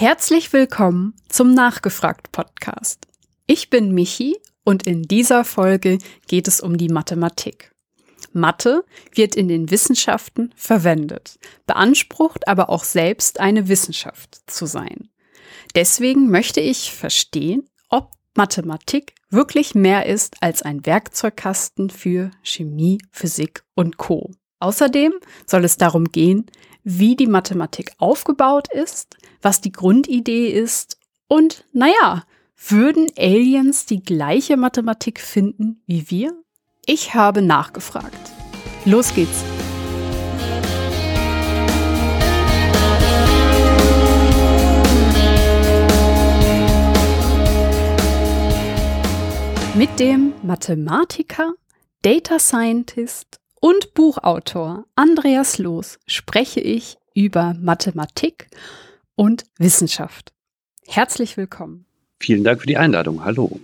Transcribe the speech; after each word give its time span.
Herzlich 0.00 0.52
willkommen 0.52 1.14
zum 1.28 1.54
Nachgefragt 1.54 2.30
Podcast. 2.30 3.08
Ich 3.48 3.68
bin 3.68 3.92
Michi 3.92 4.36
und 4.62 4.86
in 4.86 5.02
dieser 5.02 5.44
Folge 5.44 5.98
geht 6.28 6.46
es 6.46 6.60
um 6.60 6.78
die 6.78 6.88
Mathematik. 6.88 7.72
Mathe 8.32 8.84
wird 9.12 9.34
in 9.34 9.48
den 9.48 9.72
Wissenschaften 9.72 10.54
verwendet, 10.54 11.40
beansprucht 11.66 12.46
aber 12.46 12.70
auch 12.70 12.84
selbst 12.84 13.40
eine 13.40 13.66
Wissenschaft 13.66 14.38
zu 14.46 14.66
sein. 14.66 15.08
Deswegen 15.74 16.30
möchte 16.30 16.60
ich 16.60 16.92
verstehen, 16.92 17.68
ob 17.88 18.12
Mathematik 18.36 19.16
wirklich 19.30 19.74
mehr 19.74 20.06
ist 20.06 20.36
als 20.40 20.62
ein 20.62 20.86
Werkzeugkasten 20.86 21.90
für 21.90 22.30
Chemie, 22.44 22.98
Physik 23.10 23.64
und 23.74 23.96
Co. 23.96 24.30
Außerdem 24.60 25.14
soll 25.44 25.64
es 25.64 25.76
darum 25.76 26.04
gehen, 26.04 26.46
wie 26.90 27.16
die 27.16 27.26
Mathematik 27.26 27.92
aufgebaut 27.98 28.72
ist, 28.72 29.18
was 29.42 29.60
die 29.60 29.72
Grundidee 29.72 30.48
ist 30.48 30.96
und, 31.28 31.66
naja, 31.74 32.24
würden 32.56 33.08
Aliens 33.18 33.84
die 33.84 34.02
gleiche 34.02 34.56
Mathematik 34.56 35.20
finden 35.20 35.82
wie 35.86 36.10
wir? 36.10 36.32
Ich 36.86 37.12
habe 37.12 37.42
nachgefragt. 37.42 38.16
Los 38.86 39.14
geht's. 39.14 39.44
Mit 49.74 50.00
dem 50.00 50.32
Mathematiker, 50.42 51.52
Data 52.00 52.38
Scientist 52.38 53.37
und 53.60 53.94
Buchautor 53.94 54.84
Andreas 54.94 55.58
Loos 55.58 55.98
spreche 56.06 56.60
ich 56.60 56.98
über 57.14 57.54
Mathematik 57.60 58.48
und 59.14 59.44
Wissenschaft. 59.58 60.32
Herzlich 60.86 61.36
willkommen. 61.36 61.84
Vielen 62.20 62.44
Dank 62.44 62.60
für 62.60 62.66
die 62.66 62.76
Einladung. 62.76 63.24
Hallo. 63.24 63.60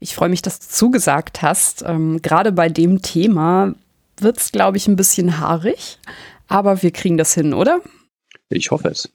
Ich 0.00 0.14
freue 0.14 0.28
mich, 0.28 0.42
dass 0.42 0.60
du 0.60 0.66
zugesagt 0.68 1.42
hast. 1.42 1.82
Ähm, 1.86 2.22
gerade 2.22 2.52
bei 2.52 2.68
dem 2.68 3.02
Thema 3.02 3.74
wird 4.16 4.38
es, 4.38 4.52
glaube 4.52 4.76
ich, 4.76 4.88
ein 4.88 4.96
bisschen 4.96 5.38
haarig, 5.38 5.98
aber 6.46 6.82
wir 6.82 6.90
kriegen 6.90 7.16
das 7.16 7.34
hin, 7.34 7.54
oder? 7.54 7.80
Ich 8.48 8.70
hoffe 8.70 8.88
es. 8.88 9.10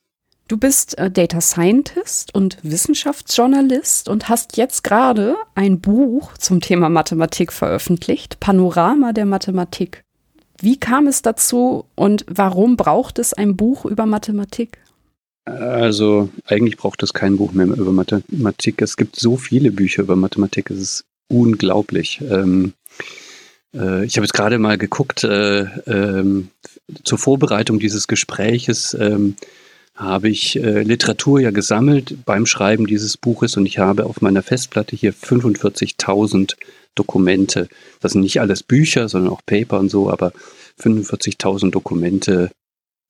Du 0.47 0.57
bist 0.57 0.97
äh, 0.97 1.09
Data 1.09 1.39
Scientist 1.39 2.35
und 2.35 2.57
Wissenschaftsjournalist 2.63 4.09
und 4.09 4.27
hast 4.27 4.57
jetzt 4.57 4.83
gerade 4.83 5.35
ein 5.55 5.79
Buch 5.79 6.37
zum 6.37 6.59
Thema 6.59 6.89
Mathematik 6.89 7.53
veröffentlicht, 7.53 8.39
Panorama 8.41 9.13
der 9.13 9.25
Mathematik. 9.25 10.03
Wie 10.59 10.77
kam 10.77 11.07
es 11.07 11.21
dazu 11.21 11.85
und 11.95 12.25
warum 12.29 12.75
braucht 12.75 13.19
es 13.19 13.33
ein 13.33 13.55
Buch 13.55 13.85
über 13.85 14.05
Mathematik? 14.05 14.79
Also 15.45 16.29
eigentlich 16.45 16.77
braucht 16.77 17.03
es 17.03 17.13
kein 17.13 17.37
Buch 17.37 17.53
mehr 17.53 17.67
über 17.67 17.91
Mathematik. 17.91 18.81
Es 18.81 18.97
gibt 18.97 19.15
so 19.15 19.37
viele 19.37 19.71
Bücher 19.71 20.03
über 20.03 20.15
Mathematik, 20.15 20.69
es 20.69 20.79
ist 20.79 21.05
unglaublich. 21.29 22.21
Ähm, 22.21 22.73
äh, 23.73 24.05
ich 24.05 24.17
habe 24.17 24.25
jetzt 24.25 24.33
gerade 24.33 24.59
mal 24.59 24.77
geguckt, 24.77 25.23
äh, 25.23 25.63
ähm, 25.87 26.49
zur 27.03 27.17
Vorbereitung 27.17 27.79
dieses 27.79 28.07
Gespräches 28.07 28.95
ähm, 28.99 29.35
habe 29.95 30.29
ich 30.29 30.55
äh, 30.55 30.81
Literatur 30.81 31.39
ja 31.39 31.51
gesammelt 31.51 32.25
beim 32.25 32.45
Schreiben 32.45 32.87
dieses 32.87 33.17
Buches 33.17 33.57
und 33.57 33.65
ich 33.65 33.77
habe 33.77 34.05
auf 34.05 34.21
meiner 34.21 34.41
Festplatte 34.41 34.95
hier 34.95 35.13
45.000 35.13 36.55
Dokumente. 36.95 37.69
Das 37.99 38.13
sind 38.13 38.21
nicht 38.21 38.39
alles 38.41 38.63
Bücher, 38.63 39.07
sondern 39.09 39.31
auch 39.31 39.41
Paper 39.45 39.79
und 39.79 39.89
so, 39.89 40.09
aber 40.09 40.33
45.000 40.81 41.71
Dokumente 41.71 42.51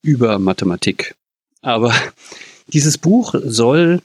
über 0.01 0.39
Mathematik. 0.39 1.15
Aber 1.61 1.93
dieses 2.67 2.97
Buch 2.97 3.35
soll 3.43 4.01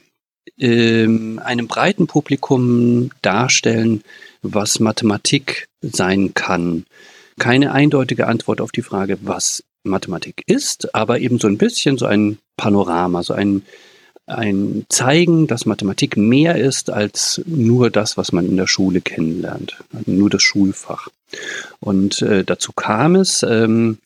ähm, 0.56 1.40
einem 1.44 1.66
breiten 1.66 2.06
Publikum 2.06 3.10
darstellen, 3.22 4.02
was 4.42 4.80
Mathematik 4.80 5.68
sein 5.82 6.32
kann. 6.34 6.86
Keine 7.38 7.72
eindeutige 7.72 8.26
Antwort 8.26 8.60
auf 8.60 8.72
die 8.72 8.82
Frage, 8.82 9.18
was 9.22 9.64
Mathematik 9.88 10.42
ist, 10.46 10.94
aber 10.94 11.18
eben 11.20 11.38
so 11.38 11.48
ein 11.48 11.58
bisschen 11.58 11.98
so 11.98 12.06
ein 12.06 12.38
Panorama, 12.56 13.22
so 13.22 13.34
ein, 13.34 13.62
ein 14.26 14.86
Zeigen, 14.88 15.46
dass 15.46 15.66
Mathematik 15.66 16.16
mehr 16.16 16.56
ist 16.56 16.90
als 16.90 17.42
nur 17.46 17.90
das, 17.90 18.16
was 18.16 18.32
man 18.32 18.46
in 18.46 18.56
der 18.56 18.66
Schule 18.66 19.00
kennenlernt, 19.00 19.76
nur 20.06 20.30
das 20.30 20.42
Schulfach. 20.42 21.08
Und 21.80 22.22
äh, 22.22 22.44
dazu 22.44 22.72
kam 22.72 23.14
es 23.14 23.42
ähm, 23.42 23.98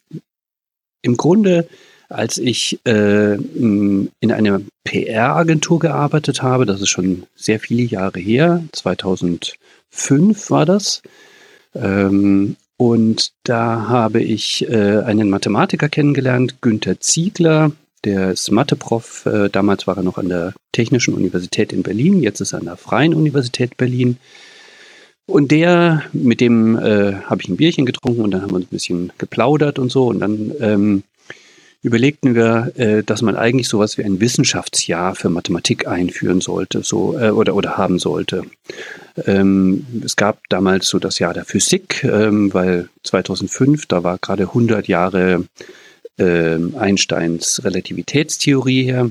im 1.03 1.17
Grunde 1.17 1.69
als 2.13 2.39
ich 2.39 2.79
äh, 2.85 3.35
in 3.35 4.11
einer 4.21 4.61
PR-Agentur 4.85 5.79
gearbeitet 5.79 6.43
habe, 6.43 6.67
das 6.67 6.81
ist 6.81 6.91
schon 6.91 7.25
sehr 7.35 7.59
viele 7.59 7.83
Jahre 7.83 8.21
her, 8.21 8.63
2005 8.73 10.51
war 10.51 10.67
das. 10.67 11.03
Ähm, 11.75 12.57
und 12.83 13.31
da 13.45 13.87
habe 13.89 14.21
ich 14.21 14.69
äh, 14.69 15.03
einen 15.03 15.31
Mathematiker 15.31 15.89
kennengelernt, 15.89 16.61
Günther 16.63 16.99
Ziegler, 16.99 17.71
der 18.05 18.33
ist 18.33 18.51
Matheprof. 18.51 19.25
Äh, 19.25 19.51
damals 19.51 19.87
war 19.87 19.97
er 19.97 20.03
noch 20.03 20.19
an 20.19 20.29
der 20.29 20.53
Technischen 20.73 21.15
Universität 21.15 21.73
in 21.73 21.85
Berlin, 21.85 22.21
jetzt 22.25 22.41
ist 22.41 22.55
er 22.55 22.59
an 22.59 22.65
der 22.65 22.77
Freien 22.77 23.15
Universität 23.15 23.77
Berlin. 23.77 24.17
Und 25.27 25.53
der, 25.53 26.03
mit 26.13 26.41
dem 26.41 26.77
äh, 26.77 27.13
habe 27.23 27.41
ich 27.43 27.49
ein 27.49 27.57
Bierchen 27.57 27.87
getrunken 27.87 28.23
und 28.23 28.33
dann 28.33 28.43
haben 28.43 28.51
wir 28.51 28.57
uns 28.57 28.67
ein 28.67 28.71
bisschen 28.71 29.13
geplaudert 29.17 29.79
und 29.79 29.93
so. 29.93 30.09
Und 30.09 30.19
dann 30.19 30.53
ähm, 30.59 31.03
überlegten 31.83 32.35
wir, 32.35 32.73
äh, 32.77 33.03
dass 33.03 33.23
man 33.23 33.37
eigentlich 33.37 33.69
sowas 33.69 33.99
wie 33.99 34.05
ein 34.05 34.21
Wissenschaftsjahr 34.21 35.15
für 35.15 35.29
Mathematik 35.29 35.89
einführen 35.89 36.41
sollte, 36.41 36.83
so 36.83 37.19
äh, 37.19 37.31
oder 37.31 37.55
oder 37.57 37.77
haben 37.77 37.99
sollte. 37.99 38.45
Ähm, 39.27 39.85
es 40.05 40.17
gab 40.17 40.49
damals 40.49 40.87
so 40.87 40.99
das 40.99 41.19
Jahr 41.19 41.35
der 41.35 41.45
Physik, 41.45 42.05
ähm, 42.05 42.55
weil 42.55 42.89
2005 43.03 43.87
da 43.87 44.05
war 44.05 44.19
gerade 44.19 44.45
100 44.45 44.87
Jahre 44.87 45.45
äh, 46.19 46.59
Einsteins 46.77 47.63
Relativitätstheorie 47.65 48.85
her. 48.85 49.11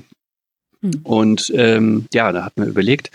Hm. 0.82 0.92
Und 1.04 1.52
ähm, 1.56 2.06
ja, 2.14 2.32
da 2.32 2.46
hat 2.46 2.58
man 2.58 2.70
überlegt, 2.70 3.12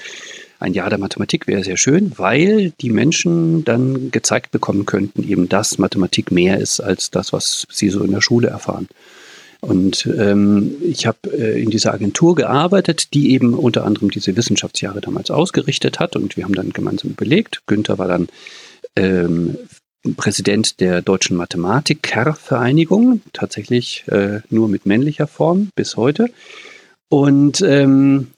ein 0.59 0.75
Jahr 0.75 0.89
der 0.89 0.99
Mathematik 0.99 1.47
wäre 1.47 1.65
sehr 1.65 1.77
schön, 1.77 2.13
weil 2.17 2.73
die 2.81 2.91
Menschen 2.91 3.65
dann 3.65 4.11
gezeigt 4.11 4.51
bekommen 4.51 4.87
könnten, 4.87 5.23
eben 5.23 5.49
dass 5.49 5.79
Mathematik 5.79 6.31
mehr 6.31 6.59
ist 6.59 6.81
als 6.81 7.11
das, 7.11 7.33
was 7.33 7.67
sie 7.71 7.91
so 7.91 8.03
in 8.03 8.13
der 8.13 8.23
Schule 8.23 8.49
erfahren. 8.49 8.89
Und 9.67 10.07
ähm, 10.07 10.77
ich 10.81 11.07
habe 11.07 11.19
äh, 11.33 11.61
in 11.61 11.71
dieser 11.71 11.93
Agentur 11.93 12.37
gearbeitet, 12.37 13.15
die 13.15 13.33
eben 13.33 13.53
unter 13.53 13.85
anderem 13.85 14.11
diese 14.11 14.37
Wissenschaftsjahre 14.37 15.01
damals 15.01 15.31
ausgerichtet 15.31 15.99
hat. 15.99 16.15
Und 16.15 16.37
wir 16.37 16.45
haben 16.45 16.55
dann 16.55 16.71
gemeinsam 16.71 17.11
überlegt. 17.11 17.63
Günther 17.67 17.99
war 17.99 18.07
dann 18.07 18.29
ähm, 18.95 19.57
Präsident 20.17 20.79
der 20.79 21.03
Deutschen 21.03 21.37
Mathematikervereinigung, 21.37 23.23
tatsächlich 23.33 24.05
äh, 24.07 24.41
nur 24.51 24.69
mit 24.69 24.87
männlicher 24.87 25.27
Form 25.27 25.71
bis 25.75 25.97
heute. 25.97 26.29
Und 27.09 27.61
ähm, 27.63 28.29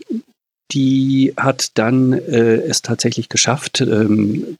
die 0.70 1.34
hat 1.36 1.76
dann 1.76 2.14
äh, 2.14 2.56
es 2.56 2.80
tatsächlich 2.80 3.28
geschafft, 3.28 3.82
ähm, 3.82 4.56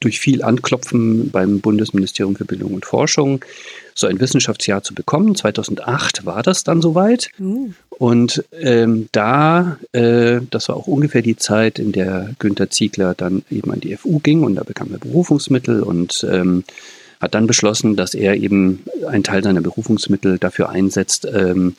durch 0.00 0.20
viel 0.20 0.42
Anklopfen 0.42 1.30
beim 1.30 1.60
Bundesministerium 1.60 2.36
für 2.36 2.44
Bildung 2.44 2.74
und 2.74 2.84
Forschung 2.86 3.44
so 3.94 4.06
ein 4.06 4.20
Wissenschaftsjahr 4.20 4.82
zu 4.82 4.94
bekommen. 4.94 5.34
2008 5.34 6.26
war 6.26 6.42
das 6.42 6.64
dann 6.64 6.82
soweit. 6.82 7.30
Mhm. 7.38 7.74
Und 7.88 8.44
ähm, 8.52 9.08
da, 9.12 9.78
äh, 9.92 10.40
das 10.50 10.68
war 10.68 10.76
auch 10.76 10.86
ungefähr 10.86 11.22
die 11.22 11.36
Zeit, 11.36 11.78
in 11.78 11.92
der 11.92 12.34
Günter 12.38 12.68
Ziegler 12.68 13.14
dann 13.14 13.42
eben 13.50 13.72
an 13.72 13.80
die 13.80 13.96
FU 13.96 14.18
ging 14.18 14.42
und 14.42 14.56
da 14.56 14.64
bekam 14.64 14.92
er 14.92 14.98
Berufungsmittel 14.98 15.82
und 15.82 16.26
ähm, 16.30 16.64
hat 17.20 17.34
dann 17.34 17.46
beschlossen, 17.46 17.96
dass 17.96 18.12
er 18.12 18.36
eben 18.36 18.84
einen 19.08 19.24
Teil 19.24 19.42
seiner 19.42 19.62
Berufungsmittel 19.62 20.38
dafür 20.38 20.68
einsetzt, 20.68 21.26
ähm, 21.32 21.74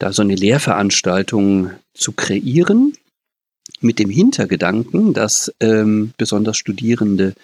da 0.00 0.12
so 0.12 0.22
eine 0.22 0.34
Lehrveranstaltung 0.34 1.70
zu 1.94 2.12
kreieren, 2.12 2.94
mit 3.80 3.98
dem 3.98 4.10
Hintergedanken, 4.10 5.12
dass 5.12 5.52
ähm, 5.60 6.12
besonders 6.16 6.56
Studierende 6.56 7.34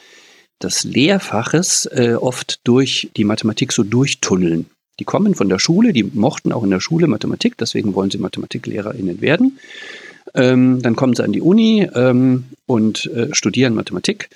des 0.63 0.85
Lehrfaches 0.85 1.87
äh, 1.93 2.15
oft 2.15 2.61
durch 2.65 3.11
die 3.17 3.25
Mathematik 3.25 3.73
so 3.73 3.83
durchtunneln. 3.83 4.67
Die 4.99 5.05
kommen 5.05 5.35
von 5.35 5.49
der 5.49 5.59
Schule, 5.59 5.93
die 5.93 6.05
mochten 6.05 6.53
auch 6.53 6.65
in 6.65 6.71
der 6.71 6.81
Schule 6.81 7.07
Mathematik, 7.07 7.59
deswegen 7.59 7.95
wollen 7.95 8.11
sie 8.11 8.19
MathematiklehrerInnen 8.19 9.21
werden. 9.21 9.59
Ähm, 10.35 10.81
dann 10.83 10.97
kommen 10.97 11.15
sie 11.15 11.23
an 11.23 11.33
die 11.33 11.43
Uni 11.43 11.89
ähm, 11.95 12.45
und 12.67 13.07
äh, 13.07 13.29
studieren 13.35 13.75
Mathematik 13.75 14.31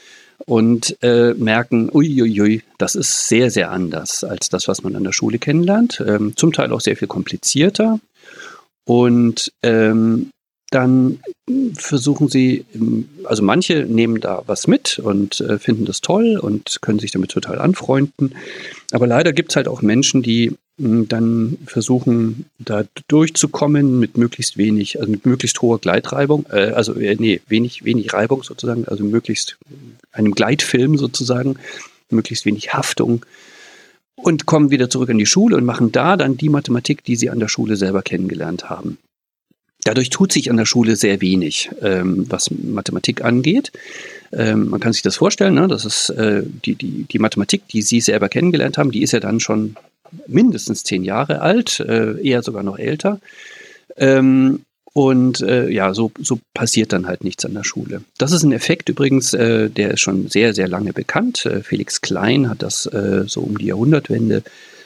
und 0.46 0.96
äh, 1.02 1.34
merken, 1.34 1.90
uiuiui, 1.92 2.62
das 2.78 2.94
ist 2.94 3.28
sehr, 3.28 3.50
sehr 3.50 3.70
anders 3.70 4.24
als 4.24 4.48
das, 4.48 4.68
was 4.68 4.82
man 4.82 4.96
an 4.96 5.04
der 5.04 5.12
Schule 5.12 5.38
kennenlernt. 5.38 6.02
Ähm, 6.06 6.34
zum 6.36 6.52
Teil 6.52 6.72
auch 6.72 6.80
sehr 6.80 6.96
viel 6.96 7.08
komplizierter. 7.08 8.00
Und 8.84 9.52
ähm, 9.62 10.30
dann 10.70 11.20
versuchen 11.74 12.28
sie, 12.28 12.64
also 13.24 13.42
manche 13.42 13.84
nehmen 13.84 14.20
da 14.20 14.42
was 14.46 14.66
mit 14.66 14.98
und 15.00 15.40
äh, 15.40 15.58
finden 15.58 15.84
das 15.84 16.00
toll 16.00 16.38
und 16.40 16.78
können 16.80 17.00
sich 17.00 17.10
damit 17.10 17.32
total 17.32 17.58
anfreunden. 17.58 18.34
Aber 18.92 19.06
leider 19.06 19.32
gibt 19.32 19.50
es 19.50 19.56
halt 19.56 19.66
auch 19.66 19.82
Menschen, 19.82 20.22
die 20.22 20.56
dann 20.80 21.58
versuchen, 21.66 22.46
da 22.58 22.84
durchzukommen 23.08 23.98
mit 23.98 24.16
möglichst 24.16 24.56
wenig, 24.56 24.98
also 24.98 25.10
mit 25.10 25.26
möglichst 25.26 25.60
hoher 25.60 25.78
Gleitreibung, 25.78 26.46
äh, 26.50 26.70
also 26.70 26.94
äh, 26.94 27.16
nee, 27.18 27.40
wenig, 27.48 27.84
wenig 27.84 28.12
Reibung 28.14 28.42
sozusagen, 28.42 28.86
also 28.86 29.04
möglichst 29.04 29.58
einem 30.12 30.32
Gleitfilm 30.34 30.96
sozusagen, 30.96 31.56
möglichst 32.08 32.46
wenig 32.46 32.72
Haftung 32.72 33.26
und 34.14 34.46
kommen 34.46 34.70
wieder 34.70 34.88
zurück 34.88 35.10
in 35.10 35.18
die 35.18 35.26
Schule 35.26 35.56
und 35.56 35.64
machen 35.64 35.92
da 35.92 36.16
dann 36.16 36.38
die 36.38 36.48
Mathematik, 36.48 37.04
die 37.04 37.16
sie 37.16 37.28
an 37.28 37.40
der 37.40 37.48
Schule 37.48 37.76
selber 37.76 38.00
kennengelernt 38.00 38.70
haben. 38.70 38.96
Dadurch 39.84 40.10
tut 40.10 40.32
sich 40.32 40.50
an 40.50 40.56
der 40.56 40.66
Schule 40.66 40.96
sehr 40.96 41.20
wenig, 41.20 41.70
ähm, 41.80 42.26
was 42.28 42.50
Mathematik 42.50 43.24
angeht. 43.24 43.72
Ähm, 44.32 44.68
man 44.68 44.80
kann 44.80 44.92
sich 44.92 45.02
das 45.02 45.16
vorstellen, 45.16 45.54
ne? 45.54 45.68
das 45.68 45.84
ist 45.84 46.10
äh, 46.10 46.42
die, 46.44 46.74
die, 46.74 47.04
die 47.04 47.18
Mathematik, 47.18 47.66
die 47.68 47.82
Sie 47.82 48.00
selber 48.00 48.28
kennengelernt 48.28 48.78
haben, 48.78 48.92
die 48.92 49.02
ist 49.02 49.12
ja 49.12 49.20
dann 49.20 49.40
schon 49.40 49.76
mindestens 50.26 50.84
zehn 50.84 51.04
Jahre 51.04 51.40
alt, 51.40 51.80
äh, 51.80 52.20
eher 52.20 52.42
sogar 52.42 52.62
noch 52.62 52.78
älter. 52.78 53.20
Ähm, 53.96 54.60
und 54.92 55.40
äh, 55.40 55.68
ja, 55.68 55.94
so, 55.94 56.10
so 56.18 56.40
passiert 56.52 56.92
dann 56.92 57.06
halt 57.06 57.22
nichts 57.22 57.44
an 57.44 57.54
der 57.54 57.64
Schule. 57.64 58.02
Das 58.18 58.32
ist 58.32 58.42
ein 58.42 58.52
Effekt 58.52 58.88
übrigens, 58.88 59.32
äh, 59.34 59.70
der 59.70 59.92
ist 59.92 60.00
schon 60.00 60.28
sehr, 60.28 60.52
sehr 60.52 60.66
lange 60.66 60.92
bekannt. 60.92 61.46
Äh, 61.46 61.62
Felix 61.62 62.00
Klein 62.00 62.48
hat 62.48 62.62
das 62.62 62.86
äh, 62.86 63.24
so 63.26 63.40
um 63.42 63.56
die 63.56 63.66
Jahrhundertwende 63.66 64.42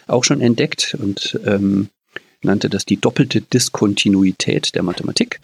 auch 0.07 0.23
schon 0.23 0.43
entdeckt 0.43 0.95
und 1.01 1.41
ähm, 1.47 1.89
nannte 2.45 2.69
das 2.69 2.85
die 2.85 2.97
doppelte 2.97 3.41
Diskontinuität 3.41 4.75
der 4.75 4.83
Mathematik. 4.83 5.41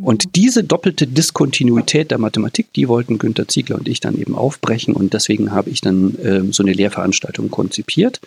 Und 0.00 0.36
diese 0.36 0.64
doppelte 0.64 1.06
Diskontinuität 1.06 2.10
der 2.10 2.18
Mathematik, 2.18 2.72
die 2.72 2.88
wollten 2.88 3.18
Günter 3.18 3.48
Ziegler 3.48 3.76
und 3.76 3.88
ich 3.88 4.00
dann 4.00 4.16
eben 4.16 4.34
aufbrechen. 4.34 4.94
Und 4.94 5.12
deswegen 5.14 5.52
habe 5.52 5.70
ich 5.70 5.80
dann 5.80 6.14
äh, 6.18 6.52
so 6.52 6.62
eine 6.62 6.72
Lehrveranstaltung 6.72 7.50
konzipiert. 7.50 8.20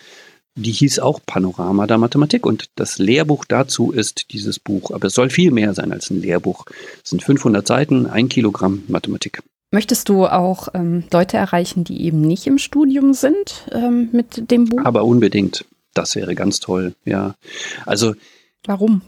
Die 0.54 0.72
hieß 0.72 0.98
auch 0.98 1.20
Panorama 1.24 1.86
der 1.86 1.98
Mathematik 1.98 2.44
und 2.44 2.66
das 2.74 2.98
Lehrbuch 2.98 3.44
dazu 3.44 3.92
ist 3.92 4.32
dieses 4.32 4.58
Buch. 4.58 4.90
Aber 4.90 5.06
es 5.06 5.14
soll 5.14 5.30
viel 5.30 5.52
mehr 5.52 5.72
sein 5.74 5.92
als 5.92 6.10
ein 6.10 6.20
Lehrbuch. 6.20 6.64
Es 7.04 7.10
sind 7.10 7.22
500 7.22 7.66
Seiten, 7.66 8.06
ein 8.06 8.28
Kilogramm 8.28 8.82
Mathematik. 8.88 9.40
Möchtest 9.70 10.08
du 10.08 10.26
auch 10.26 10.68
ähm, 10.72 11.04
Leute 11.12 11.36
erreichen, 11.36 11.84
die 11.84 12.02
eben 12.02 12.22
nicht 12.22 12.46
im 12.46 12.58
Studium 12.58 13.12
sind 13.12 13.68
ähm, 13.70 14.08
mit 14.12 14.50
dem 14.50 14.64
Buch? 14.64 14.80
Aber 14.84 15.04
unbedingt. 15.04 15.64
Das 15.98 16.14
wäre 16.14 16.36
ganz 16.36 16.60
toll, 16.60 16.94
ja. 17.04 17.34
Also. 17.84 18.14
Warum? 18.64 19.02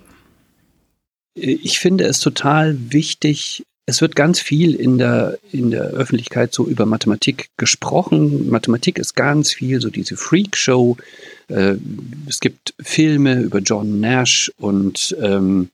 Ich 1.35 1.79
finde 1.79 2.03
es 2.03 2.19
total 2.19 2.77
wichtig. 2.93 3.63
Es 3.87 4.01
wird 4.01 4.17
ganz 4.17 4.41
viel 4.41 4.75
in 4.75 4.99
der, 4.99 5.39
in 5.53 5.71
der 5.71 5.85
Öffentlichkeit 5.85 6.53
so 6.53 6.67
über 6.67 6.87
Mathematik 6.87 7.51
gesprochen. 7.57 8.51
Mathematik 8.51 8.99
ist 8.99 9.15
ganz 9.15 9.53
viel 9.53 9.81
so 9.81 9.89
diese 9.89 10.17
Freakshow. 10.17 10.97
Äh, 11.47 11.77
es 12.29 12.41
gibt 12.41 12.75
Filme 12.81 13.41
über 13.41 13.61
John 13.61 14.01
Nash 14.01 14.51
und 14.59 15.17
ähm, 15.21 15.69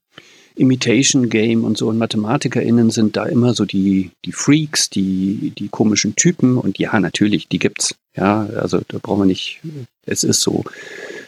Imitation 0.57 1.31
Game 1.31 1.65
und 1.65 1.79
so. 1.79 1.89
Und 1.89 1.97
MathematikerInnen 1.97 2.91
sind 2.91 3.17
da 3.17 3.25
immer 3.25 3.55
so 3.55 3.65
die, 3.65 4.11
die 4.27 4.33
Freaks, 4.33 4.91
die, 4.91 5.55
die 5.57 5.69
komischen 5.69 6.15
Typen. 6.15 6.59
Und 6.59 6.79
ja, 6.79 7.01
natürlich, 7.01 7.49
die 7.49 7.59
gibt's. 7.59 7.95
Ja, 8.17 8.47
also 8.47 8.81
da 8.89 8.99
brauchen 8.99 9.23
wir 9.23 9.27
nicht, 9.27 9.61
es 10.07 10.25
ist 10.25 10.41
so. 10.41 10.65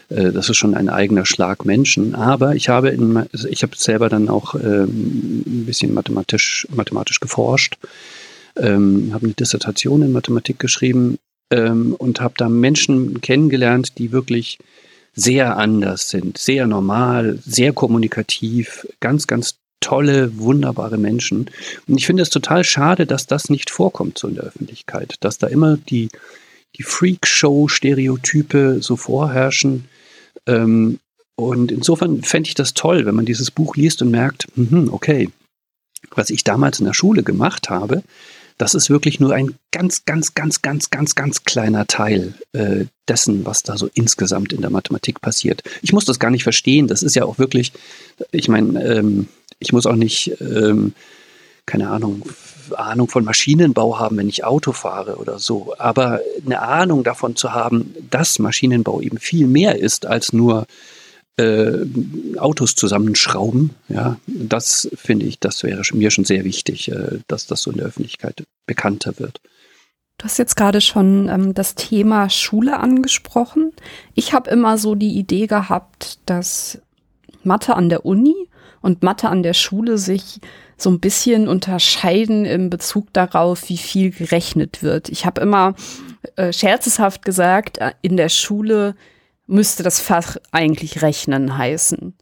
Äh, 0.08 0.32
das 0.32 0.48
ist 0.48 0.56
schon 0.56 0.74
ein 0.74 0.88
eigener 0.88 1.26
Schlag 1.26 1.64
Menschen. 1.64 2.14
Aber 2.14 2.54
ich 2.54 2.68
habe 2.68 2.88
in, 2.88 3.26
ich 3.48 3.62
habe 3.62 3.76
selber 3.76 4.08
dann 4.08 4.28
auch 4.28 4.54
ähm, 4.54 5.42
ein 5.46 5.64
bisschen 5.66 5.94
mathematisch, 5.94 6.66
mathematisch 6.70 7.20
geforscht, 7.20 7.76
ähm, 8.56 9.10
habe 9.12 9.26
eine 9.26 9.34
Dissertation 9.34 10.02
in 10.02 10.12
Mathematik 10.12 10.58
geschrieben 10.58 11.18
ähm, 11.50 11.94
und 11.94 12.20
habe 12.20 12.34
da 12.36 12.48
Menschen 12.48 13.20
kennengelernt, 13.20 13.98
die 13.98 14.12
wirklich 14.12 14.58
sehr 15.14 15.56
anders 15.56 16.10
sind, 16.10 16.38
sehr 16.38 16.66
normal, 16.66 17.38
sehr 17.44 17.72
kommunikativ, 17.72 18.86
ganz, 19.00 19.26
ganz 19.26 19.56
tolle, 19.80 20.38
wunderbare 20.38 20.98
Menschen. 20.98 21.50
Und 21.86 21.98
ich 21.98 22.06
finde 22.06 22.22
es 22.22 22.30
total 22.30 22.64
schade, 22.64 23.06
dass 23.06 23.26
das 23.26 23.48
nicht 23.48 23.70
vorkommt 23.70 24.18
so 24.18 24.28
in 24.28 24.34
der 24.34 24.44
Öffentlichkeit, 24.44 25.16
dass 25.20 25.38
da 25.38 25.46
immer 25.46 25.76
die, 25.76 26.08
die 26.78 26.84
Freakshow-Stereotype 26.84 28.78
so 28.80 28.96
vorherrschen. 28.96 29.84
Ähm, 30.46 31.00
und 31.36 31.70
insofern 31.70 32.22
fände 32.22 32.48
ich 32.48 32.54
das 32.54 32.74
toll, 32.74 33.06
wenn 33.06 33.14
man 33.14 33.26
dieses 33.26 33.50
Buch 33.50 33.76
liest 33.76 34.02
und 34.02 34.10
merkt, 34.10 34.46
mh, 34.56 34.92
okay, 34.92 35.28
was 36.14 36.30
ich 36.30 36.44
damals 36.44 36.80
in 36.80 36.86
der 36.86 36.94
Schule 36.94 37.22
gemacht 37.22 37.70
habe, 37.70 38.02
das 38.56 38.74
ist 38.74 38.90
wirklich 38.90 39.20
nur 39.20 39.32
ein 39.32 39.54
ganz, 39.70 40.04
ganz, 40.04 40.34
ganz, 40.34 40.62
ganz, 40.62 40.90
ganz, 40.90 41.14
ganz 41.14 41.44
kleiner 41.44 41.86
Teil 41.86 42.34
äh, 42.52 42.86
dessen, 43.06 43.46
was 43.46 43.62
da 43.62 43.76
so 43.76 43.88
insgesamt 43.94 44.52
in 44.52 44.60
der 44.60 44.70
Mathematik 44.70 45.20
passiert. 45.20 45.62
Ich 45.80 45.92
muss 45.92 46.04
das 46.04 46.18
gar 46.18 46.30
nicht 46.30 46.42
verstehen. 46.42 46.88
Das 46.88 47.04
ist 47.04 47.14
ja 47.14 47.24
auch 47.24 47.38
wirklich, 47.38 47.72
ich 48.32 48.48
meine, 48.48 48.82
ähm, 48.84 49.28
ich 49.60 49.72
muss 49.72 49.86
auch 49.86 49.94
nicht, 49.94 50.32
ähm, 50.40 50.92
keine 51.68 51.90
Ahnung, 51.90 52.22
Ahnung 52.74 53.08
von 53.08 53.24
Maschinenbau 53.24 53.98
haben, 53.98 54.16
wenn 54.16 54.28
ich 54.28 54.44
Auto 54.44 54.72
fahre 54.72 55.16
oder 55.16 55.38
so. 55.38 55.74
Aber 55.78 56.20
eine 56.44 56.60
Ahnung 56.62 57.04
davon 57.04 57.36
zu 57.36 57.52
haben, 57.52 57.94
dass 58.10 58.38
Maschinenbau 58.38 59.00
eben 59.00 59.18
viel 59.18 59.46
mehr 59.46 59.78
ist 59.78 60.06
als 60.06 60.32
nur 60.32 60.66
äh, 61.36 61.86
Autos 62.38 62.74
zusammenschrauben. 62.74 63.70
Ja, 63.88 64.16
das 64.26 64.88
finde 64.96 65.26
ich, 65.26 65.38
das 65.38 65.62
wäre 65.62 65.82
mir 65.92 66.10
schon 66.10 66.24
sehr 66.24 66.44
wichtig, 66.44 66.90
äh, 66.90 67.20
dass 67.28 67.46
das 67.46 67.62
so 67.62 67.70
in 67.70 67.76
der 67.76 67.86
Öffentlichkeit 67.86 68.44
bekannter 68.66 69.18
wird. 69.18 69.40
Du 70.18 70.24
hast 70.24 70.38
jetzt 70.38 70.56
gerade 70.56 70.80
schon 70.80 71.28
ähm, 71.28 71.54
das 71.54 71.76
Thema 71.76 72.28
Schule 72.28 72.80
angesprochen. 72.80 73.72
Ich 74.14 74.32
habe 74.32 74.50
immer 74.50 74.78
so 74.78 74.96
die 74.96 75.16
Idee 75.16 75.46
gehabt, 75.46 76.18
dass 76.26 76.80
Mathe 77.44 77.76
an 77.76 77.88
der 77.88 78.04
Uni 78.04 78.34
und 78.80 79.02
Mathe 79.02 79.28
an 79.28 79.42
der 79.42 79.54
Schule 79.54 79.98
sich 79.98 80.40
so 80.78 80.90
ein 80.90 81.00
bisschen 81.00 81.48
unterscheiden 81.48 82.44
im 82.44 82.70
Bezug 82.70 83.12
darauf, 83.12 83.68
wie 83.68 83.76
viel 83.76 84.10
gerechnet 84.10 84.82
wird. 84.82 85.08
Ich 85.08 85.26
habe 85.26 85.40
immer 85.40 85.74
äh, 86.36 86.52
scherzeshaft 86.52 87.24
gesagt, 87.24 87.78
äh, 87.78 87.92
in 88.00 88.16
der 88.16 88.28
Schule 88.28 88.94
müsste 89.46 89.82
das 89.82 90.00
Fach 90.00 90.36
eigentlich 90.52 91.02
Rechnen 91.02 91.58
heißen. 91.58 92.14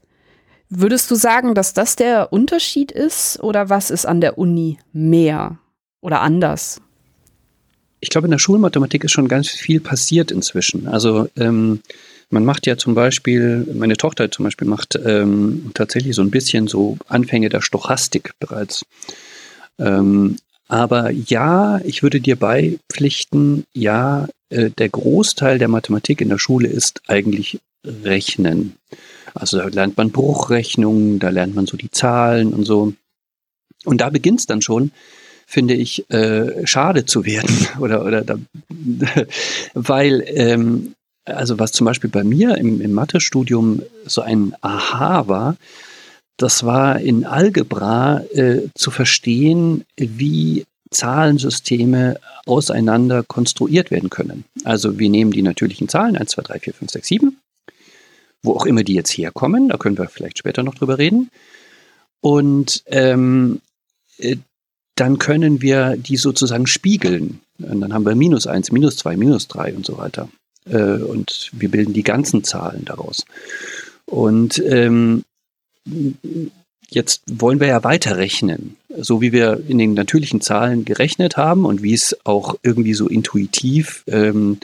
Würdest 0.69 1.11
du 1.11 1.15
sagen, 1.15 1.55
dass 1.55 1.75
das 1.75 1.97
der 1.97 2.33
Unterschied 2.33 2.91
ist 2.91 3.41
oder 3.41 3.69
was 3.69 3.91
ist 3.91 4.07
an 4.07 4.21
der 4.21 4.39
Uni 4.39 4.79
mehr 4.93 5.59
oder 6.01 6.23
anders? 6.23 6.81
Ich 8.01 8.11
glaube, 8.11 8.27
in 8.27 8.31
der 8.31 8.39
Schulmathematik 8.39 9.05
ist 9.05 9.13
schon 9.13 9.29
ganz 9.29 9.49
viel 9.49 9.81
passiert 9.81 10.31
inzwischen. 10.31 10.89
Also 10.89 11.29
ähm, 11.37 11.81
man 12.31 12.45
macht 12.45 12.67
ja 12.67 12.77
zum 12.77 12.95
Beispiel, 12.95 13.67
meine 13.75 13.97
Tochter 13.97 14.31
zum 14.31 14.45
Beispiel 14.45 14.67
macht 14.67 14.99
ähm, 15.05 15.71
tatsächlich 15.75 16.17
so 16.17 16.23
ein 16.23 16.31
bisschen 16.31 16.67
so 16.67 16.99
Anfänge 17.09 17.49
der 17.49 17.63
Stochastik 17.63 18.33
bereits. 18.41 18.85
Ähm, 19.79 20.37
aber 20.69 21.11
ja, 21.11 21.81
ich 21.85 22.03
würde 22.03 22.21
dir 22.21 22.37
beipflichten, 22.37 23.65
ja, 23.73 24.29
äh, 24.51 24.71
der 24.71 24.89
Großteil 24.89 25.59
der 25.59 25.69
Mathematik 25.69 26.21
in 26.21 26.29
der 26.29 26.39
Schule 26.39 26.69
ist 26.69 27.03
eigentlich 27.07 27.61
Rechnen. 27.85 28.77
Also 29.35 29.59
da 29.59 29.67
lernt 29.67 29.97
man 29.97 30.11
Bruchrechnungen, 30.11 31.19
da 31.19 31.29
lernt 31.29 31.55
man 31.55 31.67
so 31.67 31.77
die 31.77 31.91
Zahlen 31.91 32.53
und 32.53 32.65
so. 32.65 32.95
Und 33.85 34.01
da 34.01 34.11
beginnt 34.11 34.41
es 34.41 34.47
dann 34.47 34.63
schon, 34.63 34.91
finde 35.47 35.75
ich, 35.75 36.11
äh, 36.11 36.67
schade 36.67 37.05
zu 37.05 37.25
werden. 37.25 37.55
oder, 37.79 38.05
oder 38.05 38.23
da, 38.23 38.37
weil, 39.75 40.25
ähm, 40.27 40.95
also 41.27 41.59
was 41.59 41.73
zum 41.73 41.85
Beispiel 41.85 42.11
bei 42.11 42.25
mir 42.25 42.57
im, 42.57 42.81
im 42.81 42.93
Mathestudium 42.93 43.83
so 44.07 44.23
ein 44.23 44.55
Aha 44.61 45.29
war, 45.29 45.57
das 46.37 46.65
war 46.65 47.01
in 47.01 47.25
Algebra 47.25 48.21
äh, 48.33 48.69
zu 48.75 48.91
verstehen, 48.91 49.85
wie 49.97 50.67
Zahlensysteme 50.91 52.19
auseinander 52.45 53.23
konstruiert 53.23 53.91
werden 53.91 54.11
können. 54.11 54.45
Also 54.65 54.99
wir 54.99 55.09
nehmen 55.09 55.33
die 55.33 55.43
natürlichen 55.43 55.89
Zahlen 55.89 56.17
1, 56.17 56.31
2, 56.31 56.43
3, 56.43 56.59
4, 56.61 56.75
5, 56.75 56.91
6, 56.91 57.09
7, 57.09 57.37
wo 58.43 58.53
auch 58.53 58.67
immer 58.67 58.85
die 58.85 58.95
jetzt 58.95 59.11
herkommen, 59.11 59.69
da 59.69 59.77
können 59.79 59.99
wir 59.99 60.09
vielleicht 60.09 60.39
später 60.39 60.63
noch 60.63 60.75
drüber 60.75 60.99
reden. 60.99 61.31
Und 62.21 62.83
ähm, 62.87 63.61
äh, 64.19 64.37
dann 64.95 65.19
können 65.19 65.61
wir 65.61 65.97
die 65.97 66.17
sozusagen 66.17 66.67
spiegeln. 66.67 67.41
Und 67.59 67.81
dann 67.81 67.93
haben 67.93 68.07
wir 68.07 68.15
minus 68.15 68.47
1, 68.47 68.73
minus 68.73 68.97
2, 68.97 69.17
minus 69.17 69.49
3 69.49 69.75
und 69.75 69.85
so 69.85 69.99
weiter. 69.99 70.29
Äh, 70.69 71.03
und 71.03 71.51
wir 71.53 71.71
bilden 71.71 71.93
die 71.93 72.03
ganzen 72.03 72.45
Zahlen 72.45 72.85
daraus. 72.85 73.25
Und 74.05 74.63
ähm, 74.67 75.25
jetzt 76.89 77.23
wollen 77.27 77.61
wir 77.61 77.69
ja 77.69 77.85
weiterrechnen, 77.85 78.77
so 78.97 79.21
wie 79.21 79.33
wir 79.33 79.63
in 79.69 79.79
den 79.79 79.95
natürlichen 79.95 80.41
Zahlen 80.41 80.85
gerechnet 80.85 81.37
haben 81.37 81.65
und 81.65 81.83
wie 81.83 81.95
es 81.95 82.17
auch 82.25 82.57
irgendwie 82.63 82.95
so 82.95 83.09
intuitiv 83.09 84.05
ähm, 84.07 84.59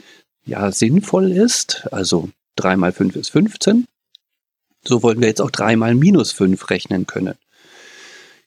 ja 0.45 0.71
sinnvoll 0.71 1.31
ist. 1.31 1.87
Also 1.91 2.29
3 2.55 2.77
mal 2.77 2.91
5 2.91 3.15
ist 3.15 3.29
15. 3.29 3.87
So 4.85 5.01
wollen 5.01 5.21
wir 5.21 5.27
jetzt 5.27 5.41
auch 5.41 5.51
3 5.51 5.75
mal 5.75 5.95
minus 5.95 6.31
5 6.31 6.69
rechnen 6.69 7.07
können. 7.07 7.35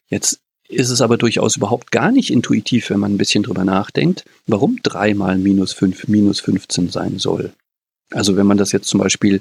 Jetzt 0.09 0.41
ist 0.69 0.91
es 0.91 1.01
aber 1.01 1.17
durchaus 1.17 1.57
überhaupt 1.57 1.91
gar 1.91 2.13
nicht 2.13 2.31
intuitiv, 2.31 2.91
wenn 2.91 3.01
man 3.01 3.15
ein 3.15 3.19
bisschen 3.19 3.43
drüber 3.43 3.65
nachdenkt, 3.65 4.25
warum 4.47 4.81
3 4.83 5.15
mal 5.15 5.39
minus 5.39 5.73
5 5.73 6.09
minus 6.09 6.41
15 6.41 6.91
sein 6.91 7.19
soll. 7.19 7.53
Also 8.11 8.37
wenn 8.37 8.47
man 8.47 8.57
das 8.57 8.73
jetzt 8.73 8.89
zum 8.89 9.01
Beispiel 9.01 9.41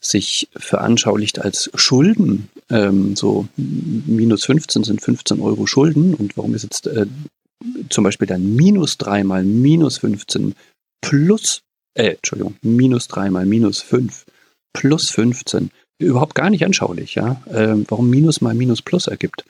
sich 0.00 0.48
veranschaulicht 0.54 1.40
als 1.40 1.70
Schulden, 1.74 2.48
ähm, 2.70 3.16
so 3.16 3.48
minus 3.56 4.44
15 4.44 4.84
sind 4.84 5.02
15 5.02 5.40
Euro 5.40 5.66
Schulden 5.66 6.14
und 6.14 6.36
warum 6.36 6.54
ist 6.54 6.62
jetzt 6.62 6.86
äh, 6.86 7.06
zum 7.90 8.04
Beispiel 8.04 8.28
dann 8.28 8.54
minus 8.54 8.98
3 8.98 9.24
mal 9.24 9.42
minus 9.42 9.98
15 9.98 10.54
plus, 11.00 11.62
äh, 11.94 12.14
Entschuldigung, 12.14 12.54
minus 12.62 13.08
3 13.08 13.30
mal 13.30 13.46
minus 13.46 13.80
5 13.82 14.24
plus 14.72 15.10
15 15.10 15.70
überhaupt 15.98 16.36
gar 16.36 16.50
nicht 16.50 16.64
anschaulich, 16.64 17.16
ja, 17.16 17.42
äh, 17.46 17.74
warum 17.88 18.08
minus 18.08 18.40
mal 18.40 18.54
minus 18.54 18.82
plus 18.82 19.08
ergibt. 19.08 19.44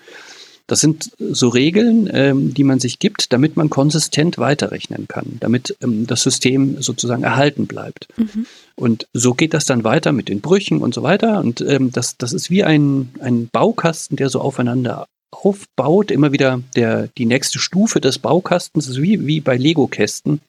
Das 0.69 0.81
sind 0.81 1.11
so 1.19 1.49
Regeln, 1.49 2.09
ähm, 2.13 2.53
die 2.53 2.63
man 2.63 2.79
sich 2.79 2.99
gibt, 2.99 3.33
damit 3.33 3.57
man 3.57 3.71
konsistent 3.71 4.37
weiterrechnen 4.37 5.09
kann, 5.09 5.39
damit 5.41 5.77
ähm, 5.83 6.07
das 6.07 6.23
System 6.23 6.81
sozusagen 6.83 7.25
erhalten 7.25 7.67
bleibt. 7.67 8.07
Mhm. 8.17 8.47
Und 8.77 9.09
so 9.15 9.33
geht 9.33 9.55
das 9.55 9.65
dann 9.65 9.83
weiter 9.83 10.13
mit 10.13 10.29
den 10.29 10.43
Brüchen 10.43 10.83
und 10.83 10.95
so 10.95 11.03
weiter. 11.03 11.41
Und 11.41 11.63
ähm, 11.63 11.91
das, 11.91 12.19
das 12.19 12.35
ist 12.35 12.51
wie 12.51 12.65
ein, 12.65 13.09
ein 13.21 13.49
Baukasten, 13.49 14.19
der 14.19 14.29
so 14.29 14.41
aufeinander 14.41 15.07
aufbaut, 15.31 16.11
immer 16.11 16.33
wieder 16.33 16.61
der, 16.77 17.09
die 17.17 17.27
nächste 17.27 17.59
Stufe 17.59 18.01
des 18.01 18.19
Baukastens, 18.19 18.89
ist 18.89 19.01
wie, 19.01 19.27
wie 19.27 19.41
bei 19.41 19.57
Lego-Kästen, 19.57 20.41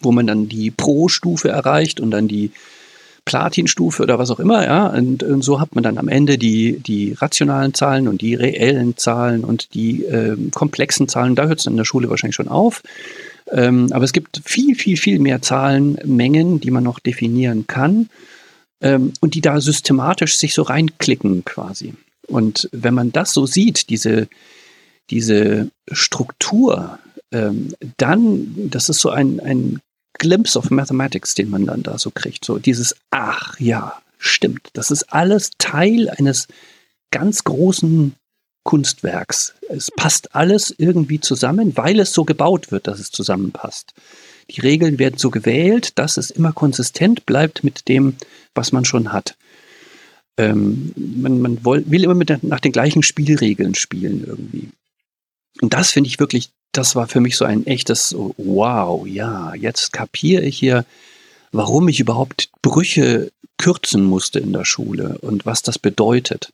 wo 0.00 0.12
man 0.12 0.28
dann 0.28 0.48
die 0.48 0.70
Pro-Stufe 0.70 1.48
erreicht 1.48 2.00
und 2.00 2.12
dann 2.12 2.28
die 2.28 2.52
Platinstufe 3.30 4.02
oder 4.02 4.18
was 4.18 4.32
auch 4.32 4.40
immer, 4.40 4.64
ja. 4.64 4.88
Und, 4.88 5.22
und, 5.22 5.42
so 5.42 5.60
hat 5.60 5.76
man 5.76 5.84
dann 5.84 5.98
am 5.98 6.08
Ende 6.08 6.36
die, 6.36 6.80
die 6.80 7.12
rationalen 7.12 7.74
Zahlen 7.74 8.08
und 8.08 8.22
die 8.22 8.34
reellen 8.34 8.96
Zahlen 8.96 9.44
und 9.44 9.72
die 9.72 10.04
äh, 10.04 10.36
komplexen 10.52 11.06
Zahlen. 11.06 11.36
Da 11.36 11.46
hört 11.46 11.60
es 11.60 11.66
in 11.66 11.76
der 11.76 11.84
Schule 11.84 12.10
wahrscheinlich 12.10 12.34
schon 12.34 12.48
auf. 12.48 12.82
Ähm, 13.52 13.86
aber 13.92 14.04
es 14.04 14.12
gibt 14.12 14.42
viel, 14.44 14.74
viel, 14.74 14.96
viel 14.96 15.20
mehr 15.20 15.42
Zahlenmengen, 15.42 16.58
die 16.58 16.72
man 16.72 16.82
noch 16.82 16.98
definieren 16.98 17.68
kann 17.68 18.08
ähm, 18.80 19.12
und 19.20 19.34
die 19.34 19.40
da 19.40 19.60
systematisch 19.60 20.36
sich 20.36 20.52
so 20.52 20.62
reinklicken 20.62 21.44
quasi. 21.44 21.94
Und 22.26 22.68
wenn 22.72 22.94
man 22.94 23.12
das 23.12 23.32
so 23.32 23.46
sieht, 23.46 23.90
diese, 23.90 24.26
diese 25.08 25.70
Struktur, 25.92 26.98
ähm, 27.30 27.76
dann, 27.96 28.70
das 28.70 28.88
ist 28.88 28.98
so 28.98 29.10
ein, 29.10 29.38
ein 29.38 29.78
Glimpse 30.20 30.58
of 30.58 30.70
Mathematics, 30.70 31.34
den 31.34 31.50
man 31.50 31.66
dann 31.66 31.82
da 31.82 31.98
so 31.98 32.10
kriegt. 32.10 32.44
So 32.44 32.58
dieses, 32.58 32.94
ach 33.10 33.58
ja, 33.58 34.00
stimmt. 34.18 34.68
Das 34.74 34.90
ist 34.90 35.12
alles 35.12 35.50
Teil 35.58 36.10
eines 36.10 36.46
ganz 37.10 37.42
großen 37.42 38.14
Kunstwerks. 38.62 39.54
Es 39.70 39.90
passt 39.90 40.36
alles 40.36 40.74
irgendwie 40.76 41.20
zusammen, 41.20 41.76
weil 41.76 41.98
es 41.98 42.12
so 42.12 42.24
gebaut 42.24 42.70
wird, 42.70 42.86
dass 42.86 43.00
es 43.00 43.10
zusammenpasst. 43.10 43.94
Die 44.50 44.60
Regeln 44.60 44.98
werden 44.98 45.16
so 45.16 45.30
gewählt, 45.30 45.98
dass 45.98 46.18
es 46.18 46.30
immer 46.30 46.52
konsistent 46.52 47.24
bleibt 47.24 47.64
mit 47.64 47.88
dem, 47.88 48.16
was 48.54 48.72
man 48.72 48.84
schon 48.84 49.12
hat. 49.12 49.36
Ähm, 50.36 50.92
man, 50.96 51.40
man 51.40 51.64
will 51.64 52.04
immer 52.04 52.14
mit, 52.14 52.44
nach 52.44 52.60
den 52.60 52.72
gleichen 52.72 53.02
Spielregeln 53.02 53.74
spielen 53.74 54.24
irgendwie. 54.26 54.68
Und 55.62 55.72
das 55.72 55.92
finde 55.92 56.08
ich 56.08 56.20
wirklich 56.20 56.50
das 56.72 56.94
war 56.96 57.08
für 57.08 57.20
mich 57.20 57.36
so 57.36 57.44
ein 57.44 57.66
echtes 57.66 58.14
Wow, 58.36 59.06
ja, 59.06 59.54
jetzt 59.54 59.92
kapiere 59.92 60.42
ich 60.42 60.58
hier, 60.58 60.84
warum 61.52 61.88
ich 61.88 62.00
überhaupt 62.00 62.50
Brüche 62.62 63.32
kürzen 63.58 64.04
musste 64.04 64.38
in 64.38 64.52
der 64.52 64.64
Schule 64.64 65.18
und 65.20 65.46
was 65.46 65.62
das 65.62 65.78
bedeutet 65.78 66.52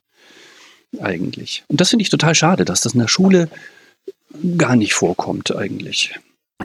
eigentlich. 0.99 1.63
Und 1.67 1.81
das 1.81 1.89
finde 1.89 2.03
ich 2.03 2.09
total 2.09 2.35
schade, 2.35 2.65
dass 2.65 2.81
das 2.81 2.93
in 2.93 2.99
der 2.99 3.07
Schule 3.07 3.49
gar 4.57 4.75
nicht 4.75 4.93
vorkommt 4.93 5.55
eigentlich. 5.55 6.15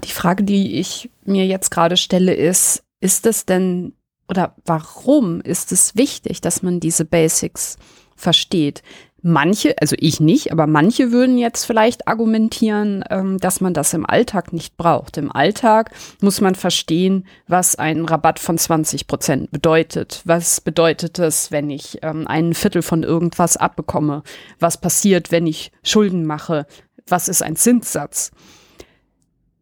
Die 0.02 0.12
Frage, 0.12 0.42
die 0.42 0.78
ich 0.78 1.10
mir 1.24 1.46
jetzt 1.46 1.70
gerade 1.70 1.96
stelle, 1.96 2.34
ist, 2.34 2.82
ist 3.00 3.26
es 3.26 3.44
denn 3.44 3.92
oder 4.28 4.54
warum 4.64 5.40
ist 5.42 5.72
es 5.72 5.94
wichtig, 5.94 6.40
dass 6.40 6.62
man 6.62 6.80
diese 6.80 7.04
Basics 7.04 7.76
versteht? 8.16 8.82
Manche, 9.24 9.76
also 9.80 9.94
ich 10.00 10.18
nicht, 10.18 10.50
aber 10.50 10.66
manche 10.66 11.12
würden 11.12 11.38
jetzt 11.38 11.64
vielleicht 11.64 12.08
argumentieren, 12.08 13.04
ähm, 13.08 13.38
dass 13.38 13.60
man 13.60 13.72
das 13.72 13.94
im 13.94 14.04
Alltag 14.04 14.52
nicht 14.52 14.76
braucht. 14.76 15.16
Im 15.16 15.30
Alltag 15.30 15.92
muss 16.20 16.40
man 16.40 16.56
verstehen, 16.56 17.24
was 17.46 17.76
ein 17.76 18.04
Rabatt 18.04 18.40
von 18.40 18.58
20 18.58 19.06
Prozent 19.06 19.52
bedeutet. 19.52 20.22
Was 20.24 20.60
bedeutet 20.60 21.20
es, 21.20 21.52
wenn 21.52 21.70
ich 21.70 22.00
ähm, 22.02 22.26
ein 22.26 22.52
Viertel 22.52 22.82
von 22.82 23.04
irgendwas 23.04 23.56
abbekomme? 23.56 24.24
Was 24.58 24.80
passiert, 24.80 25.30
wenn 25.30 25.46
ich 25.46 25.70
Schulden 25.84 26.26
mache? 26.26 26.66
Was 27.06 27.28
ist 27.28 27.44
ein 27.44 27.54
Zinssatz? 27.54 28.32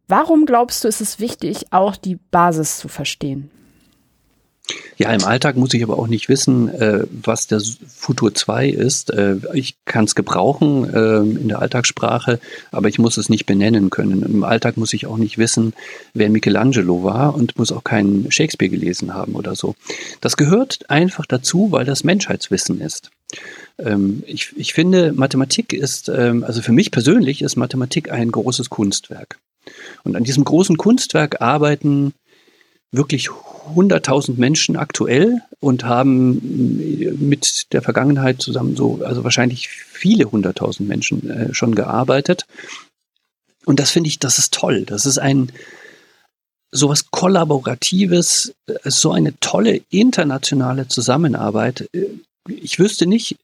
Warum 0.07 0.47
glaubst 0.47 0.83
du, 0.83 0.87
ist 0.87 1.01
es 1.01 1.19
wichtig, 1.19 1.71
auch 1.71 1.95
die 1.95 2.15
Basis 2.15 2.79
zu 2.79 2.87
verstehen? 2.87 3.51
Ja, 4.97 5.11
im 5.11 5.23
Alltag 5.23 5.55
muss 5.55 5.73
ich 5.73 5.81
aber 5.83 5.97
auch 5.97 6.07
nicht 6.07 6.29
wissen, 6.29 6.69
äh, 6.69 7.05
was 7.11 7.47
der 7.47 7.61
Futur 7.87 8.35
2 8.35 8.69
ist. 8.69 9.09
Äh, 9.11 9.37
ich 9.53 9.75
kann 9.85 10.05
es 10.05 10.15
gebrauchen 10.15 10.87
äh, 10.93 11.17
in 11.17 11.47
der 11.47 11.59
Alltagssprache, 11.59 12.39
aber 12.71 12.87
ich 12.87 12.99
muss 12.99 13.17
es 13.17 13.29
nicht 13.29 13.45
benennen 13.45 13.89
können. 13.89 14.23
Im 14.23 14.43
Alltag 14.43 14.77
muss 14.77 14.93
ich 14.93 15.07
auch 15.07 15.17
nicht 15.17 15.37
wissen, 15.37 15.73
wer 16.13 16.29
Michelangelo 16.29 17.03
war 17.03 17.35
und 17.35 17.57
muss 17.57 17.71
auch 17.71 17.83
keinen 17.83 18.31
Shakespeare 18.31 18.69
gelesen 18.69 19.13
haben 19.13 19.33
oder 19.33 19.55
so. 19.55 19.75
Das 20.21 20.37
gehört 20.37 20.89
einfach 20.89 21.25
dazu, 21.25 21.71
weil 21.71 21.85
das 21.85 22.03
Menschheitswissen 22.03 22.79
ist. 22.79 23.09
Ähm, 23.79 24.23
ich, 24.27 24.53
ich 24.55 24.73
finde, 24.73 25.13
Mathematik 25.13 25.73
ist, 25.73 26.09
ähm, 26.09 26.43
also 26.43 26.61
für 26.61 26.73
mich 26.73 26.91
persönlich 26.91 27.41
ist 27.41 27.55
Mathematik 27.55 28.11
ein 28.11 28.31
großes 28.31 28.69
Kunstwerk. 28.69 29.39
Und 30.03 30.15
an 30.15 30.23
diesem 30.23 30.43
großen 30.43 30.77
Kunstwerk 30.77 31.41
arbeiten 31.41 32.13
wirklich 32.91 33.29
100.000 33.29 34.37
Menschen 34.37 34.75
aktuell 34.75 35.41
und 35.59 35.85
haben 35.85 37.17
mit 37.19 37.71
der 37.73 37.81
Vergangenheit 37.81 38.41
zusammen 38.41 38.75
so, 38.75 38.99
also 39.05 39.23
wahrscheinlich 39.23 39.69
viele 39.69 40.25
100.000 40.25 40.83
Menschen 40.83 41.29
äh, 41.29 41.53
schon 41.53 41.75
gearbeitet. 41.75 42.45
Und 43.65 43.79
das 43.79 43.91
finde 43.91 44.09
ich, 44.09 44.19
das 44.19 44.39
ist 44.39 44.53
toll. 44.53 44.83
Das 44.83 45.05
ist 45.05 45.19
ein 45.19 45.51
sowas 46.71 47.11
Kollaboratives, 47.11 48.53
äh, 48.67 48.89
so 48.89 49.11
eine 49.11 49.39
tolle 49.39 49.81
internationale 49.89 50.87
Zusammenarbeit. 50.87 51.89
Äh, 51.93 52.07
ich 52.47 52.79
wüsste 52.79 53.05
nicht, 53.05 53.37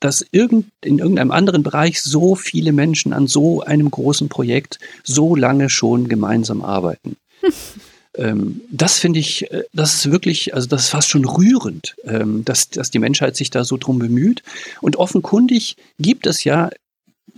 dass 0.00 0.24
irgend, 0.32 0.66
in 0.82 0.98
irgendeinem 0.98 1.30
anderen 1.30 1.62
Bereich 1.62 2.02
so 2.02 2.34
viele 2.34 2.72
Menschen 2.72 3.12
an 3.12 3.28
so 3.28 3.62
einem 3.62 3.90
großen 3.90 4.28
Projekt 4.28 4.80
so 5.04 5.36
lange 5.36 5.70
schon 5.70 6.08
gemeinsam 6.08 6.62
arbeiten. 6.62 7.16
Ähm, 8.16 8.60
das 8.70 8.98
finde 8.98 9.20
ich, 9.20 9.50
äh, 9.50 9.64
das 9.72 9.94
ist 9.94 10.10
wirklich, 10.10 10.54
also 10.54 10.68
das 10.68 10.84
ist 10.84 10.88
fast 10.90 11.08
schon 11.08 11.24
rührend, 11.24 11.96
ähm, 12.04 12.44
dass, 12.44 12.68
dass 12.70 12.90
die 12.90 12.98
Menschheit 12.98 13.36
sich 13.36 13.50
da 13.50 13.64
so 13.64 13.76
drum 13.76 13.98
bemüht. 13.98 14.42
Und 14.80 14.96
offenkundig 14.96 15.76
gibt 15.98 16.26
es 16.26 16.44
ja 16.44 16.70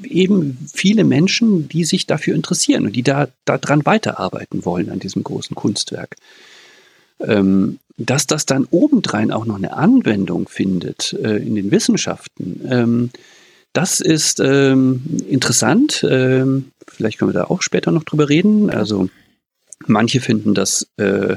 eben 0.03 0.59
viele 0.73 1.05
Menschen, 1.05 1.69
die 1.69 1.85
sich 1.85 2.07
dafür 2.07 2.35
interessieren 2.35 2.87
und 2.87 2.97
die 2.97 3.03
da 3.03 3.29
daran 3.45 3.87
weiterarbeiten 3.87 4.65
wollen 4.65 4.91
an 4.91 4.99
diesem 4.99 5.23
großen 5.23 5.55
Kunstwerk. 5.55 6.17
Ähm, 7.21 7.79
dass 7.97 8.27
das 8.27 8.45
dann 8.45 8.67
obendrein 8.71 9.31
auch 9.31 9.45
noch 9.45 9.57
eine 9.57 9.75
Anwendung 9.75 10.49
findet 10.49 11.13
äh, 11.13 11.37
in 11.37 11.55
den 11.55 11.71
Wissenschaften, 11.71 12.61
ähm, 12.69 13.11
das 13.75 13.99
ist 14.01 14.39
ähm, 14.39 15.03
interessant. 15.29 16.07
Ähm, 16.09 16.71
vielleicht 16.87 17.19
können 17.19 17.31
wir 17.31 17.41
da 17.41 17.45
auch 17.47 17.61
später 17.61 17.91
noch 17.91 18.05
drüber 18.05 18.29
reden. 18.29 18.71
Also 18.71 19.09
Manche 19.87 20.21
finden 20.21 20.55
das 20.55 20.89
äh, 20.97 21.37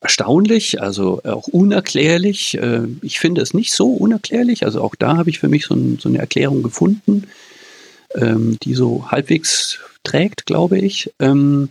erstaunlich, 0.00 0.80
also 0.80 1.22
auch 1.24 1.48
unerklärlich. 1.48 2.56
Äh, 2.58 2.82
ich 3.02 3.18
finde 3.18 3.42
es 3.42 3.54
nicht 3.54 3.72
so 3.72 3.92
unerklärlich. 3.92 4.64
Also 4.64 4.82
auch 4.82 4.94
da 4.94 5.16
habe 5.16 5.30
ich 5.30 5.38
für 5.38 5.48
mich 5.48 5.66
so, 5.66 5.74
ein, 5.74 5.98
so 5.98 6.08
eine 6.08 6.18
Erklärung 6.18 6.62
gefunden, 6.62 7.24
ähm, 8.14 8.58
die 8.62 8.74
so 8.74 9.10
halbwegs 9.10 9.80
trägt, 10.04 10.46
glaube 10.46 10.78
ich. 10.78 11.12
Ähm, 11.18 11.70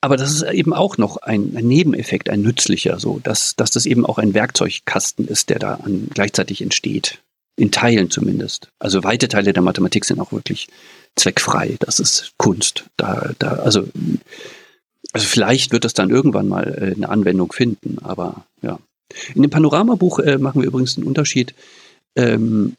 aber 0.00 0.16
das 0.16 0.32
ist 0.32 0.42
eben 0.42 0.72
auch 0.74 0.98
noch 0.98 1.18
ein, 1.18 1.56
ein, 1.56 1.68
Nebeneffekt, 1.68 2.28
ein 2.28 2.42
nützlicher, 2.42 2.98
so 2.98 3.20
dass, 3.22 3.54
dass 3.54 3.70
das 3.70 3.86
eben 3.86 4.04
auch 4.04 4.18
ein 4.18 4.34
Werkzeugkasten 4.34 5.28
ist, 5.28 5.48
der 5.48 5.60
da 5.60 5.74
an, 5.74 6.08
gleichzeitig 6.12 6.60
entsteht. 6.60 7.20
In 7.62 7.70
Teilen 7.70 8.10
zumindest. 8.10 8.72
Also 8.80 9.04
weite 9.04 9.28
Teile 9.28 9.52
der 9.52 9.62
Mathematik 9.62 10.04
sind 10.04 10.18
auch 10.18 10.32
wirklich 10.32 10.66
zweckfrei. 11.14 11.76
Das 11.78 12.00
ist 12.00 12.32
Kunst. 12.36 12.86
Da, 12.96 13.30
da, 13.38 13.50
also, 13.52 13.86
also 15.12 15.26
vielleicht 15.28 15.70
wird 15.70 15.84
das 15.84 15.94
dann 15.94 16.10
irgendwann 16.10 16.48
mal 16.48 16.64
äh, 16.76 16.96
eine 16.96 17.08
Anwendung 17.08 17.52
finden, 17.52 17.98
aber 18.02 18.46
ja. 18.62 18.80
In 19.36 19.42
dem 19.42 19.52
Panoramabuch 19.52 20.18
äh, 20.18 20.38
machen 20.38 20.60
wir 20.60 20.66
übrigens 20.66 20.96
einen 20.96 21.06
Unterschied. 21.06 21.54
Ähm, 22.16 22.74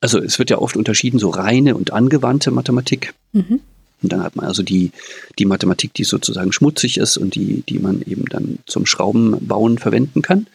also 0.00 0.20
es 0.20 0.38
wird 0.38 0.50
ja 0.50 0.58
oft 0.58 0.76
unterschieden, 0.76 1.18
so 1.18 1.30
reine 1.30 1.74
und 1.74 1.94
angewandte 1.94 2.50
Mathematik. 2.50 3.14
Mhm. 3.32 3.60
Und 4.02 4.12
dann 4.12 4.22
hat 4.22 4.36
man 4.36 4.44
also 4.44 4.62
die, 4.62 4.90
die 5.38 5.46
Mathematik, 5.46 5.94
die 5.94 6.04
sozusagen 6.04 6.52
schmutzig 6.52 6.98
ist 6.98 7.16
und 7.16 7.36
die, 7.36 7.62
die 7.66 7.78
man 7.78 8.02
eben 8.02 8.26
dann 8.26 8.58
zum 8.66 8.84
Schraubenbauen 8.84 9.78
verwenden 9.78 10.20
kann 10.20 10.46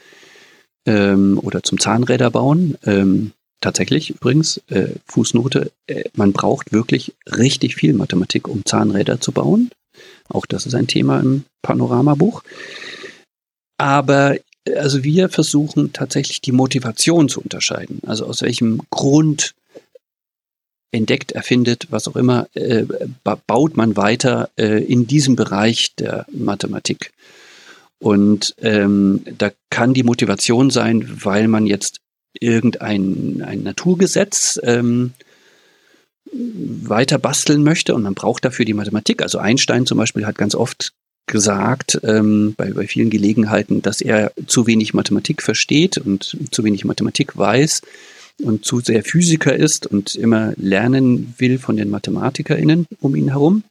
ähm, 0.85 1.39
oder 1.41 1.63
zum 1.63 1.79
Zahnräder 1.79 2.29
bauen. 2.29 2.77
Ähm, 2.85 3.31
tatsächlich 3.61 4.09
übrigens, 4.09 4.61
äh, 4.67 4.89
Fußnote, 5.05 5.71
äh, 5.87 6.03
man 6.15 6.33
braucht 6.33 6.73
wirklich 6.73 7.13
richtig 7.25 7.75
viel 7.75 7.93
Mathematik, 7.93 8.47
um 8.47 8.65
Zahnräder 8.65 9.21
zu 9.21 9.31
bauen. 9.31 9.71
Auch 10.29 10.45
das 10.45 10.65
ist 10.65 10.75
ein 10.75 10.87
Thema 10.87 11.19
im 11.19 11.43
Panoramabuch. 11.61 12.43
Aber 13.77 14.37
also 14.75 15.03
wir 15.03 15.29
versuchen 15.29 15.93
tatsächlich 15.93 16.41
die 16.41 16.51
Motivation 16.51 17.29
zu 17.29 17.41
unterscheiden. 17.41 17.99
Also 18.05 18.25
aus 18.25 18.41
welchem 18.41 18.81
Grund 18.89 19.55
entdeckt, 20.91 21.31
erfindet, 21.31 21.87
was 21.89 22.07
auch 22.07 22.15
immer, 22.15 22.47
äh, 22.53 22.85
baut 23.47 23.77
man 23.77 23.95
weiter 23.95 24.49
äh, 24.57 24.83
in 24.83 25.07
diesem 25.07 25.35
Bereich 25.35 25.95
der 25.95 26.25
Mathematik. 26.31 27.11
Und 27.99 28.55
ähm, 28.61 29.23
da 29.37 29.51
kann 29.69 29.93
die 29.93 30.03
Motivation 30.03 30.69
sein, 30.69 31.07
weil 31.23 31.47
man 31.47 31.65
jetzt 31.65 32.01
irgendein 32.39 33.41
ein 33.45 33.63
Naturgesetz 33.63 34.59
ähm, 34.63 35.13
weiter 36.33 37.19
basteln 37.19 37.63
möchte 37.63 37.93
und 37.93 38.03
man 38.03 38.13
braucht 38.13 38.45
dafür 38.45 38.65
die 38.65 38.73
Mathematik. 38.73 39.21
Also 39.21 39.37
Einstein 39.37 39.85
zum 39.85 39.97
Beispiel 39.97 40.25
hat 40.25 40.37
ganz 40.37 40.55
oft 40.55 40.93
gesagt, 41.27 41.99
ähm, 42.03 42.53
bei, 42.57 42.71
bei 42.71 42.87
vielen 42.87 43.09
Gelegenheiten, 43.09 43.81
dass 43.81 44.01
er 44.01 44.31
zu 44.47 44.67
wenig 44.67 44.93
Mathematik 44.93 45.41
versteht 45.41 45.97
und 45.97 46.37
zu 46.51 46.63
wenig 46.63 46.85
Mathematik 46.85 47.37
weiß 47.37 47.81
und 48.43 48.65
zu 48.65 48.79
sehr 48.79 49.03
Physiker 49.03 49.55
ist 49.55 49.87
und 49.87 50.15
immer 50.15 50.53
lernen 50.57 51.33
will 51.37 51.59
von 51.59 51.77
den 51.77 51.89
MathematikerInnen 51.89 52.87
um 52.99 53.15
ihn 53.15 53.29
herum. 53.29 53.63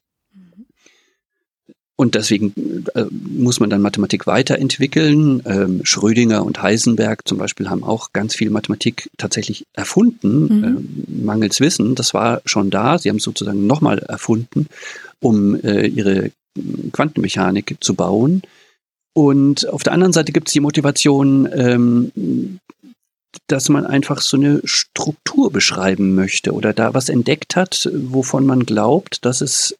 Und 2.00 2.14
deswegen 2.14 2.54
äh, 2.94 3.04
muss 3.10 3.60
man 3.60 3.68
dann 3.68 3.82
Mathematik 3.82 4.26
weiterentwickeln. 4.26 5.42
Ähm, 5.44 5.80
Schrödinger 5.84 6.46
und 6.46 6.62
Heisenberg 6.62 7.28
zum 7.28 7.36
Beispiel 7.36 7.68
haben 7.68 7.84
auch 7.84 8.14
ganz 8.14 8.34
viel 8.34 8.48
Mathematik 8.48 9.10
tatsächlich 9.18 9.66
erfunden, 9.74 10.44
mhm. 10.44 10.64
äh, 10.64 11.24
mangels 11.26 11.60
Wissen. 11.60 11.96
Das 11.96 12.14
war 12.14 12.40
schon 12.46 12.70
da. 12.70 12.96
Sie 12.96 13.10
haben 13.10 13.18
es 13.18 13.22
sozusagen 13.22 13.66
nochmal 13.66 13.98
erfunden, 13.98 14.66
um 15.20 15.62
äh, 15.62 15.88
ihre 15.88 16.30
Quantenmechanik 16.90 17.76
zu 17.80 17.92
bauen. 17.92 18.40
Und 19.12 19.68
auf 19.68 19.82
der 19.82 19.92
anderen 19.92 20.14
Seite 20.14 20.32
gibt 20.32 20.48
es 20.48 20.54
die 20.54 20.60
Motivation, 20.60 21.50
ähm, 21.52 22.60
dass 23.46 23.68
man 23.68 23.84
einfach 23.84 24.22
so 24.22 24.38
eine 24.38 24.62
Struktur 24.64 25.52
beschreiben 25.52 26.14
möchte 26.14 26.52
oder 26.52 26.72
da 26.72 26.94
was 26.94 27.10
entdeckt 27.10 27.56
hat, 27.56 27.90
wovon 27.92 28.46
man 28.46 28.64
glaubt, 28.64 29.22
dass 29.26 29.42
es 29.42 29.76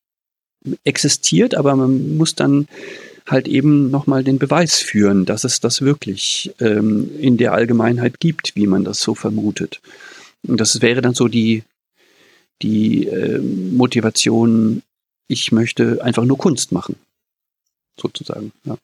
existiert, 0.85 1.55
aber 1.55 1.77
man 1.77 2.17
muss 2.17 2.35
dann 2.35 2.69
halt 3.27 3.49
eben 3.49 3.91
nochmal 3.91 4.25
den 4.25 4.39
Beweis 4.39 4.79
führen, 4.79 5.25
dass 5.25 5.45
es 5.45 5.61
das 5.61 5.83
wirklich 5.83 6.53
ähm, 6.61 7.11
in 7.19 7.37
der 7.37 7.53
Allgemeinheit 7.53 8.21
gibt, 8.21 8.57
wie 8.57 8.67
man 8.67 8.85
das 8.85 9.01
so 9.01 9.15
vermutet. 9.15 9.81
Und 10.47 10.61
das 10.61 10.81
wäre 10.81 11.01
dann 11.01 11.15
so 11.15 11.29
die, 11.29 11.63
die 12.63 13.07
äh, 13.07 13.39
Motivation, 13.39 14.83
ich 15.29 15.53
möchte 15.53 16.03
einfach 16.03 16.25
nur 16.25 16.39
Kunst 16.39 16.73
machen, 16.73 16.97
sozusagen. 17.99 18.53
Ja. 18.65 18.77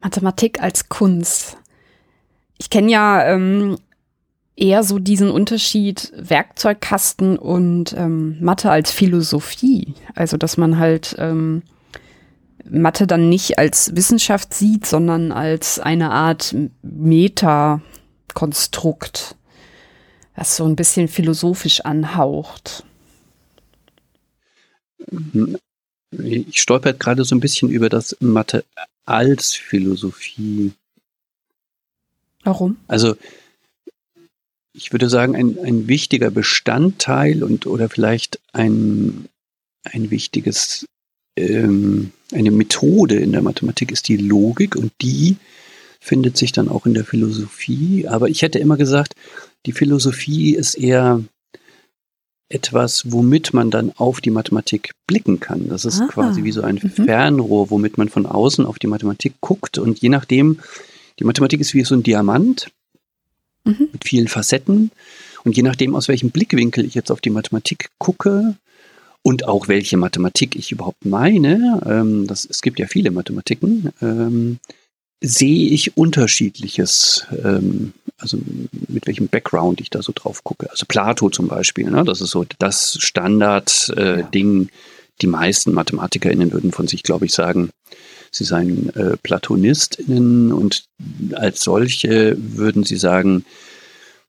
Mathematik 0.00 0.60
als 0.60 0.88
Kunst. 0.88 1.56
Ich 2.58 2.70
kenne 2.70 2.90
ja 2.90 3.26
ähm, 3.26 3.78
eher 4.56 4.82
so 4.82 4.98
diesen 4.98 5.30
Unterschied 5.30 6.12
Werkzeugkasten 6.16 7.38
und 7.38 7.92
ähm, 7.92 8.38
Mathe 8.40 8.70
als 8.70 8.90
Philosophie. 8.90 9.94
Also, 10.14 10.38
dass 10.38 10.56
man 10.56 10.78
halt 10.78 11.14
ähm, 11.18 11.62
Mathe 12.68 13.06
dann 13.06 13.28
nicht 13.28 13.58
als 13.58 13.94
Wissenschaft 13.94 14.54
sieht, 14.54 14.86
sondern 14.86 15.30
als 15.30 15.78
eine 15.78 16.10
Art 16.10 16.56
Metakonstrukt, 16.82 19.36
das 20.34 20.56
so 20.56 20.64
ein 20.64 20.74
bisschen 20.74 21.06
philosophisch 21.08 21.82
anhaucht. 21.82 22.84
Ich 26.10 26.62
stolper 26.62 26.94
gerade 26.94 27.24
so 27.24 27.34
ein 27.34 27.40
bisschen 27.40 27.68
über 27.68 27.88
das 27.88 28.16
Mathe 28.20 28.64
als 29.04 29.54
Philosophie. 29.54 30.72
Warum? 32.42 32.76
Also 32.88 33.16
ich 34.76 34.92
würde 34.92 35.08
sagen, 35.08 35.34
ein, 35.34 35.58
ein 35.58 35.88
wichtiger 35.88 36.30
Bestandteil 36.30 37.42
und 37.42 37.66
oder 37.66 37.88
vielleicht 37.88 38.38
ein, 38.52 39.26
ein 39.84 40.10
wichtiges, 40.10 40.86
ähm, 41.36 42.12
eine 42.32 42.50
Methode 42.50 43.16
in 43.16 43.32
der 43.32 43.42
Mathematik 43.42 43.90
ist 43.90 44.08
die 44.08 44.18
Logik 44.18 44.76
und 44.76 44.92
die 45.00 45.36
findet 45.98 46.36
sich 46.36 46.52
dann 46.52 46.68
auch 46.68 46.86
in 46.86 46.94
der 46.94 47.04
Philosophie. 47.04 48.06
Aber 48.06 48.28
ich 48.28 48.42
hätte 48.42 48.58
immer 48.58 48.76
gesagt, 48.76 49.14
die 49.64 49.72
Philosophie 49.72 50.54
ist 50.54 50.74
eher 50.74 51.22
etwas, 52.48 53.10
womit 53.10 53.54
man 53.54 53.70
dann 53.70 53.92
auf 53.96 54.20
die 54.20 54.30
Mathematik 54.30 54.92
blicken 55.08 55.40
kann. 55.40 55.68
Das 55.68 55.84
ist 55.84 56.00
Aha. 56.00 56.08
quasi 56.08 56.44
wie 56.44 56.52
so 56.52 56.62
ein 56.62 56.80
mhm. 56.80 56.90
Fernrohr, 56.90 57.70
womit 57.70 57.98
man 57.98 58.08
von 58.08 58.26
außen 58.26 58.66
auf 58.66 58.78
die 58.78 58.86
Mathematik 58.86 59.34
guckt. 59.40 59.78
Und 59.78 59.98
je 59.98 60.10
nachdem, 60.10 60.60
die 61.18 61.24
Mathematik 61.24 61.60
ist 61.60 61.74
wie 61.74 61.82
so 61.82 61.94
ein 61.96 62.04
Diamant 62.04 62.70
mhm. 63.66 63.88
mit 63.92 64.04
vielen 64.04 64.28
Facetten. 64.28 64.90
Und 65.44 65.56
je 65.56 65.62
nachdem, 65.62 65.94
aus 65.94 66.08
welchem 66.08 66.30
Blickwinkel 66.30 66.84
ich 66.84 66.94
jetzt 66.94 67.10
auf 67.10 67.20
die 67.20 67.30
Mathematik 67.30 67.90
gucke 67.98 68.56
und 69.22 69.46
auch 69.46 69.68
welche 69.68 69.96
Mathematik 69.96 70.56
ich 70.56 70.72
überhaupt 70.72 71.04
meine, 71.04 71.80
ähm, 71.86 72.26
das, 72.26 72.46
es 72.46 72.62
gibt 72.62 72.78
ja 72.78 72.86
viele 72.86 73.10
Mathematiken, 73.10 73.90
ähm, 74.00 74.58
sehe 75.20 75.70
ich 75.70 75.96
unterschiedliches, 75.96 77.26
ähm, 77.44 77.92
also 78.18 78.38
mit 78.88 79.06
welchem 79.06 79.28
Background 79.28 79.80
ich 79.80 79.90
da 79.90 80.02
so 80.02 80.12
drauf 80.14 80.44
gucke. 80.44 80.70
Also 80.70 80.86
Plato 80.86 81.30
zum 81.30 81.48
Beispiel, 81.48 81.90
ne, 81.90 82.04
das 82.04 82.20
ist 82.20 82.30
so 82.30 82.44
das 82.58 82.98
Standard-Ding. 83.00 84.62
Äh, 84.64 84.68
Die 85.22 85.26
meisten 85.28 85.72
MathematikerInnen 85.72 86.52
würden 86.52 86.72
von 86.72 86.88
sich, 86.88 87.02
glaube 87.02 87.24
ich, 87.24 87.32
sagen, 87.32 87.70
sie 88.36 88.44
seien 88.44 88.94
äh, 88.94 89.16
PlatonistInnen 89.16 90.52
und 90.52 90.84
als 91.34 91.62
solche 91.62 92.36
würden 92.38 92.84
sie 92.84 92.96
sagen, 92.96 93.44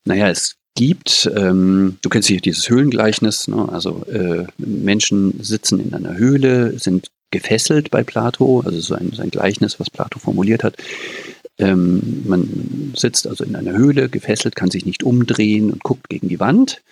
naja, 0.06 0.30
es 0.30 0.56
gibt, 0.76 1.30
ähm, 1.36 1.98
du 2.02 2.10
kennst 2.10 2.28
hier 2.28 2.40
dieses 2.40 2.70
Höhlengleichnis, 2.70 3.48
ne? 3.48 3.68
also 3.72 4.06
äh, 4.06 4.46
Menschen 4.58 5.44
sitzen 5.44 5.80
in 5.80 5.94
einer 5.94 6.16
Höhle, 6.16 6.78
sind 6.80 7.10
gefesselt 7.32 7.92
bei 7.92 8.04
Plato, 8.04 8.62
also 8.66 8.80
so 8.80 8.96
ein, 8.96 9.12
so 9.12 9.24
Gleichnis, 9.24 9.80
was 9.80 9.90
Plato 9.90 10.20
formuliert 10.20 10.64
hat. 10.64 10.78
Ähm, 11.58 12.24
man 12.28 12.94
sitzt 12.96 13.28
also 13.28 13.44
in 13.44 13.56
einer 13.56 13.74
Höhle, 13.74 14.08
gefesselt, 14.10 14.56
kann 14.56 14.72
sich 14.72 14.86
nicht 14.86 15.04
umdrehen 15.04 15.72
und 15.72 15.84
guckt 15.84 16.10
gegen 16.10 16.30
die 16.30 16.40
Wand. 16.40 16.84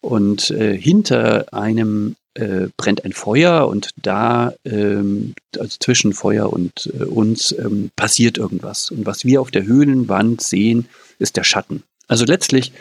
Und 0.00 0.50
äh, 0.50 0.76
hinter 0.76 1.54
einem 1.54 2.16
äh, 2.34 2.68
brennt 2.76 3.04
ein 3.04 3.12
Feuer 3.12 3.68
und 3.68 3.90
da, 3.96 4.54
ähm, 4.64 5.34
also 5.58 5.76
zwischen 5.78 6.12
Feuer 6.12 6.52
und 6.52 6.90
äh, 6.98 7.04
uns, 7.04 7.52
ähm, 7.52 7.90
passiert 7.96 8.38
irgendwas. 8.38 8.90
Und 8.90 9.06
was 9.06 9.24
wir 9.24 9.40
auf 9.40 9.50
der 9.50 9.64
Höhlenwand 9.64 10.40
sehen, 10.40 10.88
ist 11.18 11.36
der 11.36 11.44
Schatten. 11.44 11.82
Also 12.08 12.24
letztlich 12.24 12.72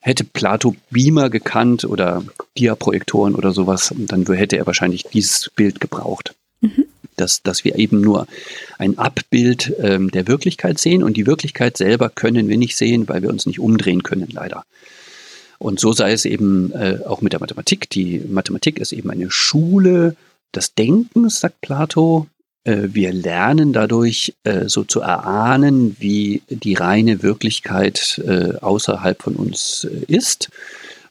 hätte 0.00 0.24
Plato 0.24 0.76
Beamer 0.90 1.30
gekannt 1.30 1.84
oder 1.84 2.24
Diaprojektoren 2.56 3.34
oder 3.34 3.52
sowas, 3.52 3.92
dann 3.96 4.26
hätte 4.26 4.56
er 4.56 4.66
wahrscheinlich 4.66 5.04
dieses 5.04 5.50
Bild 5.54 5.80
gebraucht. 5.80 6.34
Mhm. 6.60 6.86
Dass, 7.16 7.42
dass 7.42 7.64
wir 7.64 7.76
eben 7.76 8.00
nur 8.00 8.28
ein 8.78 8.96
Abbild 8.96 9.74
ähm, 9.80 10.10
der 10.12 10.28
Wirklichkeit 10.28 10.78
sehen 10.78 11.02
und 11.02 11.16
die 11.16 11.26
Wirklichkeit 11.26 11.76
selber 11.76 12.10
können 12.10 12.48
wir 12.48 12.56
nicht 12.56 12.76
sehen, 12.76 13.08
weil 13.08 13.22
wir 13.22 13.30
uns 13.30 13.44
nicht 13.44 13.58
umdrehen 13.58 14.04
können, 14.04 14.28
leider. 14.30 14.64
Und 15.58 15.80
so 15.80 15.92
sei 15.92 16.12
es 16.12 16.24
eben 16.24 16.72
äh, 16.72 17.00
auch 17.04 17.20
mit 17.20 17.32
der 17.32 17.40
Mathematik. 17.40 17.90
Die 17.90 18.20
Mathematik 18.28 18.78
ist 18.78 18.92
eben 18.92 19.10
eine 19.10 19.30
Schule 19.30 20.14
des 20.54 20.74
Denkens, 20.74 21.40
sagt 21.40 21.60
Plato. 21.60 22.26
Äh, 22.64 22.88
wir 22.92 23.12
lernen 23.12 23.72
dadurch 23.72 24.34
äh, 24.44 24.68
so 24.68 24.84
zu 24.84 25.00
erahnen, 25.00 25.96
wie 25.98 26.42
die 26.48 26.74
reine 26.74 27.22
Wirklichkeit 27.22 28.22
äh, 28.24 28.56
außerhalb 28.60 29.20
von 29.20 29.34
uns 29.34 29.84
äh, 29.90 30.04
ist. 30.06 30.50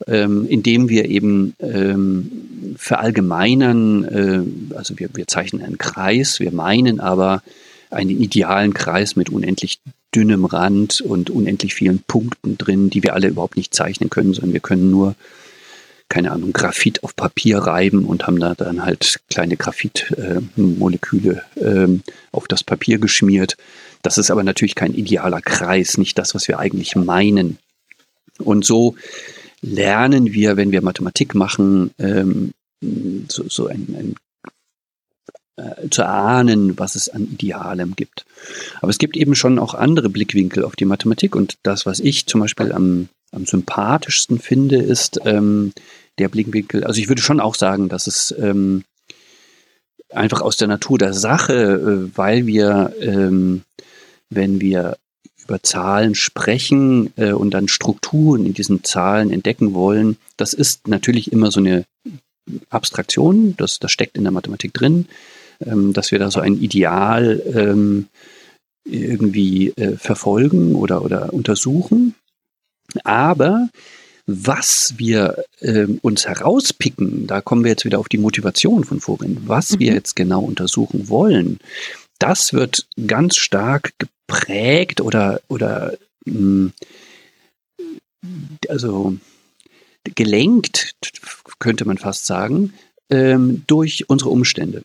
Ähm, 0.06 0.48
indem 0.48 0.90
wir 0.90 1.06
eben 1.06 1.56
ähm, 1.60 2.76
verallgemeinern, 2.78 4.04
äh, 4.04 4.76
also 4.76 5.00
wir, 5.00 5.10
wir 5.16 5.26
zeichnen 5.26 5.64
einen 5.64 5.80
Kreis, 5.80 6.40
wir 6.40 6.52
meinen 6.52 7.00
aber 7.00 7.42
einen 7.90 8.12
idealen 8.12 8.76
Kreis 8.76 9.16
mit 9.16 9.30
unendlich 9.30 9.80
dünnem 10.16 10.46
Rand 10.46 11.02
und 11.02 11.30
unendlich 11.30 11.74
vielen 11.74 12.00
Punkten 12.00 12.58
drin, 12.58 12.90
die 12.90 13.04
wir 13.04 13.14
alle 13.14 13.28
überhaupt 13.28 13.58
nicht 13.58 13.74
zeichnen 13.74 14.10
können, 14.10 14.34
sondern 14.34 14.54
wir 14.54 14.60
können 14.62 14.90
nur, 14.90 15.16
keine 16.10 16.32
Ahnung, 16.32 16.54
Graphit 16.54 17.04
auf 17.04 17.16
Papier 17.16 17.60
reiben 17.60 18.06
und 18.06 18.26
haben 18.26 18.40
da 18.40 18.56
dann 18.56 18.86
halt 18.86 19.20
kleine 19.30 19.58
Graphitmoleküle 19.58 21.44
äh, 21.56 21.88
auf 22.32 22.48
das 22.48 22.64
Papier 22.64 22.98
geschmiert. 23.00 23.58
Das 24.02 24.18
ist 24.18 24.32
aber 24.32 24.44
natürlich 24.44 24.76
kein 24.76 24.94
idealer 24.94 25.42
Kreis, 25.42 25.98
nicht 25.98 26.18
das, 26.18 26.34
was 26.34 26.48
wir 26.48 26.60
eigentlich 26.60 26.96
meinen. 26.96 27.58
Und 28.38 28.66
so 28.66 28.96
lernen 29.62 30.34
wir, 30.34 30.56
wenn 30.56 30.72
wir 30.72 30.82
Mathematik 30.82 31.36
machen, 31.36 31.92
ähm, 32.00 32.54
so, 33.28 33.50
so 33.50 33.68
ein, 33.68 33.96
ein 33.98 34.16
äh, 35.58 35.90
zu 35.90 36.04
erahnen, 36.04 36.78
was 36.80 36.96
es 36.96 37.10
an 37.10 37.24
Idealem 37.24 37.96
gibt. 37.96 38.26
Aber 38.82 38.90
es 38.90 38.98
gibt 38.98 39.18
eben 39.18 39.36
schon 39.36 39.60
auch 39.60 39.74
andere 39.74 40.10
Blickwinkel 40.10 40.64
auf 40.64 40.76
die 40.76 40.86
Mathematik 40.86 41.36
und 41.36 41.58
das, 41.64 41.86
was 41.86 42.00
ich 42.00 42.26
zum 42.28 42.42
Beispiel 42.42 42.72
am, 42.72 43.10
am 43.32 43.46
sympathischsten 43.46 44.40
finde, 44.40 44.78
ist 44.78 45.20
ähm, 45.26 45.74
der 46.18 46.30
Blickwinkel, 46.30 46.84
also 46.84 47.00
ich 47.00 47.10
würde 47.10 47.22
schon 47.22 47.40
auch 47.40 47.56
sagen, 47.56 47.90
dass 47.90 48.08
es 48.08 48.34
ähm, 48.40 48.84
einfach 50.10 50.42
aus 50.42 50.58
der 50.58 50.68
Natur 50.68 50.98
der 50.98 51.14
Sache, 51.14 51.54
äh, 51.54 52.18
weil 52.18 52.48
wir 52.48 52.94
ähm, 53.02 53.64
wenn 54.30 54.60
wir 54.60 54.98
über 55.44 55.64
Zahlen 55.64 56.16
sprechen 56.16 57.14
äh, 57.16 57.32
und 57.32 57.52
dann 57.52 57.68
Strukturen 57.68 58.46
in 58.46 58.54
diesen 58.54 58.84
Zahlen 58.84 59.32
entdecken 59.32 59.74
wollen, 59.74 60.18
das 60.36 60.54
ist 60.54 60.88
natürlich 60.88 61.32
immer 61.32 61.52
so 61.52 61.60
eine 61.60 61.86
Abstraktion, 62.70 63.56
das, 63.58 63.80
das 63.80 63.92
steckt 63.92 64.18
in 64.18 64.24
der 64.24 64.32
Mathematik 64.32 64.74
drin, 64.74 65.08
ähm, 65.66 65.94
dass 65.94 66.12
wir 66.12 66.20
da 66.20 66.32
so 66.32 66.40
ein 66.40 66.58
Ideal 66.58 67.42
ähm, 67.54 68.08
irgendwie 68.86 69.70
äh, 69.70 69.98
verfolgen 69.98 70.76
oder, 70.76 71.04
oder 71.04 71.34
untersuchen. 71.34 72.16
Aber 73.04 73.70
was 74.26 74.96
wir 74.98 75.44
äh, 75.60 75.88
uns 76.02 76.28
herauspicken, 76.28 77.28
da 77.28 77.42
kommen 77.42 77.64
wir 77.64 77.72
jetzt 77.72 77.86
wieder 77.86 78.00
auf 78.00 78.10
die 78.10 78.18
Motivation 78.18 78.84
von 78.84 79.00
vorhin, 79.00 79.38
was 79.46 79.74
mhm. 79.74 79.80
wir 79.80 79.94
jetzt 79.94 80.16
genau 80.16 80.42
untersuchen 80.42 81.10
wollen, 81.10 81.60
das 82.20 82.54
wird 82.54 82.88
ganz 83.06 83.38
stark 83.38 83.94
geprägt 84.00 85.02
oder, 85.02 85.42
oder 85.48 85.98
mh, 86.26 86.72
hm, 87.80 88.58
also 88.70 89.16
gelenkt, 90.16 90.96
könnte 91.60 91.86
man 91.86 91.98
fast 91.98 92.26
sagen, 92.26 92.74
ähm, 93.10 93.64
durch 93.68 94.10
unsere 94.10 94.30
Umstände. 94.30 94.84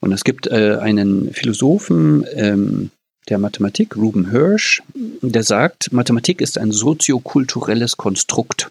Und 0.00 0.12
es 0.12 0.24
gibt 0.24 0.46
äh, 0.46 0.78
einen 0.80 1.32
Philosophen 1.32 2.24
ähm, 2.32 2.90
der 3.28 3.38
Mathematik, 3.38 3.96
Ruben 3.96 4.30
Hirsch, 4.30 4.82
der 4.94 5.42
sagt, 5.42 5.92
Mathematik 5.92 6.40
ist 6.40 6.58
ein 6.58 6.72
soziokulturelles 6.72 7.96
Konstrukt. 7.96 8.70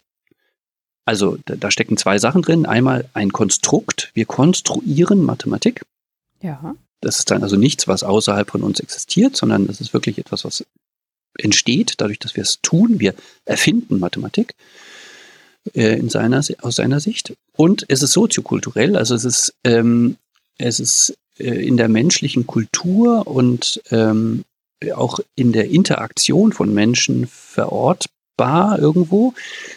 Also 1.06 1.38
da, 1.46 1.56
da 1.56 1.72
stecken 1.72 1.98
zwei 1.98 2.18
Sachen 2.18 2.42
drin. 2.42 2.66
Einmal 2.66 3.10
ein 3.14 3.32
Konstrukt. 3.32 4.12
Wir 4.14 4.26
konstruieren 4.26 5.24
Mathematik. 5.24 5.84
Ja. 6.42 6.76
Das 7.02 7.20
ist 7.20 7.30
dann 7.30 7.44
also 7.44 7.56
nichts, 7.56 7.88
was 7.88 8.04
außerhalb 8.04 8.50
von 8.50 8.64
uns 8.64 8.80
existiert, 8.80 9.36
sondern 9.36 9.68
das 9.68 9.82
ist 9.82 9.94
wirklich 9.94 10.18
etwas, 10.18 10.46
was 10.46 10.66
entsteht, 11.38 11.96
dadurch, 11.98 12.20
dass 12.20 12.36
wir 12.36 12.44
es 12.44 12.60
tun. 12.62 13.00
Wir 13.00 13.14
erfinden 13.46 14.00
Mathematik 14.00 14.56
äh, 15.74 15.98
in 16.00 16.10
seiner, 16.10 16.42
aus 16.62 16.76
seiner 16.76 17.00
Sicht. 17.00 17.36
Und 17.54 17.86
es 17.90 18.02
ist 18.02 18.14
soziokulturell, 18.14 18.96
also 18.96 19.16
es 19.16 19.26
ist, 19.26 19.54
ähm, 19.64 20.18
es 20.58 20.80
ist 20.80 21.18
äh, 21.38 21.66
in 21.68 21.78
der 21.78 21.90
menschlichen 21.90 22.48
Kultur 22.48 23.28
und 23.28 23.82
ähm, 23.92 24.44
auch 24.94 25.20
in 25.36 25.52
der 25.52 25.70
Interaktion 25.70 26.54
von 26.54 26.74
Menschen 26.74 27.28
verortbar 27.28 28.80
irgendwo. 28.80 29.34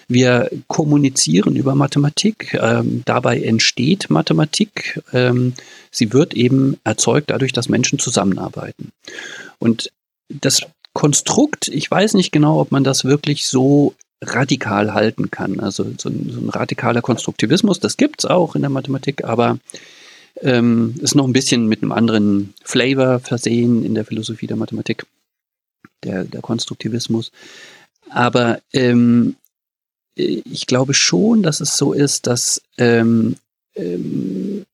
Wir 0.08 0.50
kommunizieren 0.66 1.56
über 1.56 1.74
Mathematik, 1.74 2.54
ähm, 2.60 3.02
dabei 3.04 3.40
entsteht 3.40 4.10
Mathematik. 4.10 5.00
Ähm, 5.12 5.54
sie 5.90 6.12
wird 6.12 6.34
eben 6.34 6.78
erzeugt 6.84 7.30
dadurch, 7.30 7.52
dass 7.52 7.68
Menschen 7.68 7.98
zusammenarbeiten. 7.98 8.90
Und 9.58 9.90
das 10.28 10.62
Konstrukt, 10.92 11.68
ich 11.68 11.90
weiß 11.90 12.14
nicht 12.14 12.32
genau, 12.32 12.60
ob 12.60 12.72
man 12.72 12.82
das 12.82 13.04
wirklich 13.04 13.46
so 13.46 13.94
radikal 14.20 14.94
halten 14.94 15.30
kann. 15.30 15.60
Also 15.60 15.84
so 15.96 16.08
ein, 16.08 16.28
so 16.30 16.40
ein 16.40 16.48
radikaler 16.48 17.02
Konstruktivismus, 17.02 17.78
das 17.78 17.96
gibt 17.96 18.24
es 18.24 18.30
auch 18.30 18.56
in 18.56 18.62
der 18.62 18.70
Mathematik, 18.70 19.24
aber 19.24 19.58
ähm, 20.42 20.94
ist 21.00 21.14
noch 21.14 21.26
ein 21.26 21.32
bisschen 21.32 21.66
mit 21.68 21.82
einem 21.82 21.92
anderen 21.92 22.54
Flavor 22.62 23.20
versehen 23.20 23.84
in 23.84 23.94
der 23.94 24.04
Philosophie 24.04 24.46
der 24.46 24.56
Mathematik, 24.56 25.06
der, 26.04 26.24
der 26.24 26.40
Konstruktivismus. 26.40 27.32
Aber 28.10 28.60
ähm, 28.72 29.36
ich 30.14 30.66
glaube 30.66 30.94
schon, 30.94 31.42
dass 31.42 31.60
es 31.60 31.76
so 31.76 31.92
ist, 31.92 32.26
dass 32.26 32.62
ähm, 32.76 33.36
ähm, 33.76 34.64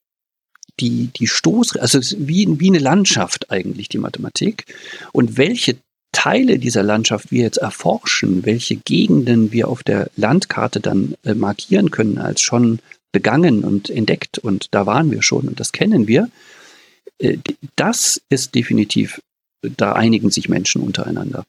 die, 0.81 1.11
die 1.17 1.27
Stoß, 1.27 1.77
also 1.77 2.01
wie, 2.19 2.49
wie 2.59 2.69
eine 2.69 2.79
Landschaft 2.79 3.51
eigentlich, 3.51 3.89
die 3.89 3.99
Mathematik. 3.99 4.67
Und 5.13 5.37
welche 5.37 5.77
Teile 6.13 6.59
dieser 6.59 6.83
Landschaft 6.83 7.31
wir 7.31 7.43
jetzt 7.43 7.59
erforschen, 7.59 8.45
welche 8.47 8.77
Gegenden 8.77 9.53
wir 9.53 9.69
auf 9.69 9.83
der 9.83 10.11
Landkarte 10.17 10.81
dann 10.81 11.15
äh, 11.25 11.35
markieren 11.35 11.91
können 11.91 12.19
als 12.19 12.41
schon 12.41 12.79
begangen 13.15 13.65
und 13.65 13.89
entdeckt 13.89 14.39
und 14.39 14.67
da 14.73 14.85
waren 14.85 15.11
wir 15.11 15.23
schon 15.23 15.49
und 15.49 15.61
das 15.61 15.73
kennen 15.73 16.07
wir, 16.07 16.29
äh, 17.19 17.39
das 17.77 18.21
ist 18.29 18.55
definitiv, 18.55 19.23
da 19.63 19.93
einigen 19.93 20.31
sich 20.31 20.51
Menschen 20.51 20.83
untereinander. 20.83 21.45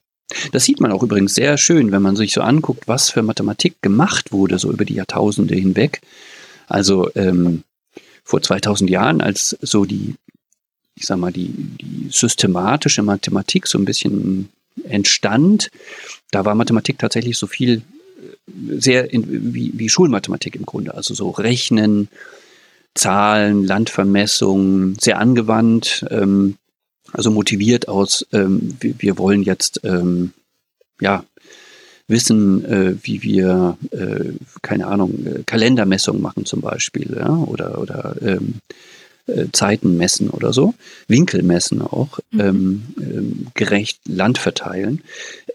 Das 0.52 0.64
sieht 0.64 0.80
man 0.80 0.92
auch 0.92 1.02
übrigens 1.02 1.34
sehr 1.34 1.58
schön, 1.58 1.92
wenn 1.92 2.02
man 2.02 2.16
sich 2.16 2.32
so 2.32 2.40
anguckt, 2.40 2.88
was 2.88 3.10
für 3.10 3.22
Mathematik 3.22 3.82
gemacht 3.82 4.32
wurde, 4.32 4.58
so 4.58 4.72
über 4.72 4.84
die 4.84 4.94
Jahrtausende 4.94 5.54
hinweg. 5.54 6.00
Also 6.66 7.10
ähm, 7.14 7.62
vor 8.24 8.42
2000 8.42 8.88
Jahren, 8.88 9.20
als 9.20 9.56
so 9.60 9.84
die, 9.84 10.14
ich 10.94 11.06
sag 11.06 11.18
mal, 11.18 11.32
die, 11.32 11.48
die 11.48 12.08
systematische 12.10 13.02
Mathematik 13.02 13.66
so 13.66 13.78
ein 13.78 13.84
bisschen 13.84 14.48
entstand, 14.84 15.70
da 16.30 16.44
war 16.44 16.54
Mathematik 16.54 16.98
tatsächlich 16.98 17.38
so 17.38 17.46
viel 17.46 17.82
sehr 18.78 19.12
in, 19.12 19.54
wie, 19.54 19.72
wie 19.74 19.88
Schulmathematik 19.88 20.56
im 20.56 20.66
Grunde, 20.66 20.94
also 20.94 21.14
so 21.14 21.30
Rechnen, 21.30 22.08
Zahlen, 22.94 23.64
Landvermessung, 23.64 24.96
sehr 24.98 25.18
angewandt, 25.18 26.06
ähm, 26.10 26.56
also 27.12 27.30
motiviert 27.30 27.88
aus, 27.88 28.26
ähm, 28.32 28.76
wir, 28.80 28.94
wir, 28.98 29.18
wollen 29.18 29.42
jetzt 29.42 29.80
ähm, 29.84 30.32
ja 31.00 31.24
wissen, 32.08 32.64
äh, 32.64 32.94
wie 33.02 33.22
wir, 33.22 33.76
äh, 33.90 34.32
keine 34.62 34.86
Ahnung, 34.86 35.26
äh, 35.26 35.42
Kalendermessungen 35.44 36.22
machen 36.22 36.44
zum 36.46 36.60
Beispiel, 36.60 37.16
ja, 37.18 37.28
oder, 37.28 37.78
oder 37.78 38.16
ähm, 38.22 38.54
äh, 39.26 39.46
Zeiten 39.52 39.96
messen 39.96 40.30
oder 40.30 40.52
so, 40.52 40.74
Winkel 41.08 41.42
messen 41.42 41.82
auch, 41.82 42.18
mhm. 42.30 42.40
ähm, 42.40 42.82
ähm, 43.00 43.46
gerecht 43.54 44.00
Land 44.06 44.38
verteilen. 44.38 45.02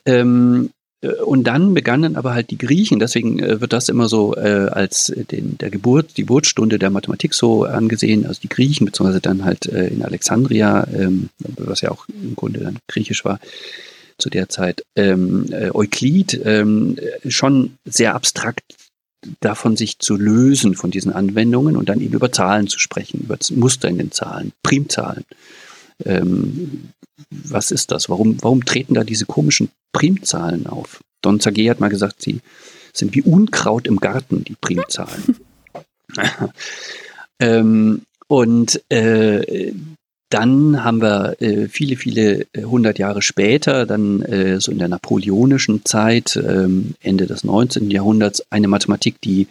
Ähm, 0.06 0.66
äh, 0.66 0.81
und 1.08 1.46
dann 1.46 1.74
begannen 1.74 2.16
aber 2.16 2.34
halt 2.34 2.52
die 2.52 2.60
Griechen, 2.60 3.00
deswegen 3.00 3.40
äh, 3.40 3.60
wird 3.60 3.74
das 3.74 3.90
immer 3.90 4.08
so 4.08 4.36
äh, 4.36 4.70
als 4.72 5.12
den, 5.32 5.58
der 5.58 5.72
Geburt, 5.72 6.18
die 6.18 6.22
Geburtsstunde 6.22 6.78
der 6.78 6.92
Mathematik 6.92 7.34
so 7.34 7.64
angesehen, 7.64 8.26
also 8.28 8.40
die 8.40 8.50
Griechen, 8.50 8.86
beziehungsweise 8.86 9.22
dann 9.22 9.44
halt 9.44 9.66
äh, 9.66 9.88
in 9.88 10.04
Alexandria, 10.04 10.88
ähm, 10.94 11.30
was 11.58 11.82
ja 11.82 11.90
auch 11.90 12.08
im 12.10 12.36
Grunde 12.36 12.60
dann 12.60 12.78
griechisch 12.88 13.26
war 13.26 13.40
zu 14.20 14.30
der 14.30 14.50
Zeit, 14.50 14.84
ähm, 14.96 15.48
äh, 15.52 15.72
Euklid, 15.74 16.40
ähm, 16.46 16.98
schon 17.28 17.78
sehr 17.86 18.14
abstrakt 18.14 18.64
davon 19.40 19.76
sich 19.76 20.00
zu 20.00 20.16
lösen 20.16 20.76
von 20.76 20.92
diesen 20.92 21.12
Anwendungen 21.12 21.78
und 21.78 21.90
dann 21.90 22.02
eben 22.02 22.14
über 22.14 22.32
Zahlen 22.32 22.68
zu 22.68 22.80
sprechen, 22.80 23.22
über 23.22 23.38
Muster 23.52 23.88
in 23.88 23.98
den 23.98 24.12
Zahlen, 24.12 24.52
Primzahlen. 24.64 25.24
Ähm, 26.06 26.90
was 27.30 27.72
ist 27.72 27.92
das? 27.92 28.10
Warum, 28.10 28.38
warum 28.42 28.66
treten 28.66 28.94
da 28.94 29.04
diese 29.04 29.26
komischen 29.26 29.70
Primzahlen 29.92 30.68
auf? 30.68 31.02
Don 31.22 31.40
Zagé 31.40 31.70
hat 31.70 31.80
mal 31.80 31.90
gesagt, 31.90 32.22
sie 32.22 32.42
sind 32.94 33.16
wie 33.16 33.22
Unkraut 33.22 33.88
im 33.88 33.98
Garten, 33.98 34.44
die 34.44 34.56
Primzahlen. 34.60 35.38
ähm, 37.40 38.02
und 38.28 38.82
äh, 38.90 39.74
dann 40.30 40.84
haben 40.84 41.02
wir 41.02 41.42
äh, 41.42 41.68
viele, 41.68 41.98
viele 41.98 42.48
äh, 42.54 42.64
hundert 42.64 43.00
Jahre 43.00 43.22
später, 43.22 43.86
dann 43.86 44.22
äh, 44.22 44.62
so 44.62 44.72
in 44.72 44.80
der 44.80 44.88
napoleonischen 44.88 45.84
Zeit, 45.84 46.38
ähm, 46.38 46.96
Ende 47.02 47.28
des 47.28 47.44
19. 47.44 47.92
Jahrhunderts, 47.92 48.46
eine 48.50 48.70
Mathematik, 48.70 49.20
die 49.22 49.48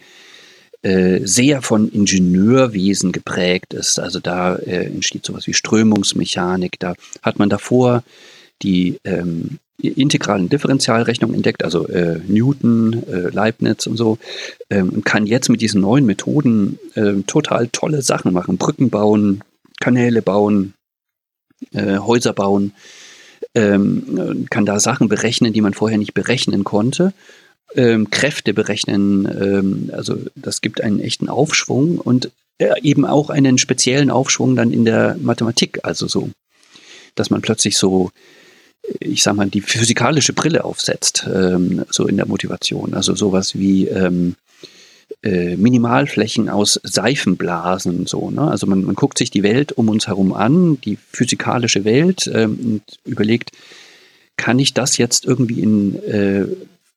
äh, 0.81 1.19
sehr 1.23 1.61
von 1.61 1.91
Ingenieurwesen 1.91 3.11
geprägt 3.11 3.75
ist. 3.75 3.99
Also 3.99 4.19
da 4.19 4.55
äh, 4.55 4.85
entsteht 4.85 5.23
sowas 5.23 5.45
wie 5.45 5.53
Strömungsmechanik. 5.53 6.79
Da 6.79 6.95
hat 7.21 7.37
man 7.37 7.49
davor 7.49 8.03
die 8.63 8.99
ähm, 9.03 9.59
integralen 9.89 10.49
Differentialrechnungen 10.49 11.35
entdeckt, 11.35 11.63
also 11.63 11.87
äh, 11.87 12.19
Newton, 12.27 13.03
äh, 13.07 13.29
Leibniz 13.29 13.87
und 13.87 13.97
so, 13.97 14.17
ähm, 14.69 14.89
und 14.89 15.05
kann 15.05 15.25
jetzt 15.25 15.49
mit 15.49 15.61
diesen 15.61 15.81
neuen 15.81 16.05
Methoden 16.05 16.79
äh, 16.95 17.13
total 17.27 17.67
tolle 17.67 18.01
Sachen 18.01 18.33
machen. 18.33 18.57
Brücken 18.57 18.89
bauen, 18.89 19.43
Kanäle 19.79 20.21
bauen, 20.21 20.73
äh, 21.73 21.97
Häuser 21.97 22.33
bauen, 22.33 22.73
ähm, 23.55 24.45
kann 24.49 24.65
da 24.65 24.79
Sachen 24.79 25.09
berechnen, 25.09 25.53
die 25.53 25.61
man 25.61 25.73
vorher 25.73 25.97
nicht 25.97 26.13
berechnen 26.13 26.63
konnte 26.63 27.13
ähm, 27.75 28.09
Kräfte 28.09 28.53
berechnen. 28.53 29.25
Ähm, 29.25 29.91
also 29.93 30.17
das 30.35 30.61
gibt 30.61 30.81
einen 30.81 30.99
echten 30.99 31.29
Aufschwung 31.29 31.97
und 31.97 32.31
äh, 32.57 32.73
eben 32.81 33.05
auch 33.05 33.29
einen 33.29 33.57
speziellen 33.57 34.11
Aufschwung 34.11 34.55
dann 34.55 34.71
in 34.71 34.85
der 34.85 35.17
Mathematik. 35.19 35.79
Also 35.83 36.07
so, 36.07 36.29
dass 37.15 37.29
man 37.29 37.41
plötzlich 37.41 37.77
so, 37.77 38.11
ich 38.99 39.23
sag 39.23 39.35
mal, 39.35 39.49
die 39.49 39.61
physikalische 39.61 40.33
Brille 40.33 40.63
aufsetzt, 40.63 41.27
ähm, 41.33 41.85
so 41.89 42.07
in 42.07 42.17
der 42.17 42.27
Motivation. 42.27 42.93
Also 42.93 43.15
sowas 43.15 43.57
wie 43.57 43.87
ähm, 43.87 44.35
äh, 45.23 45.55
Minimalflächen 45.55 46.49
aus 46.49 46.79
Seifenblasen, 46.83 48.05
so. 48.05 48.31
Ne? 48.31 48.41
Also 48.41 48.67
man, 48.67 48.83
man 48.83 48.95
guckt 48.95 49.17
sich 49.17 49.29
die 49.29 49.43
Welt 49.43 49.71
um 49.71 49.89
uns 49.89 50.07
herum 50.07 50.33
an, 50.33 50.79
die 50.81 50.97
physikalische 51.11 51.85
Welt 51.85 52.29
ähm, 52.33 52.59
und 52.63 52.99
überlegt, 53.05 53.51
kann 54.37 54.57
ich 54.59 54.73
das 54.73 54.97
jetzt 54.97 55.25
irgendwie 55.25 55.61
in 55.61 56.01
äh, 56.03 56.47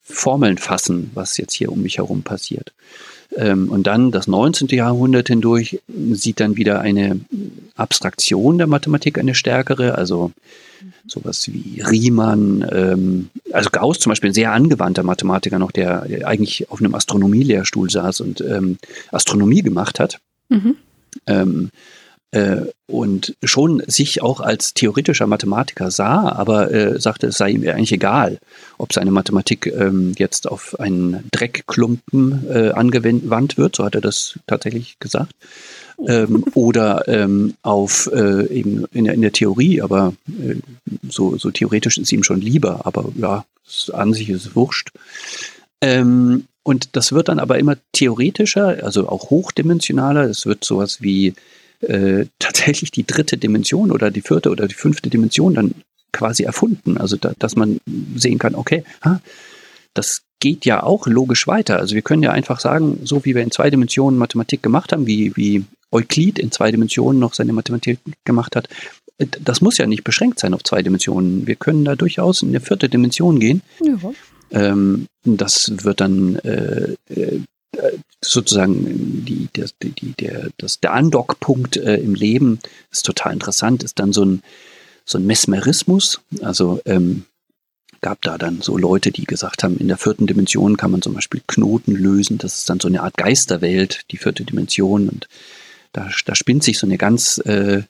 Formeln 0.03 0.59
fassen, 0.59 1.11
was 1.15 1.37
jetzt 1.37 1.55
hier 1.55 1.71
um 1.71 1.83
mich 1.83 1.99
herum 1.99 2.23
passiert. 2.23 2.73
Ähm, 3.37 3.69
und 3.69 3.87
dann 3.87 4.11
das 4.11 4.27
19. 4.27 4.69
Jahrhundert 4.69 5.29
hindurch 5.29 5.81
sieht 5.89 6.41
dann 6.41 6.57
wieder 6.57 6.81
eine 6.81 7.21
Abstraktion 7.77 8.59
der 8.59 8.67
Mathematik 8.67 9.19
eine 9.19 9.35
stärkere, 9.35 9.97
also 9.97 10.33
sowas 11.07 11.49
wie 11.53 11.81
Riemann, 11.81 12.67
ähm, 12.71 13.31
also 13.53 13.71
Gauss 13.71 13.99
zum 13.99 14.11
Beispiel, 14.11 14.31
ein 14.31 14.35
sehr 14.35 14.53
angewandter 14.53 15.03
Mathematiker 15.03 15.59
noch, 15.59 15.73
der, 15.73 16.07
eigentlich 16.25 16.71
auf 16.71 16.81
einem 16.81 16.95
Astronomielehrstuhl 16.95 17.91
saß 17.91 18.21
und 18.21 18.41
ähm, 18.41 18.79
Astronomie 19.11 19.63
gemacht 19.63 20.01
hat. 20.01 20.19
Mhm. 20.49 20.77
Äh, 22.35 22.67
und 22.87 23.37
schon 23.45 23.81
sich 23.87 24.21
auch 24.21 24.41
als 24.41 24.75
theoretischer 24.75 25.29
Mathematiker 25.29 25.93
sah, 25.93 26.33
aber 26.33 26.73
äh, 26.73 27.01
sagte, 27.01 27.29
es 27.29 27.39
sei 27.39 27.51
ihm 27.51 27.63
eigentlich 27.69 27.93
egal, 27.93 28.39
ob 28.77 28.93
seine 28.93 29.13
Mathematik 29.13 29.67
ähm, 29.67 30.15
jetzt 30.19 30.49
auf 30.49 30.79
einen 30.81 31.29
Dreckklumpen 31.31 32.45
äh, 32.51 32.71
angewandt 32.71 33.57
wird, 33.57 33.77
so 33.77 33.85
hat 33.85 33.95
er 33.95 34.01
das 34.01 34.39
tatsächlich 34.49 34.99
gesagt, 34.99 35.33
ähm, 36.09 36.45
oder 36.55 37.07
ähm, 37.07 37.55
auf 37.63 38.11
äh, 38.13 38.49
eben 38.49 38.85
in 38.93 39.05
der, 39.05 39.15
in 39.15 39.23
der 39.23 39.33
Theorie, 39.33 39.81
aber 39.81 40.13
äh, 40.29 40.57
so, 41.09 41.39
so 41.39 41.53
theoretisch 41.53 41.99
ist 41.99 42.11
ihm 42.11 42.25
schon 42.25 42.41
lieber, 42.41 42.85
aber 42.85 43.13
ja, 43.17 43.45
an 43.93 44.13
sich 44.13 44.29
ist 44.29 44.47
es 44.47 44.57
wurscht. 44.57 44.91
Ähm, 45.81 46.47
und 46.65 46.97
das 46.97 47.13
wird 47.13 47.29
dann 47.29 47.39
aber 47.39 47.61
immer 47.61 47.77
theoretischer, 47.93 48.83
also 48.83 49.09
auch 49.09 49.31
hochdimensionaler. 49.31 50.25
Es 50.25 50.47
wird 50.47 50.65
sowas 50.65 51.01
wie 51.01 51.35
äh, 51.81 52.27
tatsächlich 52.39 52.91
die 52.91 53.07
dritte 53.07 53.37
Dimension 53.37 53.91
oder 53.91 54.11
die 54.11 54.23
vierte 54.23 54.51
oder 54.51 54.69
die 54.69 54.75
fünfte 54.75 55.11
Dimension 55.11 55.55
dann 55.55 55.75
quasi 56.13 56.45
erfunden. 56.45 56.97
Also 56.97 57.17
da, 57.17 57.33
dass 57.39 57.57
man 57.57 57.79
sehen 58.17 58.39
kann, 58.39 58.55
okay, 58.55 58.85
ha, 59.03 59.21
das 59.95 60.23
geht 60.41 60.65
ja 60.65 60.83
auch 60.83 61.07
logisch 61.07 61.47
weiter. 61.47 61.79
Also 61.79 61.95
wir 61.95 62.03
können 62.03 62.23
ja 62.23 62.31
einfach 62.31 62.61
sagen, 62.61 63.01
so 63.05 63.25
wie 63.25 63.35
wir 63.35 63.43
in 63.43 63.51
zwei 63.51 63.71
Dimensionen 63.71 64.19
Mathematik 64.19 64.63
gemacht 64.63 64.93
haben, 64.93 65.07
wie, 65.07 65.37
wie 65.37 65.65
Euklid 65.91 66.39
in 66.39 66.51
zwei 66.51 66.71
Dimensionen 66.71 67.19
noch 67.21 67.35
seine 67.35 67.53
Mathematik 67.53 67.99
gemacht 68.25 68.57
hat, 68.57 68.69
das 69.19 69.61
muss 69.61 69.79
ja 69.79 69.87
nicht 69.87 70.05
beschränkt 70.05 70.41
sein 70.41 70.55
auf 70.55 70.65
zwei 70.65 70.83
Dimensionen. 70.83 71.47
Wir 71.47 71.55
können 71.55 71.85
da 71.85 71.95
durchaus 71.95 72.43
in 72.43 72.49
eine 72.49 72.61
vierte 72.61 72.89
Dimension 72.89 73.39
gehen. 73.39 73.63
Ja. 73.81 73.97
Ähm, 74.51 75.07
das 75.25 75.73
wird 75.85 76.01
dann 76.01 76.37
äh, 76.37 76.95
äh, 77.09 77.41
sozusagen 78.25 79.25
die, 79.25 79.49
der, 79.55 79.69
die, 79.83 80.13
der, 80.13 80.51
das, 80.59 80.81
der 80.81 80.93
Andockpunkt 80.93 81.77
äh, 81.77 81.97
im 81.97 82.15
Leben 82.15 82.59
ist 82.91 83.05
total 83.05 83.33
interessant, 83.33 83.83
ist 83.83 83.99
dann 83.99 84.13
so 84.13 84.25
ein, 84.25 84.43
so 85.05 85.19
ein 85.19 85.27
Mesmerismus. 85.27 86.21
Also 86.43 86.81
ähm, 86.85 87.25
gab 88.01 88.21
da 88.23 88.37
dann 88.37 88.61
so 88.61 88.77
Leute, 88.77 89.13
die 89.13 89.25
gesagt 89.25 89.63
haben, 89.63 89.79
in 89.79 89.89
der 89.89 89.97
vierten 89.97 90.27
Dimension 90.27 90.77
kann 90.77 90.91
man 90.91 91.01
zum 91.01 91.15
Beispiel 91.15 91.41
Knoten 91.47 91.93
lösen. 91.93 92.37
Das 92.39 92.59
ist 92.59 92.69
dann 92.69 92.81
so 92.81 92.89
eine 92.89 93.03
Art 93.03 93.17
Geisterwelt, 93.17 94.03
die 94.11 94.19
vierte 94.19 94.45
Dimension. 94.45 95.09
Und 95.09 95.29
da, 95.93 96.11
da 96.27 96.35
spinnt 96.35 96.65
sich 96.65 96.79
so 96.79 96.87
eine 96.87 96.99
ganz 96.99 97.39
äh, 97.39 97.83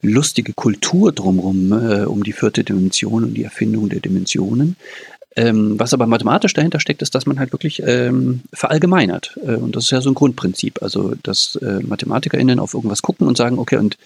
lustige 0.00 0.52
Kultur 0.52 1.12
drumherum, 1.12 1.72
äh, 1.72 2.04
um 2.04 2.22
die 2.22 2.32
vierte 2.32 2.64
Dimension 2.64 3.24
und 3.24 3.34
die 3.34 3.44
Erfindung 3.44 3.88
der 3.88 4.00
Dimensionen. 4.00 4.76
Ähm, 5.36 5.78
was 5.80 5.92
aber 5.92 6.06
mathematisch 6.06 6.52
dahinter 6.52 6.78
steckt, 6.78 7.02
ist, 7.02 7.14
dass 7.14 7.26
man 7.26 7.40
halt 7.40 7.52
wirklich 7.52 7.82
ähm, 7.84 8.42
verallgemeinert. 8.52 9.38
Äh, 9.44 9.56
und 9.56 9.74
das 9.74 9.84
ist 9.84 9.90
ja 9.90 10.00
so 10.00 10.10
ein 10.10 10.14
Grundprinzip. 10.14 10.82
Also, 10.82 11.14
dass 11.22 11.56
äh, 11.56 11.80
MathematikerInnen 11.82 12.60
auf 12.60 12.74
irgendwas 12.74 13.02
gucken 13.02 13.26
und 13.26 13.36
sagen, 13.36 13.58
okay, 13.58 13.76
und 13.76 13.98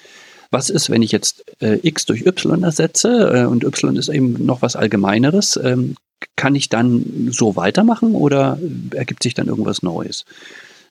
was 0.50 0.70
ist, 0.70 0.88
wenn 0.88 1.02
ich 1.02 1.12
jetzt 1.12 1.44
äh, 1.60 1.78
x 1.82 2.06
durch 2.06 2.24
y 2.24 2.62
ersetze 2.62 3.42
äh, 3.42 3.44
und 3.44 3.64
y 3.64 3.96
ist 3.96 4.08
eben 4.08 4.46
noch 4.46 4.62
was 4.62 4.76
Allgemeineres, 4.76 5.60
ähm, 5.62 5.96
kann 6.36 6.54
ich 6.54 6.70
dann 6.70 7.28
so 7.30 7.56
weitermachen 7.56 8.14
oder 8.14 8.58
ergibt 8.94 9.22
sich 9.22 9.34
dann 9.34 9.48
irgendwas 9.48 9.82
Neues? 9.82 10.24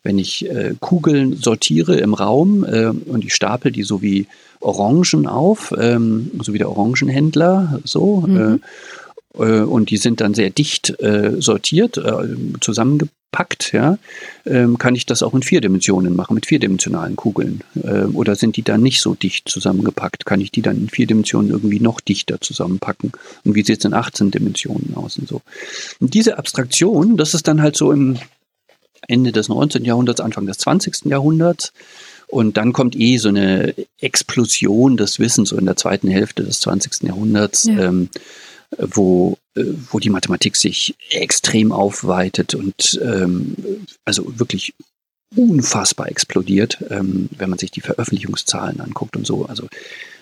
Wenn 0.03 0.19
ich 0.19 0.47
äh, 0.47 0.75
Kugeln 0.79 1.35
sortiere 1.35 1.95
im 1.95 2.13
Raum 2.13 2.63
äh, 2.63 2.85
und 2.85 3.25
ich 3.25 3.33
stapel 3.33 3.71
die 3.71 3.83
so 3.83 4.03
wie 4.03 4.27
Orangen 4.59 5.25
auf, 5.25 5.73
ähm, 5.77 6.31
so 6.43 6.53
wie 6.53 6.59
der 6.59 6.69
Orangenhändler, 6.69 7.79
so, 7.83 8.21
mhm 8.21 8.61
und 9.43 9.89
die 9.89 9.97
sind 9.97 10.21
dann 10.21 10.33
sehr 10.33 10.49
dicht 10.49 10.99
äh, 10.99 11.35
sortiert, 11.39 11.97
äh, 11.97 12.35
zusammengepackt, 12.59 13.71
ja, 13.73 13.97
ähm, 14.45 14.77
kann 14.77 14.95
ich 14.95 15.05
das 15.05 15.23
auch 15.23 15.33
in 15.33 15.43
vier 15.43 15.61
Dimensionen 15.61 16.15
machen, 16.15 16.33
mit 16.33 16.45
vierdimensionalen 16.45 17.15
Kugeln. 17.15 17.61
Äh, 17.75 18.05
oder 18.05 18.35
sind 18.35 18.57
die 18.57 18.63
dann 18.63 18.81
nicht 18.81 19.01
so 19.01 19.13
dicht 19.13 19.47
zusammengepackt? 19.49 20.25
Kann 20.25 20.41
ich 20.41 20.51
die 20.51 20.61
dann 20.61 20.77
in 20.77 20.89
vier 20.89 21.07
Dimensionen 21.07 21.51
irgendwie 21.51 21.79
noch 21.79 22.01
dichter 22.01 22.41
zusammenpacken? 22.41 23.11
Und 23.43 23.55
wie 23.55 23.63
sieht 23.63 23.79
es 23.79 23.85
in 23.85 23.93
18 23.93 24.31
Dimensionen 24.31 24.95
aus 24.95 25.17
und 25.17 25.27
so? 25.27 25.41
Und 25.99 26.13
diese 26.13 26.37
Abstraktion, 26.37 27.17
das 27.17 27.33
ist 27.33 27.47
dann 27.47 27.61
halt 27.61 27.75
so 27.75 27.91
im 27.91 28.17
Ende 29.07 29.31
des 29.31 29.49
19. 29.49 29.85
Jahrhunderts, 29.85 30.21
Anfang 30.21 30.45
des 30.47 30.57
20. 30.57 31.05
Jahrhunderts. 31.05 31.73
Und 32.27 32.57
dann 32.57 32.73
kommt 32.73 32.95
eh 32.97 33.17
so 33.17 33.29
eine 33.29 33.73
Explosion 34.01 34.97
des 34.97 35.19
Wissens 35.19 35.49
so 35.49 35.57
in 35.57 35.65
der 35.65 35.77
zweiten 35.77 36.09
Hälfte 36.09 36.43
des 36.43 36.59
20. 36.59 37.03
Jahrhunderts. 37.03 37.65
Ja. 37.65 37.85
Ähm, 37.85 38.09
wo, 38.77 39.37
äh, 39.55 39.63
wo 39.91 39.99
die 39.99 40.09
Mathematik 40.09 40.55
sich 40.55 40.95
extrem 41.09 41.71
aufweitet 41.71 42.55
und 42.55 42.99
ähm, 43.03 43.55
also 44.05 44.39
wirklich 44.39 44.73
unfassbar 45.35 46.09
explodiert, 46.09 46.77
ähm, 46.89 47.29
wenn 47.37 47.49
man 47.49 47.59
sich 47.59 47.71
die 47.71 47.81
Veröffentlichungszahlen 47.81 48.79
anguckt 48.79 49.15
und 49.17 49.27
so. 49.27 49.45
Also 49.45 49.67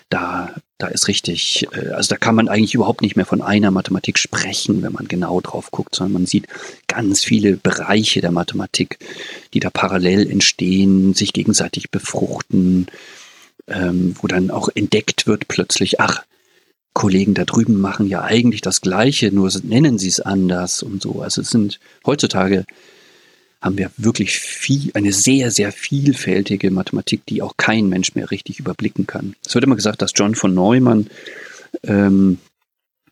da, 0.08 0.54
da 0.78 0.88
ist 0.88 1.08
richtig, 1.08 1.66
äh, 1.72 1.90
also 1.90 2.08
da 2.10 2.16
kann 2.16 2.34
man 2.34 2.48
eigentlich 2.48 2.74
überhaupt 2.74 3.02
nicht 3.02 3.16
mehr 3.16 3.26
von 3.26 3.42
einer 3.42 3.70
Mathematik 3.70 4.18
sprechen, 4.18 4.82
wenn 4.82 4.92
man 4.92 5.08
genau 5.08 5.40
drauf 5.40 5.70
guckt, 5.70 5.94
sondern 5.94 6.12
man 6.14 6.26
sieht 6.26 6.46
ganz 6.86 7.24
viele 7.24 7.56
Bereiche 7.56 8.20
der 8.20 8.32
Mathematik, 8.32 8.98
die 9.54 9.60
da 9.60 9.70
parallel 9.70 10.30
entstehen, 10.30 11.14
sich 11.14 11.32
gegenseitig 11.32 11.90
befruchten, 11.90 12.86
ähm, 13.68 14.14
wo 14.20 14.26
dann 14.28 14.50
auch 14.50 14.68
entdeckt 14.74 15.26
wird 15.26 15.48
plötzlich, 15.48 16.00
ach, 16.00 16.24
Kollegen 16.96 17.34
da 17.34 17.44
drüben 17.44 17.78
machen 17.78 18.08
ja 18.08 18.22
eigentlich 18.22 18.62
das 18.62 18.80
Gleiche, 18.80 19.30
nur 19.30 19.52
nennen 19.64 19.98
sie 19.98 20.08
es 20.08 20.18
anders 20.18 20.82
und 20.82 21.02
so. 21.02 21.20
Also 21.20 21.42
es 21.42 21.50
sind 21.50 21.78
heutzutage 22.06 22.64
haben 23.60 23.76
wir 23.76 23.90
wirklich 23.98 24.38
viel, 24.38 24.92
eine 24.94 25.12
sehr, 25.12 25.50
sehr 25.50 25.72
vielfältige 25.72 26.70
Mathematik, 26.70 27.26
die 27.26 27.42
auch 27.42 27.58
kein 27.58 27.90
Mensch 27.90 28.14
mehr 28.14 28.30
richtig 28.30 28.60
überblicken 28.60 29.06
kann. 29.06 29.36
Es 29.44 29.54
wird 29.54 29.64
immer 29.64 29.76
gesagt, 29.76 30.00
dass 30.00 30.12
John 30.14 30.34
von 30.34 30.54
Neumann, 30.54 31.08
ähm, 31.82 32.38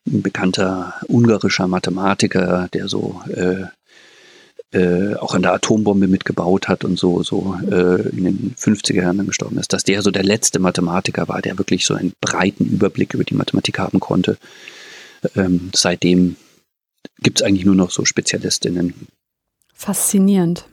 ein 0.06 0.22
bekannter 0.22 0.94
ungarischer 1.06 1.68
Mathematiker, 1.68 2.68
der 2.72 2.88
so 2.88 3.20
äh, 3.28 3.64
äh, 4.72 5.14
auch 5.14 5.34
an 5.34 5.42
der 5.42 5.52
Atombombe 5.52 6.08
mitgebaut 6.08 6.68
hat 6.68 6.84
und 6.84 6.98
so, 6.98 7.22
so 7.22 7.56
äh, 7.70 8.08
in 8.08 8.24
den 8.24 8.54
50er 8.58 9.02
Jahren 9.02 9.26
gestorben 9.26 9.58
ist, 9.58 9.72
dass 9.72 9.84
der 9.84 10.02
so 10.02 10.10
der 10.10 10.24
letzte 10.24 10.58
Mathematiker 10.58 11.28
war, 11.28 11.40
der 11.42 11.58
wirklich 11.58 11.86
so 11.86 11.94
einen 11.94 12.12
breiten 12.20 12.66
Überblick 12.66 13.14
über 13.14 13.24
die 13.24 13.34
Mathematik 13.34 13.78
haben 13.78 14.00
konnte. 14.00 14.36
Ähm, 15.36 15.70
seitdem 15.74 16.36
gibt 17.20 17.40
es 17.40 17.46
eigentlich 17.46 17.64
nur 17.64 17.76
noch 17.76 17.90
so 17.90 18.04
Spezialistinnen. 18.04 18.94
Faszinierend. 19.72 20.66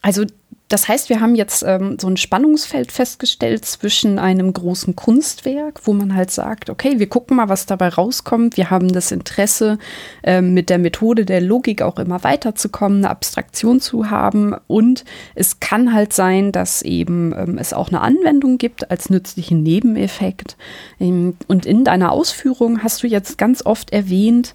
Also 0.00 0.24
das 0.72 0.88
heißt, 0.88 1.10
wir 1.10 1.20
haben 1.20 1.34
jetzt 1.34 1.62
ähm, 1.66 1.98
so 2.00 2.08
ein 2.08 2.16
Spannungsfeld 2.16 2.92
festgestellt 2.92 3.66
zwischen 3.66 4.18
einem 4.18 4.54
großen 4.54 4.96
Kunstwerk, 4.96 5.82
wo 5.84 5.92
man 5.92 6.14
halt 6.14 6.30
sagt, 6.30 6.70
okay, 6.70 6.98
wir 6.98 7.10
gucken 7.10 7.36
mal, 7.36 7.50
was 7.50 7.66
dabei 7.66 7.88
rauskommt. 7.90 8.56
Wir 8.56 8.70
haben 8.70 8.88
das 8.88 9.12
Interesse, 9.12 9.78
ähm, 10.22 10.54
mit 10.54 10.70
der 10.70 10.78
Methode 10.78 11.26
der 11.26 11.42
Logik 11.42 11.82
auch 11.82 11.98
immer 11.98 12.24
weiterzukommen, 12.24 12.98
eine 12.98 13.10
Abstraktion 13.10 13.80
zu 13.80 14.08
haben. 14.08 14.54
Und 14.66 15.04
es 15.34 15.60
kann 15.60 15.92
halt 15.92 16.14
sein, 16.14 16.52
dass 16.52 16.80
eben 16.80 17.34
ähm, 17.36 17.58
es 17.58 17.74
auch 17.74 17.88
eine 17.88 18.00
Anwendung 18.00 18.56
gibt 18.56 18.90
als 18.90 19.10
nützlichen 19.10 19.62
Nebeneffekt. 19.62 20.56
Ähm, 20.98 21.36
und 21.48 21.66
in 21.66 21.84
deiner 21.84 22.12
Ausführung 22.12 22.82
hast 22.82 23.02
du 23.02 23.08
jetzt 23.08 23.36
ganz 23.36 23.66
oft 23.66 23.92
erwähnt, 23.92 24.54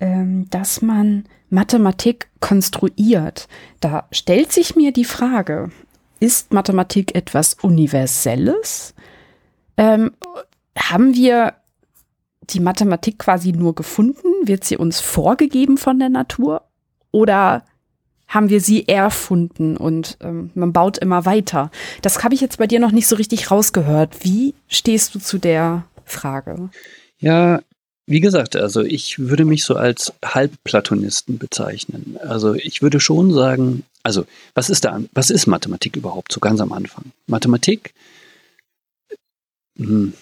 ähm, 0.00 0.46
dass 0.48 0.80
man 0.80 1.24
Mathematik 1.50 2.28
konstruiert. 2.40 3.48
Da 3.80 4.06
stellt 4.12 4.52
sich 4.52 4.76
mir 4.76 4.92
die 4.92 5.04
Frage, 5.04 5.70
ist 6.20 6.52
Mathematik 6.52 7.14
etwas 7.14 7.54
Universelles? 7.54 8.94
Ähm, 9.76 10.12
haben 10.76 11.14
wir 11.14 11.54
die 12.50 12.60
Mathematik 12.60 13.18
quasi 13.18 13.52
nur 13.52 13.74
gefunden? 13.74 14.28
Wird 14.44 14.64
sie 14.64 14.76
uns 14.76 15.00
vorgegeben 15.00 15.78
von 15.78 15.98
der 15.98 16.08
Natur? 16.08 16.62
Oder 17.10 17.64
haben 18.26 18.50
wir 18.50 18.60
sie 18.60 18.86
erfunden 18.86 19.76
und 19.76 20.18
ähm, 20.20 20.50
man 20.54 20.72
baut 20.72 20.98
immer 20.98 21.24
weiter? 21.24 21.70
Das 22.02 22.22
habe 22.22 22.34
ich 22.34 22.40
jetzt 22.40 22.58
bei 22.58 22.66
dir 22.66 22.80
noch 22.80 22.92
nicht 22.92 23.06
so 23.06 23.16
richtig 23.16 23.50
rausgehört. 23.50 24.24
Wie 24.24 24.54
stehst 24.66 25.14
du 25.14 25.18
zu 25.18 25.38
der 25.38 25.84
Frage? 26.04 26.70
Ja, 27.18 27.60
wie 28.08 28.20
gesagt, 28.20 28.56
also 28.56 28.82
ich 28.82 29.18
würde 29.18 29.44
mich 29.44 29.64
so 29.64 29.74
als 29.76 30.12
Halbplatonisten 30.24 31.38
bezeichnen. 31.38 32.18
Also 32.22 32.54
ich 32.54 32.80
würde 32.82 33.00
schon 33.00 33.32
sagen, 33.32 33.84
also 34.02 34.24
was 34.54 34.70
ist 34.70 34.84
da, 34.84 35.00
was 35.12 35.30
ist 35.30 35.46
Mathematik 35.46 35.96
überhaupt 35.96 36.32
so 36.32 36.40
ganz 36.40 36.60
am 36.60 36.72
Anfang? 36.72 37.12
Mathematik, 37.26 37.92
hm, 39.76 40.14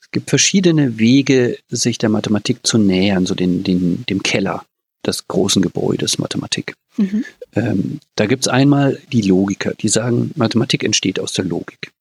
es 0.00 0.10
gibt 0.10 0.30
verschiedene 0.30 0.98
Wege, 0.98 1.58
sich 1.68 1.98
der 1.98 2.08
Mathematik 2.08 2.66
zu 2.66 2.78
nähern, 2.78 3.26
so 3.26 3.34
den, 3.34 3.62
den, 3.62 4.04
dem 4.06 4.22
Keller. 4.22 4.64
des 5.06 5.28
großen 5.28 5.62
Gebäudes 5.62 6.18
Mathematik. 6.18 6.74
Mhm. 6.96 7.24
Ähm, 7.54 8.00
da 8.16 8.26
gibt 8.26 8.44
es 8.44 8.48
einmal 8.48 9.00
die 9.12 9.22
Logiker, 9.22 9.74
die 9.74 9.88
sagen, 9.88 10.32
Mathematik 10.34 10.82
entsteht 10.82 11.20
aus 11.20 11.32
der 11.32 11.44
Logik. 11.44 11.92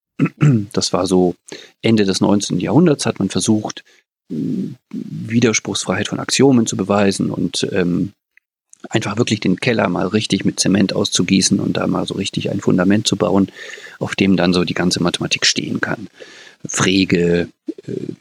Das 0.74 0.94
war 0.94 1.06
so 1.06 1.36
Ende 1.84 2.04
des 2.06 2.22
19. 2.22 2.60
Jahrhunderts, 2.60 3.06
hat 3.06 3.20
man 3.20 3.30
versucht, 3.30 3.84
Widerspruchsfreiheit 4.30 6.10
von 6.10 6.20
Axiomen 6.20 6.68
zu 6.68 6.76
beweisen 6.76 7.30
und 7.30 7.68
ähm, 7.72 8.14
einfach 8.90 9.18
wirklich 9.18 9.40
den 9.40 9.60
Keller 9.60 9.90
mal 9.90 10.08
richtig 10.08 10.46
mit 10.46 10.60
Zement 10.60 10.94
auszugießen 10.94 11.60
und 11.60 11.78
da 11.78 11.88
mal 11.88 12.06
so 12.06 12.14
richtig 12.16 12.52
ein 12.52 12.62
Fundament 12.62 13.08
zu 13.08 13.16
bauen, 13.16 13.50
auf 14.00 14.16
dem 14.16 14.38
dann 14.38 14.54
so 14.54 14.64
die 14.64 14.74
ganze 14.74 15.02
Mathematik 15.02 15.46
stehen 15.46 15.82
kann. 15.82 16.08
Frege, 16.66 17.50
äh, 17.86 18.14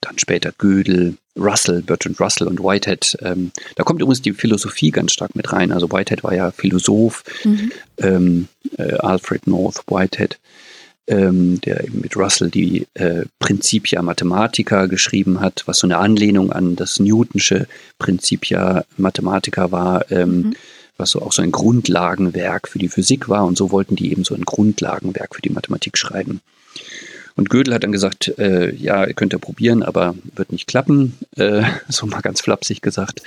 dann 0.00 0.18
später 0.18 0.52
Gödel, 0.56 1.16
Russell, 1.36 1.82
Bertrand 1.82 2.20
Russell 2.20 2.46
und 2.46 2.60
Whitehead. 2.60 3.16
Ähm, 3.22 3.50
da 3.76 3.84
kommt 3.84 4.00
übrigens 4.00 4.22
die 4.22 4.32
Philosophie 4.32 4.90
ganz 4.90 5.12
stark 5.12 5.34
mit 5.34 5.52
rein. 5.52 5.72
Also 5.72 5.90
Whitehead 5.90 6.22
war 6.22 6.34
ja 6.34 6.50
Philosoph, 6.50 7.24
mhm. 7.44 7.72
ähm, 7.98 8.48
äh, 8.76 8.94
Alfred 8.94 9.46
North 9.46 9.82
Whitehead, 9.88 10.38
ähm, 11.06 11.60
der 11.60 11.84
eben 11.84 12.00
mit 12.00 12.16
Russell 12.16 12.50
die 12.50 12.86
äh, 12.94 13.24
Principia 13.38 14.02
Mathematica 14.02 14.86
geschrieben 14.86 15.40
hat, 15.40 15.62
was 15.66 15.78
so 15.78 15.86
eine 15.86 15.98
Anlehnung 15.98 16.52
an 16.52 16.76
das 16.76 16.98
Newtonsche 17.00 17.66
Principia 17.98 18.84
Mathematica 18.96 19.70
war. 19.70 20.10
Ähm, 20.10 20.36
mhm 20.36 20.54
was 20.96 21.10
so 21.10 21.22
auch 21.22 21.32
so 21.32 21.42
ein 21.42 21.52
Grundlagenwerk 21.52 22.68
für 22.68 22.78
die 22.78 22.88
Physik 22.88 23.28
war. 23.28 23.44
Und 23.44 23.58
so 23.58 23.70
wollten 23.70 23.96
die 23.96 24.10
eben 24.12 24.24
so 24.24 24.34
ein 24.34 24.44
Grundlagenwerk 24.44 25.34
für 25.34 25.42
die 25.42 25.50
Mathematik 25.50 25.98
schreiben. 25.98 26.40
Und 27.36 27.50
Gödel 27.50 27.74
hat 27.74 27.82
dann 27.82 27.92
gesagt, 27.92 28.28
äh, 28.38 28.72
ja, 28.74 29.04
ihr 29.04 29.14
könnt 29.14 29.32
ja 29.32 29.40
probieren, 29.40 29.82
aber 29.82 30.14
wird 30.36 30.52
nicht 30.52 30.68
klappen, 30.68 31.18
äh, 31.36 31.64
so 31.88 32.06
mal 32.06 32.20
ganz 32.20 32.40
flapsig 32.40 32.80
gesagt. 32.80 33.22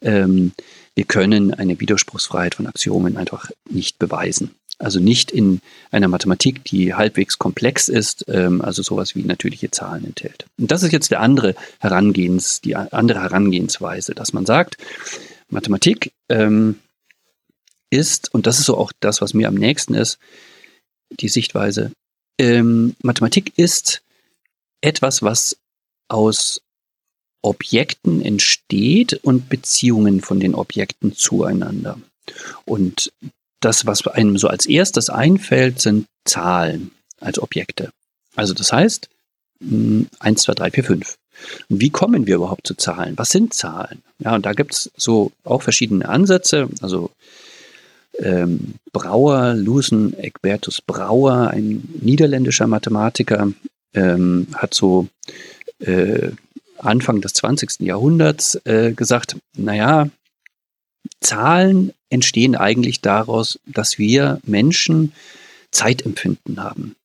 Ähm, 0.00 0.52
wir 0.94 1.04
können 1.04 1.54
eine 1.54 1.80
Widerspruchsfreiheit 1.80 2.54
von 2.54 2.66
Axiomen 2.66 3.16
einfach 3.16 3.50
nicht 3.68 3.98
beweisen. 3.98 4.52
Also 4.78 5.00
nicht 5.00 5.30
in 5.30 5.60
einer 5.90 6.08
Mathematik, 6.08 6.64
die 6.64 6.94
halbwegs 6.94 7.38
komplex 7.38 7.88
ist, 7.88 8.24
ähm, 8.28 8.60
also 8.60 8.82
sowas 8.82 9.14
wie 9.14 9.24
natürliche 9.24 9.70
Zahlen 9.70 10.04
enthält. 10.04 10.46
Und 10.56 10.70
das 10.70 10.82
ist 10.82 10.92
jetzt 10.92 11.10
der 11.10 11.20
andere 11.20 11.54
Herangehens, 11.80 12.60
die 12.60 12.76
andere 12.76 13.22
Herangehensweise, 13.22 14.14
dass 14.14 14.32
man 14.32 14.46
sagt, 14.46 14.76
Mathematik 15.48 16.12
ähm, 16.28 16.78
ist, 17.90 18.32
und 18.32 18.46
das 18.46 18.58
ist 18.58 18.66
so 18.66 18.76
auch 18.76 18.92
das, 19.00 19.20
was 19.20 19.34
mir 19.34 19.48
am 19.48 19.54
nächsten 19.54 19.94
ist, 19.94 20.18
die 21.10 21.28
Sichtweise, 21.28 21.92
ähm, 22.38 22.94
Mathematik 23.02 23.52
ist 23.56 24.02
etwas, 24.80 25.22
was 25.22 25.56
aus 26.08 26.62
Objekten 27.42 28.20
entsteht 28.20 29.14
und 29.22 29.48
Beziehungen 29.48 30.20
von 30.20 30.40
den 30.40 30.54
Objekten 30.54 31.14
zueinander. 31.14 31.98
Und 32.64 33.12
das, 33.60 33.86
was 33.86 34.06
einem 34.06 34.38
so 34.38 34.48
als 34.48 34.66
erstes 34.66 35.10
einfällt, 35.10 35.80
sind 35.80 36.06
Zahlen 36.24 36.92
als 37.20 37.38
Objekte. 37.40 37.90
Also 38.36 38.54
das 38.54 38.72
heißt, 38.72 39.08
1, 39.60 40.42
2, 40.42 40.54
3, 40.54 40.70
4, 40.70 40.84
5. 40.84 41.16
Und 41.68 41.80
wie 41.80 41.90
kommen 41.90 42.26
wir 42.26 42.36
überhaupt 42.36 42.66
zu 42.66 42.74
Zahlen? 42.74 43.16
Was 43.16 43.30
sind 43.30 43.54
Zahlen? 43.54 44.02
Ja, 44.18 44.34
und 44.34 44.46
da 44.46 44.52
gibt 44.52 44.74
es 44.74 44.90
so 44.96 45.32
auch 45.44 45.62
verschiedene 45.62 46.08
Ansätze. 46.08 46.68
Also 46.80 47.10
ähm, 48.18 48.74
Brauer, 48.92 49.54
Lusen 49.54 50.18
Egbertus 50.18 50.80
Brauer, 50.80 51.48
ein 51.48 51.88
niederländischer 52.00 52.66
Mathematiker, 52.66 53.52
ähm, 53.94 54.48
hat 54.54 54.74
so 54.74 55.08
äh, 55.80 56.30
Anfang 56.78 57.20
des 57.20 57.32
20. 57.34 57.80
Jahrhunderts 57.80 58.60
äh, 58.64 58.92
gesagt, 58.92 59.36
naja, 59.56 60.08
Zahlen 61.20 61.92
entstehen 62.10 62.56
eigentlich 62.56 63.00
daraus, 63.00 63.58
dass 63.66 63.98
wir 63.98 64.40
Menschen 64.44 65.12
Zeitempfinden 65.70 66.62
haben. 66.62 66.96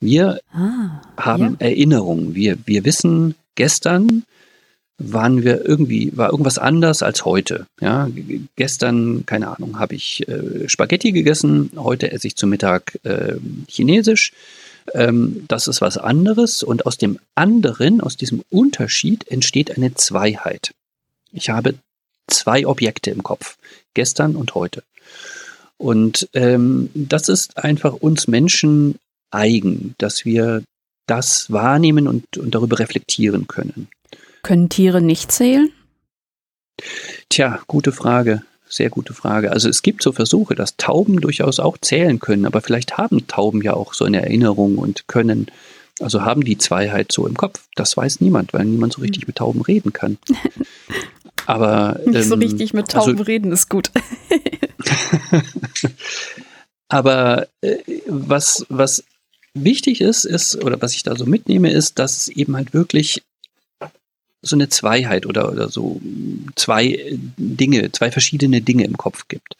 Wir 0.00 0.40
ah, 0.52 1.02
haben 1.16 1.56
ja. 1.60 1.66
Erinnerungen. 1.66 2.34
Wir, 2.34 2.58
wir 2.64 2.84
wissen, 2.84 3.34
gestern 3.56 4.24
waren 4.98 5.44
wir 5.44 5.64
irgendwie, 5.64 6.16
war 6.16 6.30
irgendwas 6.30 6.58
anders 6.58 7.02
als 7.02 7.24
heute. 7.24 7.66
Ja, 7.80 8.08
gestern, 8.56 9.24
keine 9.26 9.48
Ahnung, 9.48 9.78
habe 9.78 9.94
ich 9.94 10.26
äh, 10.28 10.68
Spaghetti 10.68 11.12
gegessen, 11.12 11.70
heute 11.76 12.10
esse 12.10 12.26
ich 12.26 12.36
zum 12.36 12.50
Mittag 12.50 12.98
äh, 13.04 13.36
Chinesisch. 13.68 14.32
Ähm, 14.94 15.44
das 15.48 15.68
ist 15.68 15.80
was 15.80 15.98
anderes 15.98 16.62
und 16.62 16.86
aus 16.86 16.96
dem 16.96 17.18
anderen, 17.34 18.00
aus 18.00 18.16
diesem 18.16 18.42
Unterschied 18.50 19.28
entsteht 19.28 19.76
eine 19.76 19.94
Zweiheit. 19.94 20.72
Ich 21.32 21.50
habe 21.50 21.74
zwei 22.28 22.66
Objekte 22.66 23.10
im 23.10 23.22
Kopf, 23.22 23.56
gestern 23.94 24.36
und 24.36 24.54
heute. 24.54 24.82
Und 25.76 26.28
ähm, 26.34 26.90
das 26.94 27.28
ist 27.28 27.56
einfach 27.58 27.94
uns 27.94 28.26
Menschen 28.28 28.96
eigen, 29.30 29.94
dass 29.98 30.24
wir 30.24 30.62
das 31.06 31.50
wahrnehmen 31.50 32.06
und, 32.06 32.36
und 32.36 32.54
darüber 32.54 32.78
reflektieren 32.78 33.46
können. 33.46 33.88
Können 34.42 34.68
Tiere 34.68 35.00
nicht 35.00 35.32
zählen? 35.32 35.72
Tja, 37.28 37.60
gute 37.66 37.92
Frage. 37.92 38.42
Sehr 38.68 38.90
gute 38.90 39.14
Frage. 39.14 39.50
Also 39.50 39.68
es 39.68 39.82
gibt 39.82 40.02
so 40.02 40.12
Versuche, 40.12 40.54
dass 40.54 40.76
Tauben 40.76 41.20
durchaus 41.20 41.58
auch 41.58 41.78
zählen 41.78 42.18
können, 42.18 42.44
aber 42.44 42.60
vielleicht 42.60 42.98
haben 42.98 43.26
Tauben 43.26 43.62
ja 43.62 43.72
auch 43.72 43.94
so 43.94 44.04
eine 44.04 44.20
Erinnerung 44.20 44.76
und 44.76 45.08
können, 45.08 45.46
also 46.00 46.22
haben 46.22 46.44
die 46.44 46.58
Zweiheit 46.58 47.10
so 47.10 47.26
im 47.26 47.36
Kopf. 47.36 47.64
Das 47.76 47.96
weiß 47.96 48.20
niemand, 48.20 48.52
weil 48.52 48.66
niemand 48.66 48.92
so 48.92 49.00
richtig 49.00 49.22
hm. 49.22 49.28
mit 49.28 49.36
Tauben 49.36 49.62
reden 49.62 49.92
kann. 49.92 50.18
Aber 51.48 51.98
nicht 52.04 52.14
ähm, 52.14 52.22
so 52.24 52.34
richtig 52.34 52.74
mit 52.74 52.88
Tauben 52.88 53.12
also, 53.12 53.22
reden 53.22 53.52
ist 53.52 53.70
gut. 53.70 53.90
aber 56.88 57.48
äh, 57.62 57.78
was 58.06 58.66
was 58.68 59.02
wichtig 59.54 60.02
ist, 60.02 60.26
ist 60.26 60.62
oder 60.62 60.82
was 60.82 60.94
ich 60.94 61.04
da 61.04 61.16
so 61.16 61.24
mitnehme, 61.24 61.70
ist, 61.70 61.98
dass 61.98 62.18
es 62.18 62.28
eben 62.28 62.54
halt 62.54 62.74
wirklich 62.74 63.22
so 64.42 64.56
eine 64.56 64.68
Zweiheit 64.68 65.24
oder, 65.24 65.50
oder 65.50 65.70
so 65.70 66.02
zwei 66.54 67.18
Dinge, 67.38 67.92
zwei 67.92 68.10
verschiedene 68.10 68.60
Dinge 68.60 68.84
im 68.84 68.98
Kopf 68.98 69.26
gibt. 69.28 69.56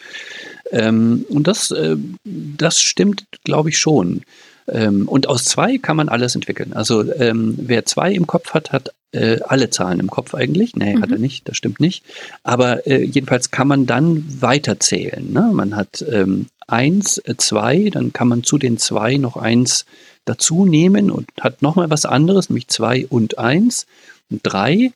Ähm, 0.71 1.25
und 1.31 1.47
das, 1.47 1.71
äh, 1.71 1.97
das 2.25 2.83
stimmt, 2.83 3.25
glaube 3.45 3.71
ich, 3.71 3.79
schon. 3.79 4.25
Ähm, 4.69 5.09
und 5.09 5.27
aus 5.27 5.45
zwei 5.45 5.79
kann 5.79 5.97
man 5.97 6.11
alles 6.11 6.35
entwickeln. 6.35 6.75
Also 6.75 7.11
ähm, 7.15 7.55
wer 7.63 7.87
zwei 7.87 8.13
im 8.13 8.27
Kopf 8.27 8.51
hat, 8.51 8.73
hat 8.73 8.93
äh, 9.13 9.41
alle 9.47 9.71
Zahlen 9.71 10.01
im 10.01 10.11
Kopf 10.11 10.35
eigentlich. 10.35 10.77
Nee, 10.77 10.97
mhm. 10.97 11.03
hat 11.03 11.11
er 11.11 11.19
nicht, 11.19 11.49
das 11.49 11.57
stimmt 11.57 11.81
nicht. 11.81 12.05
Aber 12.43 12.87
äh, 12.87 13.03
jedenfalls 13.03 13.51
kann 13.51 13.69
man 13.69 13.87
dann 13.87 14.25
weiterzählen. 14.41 15.33
Ne? 15.33 15.51
Man 15.53 15.77
hat 15.77 16.05
ähm, 16.11 16.47
eins, 16.67 17.19
äh, 17.19 17.37
zwei, 17.37 17.91
dann 17.91 18.13
kann 18.13 18.29
man 18.29 18.45
zu 18.45 18.59
den 18.59 18.79
zwei 18.79 19.17
noch 19.17 19.37
eins 19.37 19.87
dazu 20.25 20.67
nehmen 20.67 21.11
und 21.11 21.29
hat 21.41 21.63
nochmal 21.63 21.91
was 21.91 22.05
anderes, 22.05 22.51
nämlich 22.51 22.69
zwei 22.69 23.07
und 23.09 23.39
eins. 23.39 23.87
Und 24.31 24.41
drei, 24.43 24.93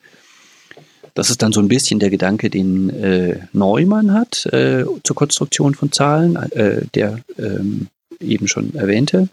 das 1.14 1.30
ist 1.30 1.42
dann 1.42 1.52
so 1.52 1.60
ein 1.60 1.68
bisschen 1.68 2.00
der 2.00 2.10
Gedanke, 2.10 2.50
den 2.50 2.90
äh, 2.90 3.40
Neumann 3.52 4.12
hat 4.12 4.46
äh, 4.46 4.84
zur 5.02 5.16
Konstruktion 5.16 5.74
von 5.74 5.92
Zahlen, 5.92 6.36
äh, 6.36 6.82
der 6.94 7.20
ähm, 7.38 7.88
eben 8.20 8.48
schon 8.48 8.74
erwähnte, 8.74 9.28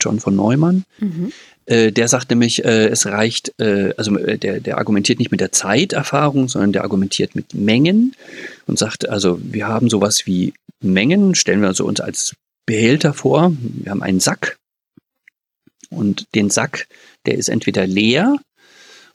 John 0.00 0.20
von 0.20 0.34
Neumann. 0.36 0.84
Mhm. 0.98 1.32
Äh, 1.68 1.92
der 1.92 2.08
sagt 2.08 2.30
nämlich, 2.30 2.64
äh, 2.64 2.86
es 2.88 3.04
reicht, 3.04 3.52
äh, 3.60 3.92
also 3.98 4.16
der, 4.16 4.60
der 4.60 4.78
argumentiert 4.78 5.18
nicht 5.18 5.30
mit 5.30 5.40
der 5.40 5.52
Zeiterfahrung, 5.52 6.48
sondern 6.48 6.72
der 6.72 6.82
argumentiert 6.82 7.34
mit 7.34 7.52
Mengen 7.52 8.16
und 8.66 8.78
sagt, 8.78 9.06
also 9.06 9.38
wir 9.42 9.68
haben 9.68 9.90
sowas 9.90 10.26
wie 10.26 10.54
Mengen, 10.80 11.34
stellen 11.34 11.60
wir 11.60 11.68
also 11.68 11.84
uns 11.84 12.00
als 12.00 12.34
Behälter 12.64 13.12
vor. 13.12 13.52
Wir 13.60 13.90
haben 13.90 14.02
einen 14.02 14.20
Sack 14.20 14.56
und 15.90 16.26
den 16.34 16.48
Sack, 16.48 16.86
der 17.26 17.34
ist 17.34 17.50
entweder 17.50 17.86
leer 17.86 18.38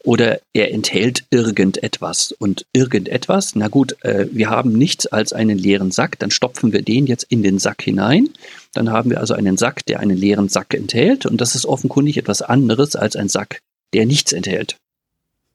oder 0.04 0.42
er 0.54 0.72
enthält 0.72 1.24
irgendetwas. 1.32 2.34
Und 2.34 2.66
irgendetwas, 2.74 3.56
na 3.56 3.70
gut, 3.70 3.96
äh, 4.04 4.28
wir 4.32 4.50
haben 4.50 4.74
nichts 4.74 5.08
als 5.08 5.34
einen 5.34 5.58
leeren 5.58 5.92
Sack, 5.92 6.20
dann 6.20 6.30
stopfen 6.30 6.74
wir 6.74 6.82
den 6.82 7.08
jetzt 7.08 7.24
in 7.24 7.42
den 7.42 7.58
Sack 7.58 7.82
hinein. 7.82 8.30
Dann 8.74 8.92
haben 8.92 9.10
wir 9.10 9.20
also 9.20 9.34
einen 9.34 9.58
Sack, 9.58 9.86
der 9.86 10.02
einen 10.02 10.18
leeren 10.18 10.50
Sack 10.50 10.74
enthält. 10.74 11.26
Und 11.26 11.39
das 11.39 11.56
ist 11.56 11.66
offenkundig 11.66 12.18
etwas 12.18 12.42
anderes 12.42 12.96
als 12.96 13.16
ein 13.16 13.30
Sack, 13.30 13.60
der 13.94 14.06
nichts 14.06 14.34
enthält. 14.34 14.76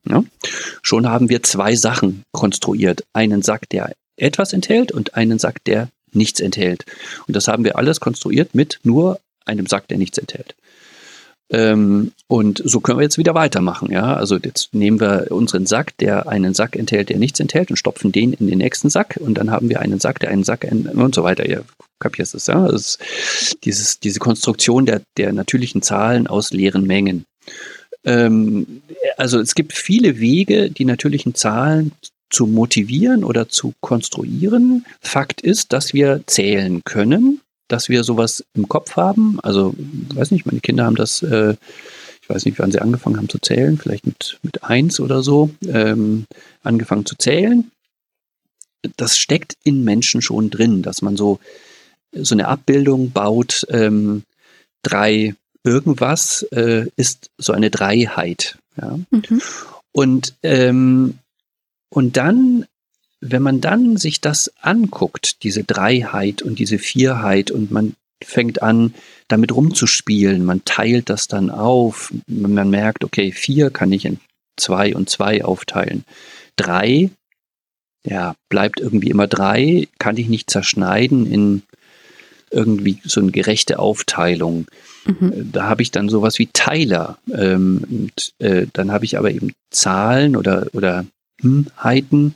Ja? 0.09 0.25
Schon 0.83 1.07
haben 1.09 1.29
wir 1.29 1.43
zwei 1.43 1.77
Sachen 1.77 2.23
konstruiert. 2.33 3.05
Einen 3.13 3.43
Sack, 3.43 3.69
der 3.69 3.93
etwas 4.17 4.53
enthält 4.53 4.93
und 4.93 5.15
einen 5.15 5.39
Sack, 5.39 5.63
der 5.65 5.89
nichts 6.13 6.41
enthält. 6.41 6.85
Und 7.27 7.37
das 7.37 7.49
haben 7.49 7.65
wir 7.65 7.77
alles 7.77 8.01
konstruiert 8.01 8.55
mit 8.55 8.81
nur 8.83 9.21
einem 9.45 9.67
Sack, 9.67 9.89
der 9.89 9.99
nichts 9.99 10.17
enthält. 10.17 10.55
Ähm, 11.51 12.13
und 12.27 12.63
so 12.65 12.81
können 12.81 12.99
wir 12.99 13.05
jetzt 13.05 13.19
wieder 13.19 13.35
weitermachen. 13.35 13.91
Ja? 13.91 14.15
Also 14.15 14.37
jetzt 14.37 14.75
nehmen 14.75 15.01
wir 15.01 15.29
unseren 15.31 15.67
Sack, 15.67 15.97
der 15.99 16.29
einen 16.29 16.55
Sack 16.55 16.77
enthält, 16.77 17.09
der 17.09 17.19
nichts 17.19 17.41
enthält, 17.41 17.71
und 17.71 17.77
stopfen 17.77 18.13
den 18.13 18.35
in 18.35 18.47
den 18.47 18.59
nächsten 18.59 18.91
Sack. 18.91 19.19
Und 19.21 19.35
dann 19.35 19.51
haben 19.51 19.69
wir 19.69 19.81
einen 19.81 20.01
Sack, 20.01 20.21
der 20.21 20.31
einen 20.31 20.45
Sack 20.45 20.67
und 20.71 21.15
so 21.15 21.23
weiter. 21.23 21.49
Ihr 21.49 21.65
kapiert 22.01 22.33
es, 22.35 22.47
ja? 22.47 22.69
Das 22.69 22.99
dieses, 23.65 23.99
diese 23.99 24.19
Konstruktion 24.19 24.87
der, 24.87 25.03
der 25.17 25.33
natürlichen 25.33 25.83
Zahlen 25.83 26.27
aus 26.27 26.53
leeren 26.53 26.87
Mengen. 26.87 27.25
Ähm, 28.05 28.83
also 29.17 29.41
es 29.41 29.55
gibt 29.55 29.73
viele 29.73 30.19
Wege, 30.21 30.71
die 30.71 30.85
natürlichen 30.85 31.35
Zahlen 31.35 31.93
zu 32.31 32.47
motivieren 32.47 33.25
oder 33.25 33.49
zu 33.49 33.73
konstruieren. 33.81 34.85
Fakt 35.01 35.41
ist, 35.41 35.73
dass 35.73 35.95
wir 35.95 36.23
zählen 36.27 36.83
können, 36.85 37.41
dass 37.69 37.89
wir 37.89 38.05
sowas 38.05 38.45
im 38.55 38.69
Kopf 38.69 38.97
haben. 38.97 39.39
Also, 39.41 39.75
weiß 40.15 40.31
nicht, 40.31 40.47
meine 40.47 40.61
Kinder 40.61 40.85
haben 40.85 40.97
das, 40.97 41.23
äh, 41.23 41.55
ich 42.23 42.29
weiß 42.29 42.45
nicht, 42.45 42.59
wann 42.59 42.73
sie 42.73 42.81
angefangen 42.81 43.17
haben 43.17 43.29
zu 43.29 43.39
zählen, 43.39 43.79
vielleicht 43.79 44.07
mit, 44.07 44.39
mit 44.43 44.65
eins 44.65 45.01
oder 45.01 45.23
so, 45.23 45.51
ähm, 45.67 46.27
angefangen 46.63 47.07
zu 47.07 47.17
zählen. 47.17 47.71
Das 48.97 49.17
steckt 49.17 49.57
in 49.65 49.85
Menschen 49.85 50.23
schon 50.23 50.51
drin, 50.51 50.83
dass 50.83 51.03
man 51.03 51.17
so, 51.17 51.41
so 52.13 52.35
eine 52.35 52.49
Abbildung 52.49 53.11
baut, 53.11 53.67
ähm, 53.71 54.25
drei 54.83 55.35
irgendwas 55.65 56.43
äh, 56.53 56.87
ist 56.97 57.31
so 57.37 57.53
eine 57.53 57.71
Dreiheit. 57.71 58.59
Ja? 58.81 58.99
Mhm. 59.11 59.43
Und, 59.93 60.35
ähm, 60.43 61.19
und 61.91 62.17
dann, 62.17 62.67
wenn 63.21 63.43
man 63.43 63.61
dann 63.61 63.97
sich 63.97 64.21
das 64.21 64.53
anguckt, 64.61 65.43
diese 65.43 65.65
Dreiheit 65.65 66.43
und 66.43 66.59
diese 66.59 66.79
Vierheit 66.79 67.51
und 67.51 67.71
man 67.71 67.95
fängt 68.23 68.63
an, 68.63 68.95
damit 69.29 69.55
rumzuspielen, 69.55 70.45
man 70.45 70.65
teilt 70.65 71.09
das 71.09 71.29
dann 71.29 71.51
auf, 71.51 72.13
man 72.27 72.71
merkt, 72.71 73.05
okay, 73.05 73.33
vier 73.33 73.71
kann 73.71 73.93
ich 73.93 74.05
in 74.05 74.19
zwei 74.57 74.95
und 74.95 75.09
zwei 75.09 75.45
aufteilen. 75.45 76.05
Drei, 76.57 77.11
ja, 78.05 78.35
bleibt 78.49 78.81
irgendwie 78.81 79.11
immer 79.11 79.27
drei, 79.27 79.89
kann 79.99 80.17
ich 80.17 80.29
nicht 80.29 80.51
zerschneiden 80.51 81.31
in 81.31 81.63
irgendwie 82.51 82.99
so 83.05 83.21
eine 83.21 83.31
gerechte 83.31 83.79
Aufteilung. 83.79 84.67
Mhm. 85.05 85.33
Äh, 85.33 85.45
da 85.53 85.65
habe 85.65 85.83
ich 85.83 85.91
dann 85.91 86.09
sowas 86.09 86.39
wie 86.39 86.49
Teiler. 86.53 87.19
Ähm, 87.33 87.85
und, 87.89 88.33
äh, 88.39 88.67
dann 88.73 88.91
habe 88.91 89.05
ich 89.05 89.19
aber 89.19 89.31
eben 89.31 89.53
Zahlen 89.71 90.37
oder, 90.37 90.67
oder 90.73 91.05
Heiten, 91.83 92.35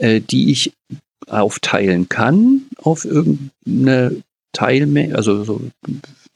äh, 0.00 0.20
die 0.20 0.50
ich 0.50 0.72
aufteilen 1.26 2.08
kann 2.08 2.62
auf 2.76 3.04
irgendeine 3.04 4.22
Teilmenge, 4.52 5.14
also 5.14 5.44
so 5.44 5.60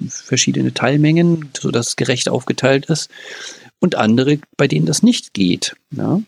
verschiedene 0.09 0.75
Teilmengen, 0.75 1.51
sodass 1.59 1.89
es 1.89 1.97
gerecht 1.97 2.29
aufgeteilt 2.29 2.87
ist. 2.87 3.11
Und 3.81 3.97
andere, 3.97 4.39
bei 4.57 4.69
denen 4.69 4.87
das 4.87 5.03
nicht 5.03 5.35
geht. 5.35 5.77
Ja? 5.91 6.23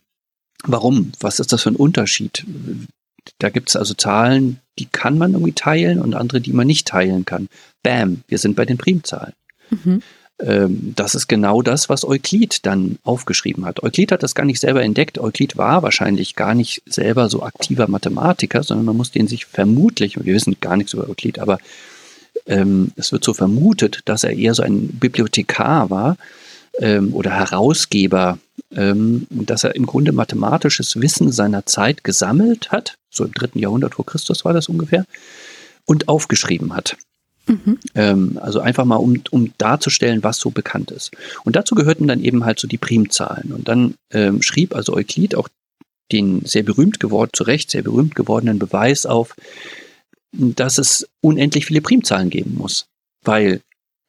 Warum? 0.65 1.13
Was 1.21 1.39
ist 1.39 1.53
das 1.53 1.63
für 1.63 1.71
ein 1.71 1.77
Unterschied? 1.77 2.45
Da 3.39 3.51
gibt 3.51 3.69
es 3.69 3.77
also 3.77 3.95
Zahlen, 3.95 4.61
die 4.79 4.87
kann 4.87 5.19
man 5.19 5.33
irgendwie 5.33 5.53
teilen 5.53 6.01
und 6.01 6.15
andere, 6.15 6.41
die 6.41 6.53
man 6.53 6.67
nicht 6.67 6.89
teilen 6.89 7.25
kann. 7.25 7.49
Bam, 7.83 8.23
wir 8.29 8.39
sind 8.39 8.57
bei 8.57 8.65
den 8.65 8.79
Primzahlen. 8.79 9.33
Mhm. 9.71 10.03
Ähm, 10.39 10.93
das 10.95 11.15
ist 11.15 11.29
genau 11.29 11.63
das, 11.63 11.89
was 11.89 12.05
Euklid 12.05 12.67
dann 12.67 12.99
aufgeschrieben 13.05 13.65
hat. 13.65 13.83
Euklid 13.83 14.13
hat 14.13 14.23
das 14.23 14.35
gar 14.35 14.45
nicht 14.45 14.61
selber 14.61 14.83
entdeckt. 14.83 15.19
Euklid 15.19 15.57
war 15.57 15.83
wahrscheinlich 15.83 16.37
gar 16.37 16.55
nicht 16.55 16.83
selber 16.87 17.29
so 17.29 17.43
aktiver 17.43 17.89
Mathematiker, 17.89 18.63
sondern 18.63 18.87
man 18.87 18.97
muss 18.97 19.11
den 19.11 19.29
sich 19.29 19.47
vermutlich, 19.47 20.17
wir 20.17 20.35
wissen 20.35 20.57
gar 20.61 20.77
nichts 20.77 20.93
über 20.93 21.09
Euklid, 21.09 21.39
aber 21.39 21.59
ähm, 22.47 22.93
es 22.97 23.13
wird 23.13 23.25
so 23.25 23.33
vermutet, 23.33 24.01
dass 24.05 24.25
er 24.25 24.33
eher 24.33 24.55
so 24.55 24.63
ein 24.63 24.89
Bibliothekar 24.89 25.89
war 25.91 26.17
ähm, 26.79 27.15
oder 27.15 27.31
Herausgeber, 27.31 28.39
ähm, 28.75 29.27
dass 29.31 29.65
er 29.65 29.75
im 29.75 29.87
Grunde 29.87 30.13
mathematisches 30.13 31.01
Wissen 31.01 31.33
seiner 31.33 31.65
Zeit 31.65 32.05
gesammelt 32.05 32.71
hat, 32.71 32.97
so 33.11 33.25
im 33.25 33.33
dritten 33.33 33.59
Jahrhundert 33.59 33.95
vor 33.95 34.05
Christus 34.05 34.45
war 34.45 34.53
das 34.53 34.69
ungefähr, 34.69 35.07
und 35.87 36.09
aufgeschrieben 36.09 36.75
hat. 36.75 36.97
Mhm. 37.47 37.79
Ähm, 37.95 38.39
also 38.43 38.61
einfach 38.61 38.85
mal, 38.85 38.97
um, 38.97 39.23
um 39.31 39.53
darzustellen, 39.59 40.23
was 40.23 40.39
so 40.39 40.51
bekannt 40.51 40.91
ist. 40.91 41.13
Und 41.45 41.57
dazu 41.57 41.75
gehörten 41.75 42.09
dann 42.09 42.23
eben 42.23 42.45
halt 42.45 42.59
so 42.59 42.67
die 42.67 42.79
Primzahlen. 42.79 43.53
Und 43.53 43.69
dann 43.69 43.95
ähm, 44.13 44.43
schrieb 44.43 44.75
also 44.75 44.95
Euklid 44.95 45.35
auch 45.35 45.49
den 46.13 46.45
sehr 46.45 46.63
berühmt 46.63 47.01
geworden, 47.01 47.31
zu 47.33 47.45
Recht 47.45 47.71
sehr 47.71 47.83
berühmt 47.83 48.15
gewordenen 48.15 48.59
Beweis 48.59 49.07
auf, 49.07 49.35
dass 50.33 50.79
es 50.79 51.09
unendlich 51.21 51.67
viele 51.67 51.81
Primzahlen 51.81 52.31
geben 52.31 52.55
muss. 52.57 52.87
Weil, 53.25 53.61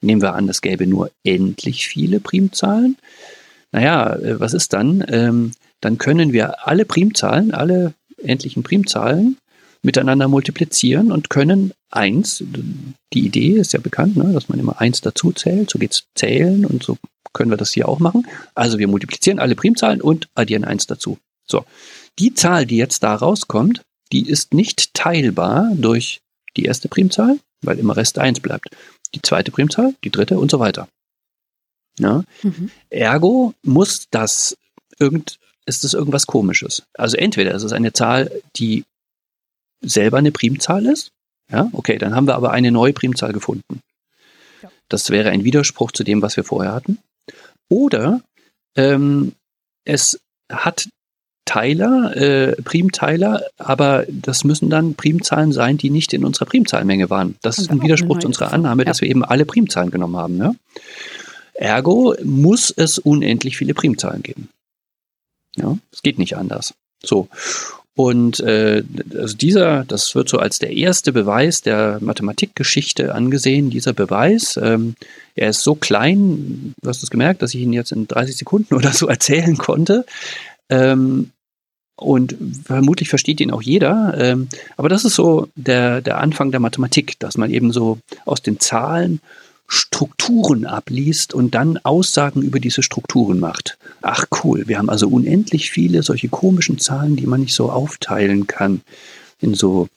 nehmen 0.02 0.22
wir 0.22 0.34
an, 0.34 0.50
es 0.50 0.62
gäbe 0.62 0.88
nur 0.88 1.12
endlich 1.24 1.88
viele 1.88 2.20
Primzahlen. 2.20 2.98
Naja, 3.72 4.16
äh, 4.16 4.40
was 4.40 4.54
ist 4.54 4.74
dann? 4.74 5.06
Ähm, 5.08 5.52
dann 5.82 5.98
können 5.98 6.34
wir 6.34 6.68
alle 6.68 6.86
Primzahlen, 6.86 7.54
alle 7.54 7.94
endlichen 8.18 8.64
Primzahlen 8.64 9.38
miteinander 9.84 10.28
multiplizieren 10.28 11.12
und 11.12 11.30
können 11.30 11.72
eins, 11.90 12.44
die 13.14 13.26
Idee 13.26 13.54
ist 13.54 13.74
ja 13.74 13.80
bekannt, 13.80 14.18
ne, 14.18 14.34
dass 14.34 14.50
man 14.50 14.60
immer 14.60 14.80
eins 14.82 15.02
dazu 15.02 15.32
zählt, 15.32 15.70
so 15.70 15.80
geht's 15.80 16.04
zählen 16.16 16.66
und 16.66 16.84
so 16.84 16.98
können 17.34 17.52
wir 17.52 17.58
das 17.58 17.72
hier 17.72 17.88
auch 17.88 18.00
machen. 18.00 18.28
Also 18.56 18.80
wir 18.80 18.88
multiplizieren 18.88 19.40
alle 19.40 19.56
Primzahlen 19.56 20.02
und 20.02 20.28
addieren 20.36 20.64
eins 20.66 20.88
dazu. 20.88 21.18
So, 21.46 21.66
die 22.20 22.34
Zahl, 22.34 22.66
die 22.66 22.78
jetzt 22.78 23.04
da 23.04 23.16
rauskommt, 23.16 23.84
die 24.12 24.28
ist 24.28 24.54
nicht 24.54 24.94
teilbar 24.94 25.72
durch 25.76 26.22
die 26.56 26.66
erste 26.66 26.90
Primzahl, 26.90 27.40
weil 27.62 27.80
immer 27.80 27.96
Rest 27.96 28.18
eins 28.18 28.40
bleibt. 28.40 28.70
Die 29.14 29.22
zweite 29.22 29.52
Primzahl, 29.52 29.94
die 30.04 30.10
dritte 30.10 30.40
und 30.40 30.52
so 30.52 30.60
weiter. 30.60 30.88
Ja? 32.00 32.24
Mhm. 32.44 32.72
Ergo 32.90 33.54
muss 33.64 34.08
das 34.10 34.58
irgend, 35.00 35.40
ist 35.66 35.84
es 35.84 35.94
irgendwas 35.94 36.28
komisches. 36.28 36.84
Also 36.94 37.18
entweder 37.18 37.54
ist 37.54 37.64
es 37.64 37.74
eine 37.74 37.94
Zahl, 37.94 38.32
die 38.56 38.84
selber 39.82 40.18
eine 40.18 40.32
Primzahl 40.32 40.86
ist. 40.86 41.12
Ja, 41.52 41.70
okay, 41.72 41.98
dann 41.98 42.16
haben 42.16 42.28
wir 42.28 42.36
aber 42.36 42.52
eine 42.52 42.72
neue 42.72 42.94
Primzahl 42.94 43.34
gefunden. 43.34 43.82
Ja. 44.62 44.70
Das 44.90 45.10
wäre 45.10 45.30
ein 45.30 45.44
Widerspruch 45.44 45.92
zu 45.92 46.04
dem, 46.04 46.22
was 46.22 46.36
wir 46.36 46.44
vorher 46.44 46.74
hatten. 46.74 47.00
Oder 47.70 48.22
ähm, 48.76 49.34
es 49.86 50.20
hat 50.52 50.90
Teiler, 51.46 52.16
äh, 52.16 52.62
Primteiler, 52.62 53.42
aber 53.58 54.06
das 54.10 54.44
müssen 54.44 54.70
dann 54.70 54.96
Primzahlen 54.96 55.54
sein, 55.54 55.78
die 55.78 55.90
nicht 55.90 56.14
in 56.14 56.26
unserer 56.26 56.46
Primzahlmenge 56.46 57.10
waren. 57.10 57.38
Das 57.42 57.58
ist 57.58 57.72
ein 57.72 57.82
Widerspruch 57.82 58.20
zu 58.20 58.28
unserer 58.28 58.52
Annahme, 58.52 58.84
ja. 58.84 58.88
dass 58.88 59.00
wir 59.00 59.10
eben 59.10 59.24
alle 59.24 59.46
Primzahlen 59.46 59.90
genommen 59.90 60.18
haben. 60.18 60.38
Ne? 60.38 60.56
Ergo 61.54 62.16
muss 62.24 62.70
es 62.70 63.00
unendlich 63.00 63.56
viele 63.56 63.74
Primzahlen 63.74 64.24
geben. 64.24 64.50
Ja, 65.56 65.78
es 65.92 66.04
geht 66.04 66.20
nicht 66.20 66.36
anders. 66.36 66.74
So. 67.02 67.30
Und 67.98 68.40
äh, 68.42 68.84
also 69.18 69.36
dieser, 69.36 69.84
das 69.84 70.14
wird 70.14 70.30
so 70.30 70.38
als 70.38 70.60
der 70.60 70.72
erste 70.72 71.12
Beweis 71.12 71.64
der 71.64 71.98
Mathematikgeschichte 72.00 73.16
angesehen, 73.16 73.72
dieser 73.72 73.92
Beweis. 73.92 74.56
Ähm, 74.62 74.94
er 75.34 75.50
ist 75.50 75.64
so 75.64 75.74
klein, 75.74 76.76
du 76.80 76.90
hast 76.90 77.02
es 77.02 77.10
gemerkt, 77.10 77.42
dass 77.42 77.56
ich 77.56 77.62
ihn 77.62 77.74
jetzt 77.74 77.92
in 77.92 78.08
30 78.08 78.38
Sekunden 78.38 78.76
oder 78.76 78.94
so 78.94 79.08
erzählen 79.08 79.58
konnte. 79.58 80.06
Ähm, 80.70 81.32
und 81.96 82.38
vermutlich 82.66 83.10
versteht 83.10 83.42
ihn 83.42 83.50
auch 83.50 83.64
jeder. 83.64 84.14
Ähm, 84.16 84.48
aber 84.76 84.90
das 84.90 85.04
ist 85.04 85.16
so 85.16 85.48
der, 85.56 86.02
der 86.02 86.20
Anfang 86.20 86.52
der 86.52 86.60
Mathematik, 86.60 87.18
dass 87.18 87.36
man 87.36 87.50
eben 87.50 87.72
so 87.72 87.98
aus 88.26 88.44
den 88.44 88.60
Zahlen 88.60 89.22
Strukturen 89.68 90.68
abliest 90.68 91.34
und 91.34 91.56
dann 91.56 91.80
Aussagen 91.80 92.44
über 92.44 92.60
diese 92.60 92.84
Strukturen 92.84 93.40
macht. 93.40 93.80
Ach 94.10 94.26
cool, 94.42 94.64
wir 94.68 94.78
haben 94.78 94.90
also 94.90 95.10
unendlich 95.10 95.70
viele 95.70 96.02
solche 96.02 96.30
komischen 96.30 96.80
Zahlen, 96.80 97.18
die 97.18 97.28
man 97.28 97.42
nicht 97.42 97.54
so 97.54 97.70
aufteilen 97.70 98.48
kann 98.48 98.80
in 99.42 99.54
so 99.54 99.90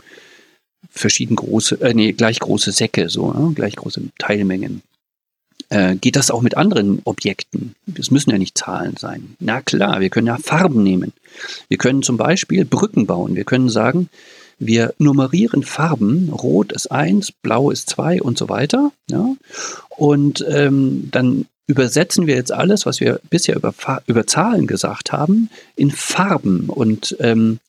verschieden 0.90 1.36
große, 1.36 1.80
äh, 1.80 1.94
nee, 1.94 2.10
gleich 2.10 2.40
große 2.40 2.72
Säcke, 2.72 3.08
so, 3.08 3.32
äh, 3.32 3.54
gleich 3.54 3.76
große 3.76 4.02
Teilmengen. 4.18 4.82
Äh, 5.68 5.94
geht 5.94 6.16
das 6.16 6.32
auch 6.32 6.42
mit 6.42 6.56
anderen 6.56 7.00
Objekten? 7.04 7.76
Es 7.96 8.10
müssen 8.10 8.30
ja 8.30 8.38
nicht 8.38 8.58
Zahlen 8.58 8.96
sein. 8.96 9.36
Na 9.38 9.62
klar, 9.62 10.00
wir 10.00 10.10
können 10.10 10.26
ja 10.26 10.38
Farben 10.38 10.82
nehmen. 10.82 11.12
Wir 11.68 11.78
können 11.78 12.02
zum 12.02 12.16
Beispiel 12.16 12.64
Brücken 12.64 13.06
bauen. 13.06 13.36
Wir 13.36 13.44
können 13.44 13.68
sagen, 13.68 14.08
wir 14.58 14.92
nummerieren 14.98 15.62
Farben. 15.62 16.30
Rot 16.30 16.72
ist 16.72 16.90
eins, 16.90 17.30
blau 17.30 17.70
ist 17.70 17.88
zwei 17.88 18.20
und 18.20 18.36
so 18.38 18.48
weiter. 18.48 18.90
Ja? 19.08 19.36
Und 19.90 20.44
ähm, 20.48 21.10
dann 21.12 21.46
übersetzen 21.70 22.26
wir 22.26 22.34
jetzt 22.34 22.52
alles, 22.52 22.84
was 22.84 22.98
wir 22.98 23.20
bisher 23.30 23.54
über, 23.54 23.72
über 24.06 24.26
Zahlen 24.26 24.66
gesagt 24.66 25.12
haben, 25.12 25.50
in 25.76 25.92
Farben 25.92 26.68
und 26.68 27.16
ähm, 27.20 27.60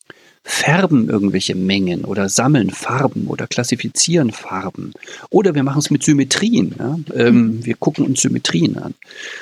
färben 0.44 1.08
irgendwelche 1.08 1.54
Mengen 1.54 2.04
oder 2.04 2.28
sammeln 2.28 2.72
Farben 2.72 3.28
oder 3.28 3.46
klassifizieren 3.46 4.32
Farben. 4.32 4.94
Oder 5.30 5.54
wir 5.54 5.62
machen 5.62 5.78
es 5.78 5.92
mit 5.92 6.02
Symmetrien. 6.02 6.74
Ja? 6.80 6.98
Ähm, 7.14 7.36
mhm. 7.36 7.66
wir 7.66 7.76
gucken 7.76 8.06
uns 8.08 8.22
Symmetrien 8.22 8.80
an. 8.80 8.96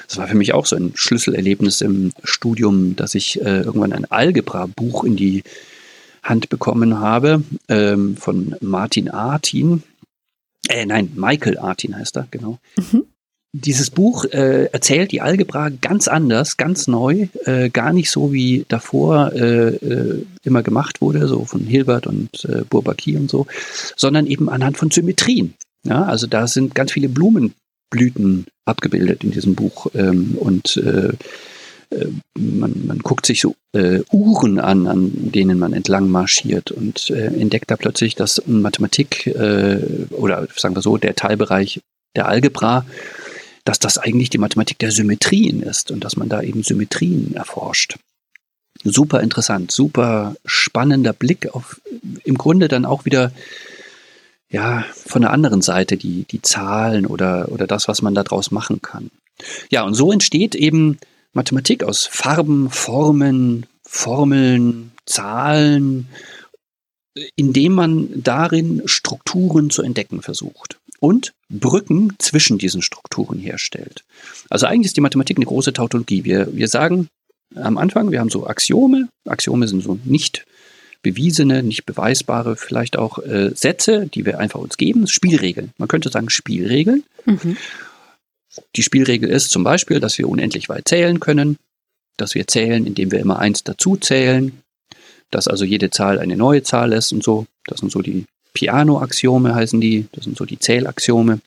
Das 0.10 0.18
war 0.18 0.28
für 0.28 0.36
mich 0.36 0.54
auch 0.54 0.66
so 0.66 0.76
ein 0.76 0.92
Schlüsselerlebnis 0.96 1.80
im 1.80 2.12
Studium, 2.26 2.98
dass 2.98 3.16
ich 3.16 3.40
äh, 3.40 3.62
irgendwann 3.62 3.94
ein 3.94 4.12
Algebra-Buch 4.12 5.06
in 5.06 5.16
die 5.16 5.44
Hand 6.22 6.50
bekommen 6.50 7.00
habe 7.00 7.44
ähm, 7.70 8.18
von 8.18 8.58
Martin 8.60 9.10
Artin. 9.10 9.84
Äh, 10.68 10.86
nein, 10.86 11.14
Michael 11.16 11.58
Artin 11.60 11.96
heißt 11.96 12.18
er, 12.18 12.28
genau. 12.30 12.60
Mhm. 12.76 13.06
Dieses 13.52 13.90
Buch 13.90 14.26
äh, 14.26 14.66
erzählt 14.66 15.12
die 15.12 15.22
Algebra 15.22 15.70
ganz 15.70 16.08
anders, 16.08 16.58
ganz 16.58 16.88
neu, 16.88 17.28
äh, 17.46 17.70
gar 17.70 17.94
nicht 17.94 18.12
so 18.12 18.32
wie 18.32 18.66
davor 18.68 19.32
äh, 19.34 19.76
äh 19.76 20.26
immer 20.44 20.62
gemacht 20.62 21.02
wurde, 21.02 21.28
so 21.28 21.46
von 21.46 21.62
Hilbert 21.62 22.08
und 22.08 22.46
äh, 22.46 22.64
Bourbaki 22.70 23.18
und 23.18 23.30
so, 23.30 23.48
sondern 23.96 24.28
eben 24.28 24.50
anhand 24.50 24.78
von 24.78 24.92
Symmetrien. 24.92 25.56
Ja, 25.84 26.04
also 26.04 26.28
da 26.28 26.46
sind 26.48 26.76
ganz 26.76 26.92
viele 26.92 27.10
Blumenblüten 27.10 28.46
abgebildet 28.66 29.24
in 29.24 29.32
diesem 29.32 29.56
Buch 29.56 29.88
ähm, 29.96 30.38
und 30.40 30.78
äh, 30.78 31.14
äh, 31.90 32.08
man, 32.38 32.86
man 32.86 33.00
guckt 33.00 33.26
sich 33.26 33.42
so 33.42 33.56
äh, 33.74 34.02
Uhren 34.12 34.60
an, 34.60 34.88
an 34.88 35.32
denen 35.32 35.58
man 35.58 35.74
entlang 35.74 36.10
marschiert 36.10 36.72
und 36.72 37.10
äh, 37.10 37.28
entdeckt 37.28 37.72
da 37.72 37.78
plötzlich, 37.78 38.16
dass 38.16 38.44
Mathematik 38.46 39.28
äh, 39.28 39.80
oder 40.12 40.48
sagen 40.56 40.76
wir 40.76 40.82
so, 40.82 40.98
der 40.98 41.16
Teilbereich 41.16 41.82
der 42.16 42.28
Algebra, 42.28 42.86
dass 43.66 43.80
das 43.80 43.98
eigentlich 43.98 44.30
die 44.30 44.38
Mathematik 44.38 44.80
der 44.80 44.92
Symmetrien 44.92 45.62
ist 45.62 45.92
und 45.92 46.04
dass 46.04 46.16
man 46.16 46.30
da 46.30 46.42
eben 46.42 46.64
Symmetrien 46.64 47.36
erforscht. 47.36 47.98
Super 48.84 49.22
interessant, 49.22 49.72
super 49.72 50.36
spannender 50.46 51.14
Blick 51.14 51.54
auf 51.54 51.82
im 52.24 52.38
Grunde 52.38 52.68
dann 52.68 52.86
auch 52.86 53.06
wieder 53.06 53.32
ja, 54.50 54.86
von 55.06 55.22
der 55.22 55.32
anderen 55.32 55.62
Seite, 55.62 55.98
die, 55.98 56.24
die 56.24 56.42
Zahlen 56.42 57.06
oder, 57.06 57.52
oder 57.52 57.68
das, 57.68 57.88
was 57.88 58.02
man 58.02 58.16
daraus 58.16 58.52
machen 58.52 58.82
kann. 58.82 59.12
Ja, 59.70 59.84
und 59.84 59.94
so 59.94 60.12
entsteht 60.12 60.56
eben 60.56 60.98
Mathematik 61.34 61.84
aus 61.84 62.06
Farben, 62.06 62.70
Formen, 62.70 63.68
Formeln, 63.84 64.92
Zahlen, 65.06 66.08
indem 67.36 67.74
man 67.74 68.24
darin 68.24 68.82
Strukturen 68.86 69.70
zu 69.70 69.84
entdecken 69.84 70.22
versucht 70.22 70.79
und 71.00 71.34
Brücken 71.50 72.16
zwischen 72.20 72.58
diesen 72.58 72.82
Strukturen 72.82 73.40
herstellt. 73.40 74.04
Also 74.50 74.66
eigentlich 74.66 74.88
ist 74.88 74.98
die 74.98 75.02
Mathematik 75.02 75.38
eine 75.38 75.46
große 75.46 75.74
Tautologie. 75.74 76.24
Wir, 76.24 76.56
wir 76.56 76.68
sagen 76.68 77.08
am 77.56 77.78
Anfang, 77.78 78.12
wir 78.12 78.20
haben 78.20 78.30
so 78.30 78.46
Axiome. 78.48 79.10
Axiome 79.28 79.68
sind 79.68 79.84
so 79.84 80.00
nicht 80.06 80.46
bewiesene, 81.02 81.64
nicht 81.64 81.86
beweisbare, 81.86 82.56
vielleicht 82.56 82.98
auch 82.98 83.20
äh, 83.20 83.52
Sätze, 83.56 84.08
die 84.08 84.26
wir 84.26 84.40
einfach 84.40 84.60
uns 84.60 84.78
geben, 84.78 85.08
Spielregeln. 85.08 85.72
Man 85.78 85.88
könnte 85.88 86.10
sagen 86.10 86.30
Spielregeln. 86.30 87.04
Mhm. 87.26 87.58
Die 88.76 88.84
Spielregel 88.84 89.30
ist 89.30 89.52
zum 89.52 89.64
Beispiel, 89.64 90.00
dass 90.00 90.18
wir 90.18 90.28
unendlich 90.28 90.70
weit 90.70 90.88
zählen 90.88 91.20
können, 91.20 91.58
dass 92.18 92.36
wir 92.36 92.48
zählen, 92.48 92.86
indem 92.86 93.12
wir 93.12 93.20
immer 93.20 93.40
eins 93.40 93.64
dazu 93.64 93.96
zählen, 93.96 94.62
dass 95.32 95.48
also 95.48 95.64
jede 95.64 95.90
Zahl 95.90 96.20
eine 96.20 96.36
neue 96.36 96.64
Zahl 96.64 96.92
ist 96.92 97.14
und 97.14 97.24
so. 97.24 97.46
Das 97.66 97.80
sind 97.80 97.92
so 97.92 98.02
die 98.02 98.26
Piano-Axiome 98.60 99.56
heißen 99.56 99.80
die, 99.80 100.08
das 100.12 100.26
sind 100.26 100.38
so 100.38 100.44
die 100.44 100.60
Zählaxiome. 100.60 101.40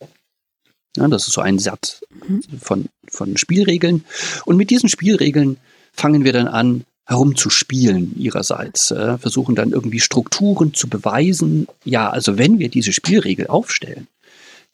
Ja, 0.96 1.08
das 1.08 1.28
ist 1.28 1.34
so 1.34 1.42
ein 1.42 1.58
Satz 1.58 2.00
mhm. 2.26 2.42
von, 2.58 2.86
von 3.10 3.36
Spielregeln. 3.36 4.04
Und 4.46 4.56
mit 4.56 4.70
diesen 4.70 4.88
Spielregeln 4.88 5.58
fangen 5.92 6.24
wir 6.24 6.32
dann 6.32 6.48
an, 6.48 6.86
herumzuspielen 7.04 8.18
ihrerseits, 8.18 8.92
äh, 8.92 9.18
versuchen 9.18 9.54
dann 9.54 9.72
irgendwie 9.72 10.00
Strukturen 10.00 10.72
zu 10.72 10.88
beweisen. 10.88 11.66
Ja, 11.84 12.08
also 12.08 12.38
wenn 12.38 12.58
wir 12.58 12.70
diese 12.70 12.92
Spielregel 12.94 13.48
aufstellen, 13.48 14.06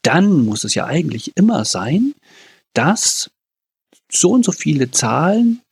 dann 0.02 0.44
muss 0.44 0.62
es 0.62 0.74
ja 0.74 0.86
eigentlich 0.86 1.32
immer 1.36 1.64
sein, 1.64 2.14
dass 2.72 3.30
so 4.12 4.30
und 4.30 4.44
so 4.44 4.52
viele 4.52 4.92
Zahlen 4.92 5.62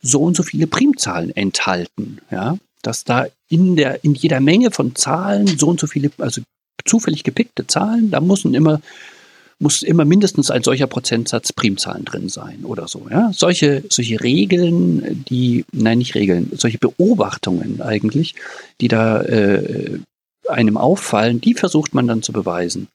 so 0.00 0.22
und 0.22 0.36
so 0.36 0.44
viele 0.44 0.68
Primzahlen 0.68 1.34
enthalten, 1.34 2.20
ja, 2.30 2.58
dass 2.82 3.02
da 3.02 3.26
in 3.48 3.76
der 3.76 4.04
in 4.04 4.14
jeder 4.14 4.40
Menge 4.40 4.70
von 4.70 4.94
Zahlen 4.94 5.46
so 5.46 5.68
und 5.68 5.80
so 5.80 5.86
viele 5.86 6.10
also 6.18 6.42
zufällig 6.84 7.24
gepickte 7.24 7.66
Zahlen, 7.66 8.10
da 8.10 8.20
müssen 8.20 8.54
immer 8.54 8.80
muss 9.58 9.82
immer 9.82 10.04
mindestens 10.04 10.50
ein 10.50 10.62
solcher 10.62 10.86
Prozentsatz 10.86 11.52
Primzahlen 11.52 12.04
drin 12.04 12.28
sein 12.28 12.64
oder 12.64 12.88
so. 12.88 13.06
Ja? 13.10 13.30
Solche, 13.32 13.84
solche 13.88 14.22
Regeln, 14.22 15.24
die, 15.28 15.64
nein, 15.72 15.98
nicht 15.98 16.14
Regeln, 16.14 16.50
solche 16.54 16.78
Beobachtungen 16.78 17.80
eigentlich, 17.80 18.34
die 18.80 18.88
da 18.88 19.22
äh, 19.22 19.98
einem 20.48 20.76
auffallen, 20.76 21.40
die 21.40 21.54
versucht 21.54 21.94
man 21.94 22.06
dann 22.06 22.22
zu 22.22 22.32
beweisen. 22.32 22.88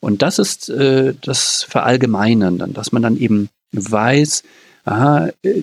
Und 0.00 0.22
das 0.22 0.38
ist 0.38 0.68
äh, 0.68 1.14
das 1.20 1.64
Verallgemeinern 1.64 2.58
dann, 2.58 2.72
dass 2.72 2.92
man 2.92 3.02
dann 3.02 3.18
eben 3.18 3.48
weiß, 3.72 4.44
aha, 4.84 5.30
äh, 5.42 5.62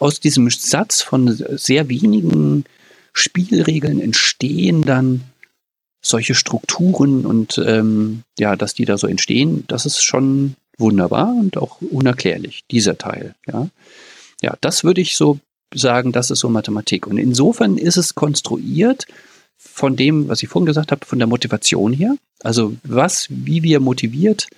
aus 0.00 0.20
diesem 0.20 0.50
Satz 0.50 1.02
von 1.02 1.28
sehr 1.56 1.88
wenigen 1.88 2.64
Spielregeln 3.12 4.00
entstehen 4.00 4.82
dann 4.82 5.22
solche 6.02 6.34
Strukturen 6.34 7.26
und 7.26 7.60
ähm, 7.64 8.22
ja, 8.38 8.56
dass 8.56 8.74
die 8.74 8.84
da 8.84 8.96
so 8.96 9.06
entstehen, 9.06 9.64
das 9.68 9.86
ist 9.86 10.02
schon 10.02 10.56
wunderbar 10.78 11.34
und 11.34 11.56
auch 11.56 11.80
unerklärlich, 11.82 12.64
dieser 12.70 12.96
Teil. 12.96 13.34
Ja, 13.46 13.68
ja 14.40 14.56
das 14.60 14.82
würde 14.82 15.00
ich 15.00 15.16
so 15.16 15.38
sagen, 15.74 16.12
das 16.12 16.30
ist 16.30 16.40
so 16.40 16.48
Mathematik. 16.48 17.06
Und 17.06 17.18
insofern 17.18 17.76
ist 17.76 17.96
es 17.96 18.14
konstruiert 18.14 19.06
von 19.56 19.94
dem, 19.94 20.28
was 20.28 20.42
ich 20.42 20.48
vorhin 20.48 20.66
gesagt 20.66 20.90
habe, 20.90 21.04
von 21.04 21.18
der 21.18 21.28
Motivation 21.28 21.92
her. 21.92 22.16
Also 22.42 22.74
was, 22.82 23.26
wie 23.28 23.62
wir 23.62 23.78
motiviert 23.78 24.48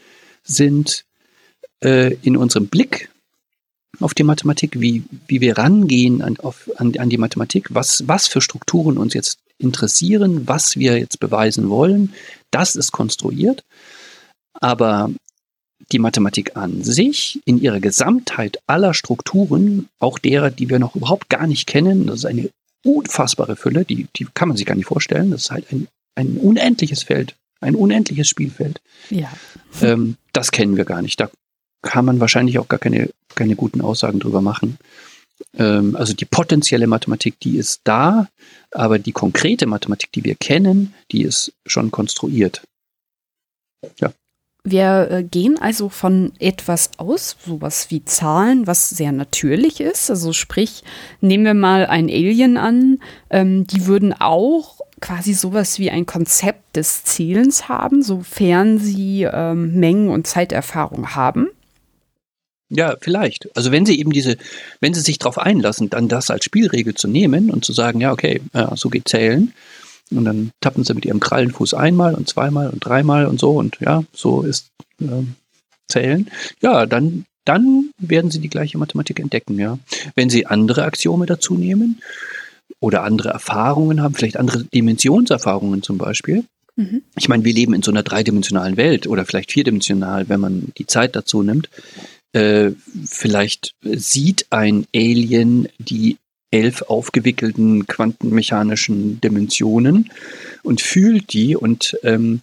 sind 0.44 1.04
äh, 1.82 2.14
in 2.22 2.36
unserem 2.36 2.68
Blick 2.68 3.10
auf 4.00 4.14
die 4.14 4.24
Mathematik, 4.24 4.80
wie, 4.80 5.04
wie 5.26 5.40
wir 5.40 5.58
rangehen 5.58 6.22
an, 6.22 6.38
auf, 6.38 6.70
an, 6.76 6.96
an 6.96 7.10
die 7.10 7.18
Mathematik, 7.18 7.68
was, 7.74 8.06
was 8.08 8.26
für 8.26 8.40
Strukturen 8.40 8.96
uns 8.98 9.14
jetzt 9.14 9.38
interessieren, 9.58 10.48
was 10.48 10.76
wir 10.76 10.98
jetzt 10.98 11.20
beweisen 11.20 11.68
wollen. 11.68 12.12
Das 12.50 12.74
ist 12.76 12.92
konstruiert. 12.92 13.64
Aber 14.54 15.10
die 15.90 15.98
Mathematik 15.98 16.56
an 16.56 16.82
sich, 16.82 17.40
in 17.44 17.60
ihrer 17.60 17.80
Gesamtheit 17.80 18.58
aller 18.66 18.94
Strukturen, 18.94 19.88
auch 19.98 20.18
derer, 20.18 20.50
die 20.50 20.70
wir 20.70 20.78
noch 20.78 20.96
überhaupt 20.96 21.28
gar 21.28 21.46
nicht 21.46 21.66
kennen, 21.66 22.06
das 22.06 22.20
ist 22.20 22.26
eine 22.26 22.50
unfassbare 22.84 23.56
Fülle, 23.56 23.84
die, 23.84 24.08
die 24.16 24.26
kann 24.32 24.48
man 24.48 24.56
sich 24.56 24.66
gar 24.66 24.74
nicht 24.74 24.86
vorstellen. 24.86 25.30
Das 25.30 25.44
ist 25.44 25.50
halt 25.50 25.70
ein, 25.72 25.88
ein 26.14 26.36
unendliches 26.36 27.02
Feld, 27.02 27.36
ein 27.60 27.74
unendliches 27.74 28.28
Spielfeld. 28.28 28.80
Ja. 29.10 29.32
Ähm, 29.80 30.16
das 30.32 30.50
kennen 30.50 30.76
wir 30.76 30.84
gar 30.84 31.02
nicht. 31.02 31.20
Da 31.20 31.30
kann 31.82 32.04
man 32.04 32.20
wahrscheinlich 32.20 32.58
auch 32.58 32.68
gar 32.68 32.78
keine, 32.78 33.10
keine 33.34 33.56
guten 33.56 33.80
Aussagen 33.80 34.20
drüber 34.20 34.40
machen. 34.40 34.78
Ähm, 35.54 35.96
also 35.96 36.14
die 36.14 36.24
potenzielle 36.24 36.86
Mathematik, 36.86 37.38
die 37.40 37.56
ist 37.56 37.82
da, 37.84 38.28
aber 38.70 38.98
die 38.98 39.12
konkrete 39.12 39.66
Mathematik, 39.66 40.12
die 40.12 40.24
wir 40.24 40.36
kennen, 40.36 40.94
die 41.10 41.22
ist 41.22 41.52
schon 41.66 41.90
konstruiert. 41.90 42.62
Ja. 44.00 44.12
Wir 44.64 45.10
äh, 45.10 45.24
gehen 45.24 45.58
also 45.60 45.88
von 45.88 46.32
etwas 46.38 46.90
aus, 46.96 47.36
sowas 47.44 47.90
wie 47.90 48.04
Zahlen, 48.04 48.68
was 48.68 48.90
sehr 48.90 49.10
natürlich 49.10 49.80
ist. 49.80 50.08
Also 50.08 50.32
sprich, 50.32 50.84
nehmen 51.20 51.44
wir 51.44 51.54
mal 51.54 51.86
ein 51.86 52.08
Alien 52.08 52.56
an, 52.56 53.00
ähm, 53.30 53.66
die 53.66 53.86
würden 53.86 54.12
auch 54.12 54.80
quasi 55.00 55.34
sowas 55.34 55.80
wie 55.80 55.90
ein 55.90 56.06
Konzept 56.06 56.76
des 56.76 57.02
Zielens 57.02 57.68
haben, 57.68 58.02
sofern 58.02 58.78
sie 58.78 59.24
ähm, 59.24 59.80
Mengen- 59.80 60.10
und 60.10 60.28
Zeiterfahrung 60.28 61.16
haben. 61.16 61.48
Ja, 62.74 62.96
vielleicht. 63.00 63.54
Also 63.54 63.70
wenn 63.70 63.84
Sie 63.84 63.98
eben 63.98 64.12
diese, 64.12 64.38
wenn 64.80 64.94
Sie 64.94 65.02
sich 65.02 65.18
darauf 65.18 65.36
einlassen, 65.36 65.90
dann 65.90 66.08
das 66.08 66.30
als 66.30 66.44
Spielregel 66.44 66.94
zu 66.94 67.06
nehmen 67.06 67.50
und 67.50 67.66
zu 67.66 67.74
sagen, 67.74 68.00
ja, 68.00 68.12
okay, 68.12 68.40
ja, 68.54 68.74
so 68.76 68.88
geht 68.88 69.08
Zählen. 69.08 69.52
Und 70.10 70.24
dann 70.24 70.52
tappen 70.60 70.82
Sie 70.82 70.94
mit 70.94 71.04
Ihrem 71.04 71.20
Krallenfuß 71.20 71.74
einmal 71.74 72.14
und 72.14 72.28
zweimal 72.30 72.70
und 72.70 72.84
dreimal 72.84 73.26
und 73.26 73.38
so 73.38 73.52
und 73.52 73.76
ja, 73.80 74.04
so 74.14 74.42
ist 74.42 74.68
äh, 75.00 75.22
Zählen. 75.86 76.30
Ja, 76.62 76.86
dann, 76.86 77.26
dann 77.44 77.90
werden 77.98 78.30
Sie 78.30 78.40
die 78.40 78.48
gleiche 78.48 78.78
Mathematik 78.78 79.20
entdecken, 79.20 79.58
ja. 79.58 79.78
Wenn 80.14 80.30
Sie 80.30 80.46
andere 80.46 80.84
Axiome 80.84 81.26
dazu 81.26 81.54
nehmen 81.54 82.00
oder 82.80 83.02
andere 83.02 83.28
Erfahrungen 83.28 84.00
haben, 84.00 84.14
vielleicht 84.14 84.38
andere 84.38 84.64
Dimensionserfahrungen 84.64 85.82
zum 85.82 85.98
Beispiel, 85.98 86.44
mhm. 86.76 87.02
ich 87.18 87.28
meine, 87.28 87.44
wir 87.44 87.52
leben 87.52 87.74
in 87.74 87.82
so 87.82 87.90
einer 87.90 88.02
dreidimensionalen 88.02 88.78
Welt 88.78 89.06
oder 89.06 89.26
vielleicht 89.26 89.52
vierdimensional, 89.52 90.30
wenn 90.30 90.40
man 90.40 90.72
die 90.78 90.86
Zeit 90.86 91.14
dazu 91.16 91.42
nimmt. 91.42 91.68
Äh, 92.32 92.72
vielleicht 93.04 93.74
sieht 93.82 94.46
ein 94.50 94.86
Alien 94.94 95.68
die 95.78 96.16
elf 96.50 96.82
aufgewickelten 96.82 97.86
quantenmechanischen 97.86 99.20
Dimensionen 99.20 100.10
und 100.62 100.80
fühlt 100.80 101.32
die 101.32 101.56
und 101.56 101.98
ähm, 102.02 102.40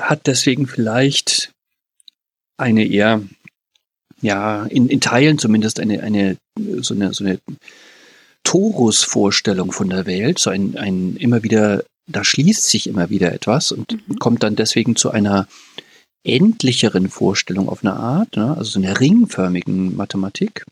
hat 0.00 0.26
deswegen 0.26 0.66
vielleicht 0.66 1.52
eine 2.56 2.86
eher, 2.86 3.22
ja, 4.20 4.66
in, 4.66 4.88
in 4.88 5.00
Teilen 5.00 5.38
zumindest 5.38 5.80
eine, 5.80 6.02
eine, 6.02 6.36
so 6.80 6.94
eine, 6.94 7.12
so 7.12 7.24
eine 7.24 7.40
Torus-Vorstellung 8.44 9.72
von 9.72 9.88
der 9.88 10.06
Welt, 10.06 10.38
so 10.38 10.50
ein, 10.50 10.76
ein 10.76 11.16
immer 11.16 11.42
wieder, 11.42 11.84
da 12.06 12.24
schließt 12.24 12.68
sich 12.68 12.86
immer 12.86 13.10
wieder 13.10 13.32
etwas 13.32 13.72
und 13.72 13.92
mhm. 13.92 14.18
kommt 14.18 14.42
dann 14.42 14.56
deswegen 14.56 14.96
zu 14.96 15.10
einer 15.10 15.48
endlicheren 16.24 17.08
Vorstellung 17.08 17.68
auf 17.68 17.84
eine 17.84 17.94
Art, 17.94 18.36
ne? 18.36 18.56
also 18.56 18.64
so 18.70 18.78
einer 18.78 19.00
ringförmigen 19.00 19.96
Mathematik. 19.96 20.64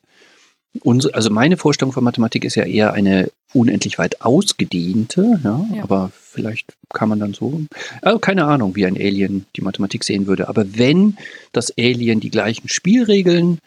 Unsere, 0.83 1.15
also 1.15 1.31
meine 1.31 1.57
Vorstellung 1.57 1.93
von 1.93 2.05
Mathematik 2.05 2.45
ist 2.45 2.55
ja 2.55 2.65
eher 2.65 2.93
eine 2.93 3.31
unendlich 3.53 3.99
weit 3.99 4.21
ausgedehnte, 4.21 5.41
ja, 5.43 5.67
ja. 5.75 5.83
aber 5.83 6.13
vielleicht 6.15 6.75
kann 6.93 7.09
man 7.09 7.19
dann 7.19 7.35
so, 7.35 7.63
also 8.03 8.21
keine 8.21 8.45
Ahnung, 8.45 8.77
wie 8.77 8.87
ein 8.87 8.97
Alien 8.97 9.47
die 9.57 9.63
Mathematik 9.63 10.05
sehen 10.05 10.29
würde. 10.29 10.49
Aber 10.49 10.79
wenn 10.79 11.17
das 11.51 11.77
Alien 11.77 12.21
die 12.21 12.31
gleichen 12.31 12.69
Spielregeln 12.69 13.59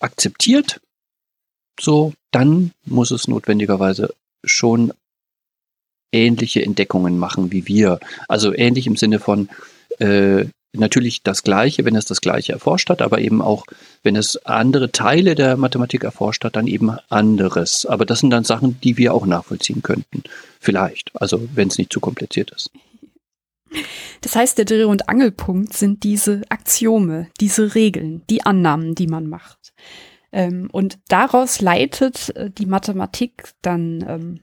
akzeptiert, 0.00 0.80
so, 1.80 2.12
dann 2.30 2.72
muss 2.84 3.10
es 3.10 3.26
notwendigerweise 3.26 4.12
schon 4.44 4.92
ähnliche 6.12 6.62
Entdeckungen 6.62 7.18
machen 7.18 7.52
wie 7.52 7.66
wir. 7.66 8.00
Also 8.28 8.52
ähnlich 8.52 8.86
im 8.86 8.96
Sinne 8.96 9.18
von, 9.18 9.48
äh, 9.98 10.44
natürlich 10.72 11.22
das 11.22 11.42
Gleiche, 11.42 11.84
wenn 11.84 11.96
es 11.96 12.04
das 12.04 12.20
Gleiche 12.20 12.52
erforscht 12.52 12.90
hat, 12.90 13.02
aber 13.02 13.18
eben 13.20 13.42
auch, 13.42 13.64
wenn 14.02 14.16
es 14.16 14.36
andere 14.46 14.92
Teile 14.92 15.34
der 15.34 15.56
Mathematik 15.56 16.04
erforscht 16.04 16.44
hat, 16.44 16.56
dann 16.56 16.66
eben 16.66 16.90
anderes. 17.08 17.86
Aber 17.86 18.06
das 18.06 18.20
sind 18.20 18.30
dann 18.30 18.44
Sachen, 18.44 18.80
die 18.80 18.96
wir 18.96 19.14
auch 19.14 19.26
nachvollziehen 19.26 19.82
könnten. 19.82 20.22
Vielleicht. 20.60 21.10
Also, 21.14 21.48
wenn 21.54 21.68
es 21.68 21.78
nicht 21.78 21.92
zu 21.92 22.00
kompliziert 22.00 22.50
ist. 22.50 22.70
Das 24.20 24.36
heißt, 24.36 24.58
der 24.58 24.64
Dreh- 24.64 24.84
und 24.84 25.08
Angelpunkt 25.08 25.72
sind 25.72 26.02
diese 26.02 26.42
Axiome, 26.48 27.28
diese 27.40 27.74
Regeln, 27.74 28.22
die 28.28 28.44
Annahmen, 28.44 28.94
die 28.94 29.06
man 29.06 29.26
macht. 29.28 29.72
Ähm, 30.32 30.68
und 30.70 30.98
daraus 31.08 31.60
leitet 31.60 32.34
äh, 32.36 32.50
die 32.50 32.66
Mathematik 32.66 33.52
dann 33.62 34.04
ähm, 34.08 34.40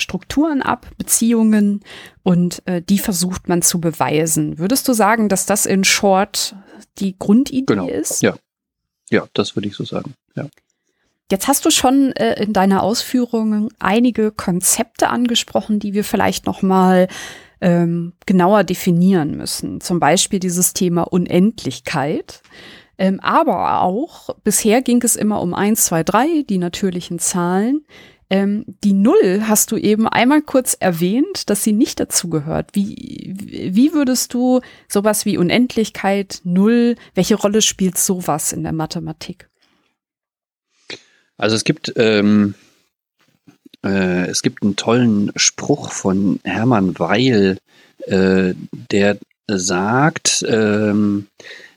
Strukturen 0.00 0.62
ab, 0.62 0.86
Beziehungen 0.98 1.80
und 2.22 2.62
äh, 2.66 2.82
die 2.82 2.98
versucht 2.98 3.48
man 3.48 3.62
zu 3.62 3.80
beweisen. 3.80 4.58
Würdest 4.58 4.88
du 4.88 4.92
sagen, 4.92 5.28
dass 5.28 5.46
das 5.46 5.66
in 5.66 5.84
Short 5.84 6.54
die 6.98 7.16
Grundidee 7.18 7.64
genau. 7.66 7.88
ist? 7.88 8.22
Ja. 8.22 8.34
Ja, 9.10 9.26
das 9.34 9.56
würde 9.56 9.68
ich 9.68 9.74
so 9.74 9.84
sagen. 9.84 10.14
Ja. 10.36 10.46
Jetzt 11.30 11.46
hast 11.46 11.64
du 11.64 11.70
schon 11.70 12.12
äh, 12.12 12.42
in 12.42 12.52
deiner 12.52 12.82
Ausführungen 12.82 13.68
einige 13.78 14.32
Konzepte 14.32 15.08
angesprochen, 15.08 15.78
die 15.78 15.94
wir 15.94 16.04
vielleicht 16.04 16.46
noch 16.46 16.62
mal 16.62 17.08
ähm, 17.60 18.14
genauer 18.26 18.64
definieren 18.64 19.36
müssen. 19.36 19.80
Zum 19.80 20.00
Beispiel 20.00 20.40
dieses 20.40 20.72
Thema 20.72 21.02
Unendlichkeit. 21.02 22.42
Ähm, 22.98 23.20
aber 23.20 23.82
auch, 23.82 24.30
bisher 24.42 24.82
ging 24.82 25.02
es 25.02 25.16
immer 25.16 25.40
um 25.40 25.54
eins, 25.54 25.84
zwei, 25.86 26.02
drei, 26.02 26.44
die 26.48 26.58
natürlichen 26.58 27.18
Zahlen. 27.18 27.84
Ähm, 28.32 28.64
die 28.84 28.92
Null 28.92 29.42
hast 29.48 29.72
du 29.72 29.76
eben 29.76 30.06
einmal 30.06 30.40
kurz 30.40 30.76
erwähnt, 30.78 31.50
dass 31.50 31.64
sie 31.64 31.72
nicht 31.72 31.98
dazugehört. 31.98 32.70
Wie, 32.74 33.34
wie 33.34 33.92
würdest 33.92 34.32
du 34.34 34.60
sowas 34.88 35.24
wie 35.24 35.36
Unendlichkeit, 35.36 36.40
Null, 36.44 36.94
welche 37.14 37.34
Rolle 37.34 37.60
spielt 37.60 37.98
sowas 37.98 38.52
in 38.52 38.62
der 38.62 38.72
Mathematik? 38.72 39.48
Also 41.36 41.56
es 41.56 41.64
gibt, 41.64 41.92
ähm, 41.96 42.54
äh, 43.84 44.28
es 44.28 44.42
gibt 44.42 44.62
einen 44.62 44.76
tollen 44.76 45.32
Spruch 45.34 45.90
von 45.90 46.38
Hermann 46.44 46.98
Weil, 46.98 47.58
äh, 48.06 48.54
der 48.92 49.18
sagt, 49.48 50.44
ähm, 50.46 51.26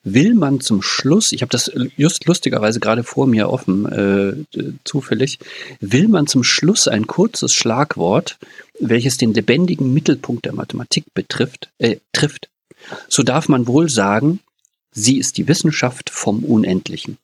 will 0.04 0.36
man 0.36 0.60
zum 0.60 0.82
Schluss, 0.82 1.32
ich 1.32 1.42
habe 1.42 1.52
das 1.52 1.72
just 1.96 2.26
lustigerweise 2.26 2.80
gerade 2.80 3.04
vor 3.04 3.26
mir 3.26 3.50
offen, 3.50 3.86
äh, 3.86 4.60
zufällig, 4.84 5.40
will 5.80 6.10
man 6.10 6.28
zum 6.28 6.44
Schluss 6.44 6.88
ein 6.88 7.08
kurzes 7.08 7.54
Schlagwort, 7.54 8.38
welches 8.80 9.18
den 9.18 9.34
lebendigen 9.34 9.94
Mittelpunkt 9.94 10.46
der 10.46 10.54
Mathematik 10.54 11.06
betrifft, 11.14 11.70
äh, 11.78 11.98
trifft, 12.12 12.50
so 13.08 13.24
darf 13.24 13.48
man 13.48 13.66
wohl 13.66 13.90
sagen, 13.90 14.40
sie 14.92 15.18
ist 15.18 15.38
die 15.38 15.48
Wissenschaft 15.48 16.10
vom 16.10 16.44
Unendlichen. 16.44 17.18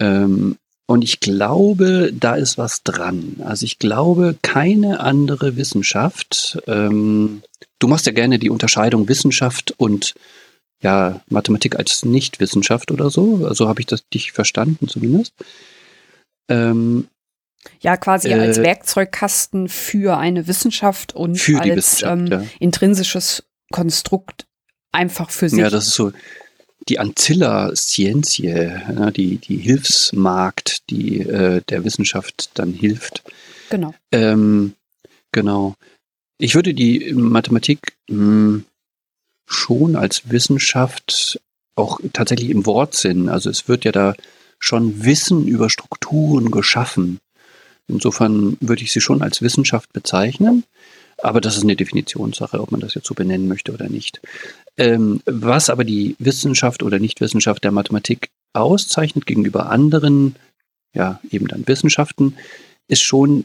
Ähm, 0.00 0.56
und 0.86 1.02
ich 1.02 1.20
glaube, 1.20 2.12
da 2.12 2.34
ist 2.34 2.58
was 2.58 2.82
dran. 2.82 3.36
Also 3.44 3.64
ich 3.64 3.78
glaube, 3.78 4.36
keine 4.42 5.00
andere 5.00 5.56
Wissenschaft, 5.56 6.58
ähm, 6.66 7.42
du 7.78 7.88
machst 7.88 8.06
ja 8.06 8.12
gerne 8.12 8.40
die 8.40 8.50
Unterscheidung 8.50 9.08
Wissenschaft 9.08 9.72
und 9.76 10.14
ja, 10.82 11.20
Mathematik 11.28 11.76
als 11.76 12.04
Nichtwissenschaft 12.04 12.90
oder 12.90 13.10
so. 13.10 13.46
Also 13.46 13.68
habe 13.68 13.80
ich 13.80 13.86
das 13.86 14.08
dich 14.08 14.32
verstanden 14.32 14.88
zumindest. 14.88 15.32
Ähm, 16.48 17.08
ja, 17.80 17.96
quasi 17.96 18.28
äh, 18.28 18.34
als 18.34 18.58
Werkzeugkasten 18.58 19.68
für 19.68 20.18
eine 20.18 20.48
Wissenschaft 20.48 21.14
und 21.14 21.36
für 21.36 21.60
als 21.60 21.76
Wissenschaft, 21.76 22.12
ähm, 22.12 22.26
ja. 22.26 22.44
intrinsisches 22.58 23.44
Konstrukt 23.72 24.46
einfach 24.90 25.30
für 25.30 25.48
sich. 25.48 25.60
Ja, 25.60 25.70
das 25.70 25.86
ist 25.86 25.94
so 25.94 26.12
die 26.88 26.98
Ancilla 26.98 27.74
Scientiae, 27.76 29.12
die, 29.16 29.36
die 29.36 29.56
Hilfsmarkt, 29.56 30.90
die 30.90 31.20
äh, 31.20 31.62
der 31.68 31.84
Wissenschaft 31.84 32.50
dann 32.54 32.72
hilft. 32.72 33.22
Genau. 33.70 33.94
Ähm, 34.10 34.74
genau. 35.30 35.76
Ich 36.38 36.56
würde 36.56 36.74
die 36.74 37.12
Mathematik 37.14 37.94
mh, 38.08 38.16
hm, 38.16 38.64
schon 39.46 39.96
als 39.96 40.30
Wissenschaft 40.30 41.40
auch 41.76 42.00
tatsächlich 42.12 42.50
im 42.50 42.66
Wortsinn. 42.66 43.28
Also 43.28 43.50
es 43.50 43.68
wird 43.68 43.84
ja 43.84 43.92
da 43.92 44.14
schon 44.58 45.04
Wissen 45.04 45.46
über 45.48 45.70
Strukturen 45.70 46.50
geschaffen. 46.50 47.18
Insofern 47.88 48.56
würde 48.60 48.82
ich 48.82 48.92
sie 48.92 49.00
schon 49.00 49.22
als 49.22 49.42
Wissenschaft 49.42 49.92
bezeichnen. 49.92 50.64
Aber 51.18 51.40
das 51.40 51.56
ist 51.56 51.62
eine 51.62 51.76
Definitionssache, 51.76 52.60
ob 52.60 52.72
man 52.72 52.80
das 52.80 52.94
jetzt 52.94 53.06
so 53.06 53.14
benennen 53.14 53.48
möchte 53.48 53.72
oder 53.72 53.88
nicht. 53.88 54.20
Ähm, 54.76 55.20
was 55.24 55.70
aber 55.70 55.84
die 55.84 56.16
Wissenschaft 56.18 56.82
oder 56.82 56.98
Nichtwissenschaft 56.98 57.62
der 57.64 57.72
Mathematik 57.72 58.30
auszeichnet 58.54 59.26
gegenüber 59.26 59.70
anderen, 59.70 60.36
ja, 60.94 61.20
eben 61.30 61.48
dann 61.48 61.66
Wissenschaften, 61.66 62.36
ist 62.88 63.02
schon 63.02 63.44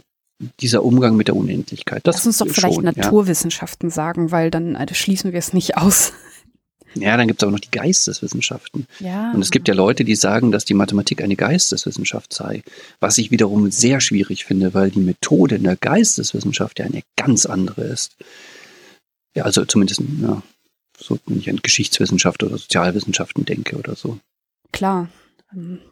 dieser 0.59 0.83
Umgang 0.83 1.15
mit 1.15 1.27
der 1.27 1.35
Unendlichkeit. 1.35 2.05
Das 2.05 2.17
Lass 2.17 2.27
uns 2.27 2.37
doch 2.37 2.47
vielleicht 2.47 2.75
schon, 2.75 2.83
Naturwissenschaften 2.83 3.89
ja. 3.89 3.95
sagen, 3.95 4.31
weil 4.31 4.51
dann 4.51 4.75
also 4.75 4.93
schließen 4.93 5.31
wir 5.31 5.39
es 5.39 5.53
nicht 5.53 5.77
aus. 5.77 6.13
Ja, 6.99 7.15
dann 7.15 7.27
gibt 7.27 7.41
es 7.41 7.47
auch 7.47 7.51
noch 7.51 7.59
die 7.59 7.69
Geisteswissenschaften. 7.69 8.87
Ja. 8.99 9.31
Und 9.31 9.41
es 9.41 9.51
gibt 9.51 9.67
ja 9.67 9.73
Leute, 9.75 10.03
die 10.03 10.15
sagen, 10.15 10.51
dass 10.51 10.65
die 10.65 10.73
Mathematik 10.73 11.21
eine 11.21 11.35
Geisteswissenschaft 11.35 12.33
sei, 12.33 12.63
was 12.99 13.17
ich 13.17 13.29
wiederum 13.29 13.69
sehr 13.71 14.01
schwierig 14.01 14.45
finde, 14.45 14.73
weil 14.73 14.89
die 14.89 14.99
Methode 14.99 15.55
in 15.55 15.63
der 15.63 15.75
Geisteswissenschaft 15.75 16.79
ja 16.79 16.85
eine 16.85 17.03
ganz 17.15 17.45
andere 17.45 17.83
ist. 17.83 18.15
Ja, 19.35 19.43
also 19.43 19.65
zumindest, 19.65 20.01
ja, 20.21 20.41
so 20.97 21.19
wenn 21.27 21.39
ich 21.39 21.49
an 21.49 21.59
Geschichtswissenschaft 21.61 22.41
oder 22.43 22.57
Sozialwissenschaften 22.57 23.45
denke 23.45 23.77
oder 23.77 23.95
so. 23.95 24.17
Klar, 24.71 25.09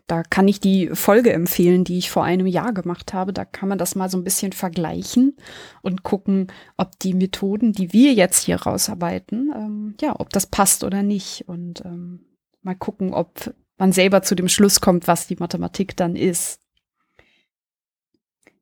da 0.08 0.24
kann 0.24 0.48
ich 0.50 0.60
die 0.60 0.90
Folge 0.90 1.32
empfehlen, 1.32 1.86
die 1.86 1.98
ich 1.98 2.10
vor 2.12 2.26
einem 2.26 2.46
Jahr 2.46 2.74
gemacht 2.74 3.14
habe. 3.14 3.32
Da 3.32 3.46
kann 3.46 3.70
man 3.70 3.78
das 3.78 3.96
mal 3.96 4.10
so 4.10 4.18
ein 4.18 4.24
bisschen 4.24 4.52
vergleichen 4.52 5.38
und 5.82 6.04
gucken, 6.04 6.52
ob 6.76 7.00
die 7.00 7.14
Methoden, 7.14 7.72
die 7.72 7.94
wir 7.94 8.14
jetzt 8.14 8.44
hier 8.44 8.58
rausarbeiten, 8.58 9.52
ähm, 9.56 9.96
ja, 10.02 10.20
ob 10.20 10.30
das 10.32 10.48
passt 10.48 10.84
oder 10.84 11.04
nicht. 11.04 11.48
Und 11.48 11.86
ähm, 11.86 12.26
mal 12.64 12.76
gucken, 12.76 13.14
ob 13.14 13.54
man 13.78 13.94
selber 13.94 14.24
zu 14.24 14.36
dem 14.36 14.50
Schluss 14.50 14.82
kommt, 14.82 15.08
was 15.08 15.28
die 15.28 15.38
Mathematik 15.38 15.96
dann 15.96 16.18
ist. 16.18 16.60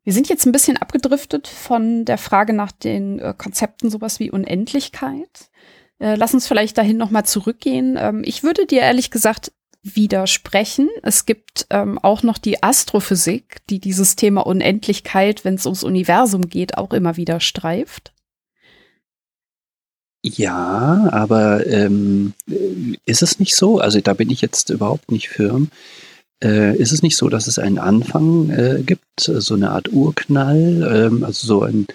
Wir 0.04 0.14
sind 0.14 0.30
jetzt 0.30 0.46
ein 0.46 0.52
bisschen 0.52 0.78
abgedriftet 0.78 1.48
von 1.48 2.06
der 2.06 2.18
Frage 2.18 2.54
nach 2.54 2.72
den 2.72 3.20
äh, 3.20 3.34
Konzepten 3.36 3.90
sowas 3.90 4.20
wie 4.20 4.30
Unendlichkeit. 4.30 5.50
Äh, 5.98 6.16
lass 6.16 6.34
uns 6.34 6.48
vielleicht 6.48 6.78
dahin 6.78 6.98
nochmal 6.98 7.26
zurückgehen. 7.26 7.96
Ähm, 7.98 8.22
ich 8.26 8.44
würde 8.44 8.68
dir 8.68 8.82
ehrlich 8.82 9.10
gesagt 9.10 9.54
widersprechen. 9.84 10.90
Es 11.04 11.26
gibt 11.26 11.68
ähm, 11.70 12.00
auch 12.00 12.24
noch 12.24 12.38
die 12.38 12.64
Astrophysik, 12.64 13.58
die 13.70 13.80
dieses 13.80 14.16
Thema 14.16 14.46
Unendlichkeit, 14.46 15.46
wenn 15.46 15.56
es 15.56 15.66
ums 15.66 15.84
Universum 15.84 16.50
geht, 16.50 16.78
auch 16.78 16.94
immer 16.94 17.18
wieder 17.18 17.40
streift. 17.40 18.14
Ja, 20.26 21.10
aber 21.12 21.68
ähm, 21.68 22.34
ist 23.06 23.22
es 23.22 23.40
nicht 23.40 23.56
so? 23.58 23.80
Also 23.80 24.00
da 24.00 24.14
bin 24.14 24.30
ich 24.30 24.40
jetzt 24.40 24.70
überhaupt 24.70 25.12
nicht 25.12 25.28
firm. 25.28 25.70
Äh, 26.42 26.78
ist 26.78 26.94
es 26.94 27.04
nicht 27.04 27.18
so, 27.18 27.28
dass 27.28 27.48
es 27.48 27.60
einen 27.60 27.78
Anfang 27.78 28.50
äh, 28.50 28.84
gibt, 28.86 29.04
so 29.20 29.54
eine 29.54 29.72
Art 29.72 29.92
Urknall, 29.92 31.10
ähm, 31.12 31.24
also 31.26 31.46
so 31.46 31.64
ein, 31.64 31.88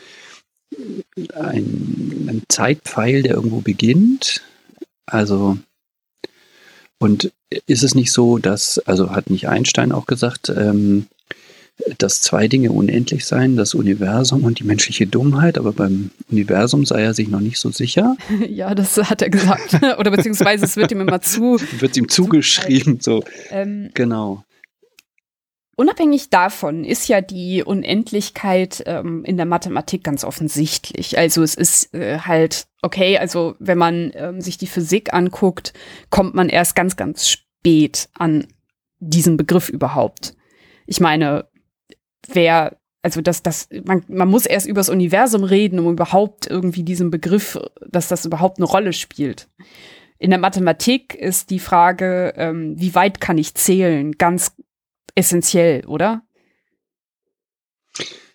ein, 1.34 2.26
ein 2.28 2.42
Zeitpfeil, 2.50 3.22
der 3.22 3.34
irgendwo 3.34 3.60
beginnt? 3.60 4.42
Also 5.06 5.56
und 6.98 7.32
ist 7.66 7.82
es 7.82 7.94
nicht 7.94 8.12
so, 8.12 8.38
dass, 8.38 8.78
also 8.80 9.10
hat 9.10 9.30
nicht 9.30 9.48
Einstein 9.48 9.92
auch 9.92 10.06
gesagt, 10.06 10.52
ähm, 10.54 11.06
dass 11.98 12.20
zwei 12.20 12.48
Dinge 12.48 12.72
unendlich 12.72 13.24
seien, 13.24 13.56
das 13.56 13.74
Universum 13.74 14.42
und 14.44 14.58
die 14.58 14.64
menschliche 14.64 15.06
Dummheit, 15.06 15.58
aber 15.58 15.72
beim 15.72 16.10
Universum 16.30 16.84
sei 16.84 17.02
er 17.02 17.14
sich 17.14 17.28
noch 17.28 17.40
nicht 17.40 17.58
so 17.58 17.70
sicher. 17.70 18.16
Ja, 18.48 18.74
das 18.74 18.96
hat 18.96 19.22
er 19.22 19.30
gesagt. 19.30 19.74
Oder 19.98 20.10
beziehungsweise 20.10 20.64
es 20.64 20.76
wird 20.76 20.90
ihm 20.90 21.00
immer 21.00 21.20
zu. 21.20 21.60
Wird 21.78 21.96
ihm 21.96 22.08
zugeschrieben, 22.08 22.98
so. 23.00 23.22
Ähm, 23.50 23.90
genau. 23.94 24.44
Unabhängig 25.78 26.28
davon 26.28 26.82
ist 26.82 27.06
ja 27.06 27.20
die 27.20 27.62
Unendlichkeit 27.62 28.82
ähm, 28.86 29.24
in 29.24 29.36
der 29.36 29.46
Mathematik 29.46 30.02
ganz 30.02 30.24
offensichtlich. 30.24 31.16
Also 31.16 31.44
es 31.44 31.54
ist 31.54 31.94
äh, 31.94 32.18
halt, 32.18 32.66
okay, 32.82 33.16
also 33.16 33.54
wenn 33.60 33.78
man 33.78 34.10
ähm, 34.16 34.40
sich 34.40 34.58
die 34.58 34.66
Physik 34.66 35.14
anguckt, 35.14 35.72
kommt 36.10 36.34
man 36.34 36.48
erst 36.48 36.74
ganz, 36.74 36.96
ganz 36.96 37.28
spät 37.28 38.08
an 38.14 38.48
diesen 38.98 39.36
Begriff 39.36 39.68
überhaupt. 39.68 40.34
Ich 40.86 40.98
meine, 40.98 41.46
wer, 42.26 42.76
also 43.02 43.20
das, 43.20 43.44
das, 43.44 43.68
man, 43.84 44.02
man 44.08 44.28
muss 44.28 44.46
erst 44.46 44.66
übers 44.66 44.88
Universum 44.88 45.44
reden, 45.44 45.78
um 45.78 45.92
überhaupt 45.92 46.48
irgendwie 46.48 46.82
diesen 46.82 47.12
Begriff, 47.12 47.56
dass 47.88 48.08
das 48.08 48.26
überhaupt 48.26 48.58
eine 48.58 48.66
Rolle 48.66 48.92
spielt. 48.92 49.48
In 50.18 50.30
der 50.30 50.40
Mathematik 50.40 51.14
ist 51.14 51.50
die 51.50 51.60
Frage, 51.60 52.34
ähm, 52.36 52.74
wie 52.76 52.96
weit 52.96 53.20
kann 53.20 53.38
ich 53.38 53.54
zählen, 53.54 54.10
ganz 54.18 54.56
essentiell, 55.18 55.84
oder? 55.86 56.22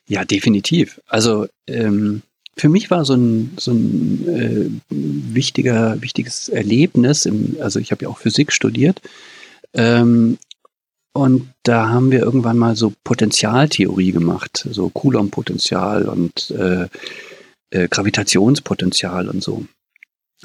Ja, 0.06 0.26
definitiv. 0.26 1.00
Also 1.08 1.48
ähm, 1.68 2.22
für 2.58 2.70
mich 2.70 2.92
war 2.92 3.06
so 3.06 3.14
ein, 3.14 3.54
so 3.58 3.72
ein 3.72 4.28
äh, 4.28 4.70
wichtiger, 4.90 6.02
wichtiges 6.02 6.50
Erlebnis, 6.50 7.26
im, 7.26 7.58
also 7.62 7.80
ich 7.80 7.92
habe 7.92 8.04
ja 8.04 8.10
auch 8.10 8.18
Physik 8.18 8.52
studiert, 8.52 9.02
ähm, 9.74 10.38
und 11.16 11.54
da 11.62 11.90
haben 11.90 12.12
wir 12.12 12.20
irgendwann 12.20 12.58
mal 12.58 12.76
so 12.76 12.92
Potentialtheorie 13.04 14.12
gemacht, 14.12 14.68
so 14.70 14.90
Coulomb-Potenzial 14.90 16.10
und 16.10 16.52
äh, 16.52 16.88
äh, 17.70 17.88
Gravitationspotenzial 17.88 19.30
und 19.30 19.44
so. 19.44 19.66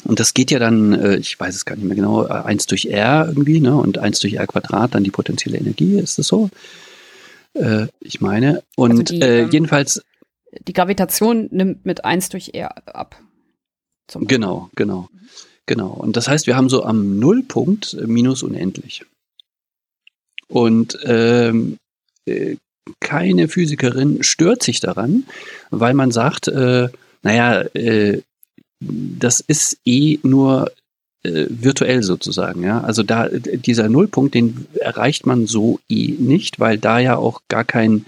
Und 0.05 0.21
das 0.21 0.35
geht 0.35 0.51
ja 0.51 0.59
dann, 0.59 0.93
äh, 0.93 1.17
ich 1.17 1.39
weiß 1.39 1.55
es 1.55 1.65
gar 1.65 1.77
nicht 1.77 1.85
mehr 1.85 1.97
genau, 1.97 2.25
1 2.25 2.67
durch 2.67 2.87
R 2.87 3.27
irgendwie, 3.29 3.61
ne? 3.61 3.77
Und 3.77 3.99
1 3.99 4.21
durch 4.21 4.35
R 4.35 4.47
Quadrat, 4.47 4.95
dann 4.95 5.05
die 5.05 5.11
potenzielle 5.11 5.59
Energie, 5.59 5.99
ist 5.99 6.19
das 6.19 6.29
so? 6.29 6.51
Äh, 7.55 7.87
ich 8.01 8.21
meine. 8.21 8.63
Und 8.77 8.93
also 8.93 9.03
die, 9.03 9.21
äh, 9.21 9.43
ähm, 9.43 9.51
jedenfalls. 9.51 10.03
Die 10.67 10.73
Gravitation 10.73 11.49
nimmt 11.51 11.85
mit 11.85 12.05
1 12.05 12.29
durch 12.31 12.55
R 12.55 12.71
ab. 12.87 13.21
genau, 14.15 14.71
genau. 14.75 15.09
Genau. 15.67 15.89
Und 15.89 16.17
das 16.17 16.29
heißt, 16.29 16.47
wir 16.47 16.57
haben 16.57 16.71
so 16.71 16.85
am 16.85 17.19
Nullpunkt 17.19 17.95
minus 18.07 18.43
unendlich. 18.43 19.05
Und 20.49 20.99
ähm, 21.05 21.77
äh, 22.25 22.57
keine 23.01 23.49
Physikerin 23.49 24.23
stört 24.23 24.63
sich 24.63 24.81
daran, 24.81 25.25
weil 25.71 25.93
man 25.93 26.11
sagt, 26.11 26.49
äh, 26.49 26.89
naja, 27.23 27.61
äh, 27.75 28.23
das 28.81 29.41
ist 29.41 29.79
eh 29.85 30.19
nur 30.23 30.71
äh, 31.23 31.47
virtuell 31.49 32.03
sozusagen, 32.03 32.63
ja. 32.63 32.81
Also 32.81 33.03
da 33.03 33.29
dieser 33.29 33.89
Nullpunkt, 33.89 34.35
den 34.35 34.67
erreicht 34.75 35.27
man 35.27 35.47
so 35.47 35.81
eh 35.89 36.15
nicht, 36.19 36.61
weil 36.61 36.79
da 36.79 36.99
ja 36.99 37.17
auch 37.17 37.43
gar 37.49 37.65
kein 37.65 38.07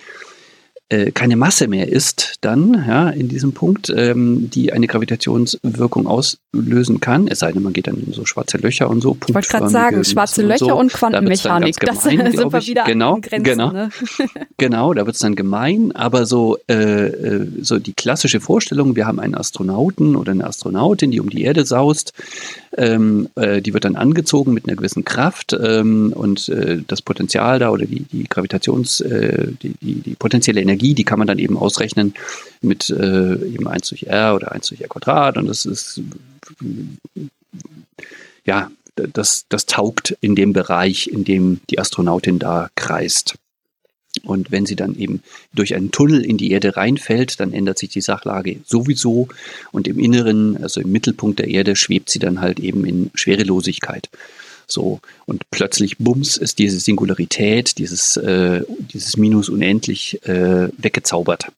äh, 0.91 1.13
keine 1.13 1.37
Masse 1.37 1.69
mehr 1.69 1.89
ist, 1.89 2.35
dann 2.41 2.85
ja, 2.87 3.11
in 3.11 3.29
diesem 3.29 3.53
Punkt, 3.53 3.93
ähm, 3.95 4.51
die 4.51 4.73
eine 4.73 4.89
Gravitationswirkung 4.89 6.07
auslösen 6.07 6.99
kann. 7.01 7.29
Es 7.29 7.39
sei 7.39 7.53
denn, 7.53 7.63
man 7.63 7.73
geht 7.73 7.87
dann 7.87 7.97
in 8.05 8.13
so 8.13 8.27
schwarze 8.27 8.59
Löcher 8.59 8.91
und 8.91 9.01
so. 9.01 9.17
Ich 9.27 9.35
wollte 9.35 9.49
gerade 9.49 9.69
sagen, 9.69 10.05
schwarze 10.05 10.43
Löcher 10.43 10.65
und, 10.65 10.71
so. 10.71 10.77
und 10.79 10.93
Quantenmechanik. 10.93 11.77
Da 11.79 11.93
gemein, 11.93 12.19
das 12.25 12.35
sind 12.37 12.53
wir 12.53 12.67
wieder 12.67 12.85
genau, 12.85 13.15
an 13.15 13.21
Grenzen. 13.21 13.45
Genau, 13.45 13.71
ne? 13.73 13.91
genau 14.57 14.93
da 14.95 15.07
wird 15.07 15.15
es 15.15 15.21
dann 15.21 15.37
gemein. 15.37 15.93
Aber 15.93 16.27
so, 16.27 16.59
äh, 16.69 16.75
äh, 16.75 17.47
so 17.61 17.79
die 17.79 17.93
klassische 17.93 18.41
Vorstellung, 18.41 18.97
wir 18.97 19.07
haben 19.07 19.21
einen 19.21 19.37
Astronauten 19.37 20.17
oder 20.17 20.33
eine 20.33 20.45
Astronautin, 20.45 21.13
die 21.13 21.21
um 21.21 21.31
die 21.31 21.43
Erde 21.43 21.65
saust, 21.65 22.13
ähm, 22.77 23.29
äh, 23.37 23.63
die 23.63 23.75
wird 23.75 23.85
dann 23.85 23.97
angezogen 23.97 24.55
mit 24.55 24.67
einer 24.67 24.77
gewissen 24.77 25.05
Kraft 25.05 25.57
ähm, 25.61 26.13
und 26.15 26.49
äh, 26.49 26.79
das 26.87 27.03
Potenzial 27.03 27.59
da 27.59 27.71
oder 27.71 27.87
die, 27.87 28.01
die 28.01 28.25
Gravitations, 28.25 29.05
die, 29.63 29.75
die, 29.81 29.95
die 29.95 30.15
potenzielle 30.15 30.61
Energie, 30.81 30.95
die 30.95 31.05
kann 31.05 31.19
man 31.19 31.29
dann 31.29 31.39
eben 31.39 31.57
ausrechnen 31.57 32.15
mit 32.63 32.91
äh, 32.91 33.35
eben 33.35 33.69
1 33.69 33.89
durch 33.89 34.05
R 34.05 34.35
oder 34.35 34.53
1 34.53 34.69
durch 34.69 34.81
R 34.81 34.89
Quadrat 34.89 35.37
und 35.37 35.47
das 35.47 35.67
ist 35.67 36.01
ja, 38.47 38.71
das, 38.95 39.47
das 39.49 39.67
taugt 39.67 40.17
in 40.21 40.35
dem 40.35 40.53
Bereich, 40.53 41.09
in 41.09 41.25
dem 41.25 41.61
die 41.71 41.79
Astronautin 41.79 42.39
da 42.39 42.71
kreist. 42.75 43.37
Und 44.25 44.51
wenn 44.51 44.67
sie 44.67 44.75
dann 44.75 44.97
eben 44.97 45.23
durch 45.55 45.75
einen 45.75 45.93
Tunnel 45.93 46.25
in 46.25 46.37
die 46.37 46.51
Erde 46.51 46.77
reinfällt, 46.77 47.39
dann 47.39 47.53
ändert 47.53 47.79
sich 47.79 47.91
die 47.91 48.01
Sachlage 48.01 48.59
sowieso. 48.67 49.29
Und 49.71 49.87
im 49.87 50.01
Inneren, 50.01 50.61
also 50.61 50.81
im 50.81 50.91
Mittelpunkt 50.91 51.39
der 51.39 51.47
Erde, 51.47 51.77
schwebt 51.77 52.11
sie 52.11 52.19
dann 52.19 52.41
halt 52.41 52.59
eben 52.59 52.85
in 52.85 53.11
Schwerelosigkeit. 53.15 54.11
So, 54.71 55.01
und 55.27 55.43
plötzlich, 55.51 55.99
bums, 55.99 56.37
ist 56.37 56.59
diese 56.59 56.79
Singularität, 56.79 57.79
dieses, 57.79 58.17
äh, 58.17 58.63
dieses 58.93 59.17
Minus 59.17 59.49
unendlich 59.49 60.25
äh, 60.27 60.69
weggezaubert. 60.79 61.49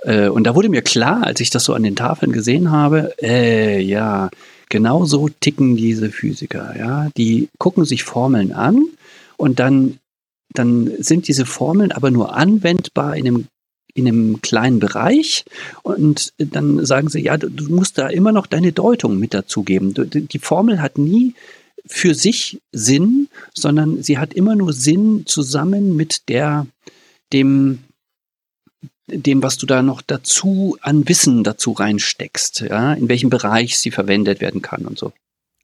Äh, 0.00 0.28
und 0.28 0.44
da 0.44 0.54
wurde 0.54 0.68
mir 0.68 0.82
klar, 0.82 1.24
als 1.24 1.40
ich 1.40 1.50
das 1.50 1.64
so 1.64 1.74
an 1.74 1.82
den 1.82 1.96
Tafeln 1.96 2.32
gesehen 2.32 2.70
habe, 2.70 3.14
äh, 3.22 3.80
ja, 3.80 4.30
genau 4.68 5.04
so 5.04 5.28
ticken 5.28 5.76
diese 5.76 6.10
Physiker, 6.10 6.74
ja. 6.78 7.08
Die 7.16 7.48
gucken 7.58 7.84
sich 7.84 8.04
Formeln 8.04 8.52
an 8.52 8.86
und 9.36 9.58
dann 9.60 9.98
dann 10.52 10.90
sind 10.98 11.26
diese 11.26 11.46
Formeln 11.46 11.90
aber 11.90 12.10
nur 12.10 12.34
anwendbar 12.36 13.16
in 13.16 13.26
einem 13.26 13.46
in 13.94 14.08
einem 14.08 14.40
kleinen 14.40 14.80
Bereich 14.80 15.44
und 15.84 16.32
dann 16.38 16.84
sagen 16.84 17.08
sie, 17.08 17.20
ja, 17.20 17.36
du, 17.36 17.72
musst 17.72 17.96
da 17.96 18.08
immer 18.08 18.32
noch 18.32 18.48
deine 18.48 18.72
Deutung 18.72 19.20
mit 19.20 19.34
dazugeben. 19.34 19.94
Die 19.94 20.38
Formel 20.40 20.82
hat 20.82 20.98
nie 20.98 21.34
für 21.86 22.14
sich 22.14 22.60
Sinn, 22.72 23.28
sondern 23.52 24.02
sie 24.02 24.18
hat 24.18 24.34
immer 24.34 24.54
nur 24.54 24.72
Sinn 24.72 25.24
zusammen 25.26 25.96
mit 25.96 26.28
der, 26.28 26.66
dem, 27.32 27.80
dem, 29.06 29.42
was 29.42 29.58
du 29.58 29.66
da 29.66 29.82
noch 29.82 30.02
dazu 30.02 30.76
an 30.80 31.06
Wissen 31.08 31.44
dazu 31.44 31.72
reinsteckst, 31.72 32.60
ja, 32.60 32.94
in 32.94 33.08
welchem 33.08 33.30
Bereich 33.30 33.78
sie 33.78 33.90
verwendet 33.90 34.40
werden 34.40 34.62
kann 34.62 34.86
und 34.86 34.98
so. 34.98 35.12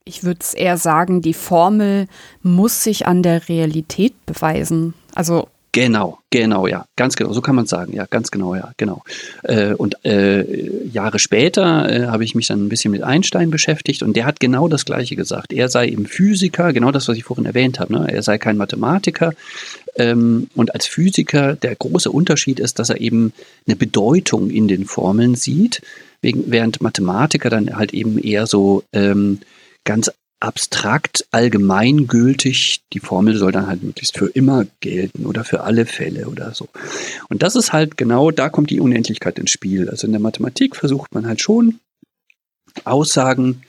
Ich 0.04 0.24
würde 0.24 0.40
es 0.40 0.54
eher 0.54 0.76
sagen, 0.76 1.22
die 1.22 1.34
Formel 1.34 2.06
muss 2.42 2.82
sich 2.82 3.06
an 3.06 3.22
der 3.22 3.48
Realität 3.48 4.14
beweisen. 4.26 4.94
Also 5.14 5.48
Genau, 5.72 6.18
genau, 6.30 6.66
ja, 6.66 6.86
ganz 6.96 7.14
genau, 7.14 7.32
so 7.32 7.40
kann 7.40 7.54
man 7.54 7.66
sagen, 7.66 7.92
ja, 7.92 8.04
ganz 8.06 8.32
genau, 8.32 8.56
ja, 8.56 8.72
genau. 8.76 9.04
Äh, 9.44 9.74
und 9.74 10.04
äh, 10.04 10.88
Jahre 10.88 11.20
später 11.20 11.88
äh, 11.88 12.06
habe 12.08 12.24
ich 12.24 12.34
mich 12.34 12.48
dann 12.48 12.66
ein 12.66 12.68
bisschen 12.68 12.90
mit 12.90 13.04
Einstein 13.04 13.50
beschäftigt 13.50 14.02
und 14.02 14.16
der 14.16 14.26
hat 14.26 14.40
genau 14.40 14.66
das 14.66 14.84
Gleiche 14.84 15.14
gesagt. 15.14 15.52
Er 15.52 15.68
sei 15.68 15.86
eben 15.86 16.06
Physiker, 16.06 16.72
genau 16.72 16.90
das, 16.90 17.06
was 17.06 17.16
ich 17.16 17.22
vorhin 17.22 17.46
erwähnt 17.46 17.78
habe. 17.78 17.92
Ne? 17.92 18.08
Er 18.10 18.22
sei 18.24 18.36
kein 18.36 18.56
Mathematiker 18.56 19.32
ähm, 19.94 20.48
und 20.56 20.74
als 20.74 20.86
Physiker 20.86 21.54
der 21.54 21.76
große 21.76 22.10
Unterschied 22.10 22.58
ist, 22.58 22.80
dass 22.80 22.90
er 22.90 23.00
eben 23.00 23.32
eine 23.68 23.76
Bedeutung 23.76 24.50
in 24.50 24.66
den 24.66 24.86
Formeln 24.86 25.36
sieht, 25.36 25.82
während 26.20 26.80
Mathematiker 26.80 27.48
dann 27.48 27.76
halt 27.76 27.94
eben 27.94 28.18
eher 28.18 28.48
so 28.48 28.82
ähm, 28.92 29.38
ganz 29.84 30.10
abstrakt, 30.40 31.26
allgemeingültig. 31.30 32.82
Die 32.92 33.00
Formel 33.00 33.36
soll 33.36 33.52
dann 33.52 33.66
halt 33.66 33.82
möglichst 33.82 34.16
für 34.16 34.26
immer 34.26 34.66
gelten 34.80 35.26
oder 35.26 35.44
für 35.44 35.62
alle 35.62 35.86
Fälle 35.86 36.28
oder 36.28 36.54
so. 36.54 36.68
Und 37.28 37.42
das 37.42 37.56
ist 37.56 37.72
halt 37.72 37.96
genau, 37.96 38.30
da 38.30 38.48
kommt 38.48 38.70
die 38.70 38.80
Unendlichkeit 38.80 39.38
ins 39.38 39.50
Spiel. 39.50 39.88
Also 39.88 40.06
in 40.06 40.12
der 40.12 40.20
Mathematik 40.20 40.76
versucht 40.76 41.14
man 41.14 41.26
halt 41.26 41.40
schon 41.40 41.78
Aussagen 42.84 43.62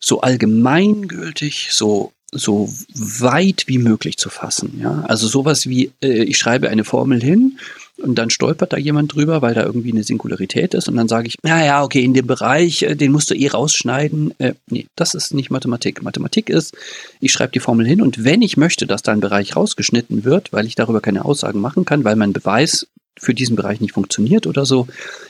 so 0.00 0.20
allgemeingültig, 0.20 1.68
so 1.72 2.12
so 2.36 2.68
weit 2.94 3.64
wie 3.68 3.78
möglich 3.78 4.18
zu 4.18 4.28
fassen. 4.28 4.80
Ja? 4.82 5.04
Also 5.06 5.28
sowas 5.28 5.68
wie, 5.68 5.92
äh, 6.02 6.24
ich 6.24 6.36
schreibe 6.36 6.68
eine 6.68 6.84
Formel 6.84 7.22
hin 7.22 7.58
und 7.98 8.16
dann 8.16 8.30
stolpert 8.30 8.72
da 8.72 8.76
jemand 8.76 9.14
drüber, 9.14 9.40
weil 9.42 9.54
da 9.54 9.62
irgendwie 9.62 9.92
eine 9.92 10.02
Singularität 10.02 10.74
ist 10.74 10.88
und 10.88 10.96
dann 10.96 11.08
sage 11.08 11.28
ich, 11.28 11.36
naja, 11.42 11.82
okay, 11.82 12.02
in 12.02 12.14
dem 12.14 12.26
Bereich, 12.26 12.82
äh, 12.82 12.94
den 12.94 13.12
musst 13.12 13.30
du 13.30 13.34
eh 13.34 13.48
rausschneiden. 13.48 14.34
Äh, 14.38 14.54
nee, 14.68 14.86
das 14.96 15.14
ist 15.14 15.32
nicht 15.32 15.50
Mathematik. 15.50 16.02
Mathematik 16.02 16.50
ist, 16.50 16.76
ich 17.20 17.32
schreibe 17.32 17.52
die 17.52 17.60
Formel 17.60 17.86
hin 17.86 18.02
und 18.02 18.24
wenn 18.24 18.42
ich 18.42 18.56
möchte, 18.56 18.86
dass 18.86 19.02
da 19.02 19.12
ein 19.12 19.20
Bereich 19.20 19.56
rausgeschnitten 19.56 20.24
wird, 20.24 20.52
weil 20.52 20.66
ich 20.66 20.74
darüber 20.74 21.00
keine 21.00 21.24
Aussagen 21.24 21.60
machen 21.60 21.84
kann, 21.84 22.04
weil 22.04 22.16
mein 22.16 22.32
Beweis 22.32 22.88
für 23.16 23.34
diesen 23.34 23.54
Bereich 23.54 23.80
nicht 23.80 23.94
funktioniert 23.94 24.46
oder 24.46 24.66
so, 24.66 24.88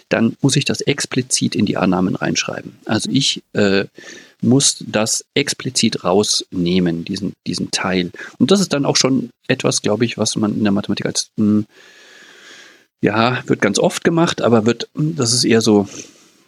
dann 0.09 0.37
muss 0.41 0.57
ich 0.57 0.65
das 0.65 0.81
explizit 0.81 1.55
in 1.55 1.67
die 1.67 1.77
Annahmen 1.77 2.17
reinschreiben. 2.17 2.77
Also 2.87 3.11
ich 3.13 3.43
äh, 3.53 3.85
muss 4.41 4.83
das 4.87 5.25
explizit 5.35 6.05
rausnehmen, 6.05 7.05
diesen, 7.05 7.35
diesen 7.47 7.71
Teil. 7.71 8.11
Und 8.39 8.51
das 8.51 8.61
ist 8.61 8.73
dann 8.73 8.87
auch 8.87 8.97
schon 8.97 9.31
etwas, 9.49 9.83
glaube 9.83 10.05
ich, 10.05 10.17
was 10.17 10.37
man 10.37 10.55
in 10.55 10.63
der 10.63 10.73
Mathematik 10.73 11.07
als 11.07 11.31
mh, 11.37 11.45
hm, 11.45 11.67
ja, 13.01 13.43
wird 13.47 13.61
ganz 13.61 13.79
oft 13.79 14.05
gemacht, 14.05 14.43
aber 14.43 14.67
wird, 14.67 14.89
das 14.95 15.33
ist 15.33 15.45
eher 15.45 15.61
so, 15.61 15.89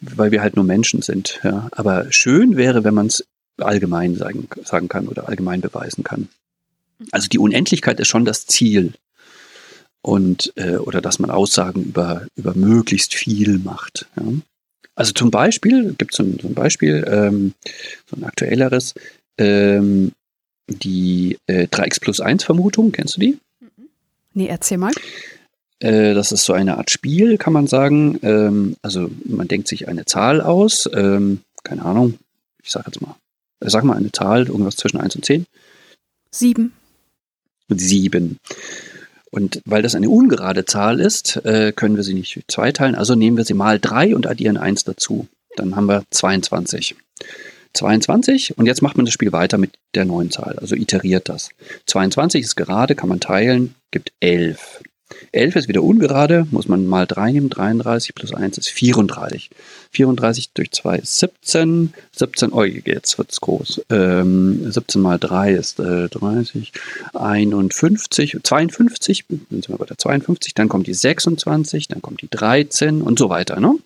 weil 0.00 0.30
wir 0.30 0.42
halt 0.42 0.56
nur 0.56 0.64
Menschen 0.64 1.02
sind. 1.02 1.40
Ja. 1.42 1.68
Aber 1.72 2.10
schön 2.10 2.56
wäre, 2.56 2.84
wenn 2.84 2.94
man 2.94 3.06
es 3.06 3.24
allgemein 3.58 4.14
sagen, 4.16 4.48
sagen 4.64 4.88
kann 4.88 5.08
oder 5.08 5.28
allgemein 5.28 5.60
beweisen 5.60 6.04
kann. 6.04 6.28
Also 7.12 7.28
die 7.28 7.38
Unendlichkeit 7.38 8.00
ist 8.00 8.08
schon 8.08 8.24
das 8.24 8.46
Ziel. 8.46 8.94
Und, 10.02 10.52
äh, 10.56 10.76
oder 10.76 11.00
dass 11.00 11.18
man 11.18 11.30
Aussagen 11.30 11.82
über, 11.82 12.26
über 12.36 12.54
möglichst 12.54 13.14
viel 13.14 13.58
macht. 13.58 14.06
Ja. 14.16 14.22
Also 14.94 15.12
zum 15.12 15.30
Beispiel, 15.30 15.94
gibt 15.98 16.12
es 16.12 16.16
so, 16.16 16.24
so, 16.40 16.48
ein 16.48 16.54
Beispiel, 16.54 17.04
ähm, 17.06 17.54
so 18.08 18.16
ein 18.16 18.24
aktuelleres, 18.24 18.94
ähm, 19.36 20.12
die 20.68 21.38
äh, 21.46 21.66
3x 21.66 22.00
plus 22.00 22.20
1 22.20 22.44
Vermutung, 22.44 22.92
kennst 22.92 23.16
du 23.16 23.20
die? 23.20 23.38
Nee, 24.32 24.46
erzähl 24.46 24.78
mal. 24.78 24.92
Äh, 25.80 26.14
das 26.14 26.32
ist 26.32 26.44
so 26.44 26.52
eine 26.52 26.78
Art 26.78 26.90
Spiel, 26.90 27.38
kann 27.38 27.52
man 27.52 27.66
sagen. 27.66 28.18
Ähm, 28.22 28.76
also 28.82 29.10
man 29.24 29.48
denkt 29.48 29.68
sich 29.68 29.88
eine 29.88 30.04
Zahl 30.04 30.40
aus, 30.40 30.88
ähm, 30.92 31.40
keine 31.64 31.84
Ahnung, 31.84 32.18
ich 32.62 32.70
sag 32.70 32.86
jetzt 32.86 33.00
mal, 33.00 33.14
äh, 33.60 33.70
sag 33.70 33.84
mal 33.84 33.96
eine 33.96 34.12
Zahl, 34.12 34.46
irgendwas 34.46 34.76
zwischen 34.76 34.98
1 34.98 35.16
und 35.16 35.24
10. 35.24 35.46
Sieben. 36.30 36.72
Sieben. 37.68 38.38
Und 39.30 39.60
weil 39.64 39.82
das 39.82 39.94
eine 39.94 40.08
ungerade 40.08 40.64
Zahl 40.64 41.00
ist, 41.00 41.36
äh, 41.44 41.72
können 41.72 41.96
wir 41.96 42.04
sie 42.04 42.14
nicht 42.14 42.44
zweiteilen. 42.48 42.94
Also 42.94 43.14
nehmen 43.14 43.36
wir 43.36 43.44
sie 43.44 43.54
mal 43.54 43.78
3 43.78 44.14
und 44.14 44.26
addieren 44.26 44.56
1 44.56 44.84
dazu. 44.84 45.26
Dann 45.56 45.76
haben 45.76 45.86
wir 45.86 46.04
22. 46.10 46.96
22 47.76 48.56
und 48.58 48.66
jetzt 48.66 48.82
macht 48.82 48.96
man 48.96 49.06
das 49.06 49.12
Spiel 49.12 49.32
weiter 49.32 49.58
mit 49.58 49.72
der 49.94 50.04
neuen 50.04 50.30
Zahl, 50.30 50.58
also 50.58 50.74
iteriert 50.74 51.28
das. 51.28 51.50
22 51.86 52.42
ist 52.42 52.56
gerade, 52.56 52.94
kann 52.94 53.08
man 53.08 53.20
teilen, 53.20 53.74
gibt 53.90 54.12
11. 54.20 54.82
11 55.32 55.56
ist 55.56 55.68
wieder 55.68 55.82
ungerade, 55.82 56.46
muss 56.50 56.66
man 56.66 56.86
mal 56.86 57.06
3 57.06 57.32
nehmen. 57.32 57.48
33 57.48 58.14
plus 58.14 58.34
1 58.34 58.58
ist 58.58 58.68
34. 58.68 59.50
34 59.92 60.50
durch 60.52 60.72
2 60.72 60.98
ist 60.98 61.18
17. 61.18 61.94
17, 62.12 62.52
oh, 62.52 62.64
jetzt 62.64 63.16
wird 63.18 63.30
es 63.30 63.40
groß. 63.40 63.82
Ähm, 63.90 64.70
17 64.70 65.00
mal 65.00 65.18
3 65.18 65.52
ist 65.52 65.78
äh, 65.78 66.08
30. 66.08 66.72
51, 67.14 68.38
52, 68.42 69.24
dann 69.28 69.46
sind 69.50 69.68
wir 69.68 69.78
bei 69.78 69.86
der 69.86 69.98
52, 69.98 70.54
dann 70.54 70.68
kommt 70.68 70.86
die 70.86 70.94
26, 70.94 71.88
dann 71.88 72.02
kommt 72.02 72.22
die 72.22 72.28
13 72.30 73.02
und 73.02 73.18
so 73.18 73.28
weiter. 73.28 73.60
Ne? 73.60 73.76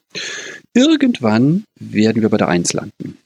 Irgendwann 0.74 1.64
werden 1.78 2.22
wir 2.22 2.28
bei 2.30 2.38
der 2.38 2.48
1 2.48 2.72
landen. 2.72 3.18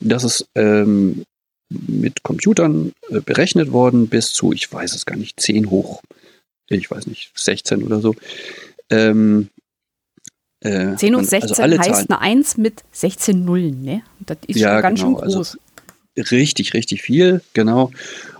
Das 0.00 0.24
ist 0.24 0.46
ähm, 0.54 1.24
mit 1.68 2.22
Computern 2.22 2.92
äh, 3.10 3.20
berechnet 3.20 3.72
worden 3.72 4.08
bis 4.08 4.32
zu, 4.32 4.52
ich 4.52 4.72
weiß 4.72 4.94
es 4.94 5.06
gar 5.06 5.16
nicht, 5.16 5.40
10 5.40 5.70
hoch 5.70 6.02
ich 6.78 6.90
weiß 6.90 7.06
nicht, 7.06 7.32
16 7.34 7.82
oder 7.82 8.00
so. 8.00 8.14
Ähm, 8.90 9.48
äh, 10.60 10.96
10 10.96 11.16
hoch 11.16 11.24
16 11.24 11.64
also 11.64 11.78
heißt 11.78 11.90
Zahlen. 11.90 12.06
eine 12.08 12.20
1 12.20 12.56
mit 12.56 12.82
16 12.92 13.44
Nullen, 13.44 13.82
ne? 13.82 14.02
Das 14.20 14.38
ist 14.46 14.58
ja, 14.58 14.74
schon 14.74 14.82
ganz 14.82 15.00
genau, 15.00 15.18
schön 15.18 15.24
groß. 15.28 15.36
Also 15.36 15.58
richtig, 16.30 16.74
richtig 16.74 17.02
viel, 17.02 17.40
genau. 17.52 17.90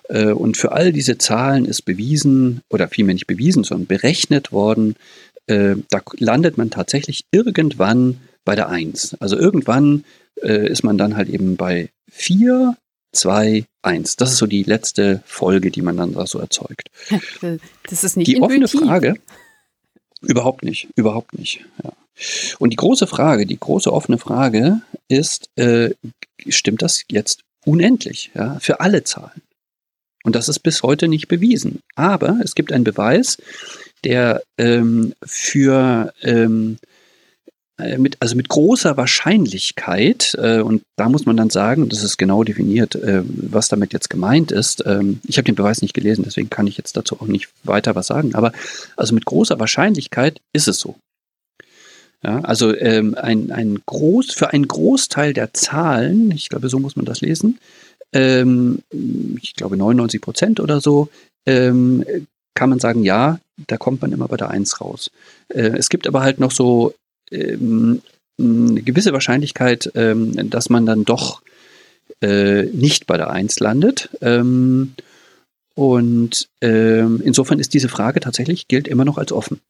Äh, 0.09 0.33
und 0.33 0.57
für 0.57 0.73
all 0.73 0.93
diese 0.93 1.19
Zahlen 1.19 1.65
ist 1.65 1.83
bewiesen, 1.83 2.61
oder 2.71 2.89
vielmehr 2.89 3.15
nicht 3.15 3.27
bewiesen, 3.27 3.65
sondern 3.65 3.87
berechnet 3.87 4.53
worden, 4.53 4.97
äh, 5.47 5.77
da 5.91 6.01
landet 6.19 6.59
man 6.59 6.71
tatsächlich 6.71 7.25
irgendwann 7.31 8.19
bei 8.45 8.55
der 8.55 8.69
1. 8.69 9.17
Also 9.21 9.37
irgendwann 9.37 10.05
äh, 10.43 10.69
ist 10.69 10.85
man 10.85 10.99
dann 10.99 11.17
halt 11.17 11.29
eben 11.29 11.57
bei 11.57 11.91
4, 12.11 12.77
2, 13.13 13.67
1. 13.83 14.17
Das 14.17 14.33
ist 14.33 14.39
so 14.39 14.47
die 14.47 14.63
letzte 14.63 15.23
Folge, 15.27 15.71
die 15.71 15.83
man 15.83 15.97
dann 15.97 16.15
da 16.15 16.27
so 16.27 16.39
erzeugt. 16.39 16.91
Das 17.89 18.05
ist 18.05 18.17
nicht 18.17 18.29
Die 18.29 18.41
offene 18.41 18.69
Frage, 18.69 19.17
überhaupt 20.23 20.63
nicht, 20.65 20.89
überhaupt 20.97 21.39
nicht. 21.39 21.65
Ja. 21.83 21.93
Und 22.59 22.71
die 22.71 22.77
große 22.77 23.07
Frage, 23.07 23.47
die 23.47 23.59
große 23.59 23.93
offene 23.93 24.19
Frage 24.19 24.81
ist, 25.09 25.49
äh, 25.57 25.91
stimmt 26.49 26.83
das 26.83 27.05
jetzt 27.09 27.43
unendlich, 27.65 28.31
ja, 28.35 28.59
für 28.61 28.81
alle 28.81 29.05
Zahlen? 29.05 29.43
Und 30.25 30.37
das 30.37 30.49
ist 30.49 30.61
bis 30.61 30.83
heute 30.83 31.09
nicht 31.09 31.29
bewiesen. 31.29 31.81
Aber 31.97 32.39
es 32.45 32.55
gibt 32.55 32.73
einen 32.73 32.85
Beweis, 32.85 33.39
der 34.05 34.43
ähm, 34.57 35.15
für 35.25 36.13
ähm, 36.23 36.79
äh, 36.83 36.87
mit, 37.99 38.17
also 38.21 38.37
mit 38.37 38.49
großer 38.49 38.97
Wahrscheinlichkeit, 38.97 40.37
äh, 40.39 40.61
und 40.61 40.83
da 40.97 41.09
muss 41.09 41.27
man 41.27 41.37
dann 41.37 41.51
sagen, 41.51 41.89
das 41.89 42.03
ist 42.03 42.19
genau 42.19 42.45
definiert, 42.45 42.95
äh, 42.95 43.23
was 43.25 43.69
damit 43.69 43.93
jetzt 43.93 44.11
gemeint 44.11 44.53
ist. 44.53 44.85
Ähm, 44.87 45.21
ich 45.25 45.39
habe 45.39 45.47
den 45.47 45.55
Beweis 45.55 45.83
nicht 45.83 45.95
gelesen, 45.95 46.25
deswegen 46.25 46.51
kann 46.51 46.67
ich 46.67 46.77
jetzt 46.77 46.97
dazu 46.97 47.21
auch 47.21 47.27
nicht 47.27 47.49
weiter 47.65 47.95
was 47.95 48.07
sagen, 48.07 48.35
aber 48.35 48.53
also 48.97 49.15
mit 49.15 49.25
großer 49.25 49.59
Wahrscheinlichkeit 49.59 50.41
ist 50.53 50.69
es 50.69 50.79
so. 50.79 50.97
Ja, 52.23 52.41
also 52.41 52.75
ähm, 52.77 53.17
ein, 53.17 53.51
ein 53.51 53.81
Groß, 53.85 54.33
für 54.33 54.51
einen 54.51 54.69
Großteil 54.69 55.33
der 55.33 55.53
Zahlen, 55.55 56.31
ich 56.31 56.49
glaube, 56.49 56.69
so 56.69 56.79
muss 56.79 56.95
man 56.95 57.05
das 57.05 57.21
lesen, 57.21 57.59
ähm, 58.13 58.83
ich 59.41 59.55
glaube 59.55 59.77
99 59.77 60.21
Prozent 60.21 60.61
oder 60.61 60.81
so, 60.81 61.09
ähm, 61.47 62.05
kann 62.55 62.71
man 62.71 62.79
sagen, 62.79 63.03
ja, 63.03 63.41
da 63.67 63.77
kommt 63.77 64.03
man 64.03 64.13
immer 64.13 64.29
bei 64.29 64.37
der 64.37 64.51
Eins 64.51 64.81
raus. 64.81 65.11
Äh, 65.49 65.77
es 65.77 65.89
gibt 65.89 66.07
aber 66.07 66.23
halt 66.23 66.39
noch 66.39 66.51
so 66.51 66.95
ähm, 67.33 68.03
eine 68.39 68.83
gewisse 68.83 69.13
Wahrscheinlichkeit, 69.13 69.91
ähm, 69.95 70.51
dass 70.51 70.71
man 70.71 70.87
dann 70.87 71.05
doch 71.05 71.43
äh, 72.21 72.65
nicht 72.65 73.07
bei 73.07 73.17
der 73.17 73.31
Eins 73.31 73.61
landet. 73.61 74.11
Ähm, 74.21 74.95
und 75.75 76.49
ähm, 76.61 77.23
insofern 77.25 77.59
ist 77.59 77.75
diese 77.75 77.89
Frage 77.89 78.21
tatsächlich, 78.21 78.69
gilt 78.69 78.89
immer 78.89 79.05
noch 79.05 79.19
als 79.19 79.33
offen. 79.33 79.61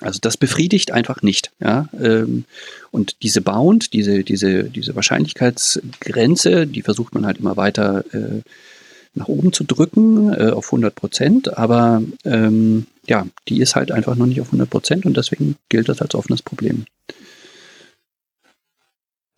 Also 0.00 0.18
das 0.20 0.36
befriedigt 0.36 0.92
einfach 0.92 1.22
nicht. 1.22 1.50
Ja? 1.60 1.88
Ähm, 2.00 2.44
und 2.90 3.22
diese 3.22 3.40
Bound, 3.40 3.92
diese, 3.92 4.24
diese, 4.24 4.64
diese 4.64 4.94
Wahrscheinlichkeitsgrenze, 4.94 6.66
die 6.66 6.82
versucht 6.82 7.14
man 7.14 7.26
halt 7.26 7.38
immer 7.38 7.56
weiter 7.56 8.04
äh, 8.14 8.40
nach 9.14 9.28
oben 9.28 9.52
zu 9.52 9.64
drücken 9.64 10.32
äh, 10.32 10.50
auf 10.50 10.66
100 10.66 10.94
Prozent. 10.94 11.58
Aber 11.58 12.02
ähm, 12.24 12.86
ja, 13.10 13.26
die 13.48 13.60
ist 13.60 13.74
halt 13.74 13.90
einfach 13.90 14.14
noch 14.14 14.26
nicht 14.26 14.40
auf 14.40 14.46
100 14.46 14.70
Prozent 14.70 15.04
und 15.04 15.16
deswegen 15.16 15.56
gilt 15.68 15.88
das 15.88 16.00
als 16.00 16.14
offenes 16.14 16.42
Problem. 16.42 16.84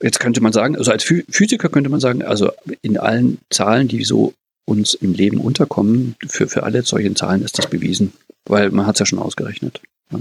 Jetzt 0.01 0.20
könnte 0.20 0.43
man 0.43 0.53
sagen, 0.53 0.77
also 0.77 0.91
als 0.91 1.05
Physiker 1.05 1.68
könnte 1.68 1.89
man 1.89 2.01
sagen, 2.01 2.23
also 2.23 2.51
in 2.83 2.99
allen 2.99 3.39
Zahlen, 3.51 3.89
die 3.89 4.05
so 4.05 4.35
uns 4.66 4.95
im 4.95 5.14
Leben 5.14 5.39
unterkommen, 5.39 6.16
für, 6.27 6.49
für 6.49 6.64
alle 6.64 6.83
solchen 6.83 7.16
Zahlen 7.16 7.43
ist 7.43 7.59
das 7.59 7.68
bewiesen, 7.68 8.12
weil 8.45 8.70
man 8.70 8.87
hat 8.87 8.97
es 8.97 9.01
ja 9.01 9.07
schon 9.07 9.18
ausgerechnet. 9.18 9.81
Ja. 10.12 10.20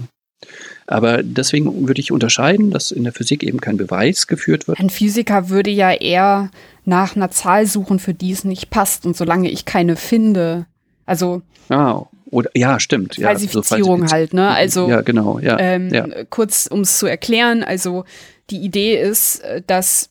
Aber 0.88 1.22
deswegen 1.22 1.88
würde 1.88 2.00
ich 2.00 2.12
unterscheiden, 2.12 2.72
dass 2.72 2.92
in 2.92 3.04
der 3.04 3.14
Physik 3.14 3.44
eben 3.44 3.60
kein 3.60 3.78
Beweis 3.78 4.28
geführt 4.28 4.68
wird. 4.68 4.80
Ein 4.80 4.90
Physiker 4.90 5.50
würde 5.50 5.72
ja 5.72 5.92
eher 5.92 6.52
nach 6.86 7.16
einer 7.16 7.32
Zahl 7.32 7.66
suchen, 7.66 8.00
für 8.00 8.14
die 8.14 8.32
es 8.32 8.44
nicht 8.44 8.70
passt. 8.70 9.06
Und 9.06 9.16
solange 9.16 9.52
ich 9.52 9.66
keine 9.66 9.96
finde, 9.96 10.66
also. 11.06 11.42
Ah, 11.70 12.06
oder, 12.32 12.50
ja, 12.56 12.80
stimmt. 12.80 13.16
Falsifizierung 13.16 14.04
ja, 14.04 14.12
halt, 14.12 14.34
ne? 14.34 14.50
Also, 14.50 14.90
ja, 14.90 15.02
genau, 15.02 15.40
ja. 15.40 15.60
Ähm, 15.60 15.94
ja. 15.94 16.08
Kurz, 16.30 16.68
um 16.68 16.82
es 16.82 16.98
zu 16.98 17.06
erklären, 17.06 17.64
also 17.64 18.06
die 18.50 18.60
Idee 18.60 19.00
ist, 19.00 19.42
äh, 19.42 19.62
dass 19.66 20.10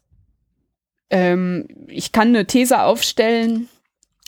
ähm, 1.08 1.66
ich 1.88 2.12
kann 2.12 2.28
eine 2.28 2.46
These 2.46 2.82
aufstellen 2.82 3.68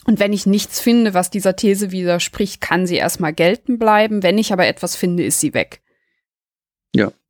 und 0.04 0.18
wenn 0.18 0.32
ich 0.32 0.46
nichts 0.46 0.80
finde, 0.80 1.14
was 1.14 1.30
dieser 1.30 1.54
These 1.54 1.92
widerspricht, 1.92 2.60
kann 2.60 2.86
sie 2.86 2.96
erstmal 2.96 3.32
gelten 3.32 3.78
bleiben. 3.78 4.22
Wenn 4.22 4.38
ich 4.38 4.52
aber 4.52 4.66
etwas 4.66 4.96
finde, 4.96 5.24
ist 5.24 5.40
sie 5.40 5.54
weg. 5.54 5.81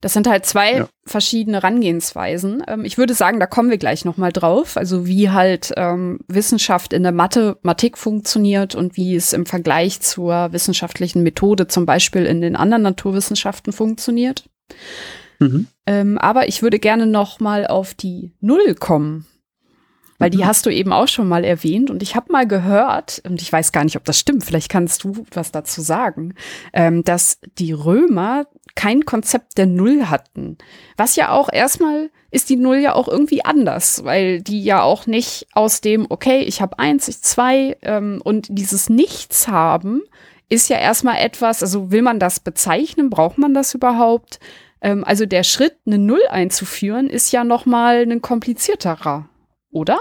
Das 0.03 0.13
sind 0.13 0.27
halt 0.27 0.45
zwei 0.45 0.79
ja. 0.79 0.89
verschiedene 1.07 1.59
Herangehensweisen. 1.59 2.63
Ähm, 2.67 2.85
ich 2.85 2.99
würde 2.99 3.15
sagen, 3.15 3.41
da 3.41 3.47
kommen 3.47 3.71
wir 3.71 3.79
gleich 3.79 4.05
noch 4.05 4.19
mal 4.19 4.33
drauf. 4.33 4.77
Also 4.77 5.07
wie 5.07 5.31
halt 5.31 5.73
ähm, 5.77 6.21
Wissenschaft 6.29 6.93
in 6.93 7.05
der 7.05 7.13
Mathematik 7.13 7.97
funktioniert 7.97 8.75
und 8.75 8.97
wie 8.97 9.15
es 9.15 9.33
im 9.33 9.47
Vergleich 9.47 10.01
zur 10.01 10.53
wissenschaftlichen 10.53 11.23
Methode 11.23 11.69
zum 11.69 11.87
Beispiel 11.87 12.27
in 12.27 12.41
den 12.43 12.57
anderen 12.57 12.83
Naturwissenschaften 12.83 13.73
funktioniert. 13.73 14.51
Mhm. 15.39 15.69
Ähm, 15.87 16.19
aber 16.19 16.49
ich 16.49 16.63
würde 16.63 16.81
gerne 16.81 17.07
noch 17.07 17.39
mal 17.39 17.67
auf 17.67 17.95
die 17.95 18.33
Null 18.41 18.75
kommen. 18.75 19.27
Weil 20.23 20.31
die 20.31 20.39
mhm. 20.39 20.47
hast 20.47 20.67
du 20.67 20.71
eben 20.71 20.93
auch 20.93 21.09
schon 21.09 21.27
mal 21.27 21.45
erwähnt 21.45 21.91
und 21.91 22.03
ich 22.03 22.15
habe 22.15 22.31
mal 22.31 22.47
gehört, 22.47 23.23
und 23.27 23.43
ich 23.43 23.53
weiß 23.53 23.73
gar 23.73 23.83
nicht, 23.83 23.97
ob 23.97 24.05
das 24.05 24.19
stimmt, 24.19 24.45
vielleicht 24.45 24.69
kannst 24.69 25.03
du 25.05 25.25
was 25.33 25.51
dazu 25.51 25.81
sagen, 25.81 26.35
ähm, 26.73 27.03
dass 27.03 27.41
die 27.59 27.73
Römer 27.73 28.47
kein 28.75 29.05
Konzept 29.05 29.59
der 29.59 29.67
Null 29.67 30.07
hatten. 30.07 30.59
Was 30.97 31.17
ja 31.17 31.31
auch 31.31 31.49
erstmal 31.53 32.11
ist 32.31 32.49
die 32.49 32.57
Null 32.57 32.77
ja 32.77 32.95
auch 32.95 33.09
irgendwie 33.09 33.45
anders, 33.45 34.05
weil 34.05 34.41
die 34.41 34.63
ja 34.63 34.83
auch 34.83 35.07
nicht 35.07 35.49
aus 35.53 35.81
dem, 35.81 36.07
okay, 36.09 36.41
ich 36.43 36.63
habe 36.63 36.79
eins, 36.79 37.09
ich 37.09 37.21
zwei 37.21 37.77
ähm, 37.83 38.21
und 38.25 38.47
dieses 38.51 38.89
Nichts 38.89 39.49
haben 39.49 40.03
ist 40.53 40.69
ja 40.69 40.79
erstmal 40.79 41.17
etwas, 41.17 41.63
also 41.63 41.91
will 41.91 42.03
man 42.03 42.19
das 42.19 42.39
bezeichnen, 42.39 43.09
braucht 43.09 43.39
man 43.39 43.55
das 43.55 43.75
überhaupt? 43.75 44.39
Ähm, 44.83 45.03
also 45.03 45.25
der 45.25 45.45
Schritt, 45.45 45.77
eine 45.87 45.97
Null 45.97 46.21
einzuführen, 46.29 47.09
ist 47.09 47.33
ja 47.33 47.43
nochmal 47.43 48.03
ein 48.03 48.21
komplizierterer, 48.21 49.29
oder? 49.71 49.99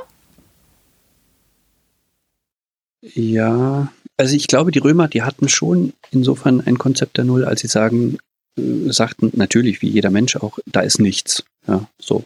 Ja, 3.02 3.92
also 4.18 4.36
ich 4.36 4.48
glaube, 4.48 4.72
die 4.72 4.80
Römer, 4.80 5.08
die 5.08 5.24
hatten 5.24 5.50
schon 5.50 5.94
insofern 6.12 6.62
ein 6.62 6.78
Konzept 6.78 7.18
der 7.18 7.26
Null, 7.26 7.46
als 7.46 7.62
sie 7.62 7.68
sagen, 7.68 8.18
äh, 8.58 8.92
sagten 8.92 9.32
natürlich, 9.34 9.82
wie 9.82 9.90
jeder 9.90 10.12
Mensch 10.12 10.36
auch, 10.36 10.60
da 10.66 10.82
ist 10.82 11.00
nichts. 11.00 11.44
Ja, 11.68 11.88
so. 12.00 12.24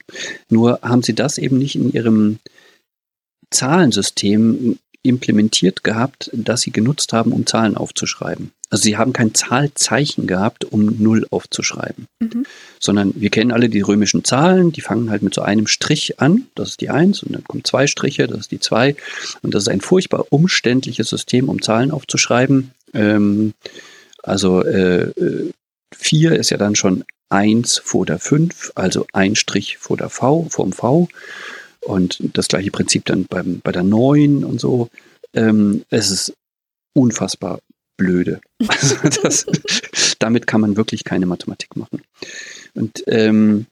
Nur 0.50 0.80
haben 0.82 1.04
sie 1.04 1.14
das 1.14 1.38
eben 1.38 1.58
nicht 1.58 1.76
in 1.76 1.92
ihrem 1.92 2.40
Zahlensystem 3.52 4.80
implementiert 5.06 5.84
gehabt, 5.84 6.30
das 6.34 6.62
sie 6.62 6.72
genutzt 6.72 7.14
haben, 7.14 7.32
um 7.32 7.46
Zahlen 7.46 7.78
aufzuschreiben. 7.78 8.52
Also 8.70 8.84
sie 8.84 8.98
haben 8.98 9.14
kein 9.14 9.34
Zahlzeichen 9.34 10.28
gehabt, 10.28 10.66
um 10.66 11.02
Null 11.02 11.28
aufzuschreiben, 11.30 12.08
mhm. 12.20 12.46
sondern 12.80 13.14
wir 13.16 13.30
kennen 13.30 13.52
alle 13.52 13.70
die 13.70 13.82
römischen 13.82 14.24
Zahlen, 14.24 14.72
die 14.72 14.82
fangen 14.82 15.10
halt 15.12 15.22
mit 15.22 15.34
so 15.34 15.42
einem 15.42 15.68
Strich 15.68 16.20
an, 16.20 16.48
das 16.56 16.70
ist 16.70 16.82
die 16.82 16.90
Eins, 16.90 17.24
und 17.24 17.34
dann 17.34 17.44
kommen 17.44 17.64
zwei 17.64 17.88
Striche, 17.88 18.28
das 18.28 18.40
ist 18.40 18.52
die 18.52 18.60
Zwei, 18.60 18.96
und 19.44 19.54
das 19.54 19.64
ist 19.64 19.70
ein 19.70 19.82
furchtbar 19.82 20.26
umständliches 20.30 21.10
System, 21.10 21.50
um 21.50 21.62
Zahlen 21.62 21.92
aufzuschreiben. 21.92 22.72
Ähm, 22.94 23.54
also 24.24 24.64
äh, 24.64 25.10
äh 25.12 25.52
4 25.98 26.34
ist 26.34 26.50
ja 26.50 26.58
dann 26.58 26.76
schon 26.76 27.06
1 27.30 27.82
vor 27.84 28.06
der 28.06 28.20
5, 28.20 28.74
also 28.76 29.06
ein 29.14 29.36
Strich 29.36 29.78
vor 29.78 29.98
der 29.98 30.10
V, 30.10 30.48
vorm 30.50 30.74
V. 30.74 31.08
Und 31.86 32.20
das 32.34 32.48
gleiche 32.48 32.72
Prinzip 32.72 33.06
dann 33.06 33.26
beim, 33.26 33.62
bei 33.64 33.72
der 33.72 33.84
9 33.84 34.44
und 34.44 34.60
so. 34.60 34.90
Ähm, 35.34 35.84
es 35.90 36.12
ist 36.12 36.34
unfassbar 36.94 37.60
blöde. 37.98 38.42
Also 38.68 38.96
das, 39.22 39.46
damit 40.20 40.48
kann 40.48 40.62
man 40.62 40.78
wirklich 40.78 41.04
keine 41.04 41.26
Mathematik 41.26 41.76
machen. 41.76 42.02
Und 42.74 43.04
ähm, 43.08 43.68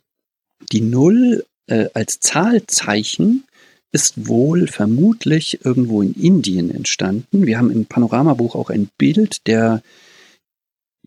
die 0.71 0.81
0 0.81 1.45
äh, 1.67 1.87
als 1.93 2.19
Zahlzeichen 2.19 3.43
ist 3.91 4.27
wohl 4.27 4.67
vermutlich 4.67 5.65
irgendwo 5.65 6.01
in 6.01 6.13
Indien 6.13 6.73
entstanden. 6.73 7.45
Wir 7.45 7.57
haben 7.57 7.71
im 7.71 7.85
Panoramabuch 7.85 8.55
auch 8.55 8.69
ein 8.69 8.89
Bild 8.97 9.47
der 9.47 9.81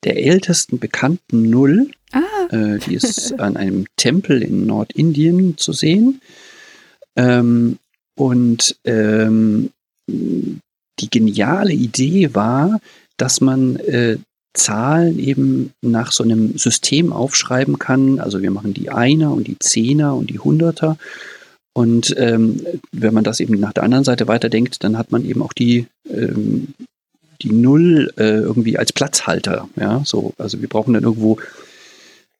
der 0.04 0.22
ältesten 0.24 0.78
bekannten 0.78 1.50
Null. 1.50 1.90
Ah. 2.12 2.20
Äh, 2.50 2.78
die 2.78 2.94
ist 2.94 3.40
an 3.40 3.56
einem 3.56 3.86
Tempel 3.96 4.42
in 4.42 4.66
Nordindien 4.66 5.56
zu 5.56 5.72
sehen. 5.72 6.20
Ähm, 7.16 7.78
und 8.16 8.76
ähm, 8.84 9.70
die 10.08 11.10
geniale 11.10 11.72
Idee 11.72 12.34
war, 12.34 12.80
dass 13.16 13.40
man 13.40 13.76
äh, 13.76 14.18
Zahlen 14.54 15.18
eben 15.18 15.72
nach 15.82 16.12
so 16.12 16.24
einem 16.24 16.56
System 16.56 17.12
aufschreiben 17.12 17.78
kann. 17.78 18.18
Also 18.18 18.42
wir 18.42 18.50
machen 18.50 18.74
die 18.74 18.90
Einer 18.90 19.32
und 19.32 19.46
die 19.46 19.58
Zehner 19.58 20.14
und 20.14 20.30
die 20.30 20.38
Hunderter. 20.38 20.96
Und 21.74 22.14
ähm, 22.16 22.64
wenn 22.92 23.12
man 23.12 23.24
das 23.24 23.40
eben 23.40 23.60
nach 23.60 23.74
der 23.74 23.82
anderen 23.82 24.04
Seite 24.04 24.28
weiterdenkt, 24.28 24.82
dann 24.82 24.96
hat 24.96 25.12
man 25.12 25.26
eben 25.26 25.42
auch 25.42 25.52
die, 25.52 25.86
ähm, 26.08 26.68
die 27.42 27.52
Null 27.52 28.12
äh, 28.16 28.38
irgendwie 28.38 28.78
als 28.78 28.94
Platzhalter. 28.94 29.68
Ja, 29.76 30.02
so, 30.06 30.32
also 30.38 30.60
wir 30.62 30.68
brauchen 30.68 30.94
dann 30.94 31.04
irgendwo, 31.04 31.38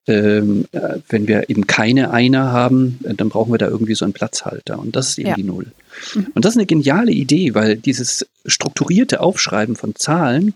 ähm, 0.07 0.65
äh, 0.71 0.99
wenn 1.09 1.27
wir 1.27 1.49
eben 1.49 1.67
keine 1.67 2.11
Einer 2.11 2.51
haben, 2.51 2.99
äh, 3.03 3.13
dann 3.13 3.29
brauchen 3.29 3.51
wir 3.53 3.57
da 3.57 3.67
irgendwie 3.67 3.95
so 3.95 4.05
einen 4.05 4.13
Platzhalter. 4.13 4.79
Und 4.79 4.95
das 4.95 5.09
ist 5.09 5.17
eben 5.19 5.29
Ja. 5.29 5.35
die 5.35 5.43
Null. 5.43 5.71
Mhm. 6.15 6.27
Und 6.33 6.45
das 6.45 6.53
ist 6.53 6.57
eine 6.57 6.65
geniale 6.65 7.11
Idee, 7.11 7.53
weil 7.53 7.75
dieses 7.75 8.25
strukturierte 8.45 9.19
Aufschreiben 9.19 9.75
von 9.75 9.95
Zahlen, 9.95 10.53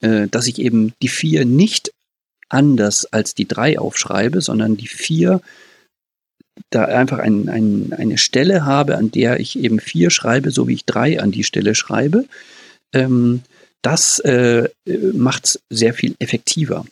äh, 0.00 0.28
dass 0.28 0.46
ich 0.46 0.58
eben 0.58 0.94
die 1.02 1.08
vier 1.08 1.44
nicht 1.44 1.92
anders 2.48 3.06
als 3.06 3.34
die 3.34 3.46
drei 3.48 3.78
aufschreibe, 3.78 4.40
sondern 4.40 4.76
die 4.76 4.88
vier 4.88 5.40
da 6.70 6.84
einfach 6.84 7.18
ein, 7.18 7.48
ein, 7.48 7.92
eine 7.96 8.18
Stelle 8.18 8.64
habe, 8.64 8.96
an 8.96 9.10
der 9.10 9.40
ich 9.40 9.58
eben 9.58 9.80
vier 9.80 10.10
schreibe, 10.10 10.50
so 10.50 10.68
wie 10.68 10.74
ich 10.74 10.84
drei 10.84 11.20
an 11.20 11.32
die 11.32 11.44
Stelle 11.44 11.74
schreibe, 11.74 12.24
ähm, 12.92 13.42
das 13.80 14.20
äh, 14.20 14.68
macht 15.14 15.44
es 15.46 15.60
sehr 15.70 15.92
viel 15.94 16.14
effektiver. 16.18 16.84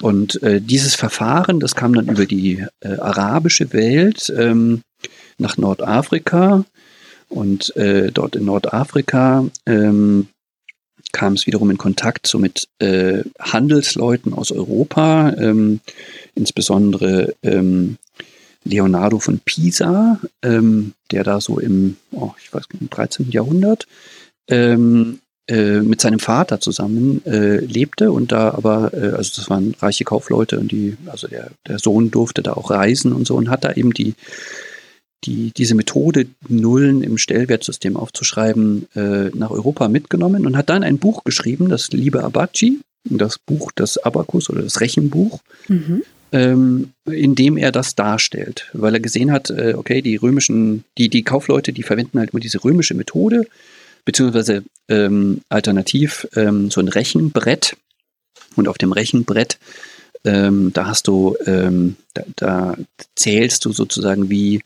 Und 0.00 0.42
äh, 0.42 0.60
dieses 0.60 0.94
Verfahren, 0.94 1.60
das 1.60 1.74
kam 1.74 1.94
dann 1.94 2.08
über 2.08 2.26
die 2.26 2.64
äh, 2.80 2.96
arabische 2.98 3.72
Welt 3.72 4.32
ähm, 4.36 4.82
nach 5.38 5.56
Nordafrika. 5.56 6.64
Und 7.28 7.74
äh, 7.76 8.10
dort 8.10 8.36
in 8.36 8.44
Nordafrika 8.44 9.44
ähm, 9.66 10.28
kam 11.12 11.34
es 11.34 11.46
wiederum 11.46 11.70
in 11.70 11.78
Kontakt 11.78 12.26
so 12.26 12.38
mit 12.38 12.68
äh, 12.78 13.22
Handelsleuten 13.38 14.34
aus 14.34 14.52
Europa, 14.52 15.32
ähm, 15.38 15.80
insbesondere 16.34 17.34
ähm, 17.42 17.96
Leonardo 18.64 19.18
von 19.18 19.40
Pisa, 19.40 20.20
ähm, 20.42 20.92
der 21.10 21.24
da 21.24 21.40
so 21.40 21.58
im, 21.58 21.96
oh, 22.12 22.32
ich 22.40 22.52
weiß 22.52 22.64
im 22.78 22.90
13. 22.90 23.30
Jahrhundert 23.30 23.86
ähm, 24.48 25.20
äh, 25.48 25.80
mit 25.80 26.00
seinem 26.00 26.18
Vater 26.18 26.60
zusammen 26.60 27.22
äh, 27.24 27.56
lebte 27.56 28.12
und 28.12 28.32
da 28.32 28.50
aber, 28.50 28.92
äh, 28.92 29.12
also 29.16 29.32
das 29.36 29.48
waren 29.48 29.74
reiche 29.80 30.04
Kaufleute 30.04 30.58
und 30.58 30.70
die, 30.70 30.96
also 31.06 31.26
der, 31.26 31.50
der 31.66 31.78
Sohn 31.78 32.10
durfte 32.10 32.42
da 32.42 32.52
auch 32.52 32.70
reisen 32.70 33.12
und 33.12 33.26
so 33.26 33.34
und 33.34 33.48
hat 33.48 33.64
da 33.64 33.72
eben 33.72 33.94
die, 33.94 34.14
die, 35.24 35.52
diese 35.56 35.74
Methode, 35.74 36.26
Nullen 36.48 37.02
im 37.02 37.18
Stellwertsystem 37.18 37.96
aufzuschreiben, 37.96 38.88
äh, 38.94 39.30
nach 39.34 39.50
Europa 39.50 39.88
mitgenommen 39.88 40.46
und 40.46 40.56
hat 40.56 40.68
dann 40.68 40.84
ein 40.84 40.98
Buch 40.98 41.24
geschrieben, 41.24 41.68
das 41.68 41.88
Liebe 41.92 42.22
Abaci, 42.22 42.80
das 43.04 43.38
Buch, 43.38 43.72
das 43.74 43.98
Abakus 43.98 44.50
oder 44.50 44.62
das 44.62 44.80
Rechenbuch, 44.80 45.40
Mhm. 45.68 46.02
ähm, 46.30 46.90
in 47.10 47.34
dem 47.34 47.56
er 47.56 47.72
das 47.72 47.94
darstellt, 47.94 48.68
weil 48.74 48.94
er 48.94 49.00
gesehen 49.00 49.32
hat, 49.32 49.48
äh, 49.48 49.74
okay, 49.76 50.02
die 50.02 50.16
römischen, 50.16 50.84
die, 50.98 51.08
die 51.08 51.24
Kaufleute, 51.24 51.72
die 51.72 51.82
verwenden 51.82 52.18
halt 52.18 52.30
immer 52.30 52.40
diese 52.40 52.62
römische 52.62 52.94
Methode, 52.94 53.46
beziehungsweise 54.08 54.64
ähm, 54.88 55.42
alternativ 55.50 56.26
ähm, 56.34 56.70
so 56.70 56.80
ein 56.80 56.88
Rechenbrett. 56.88 57.76
Und 58.56 58.66
auf 58.66 58.78
dem 58.78 58.92
Rechenbrett, 58.92 59.58
ähm, 60.24 60.72
da 60.72 60.86
hast 60.86 61.08
du, 61.08 61.36
ähm, 61.44 61.96
da, 62.14 62.22
da 62.36 62.76
zählst 63.16 63.66
du 63.66 63.72
sozusagen 63.72 64.30
wie 64.30 64.62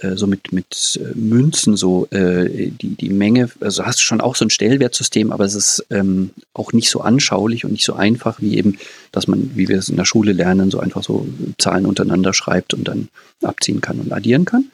äh, 0.00 0.16
so 0.16 0.26
mit, 0.26 0.54
mit 0.54 0.98
äh, 0.98 1.14
Münzen 1.14 1.76
so 1.76 2.06
äh, 2.10 2.70
die, 2.70 2.96
die 2.96 3.10
Menge, 3.10 3.50
also 3.60 3.84
hast 3.84 3.98
du 3.98 4.02
schon 4.02 4.22
auch 4.22 4.34
so 4.34 4.46
ein 4.46 4.50
Stellwertsystem, 4.50 5.30
aber 5.30 5.44
es 5.44 5.54
ist 5.54 5.84
ähm, 5.90 6.30
auch 6.54 6.72
nicht 6.72 6.88
so 6.88 7.02
anschaulich 7.02 7.66
und 7.66 7.72
nicht 7.72 7.84
so 7.84 7.92
einfach 7.92 8.40
wie 8.40 8.56
eben, 8.56 8.78
dass 9.12 9.28
man, 9.28 9.50
wie 9.54 9.68
wir 9.68 9.76
es 9.76 9.90
in 9.90 9.96
der 9.96 10.06
Schule 10.06 10.32
lernen, 10.32 10.70
so 10.70 10.80
einfach 10.80 11.04
so 11.04 11.28
Zahlen 11.58 11.84
untereinander 11.84 12.32
schreibt 12.32 12.72
und 12.72 12.88
dann 12.88 13.08
abziehen 13.42 13.82
kann 13.82 14.00
und 14.00 14.10
addieren 14.10 14.46
kann. 14.46 14.70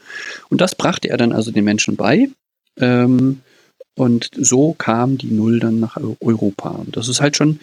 Und 0.48 0.60
das 0.60 0.76
brachte 0.76 1.10
er 1.10 1.16
dann 1.16 1.32
also 1.32 1.50
den 1.50 1.64
Menschen 1.64 1.96
bei. 1.96 2.28
Ähm, 2.76 3.40
und 4.00 4.30
so 4.38 4.74
kam 4.78 5.18
die 5.18 5.30
Null 5.30 5.60
dann 5.60 5.80
nach 5.80 5.96
Eu- 5.96 6.16
Europa. 6.20 6.70
Und 6.70 6.96
das 6.96 7.08
ist 7.08 7.20
halt 7.20 7.36
schon 7.36 7.60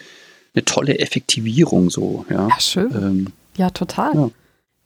eine 0.54 0.64
tolle 0.64 0.98
Effektivierung 0.98 1.90
so, 1.90 2.24
ja. 2.30 2.48
Ja, 2.48 2.60
schön. 2.60 2.90
Ähm, 2.94 3.26
Ja, 3.56 3.70
total. 3.70 4.14
Ja. 4.14 4.30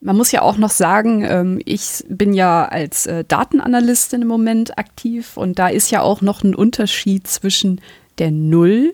Man 0.01 0.17
muss 0.17 0.31
ja 0.33 0.41
auch 0.41 0.57
noch 0.57 0.71
sagen, 0.71 1.23
ähm, 1.23 1.61
ich 1.63 2.03
bin 2.09 2.33
ja 2.33 2.65
als 2.65 3.05
äh, 3.05 3.23
Datenanalystin 3.25 4.21
im 4.23 4.27
Moment 4.27 4.77
aktiv 4.77 5.37
und 5.37 5.57
da 5.59 5.67
ist 5.69 5.91
ja 5.91 6.01
auch 6.01 6.21
noch 6.21 6.43
ein 6.43 6.55
Unterschied 6.55 7.25
zwischen 7.27 7.79
der 8.17 8.31
Null, 8.31 8.93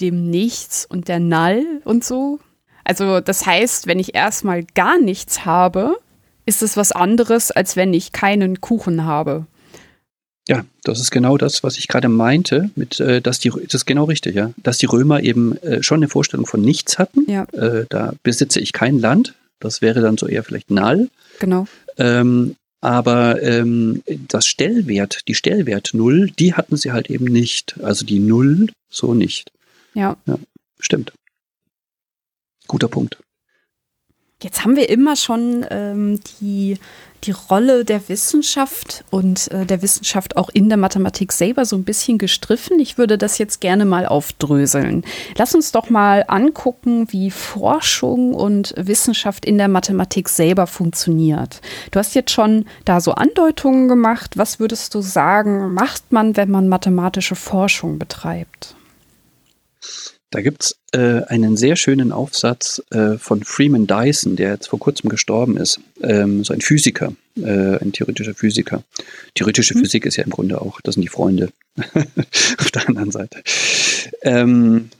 dem 0.00 0.30
Nichts 0.30 0.86
und 0.88 1.08
der 1.08 1.18
Null 1.20 1.80
und 1.84 2.04
so. 2.04 2.38
Also 2.84 3.20
das 3.20 3.46
heißt, 3.46 3.86
wenn 3.86 3.98
ich 3.98 4.14
erstmal 4.14 4.62
gar 4.74 5.00
nichts 5.00 5.44
habe, 5.44 5.96
ist 6.46 6.62
es 6.62 6.76
was 6.76 6.92
anderes, 6.92 7.50
als 7.50 7.74
wenn 7.74 7.94
ich 7.94 8.12
keinen 8.12 8.60
Kuchen 8.60 9.04
habe. 9.04 9.46
Ja, 10.46 10.64
das 10.82 11.00
ist 11.00 11.10
genau 11.10 11.38
das, 11.38 11.62
was 11.62 11.78
ich 11.78 11.88
gerade 11.88 12.08
meinte, 12.08 12.70
mit, 12.76 13.00
äh, 13.00 13.22
dass 13.22 13.38
die, 13.38 13.50
das 13.50 13.74
ist 13.74 13.86
genau 13.86 14.04
richtig, 14.04 14.34
ja, 14.34 14.52
dass 14.58 14.76
die 14.78 14.86
Römer 14.86 15.22
eben 15.22 15.56
äh, 15.62 15.82
schon 15.82 16.00
eine 16.00 16.08
Vorstellung 16.08 16.46
von 16.46 16.60
nichts 16.60 16.98
hatten. 16.98 17.30
Ja. 17.30 17.44
Äh, 17.52 17.86
da 17.88 18.12
besitze 18.22 18.60
ich 18.60 18.72
kein 18.72 18.98
Land. 18.98 19.34
Das 19.58 19.80
wäre 19.80 20.02
dann 20.02 20.18
so 20.18 20.26
eher 20.26 20.44
vielleicht 20.44 20.70
Null. 20.70 21.08
Genau. 21.38 21.66
Ähm, 21.96 22.56
aber 22.82 23.42
ähm, 23.42 24.02
das 24.28 24.44
Stellwert, 24.44 25.26
die 25.26 25.34
Stellwert 25.34 25.92
Null, 25.94 26.30
die 26.38 26.52
hatten 26.52 26.76
sie 26.76 26.92
halt 26.92 27.08
eben 27.08 27.24
nicht. 27.24 27.76
Also 27.82 28.04
die 28.04 28.18
Null 28.18 28.68
so 28.90 29.14
nicht. 29.14 29.50
Ja. 29.94 30.18
Stimmt. 30.78 31.14
Guter 32.66 32.88
Punkt. 32.88 33.16
Jetzt 34.42 34.62
haben 34.62 34.76
wir 34.76 34.90
immer 34.90 35.16
schon 35.16 35.64
ähm, 35.70 36.20
die, 36.40 36.76
die 37.26 37.32
Rolle 37.32 37.84
der 37.84 38.08
Wissenschaft 38.08 39.04
und 39.10 39.50
äh, 39.50 39.66
der 39.66 39.82
Wissenschaft 39.82 40.36
auch 40.36 40.48
in 40.50 40.68
der 40.68 40.78
Mathematik 40.78 41.32
selber 41.32 41.64
so 41.64 41.76
ein 41.76 41.84
bisschen 41.84 42.18
gestriffen. 42.18 42.78
Ich 42.78 42.98
würde 42.98 43.18
das 43.18 43.38
jetzt 43.38 43.60
gerne 43.60 43.84
mal 43.84 44.06
aufdröseln. 44.06 45.04
Lass 45.36 45.54
uns 45.54 45.72
doch 45.72 45.90
mal 45.90 46.24
angucken, 46.28 47.06
wie 47.10 47.30
Forschung 47.30 48.34
und 48.34 48.74
Wissenschaft 48.76 49.44
in 49.44 49.58
der 49.58 49.68
Mathematik 49.68 50.28
selber 50.28 50.66
funktioniert. 50.66 51.60
Du 51.90 51.98
hast 51.98 52.14
jetzt 52.14 52.30
schon 52.30 52.66
da 52.84 53.00
so 53.00 53.12
Andeutungen 53.12 53.88
gemacht. 53.88 54.36
Was 54.36 54.60
würdest 54.60 54.94
du 54.94 55.00
sagen, 55.00 55.72
macht 55.74 56.12
man, 56.12 56.36
wenn 56.36 56.50
man 56.50 56.68
mathematische 56.68 57.36
Forschung 57.36 57.98
betreibt? 57.98 58.76
Da 60.34 60.42
gibt's 60.42 60.80
äh, 60.90 61.22
einen 61.28 61.56
sehr 61.56 61.76
schönen 61.76 62.10
Aufsatz 62.10 62.82
äh, 62.90 63.18
von 63.18 63.44
Freeman 63.44 63.86
Dyson, 63.86 64.34
der 64.34 64.50
jetzt 64.50 64.66
vor 64.66 64.80
kurzem 64.80 65.08
gestorben 65.08 65.56
ist. 65.56 65.78
Ähm, 66.02 66.42
so 66.42 66.52
ein 66.52 66.60
Physiker, 66.60 67.12
äh, 67.36 67.76
ein 67.78 67.92
theoretischer 67.92 68.34
Physiker. 68.34 68.82
Theoretische 69.36 69.74
Physik 69.74 70.06
ist 70.06 70.16
ja 70.16 70.24
im 70.24 70.30
Grunde 70.30 70.60
auch, 70.60 70.80
das 70.80 70.96
sind 70.96 71.02
die 71.02 71.08
Freunde 71.08 71.52
auf 72.58 72.70
der 72.72 72.88
anderen 72.88 73.12
Seite. 73.12 73.44
Ähm, 74.22 74.90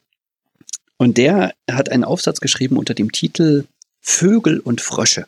und 0.99 1.19
der 1.19 1.53
hat 1.69 1.91
einen 1.91 2.05
Aufsatz 2.05 2.39
geschrieben 2.39 2.77
unter 2.77 2.95
dem 2.95 3.11
Titel 3.11 3.65
Vögel 4.01 4.61
und 4.61 4.81
Frösche. 4.81 5.27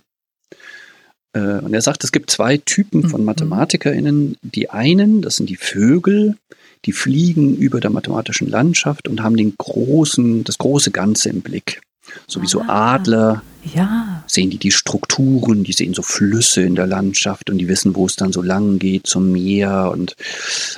Äh, 1.33 1.41
und 1.41 1.75
er 1.75 1.83
sagt, 1.83 2.05
es 2.05 2.13
gibt 2.13 2.31
zwei 2.31 2.59
Typen 2.59 3.09
von 3.09 3.23
Mhm. 3.23 3.27
MathematikerInnen. 3.27 4.37
Die 4.43 4.71
einen, 4.71 5.21
das 5.21 5.35
sind 5.35 5.51
die 5.51 5.57
Vögel, 5.57 6.37
die 6.87 6.93
fliegen 6.93 7.57
über 7.57 7.81
der 7.81 7.91
mathematischen 7.91 8.49
Landschaft 8.49 9.09
und 9.09 9.23
haben 9.23 9.37
den 9.37 9.55
großen, 9.59 10.45
das 10.45 10.59
große 10.59 10.91
Ganze 10.93 11.29
im 11.29 11.41
Blick. 11.43 11.81
So 12.29 12.41
wie 12.41 12.47
so 12.47 12.61
Ah. 12.63 12.95
Adler 12.95 13.43
Ja. 13.75 14.23
sehen 14.29 14.49
die 14.51 14.59
die 14.59 14.71
Strukturen, 14.71 15.65
die 15.65 15.73
sehen 15.73 15.93
so 15.93 16.03
Flüsse 16.03 16.63
in 16.63 16.77
der 16.77 16.87
Landschaft 16.87 17.51
und 17.51 17.59
die 17.59 17.67
wissen, 17.67 17.97
wo 17.97 18.07
es 18.07 18.15
dann 18.15 18.33
so 18.33 18.43
lang 18.43 18.79
geht 18.79 19.09
zum 19.09 19.33
Meer 19.33 19.91
und, 19.93 20.15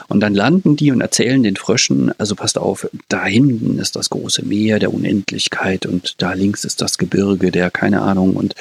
und 0.09 0.21
dann 0.21 0.35
landen 0.35 0.75
die 0.77 0.91
und 0.91 1.03
erzählen 1.03 1.43
den 1.43 1.57
Fröschen, 1.57 2.13
also 2.19 2.35
passt 2.35 2.57
auf, 2.57 2.89
da 3.09 3.27
hinten 3.27 3.79
ist 3.79 3.95
das 3.95 4.09
große 4.09 4.47
Meer 4.47 4.79
der 4.79 4.95
Unendlichkeit 4.95 5.85
und 5.85 6.15
da 6.17 6.33
links 6.33 6.65
ist 6.65 6.81
das 6.81 6.97
Gebirge 6.97 7.51
der, 7.51 7.71
keine 7.71 8.01
Ahnung, 8.01 8.35
und 8.35 8.55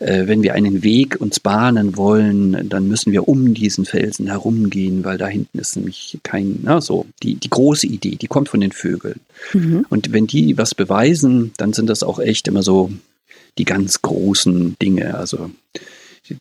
wenn 0.00 0.42
wir 0.42 0.54
einen 0.54 0.82
Weg 0.82 1.20
uns 1.20 1.40
bahnen 1.40 1.96
wollen, 1.96 2.68
dann 2.68 2.86
müssen 2.86 3.12
wir 3.12 3.26
um 3.28 3.54
diesen 3.54 3.84
Felsen 3.84 4.28
herumgehen, 4.28 5.04
weil 5.04 5.18
da 5.18 5.26
hinten 5.26 5.58
ist 5.58 5.76
nämlich 5.76 6.18
kein, 6.22 6.60
na 6.62 6.80
so, 6.80 7.06
die, 7.22 7.34
die 7.34 7.50
große 7.50 7.86
Idee, 7.86 8.16
die 8.16 8.28
kommt 8.28 8.48
von 8.48 8.60
den 8.60 8.72
Vögeln. 8.72 9.20
Mhm. 9.52 9.86
Und 9.88 10.12
wenn 10.12 10.26
die 10.26 10.56
was 10.56 10.74
beweisen, 10.74 11.52
dann 11.56 11.72
sind 11.72 11.88
das 11.88 12.02
auch 12.02 12.20
echt 12.20 12.46
immer 12.48 12.62
so 12.62 12.92
die 13.58 13.64
ganz 13.64 14.00
großen 14.02 14.76
Dinge. 14.80 15.16
Also 15.16 15.50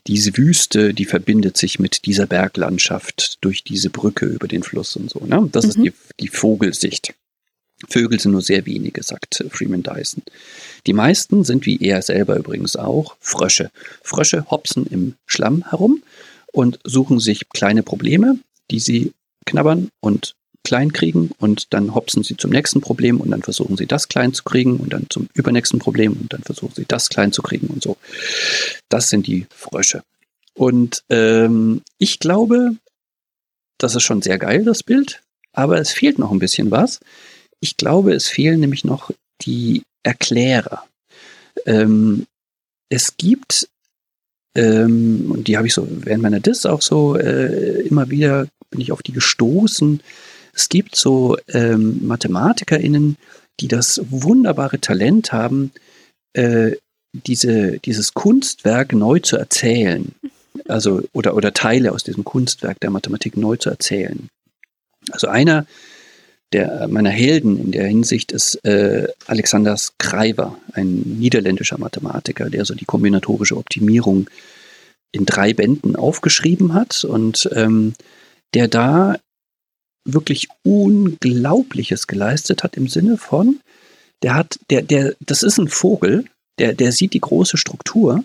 diese 0.05 0.37
Wüste, 0.37 0.93
die 0.93 1.05
verbindet 1.05 1.57
sich 1.57 1.79
mit 1.79 2.05
dieser 2.05 2.25
Berglandschaft 2.25 3.37
durch 3.41 3.63
diese 3.63 3.89
Brücke 3.89 4.25
über 4.25 4.47
den 4.47 4.63
Fluss 4.63 4.95
und 4.95 5.09
so. 5.09 5.21
Ne? 5.25 5.49
Das 5.51 5.65
ist 5.65 5.77
Mhm. 5.77 5.83
die, 5.83 5.93
die 6.19 6.27
Vogelsicht. 6.27 7.13
Vögel 7.89 8.19
sind 8.19 8.31
nur 8.31 8.41
sehr 8.41 8.65
wenige, 8.65 9.03
sagt 9.03 9.43
Freeman 9.51 9.83
Dyson. 9.83 10.23
Die 10.87 10.93
meisten 10.93 11.43
sind, 11.43 11.65
wie 11.65 11.79
er 11.79 12.01
selber 12.01 12.35
übrigens 12.35 12.75
auch, 12.75 13.15
Frösche. 13.19 13.69
Frösche 14.01 14.49
hopsen 14.49 14.87
im 14.87 15.15
Schlamm 15.25 15.69
herum 15.69 16.01
und 16.51 16.79
suchen 16.83 17.19
sich 17.19 17.49
kleine 17.49 17.83
Probleme, 17.83 18.39
die 18.71 18.79
sie 18.79 19.13
knabbern 19.45 19.89
und 19.99 20.35
klein 20.63 20.91
kriegen 20.91 21.31
und 21.39 21.73
dann 21.73 21.95
hopsen 21.95 22.23
sie 22.23 22.35
zum 22.35 22.51
nächsten 22.51 22.81
Problem 22.81 23.21
und 23.21 23.31
dann 23.31 23.41
versuchen 23.41 23.77
sie 23.77 23.85
das 23.85 24.09
klein 24.09 24.33
zu 24.33 24.43
kriegen 24.43 24.77
und 24.77 24.91
dann 24.91 25.05
zum 25.09 25.29
übernächsten 25.33 25.79
Problem 25.79 26.11
und 26.13 26.33
dann 26.33 26.43
versuchen 26.43 26.73
sie 26.75 26.85
das 26.85 27.07
klein 27.07 27.31
zu 27.31 27.41
kriegen 27.41 27.67
und 27.67 27.81
so. 27.81 27.95
Das 28.89 29.09
sind 29.09 29.27
die 29.27 29.47
Frösche. 29.49 30.03
Und 30.53 31.03
ähm, 31.09 31.83
ich 31.99 32.19
glaube, 32.19 32.75
das 33.77 33.95
ist 33.95 34.03
schon 34.03 34.21
sehr 34.21 34.39
geil, 34.39 34.65
das 34.65 34.83
Bild, 34.83 35.21
aber 35.53 35.79
es 35.79 35.91
fehlt 35.91 36.19
noch 36.19 36.31
ein 36.31 36.39
bisschen 36.39 36.69
was. 36.69 36.99
Ich 37.59 37.77
glaube, 37.77 38.13
es 38.13 38.27
fehlen 38.27 38.59
nämlich 38.59 38.83
noch 38.83 39.11
die 39.41 39.83
Erklärer. 40.03 40.85
Ähm, 41.65 42.27
es 42.89 43.17
gibt, 43.17 43.67
ähm, 44.55 45.31
und 45.31 45.47
die 45.47 45.57
habe 45.57 45.67
ich 45.67 45.73
so 45.73 45.87
während 45.89 46.23
meiner 46.23 46.39
Diss 46.39 46.65
auch 46.65 46.81
so 46.81 47.17
äh, 47.17 47.81
immer 47.81 48.09
wieder, 48.09 48.47
bin 48.69 48.81
ich 48.81 48.91
auf 48.91 49.03
die 49.03 49.11
gestoßen. 49.13 50.01
Es 50.53 50.69
gibt 50.69 50.95
so 50.95 51.37
ähm, 51.49 52.05
MathematikerInnen, 52.05 53.17
die 53.59 53.67
das 53.67 54.01
wunderbare 54.09 54.79
Talent 54.79 55.31
haben, 55.31 55.71
äh, 56.33 56.73
diese, 57.13 57.79
dieses 57.79 58.13
Kunstwerk 58.13 58.93
neu 58.93 59.19
zu 59.19 59.37
erzählen. 59.37 60.13
Also, 60.67 61.03
oder, 61.13 61.35
oder 61.35 61.53
Teile 61.53 61.91
aus 61.91 62.03
diesem 62.03 62.23
Kunstwerk 62.23 62.79
der 62.79 62.89
Mathematik 62.89 63.37
neu 63.37 63.57
zu 63.57 63.69
erzählen. 63.69 64.29
Also 65.11 65.27
einer 65.27 65.65
der 66.53 66.87
meiner 66.87 67.09
Helden 67.09 67.59
in 67.59 67.71
der 67.71 67.87
Hinsicht 67.87 68.31
ist 68.31 68.63
äh, 68.63 69.07
Alexander 69.25 69.75
Skreiber, 69.75 70.57
ein 70.73 71.01
niederländischer 71.19 71.77
Mathematiker, 71.77 72.49
der 72.49 72.65
so 72.65 72.73
die 72.73 72.85
kombinatorische 72.85 73.57
Optimierung 73.57 74.29
in 75.11 75.25
drei 75.25 75.53
Bänden 75.53 75.95
aufgeschrieben 75.95 76.73
hat 76.73 77.03
und 77.03 77.49
ähm, 77.53 77.93
der 78.53 78.67
da 78.67 79.17
wirklich 80.05 80.47
Unglaubliches 80.63 82.07
geleistet 82.07 82.63
hat 82.63 82.77
im 82.77 82.87
Sinne 82.87 83.17
von, 83.17 83.59
der 84.23 84.35
hat, 84.35 84.57
der, 84.69 84.81
der, 84.81 85.15
das 85.19 85.43
ist 85.43 85.57
ein 85.57 85.67
Vogel, 85.67 86.25
der, 86.59 86.73
der 86.73 86.91
sieht 86.91 87.13
die 87.13 87.21
große 87.21 87.57
Struktur, 87.57 88.23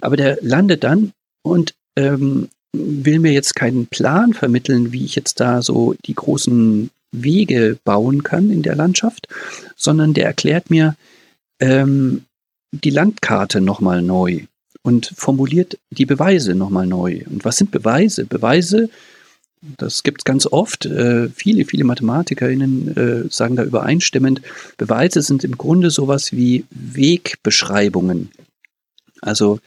aber 0.00 0.16
der 0.16 0.38
landet 0.42 0.84
dann 0.84 1.12
und 1.42 1.74
ähm, 1.96 2.48
will 2.72 3.20
mir 3.20 3.32
jetzt 3.32 3.54
keinen 3.54 3.86
Plan 3.86 4.34
vermitteln, 4.34 4.92
wie 4.92 5.04
ich 5.04 5.14
jetzt 5.14 5.40
da 5.40 5.62
so 5.62 5.94
die 6.06 6.14
großen 6.14 6.90
Wege 7.12 7.78
bauen 7.84 8.22
kann 8.22 8.50
in 8.50 8.62
der 8.62 8.74
Landschaft, 8.74 9.28
sondern 9.76 10.14
der 10.14 10.26
erklärt 10.26 10.70
mir 10.70 10.96
ähm, 11.60 12.24
die 12.72 12.90
Landkarte 12.90 13.60
nochmal 13.60 14.02
neu 14.02 14.46
und 14.82 15.12
formuliert 15.16 15.78
die 15.90 16.06
Beweise 16.06 16.54
nochmal 16.54 16.86
neu. 16.86 17.22
Und 17.28 17.44
was 17.44 17.56
sind 17.56 17.70
Beweise? 17.70 18.24
Beweise, 18.24 18.90
das 19.60 20.02
gibt 20.02 20.22
es 20.22 20.24
ganz 20.24 20.46
oft, 20.46 20.86
äh, 20.86 21.28
viele, 21.28 21.64
viele 21.64 21.84
MathematikerInnen 21.84 22.96
äh, 22.96 23.30
sagen 23.30 23.56
da 23.56 23.62
übereinstimmend, 23.62 24.42
Beweise 24.76 25.22
sind 25.22 25.44
im 25.44 25.56
Grunde 25.56 25.90
sowas 25.90 26.32
wie 26.32 26.64
Wegbeschreibungen. 26.70 28.30
Also 29.20 29.60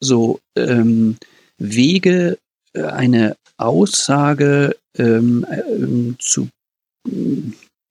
so 0.00 0.40
ähm, 0.56 1.16
Wege, 1.58 2.38
äh, 2.72 2.84
eine 2.84 3.36
Aussage 3.60 4.76
ähm, 4.96 5.46
ähm, 5.50 6.16
zu, 6.18 6.48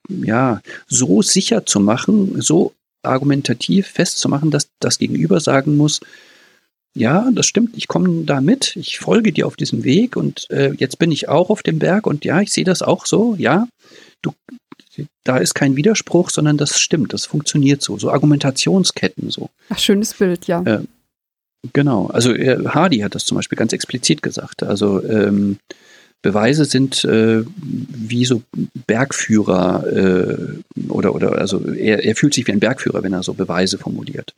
ja, 0.10 0.62
so 0.88 1.22
sicher 1.22 1.66
zu 1.66 1.80
machen, 1.80 2.42
so 2.42 2.74
argumentativ 3.04 3.88
festzumachen, 3.88 4.52
dass 4.52 4.70
das 4.80 4.98
Gegenüber 4.98 5.40
sagen 5.40 5.78
muss, 5.78 6.02
ja, 6.96 7.30
das 7.34 7.46
stimmt, 7.46 7.78
ich 7.78 7.88
komme 7.88 8.26
da 8.26 8.42
mit, 8.42 8.76
ich 8.76 9.00
folge 9.00 9.32
dir 9.32 9.48
auf 9.48 9.56
diesem 9.56 9.84
Weg 9.84 10.16
und 10.16 10.50
äh, 10.50 10.74
jetzt 10.78 11.00
bin 11.00 11.12
ich 11.12 11.30
auch 11.30 11.50
auf 11.50 11.64
dem 11.64 11.80
Berg 11.80 12.08
und 12.08 12.26
ja, 12.26 12.42
ich 12.42 12.52
sehe 12.52 12.64
das 12.66 12.82
auch 12.82 13.06
so, 13.06 13.36
ja, 13.38 13.68
du, 14.22 14.34
da 15.24 15.38
ist 15.38 15.54
kein 15.54 15.76
Widerspruch, 15.76 16.30
sondern 16.30 16.58
das 16.58 16.80
stimmt, 16.80 17.14
das 17.14 17.26
funktioniert 17.26 17.82
so, 17.82 17.98
so 17.98 18.12
Argumentationsketten 18.12 19.30
so. 19.30 19.50
Ach, 19.70 19.80
schönes 19.80 20.14
Bild, 20.14 20.48
ja. 20.48 20.62
Äh, 20.64 20.80
genau, 21.74 22.08
also 22.08 22.34
äh, 22.34 22.66
Hardy 22.66 23.00
hat 23.00 23.16
das 23.16 23.26
zum 23.26 23.36
Beispiel 23.36 23.58
ganz 23.58 23.74
explizit 23.74 24.22
gesagt, 24.22 24.64
also 24.64 25.04
ähm, 25.04 25.58
Beweise 26.22 26.66
sind 26.66 27.06
äh, 27.06 27.44
wie 27.56 28.26
so 28.26 28.42
Bergführer 28.88 29.86
äh, 29.88 30.90
oder, 30.90 31.16
oder 31.16 31.38
also 31.38 31.66
er, 31.66 32.04
er 32.04 32.16
fühlt 32.16 32.34
sich 32.34 32.46
wie 32.48 32.52
ein 32.52 32.60
Bergführer, 32.60 33.04
wenn 33.04 33.14
er 33.14 33.24
so 33.24 33.34
Beweise 33.34 33.78
formuliert. 33.78 34.34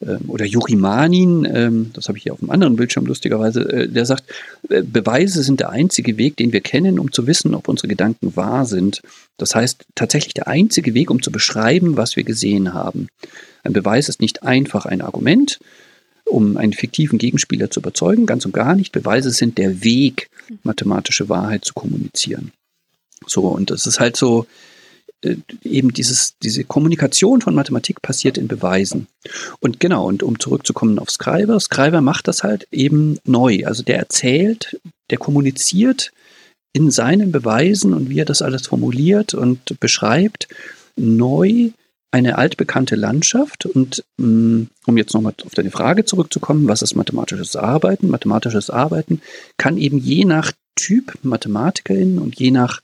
Ähm, 0.00 0.20
oder 0.28 0.44
Juri 0.44 0.76
Manin, 0.76 1.44
ähm, 1.44 1.90
das 1.92 2.06
habe 2.06 2.18
ich 2.18 2.24
hier 2.24 2.32
auf 2.32 2.40
einem 2.40 2.50
anderen 2.50 2.76
Bildschirm 2.76 3.06
lustigerweise, 3.06 3.62
äh, 3.62 3.88
der 3.88 4.06
sagt, 4.06 4.24
äh, 4.68 4.82
Beweise 4.82 5.42
sind 5.42 5.58
der 5.58 5.70
einzige 5.70 6.16
Weg, 6.18 6.36
den 6.36 6.52
wir 6.52 6.60
kennen, 6.60 7.00
um 7.00 7.10
zu 7.10 7.26
wissen, 7.26 7.54
ob 7.54 7.66
unsere 7.66 7.88
Gedanken 7.88 8.36
wahr 8.36 8.64
sind. 8.64 9.02
Das 9.38 9.56
heißt, 9.56 9.86
tatsächlich 9.96 10.34
der 10.34 10.46
einzige 10.46 10.94
Weg, 10.94 11.10
um 11.10 11.20
zu 11.20 11.32
beschreiben, 11.32 11.96
was 11.96 12.14
wir 12.14 12.22
gesehen 12.22 12.74
haben. 12.74 13.08
Ein 13.64 13.72
Beweis 13.72 14.08
ist 14.08 14.20
nicht 14.20 14.44
einfach 14.44 14.86
ein 14.86 15.00
Argument, 15.02 15.58
um 16.30 16.56
einen 16.56 16.72
fiktiven 16.72 17.18
Gegenspieler 17.18 17.70
zu 17.70 17.80
überzeugen, 17.80 18.26
ganz 18.26 18.44
und 18.44 18.52
gar 18.52 18.74
nicht. 18.74 18.92
Beweise 18.92 19.30
sind 19.30 19.58
der 19.58 19.82
Weg, 19.82 20.30
mathematische 20.62 21.28
Wahrheit 21.28 21.64
zu 21.64 21.74
kommunizieren. 21.74 22.52
So, 23.26 23.42
und 23.42 23.70
das 23.70 23.86
ist 23.86 24.00
halt 24.00 24.16
so, 24.16 24.46
äh, 25.22 25.36
eben 25.64 25.92
dieses, 25.92 26.36
diese 26.42 26.64
Kommunikation 26.64 27.40
von 27.40 27.54
Mathematik 27.54 28.00
passiert 28.02 28.38
in 28.38 28.46
Beweisen. 28.46 29.08
Und 29.60 29.80
genau, 29.80 30.06
und 30.06 30.22
um 30.22 30.38
zurückzukommen 30.38 30.98
auf 30.98 31.10
Scriber, 31.10 31.58
Scriber 31.58 32.00
macht 32.00 32.28
das 32.28 32.44
halt 32.44 32.68
eben 32.70 33.18
neu. 33.24 33.64
Also 33.66 33.82
der 33.82 33.98
erzählt, 33.98 34.80
der 35.10 35.18
kommuniziert 35.18 36.12
in 36.72 36.90
seinen 36.90 37.32
Beweisen 37.32 37.94
und 37.94 38.10
wie 38.10 38.20
er 38.20 38.24
das 38.24 38.42
alles 38.42 38.68
formuliert 38.68 39.34
und 39.34 39.80
beschreibt, 39.80 40.48
neu 40.96 41.70
eine 42.10 42.38
altbekannte 42.38 42.96
Landschaft 42.96 43.66
und 43.66 44.04
mm, 44.16 44.62
um 44.86 44.96
jetzt 44.96 45.12
nochmal 45.14 45.34
auf 45.44 45.54
deine 45.54 45.70
Frage 45.70 46.04
zurückzukommen, 46.04 46.66
was 46.66 46.82
ist 46.82 46.94
mathematisches 46.94 47.54
Arbeiten? 47.54 48.08
Mathematisches 48.08 48.70
Arbeiten 48.70 49.20
kann 49.58 49.76
eben 49.76 49.98
je 49.98 50.24
nach 50.24 50.52
Typ 50.74 51.18
Mathematikerin 51.22 52.18
und 52.18 52.38
je 52.38 52.50
nach 52.50 52.80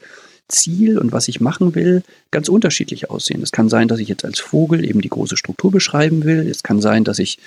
Ziel 0.49 0.99
und 0.99 1.13
was 1.13 1.29
ich 1.29 1.41
machen 1.41 1.75
will, 1.75 2.03
ganz 2.31 2.49
unterschiedlich 2.49 3.11
aussehen. 3.11 3.43
Es 3.43 3.51
kann 3.51 3.71
sein, 3.71 3.89
dass 3.89 3.99
ich 3.99 4.09
jetzt 4.09 4.25
als 4.25 4.41
Vogel 4.41 4.85
eben 4.85 5.01
die 5.01 5.09
große 5.09 5.37
Struktur 5.37 5.71
beschreiben 5.71 6.25
will. 6.25 6.47
Es 6.49 6.63
kann 6.63 6.83
sein, 6.83 7.05
dass 7.05 7.19
ich 7.19 7.39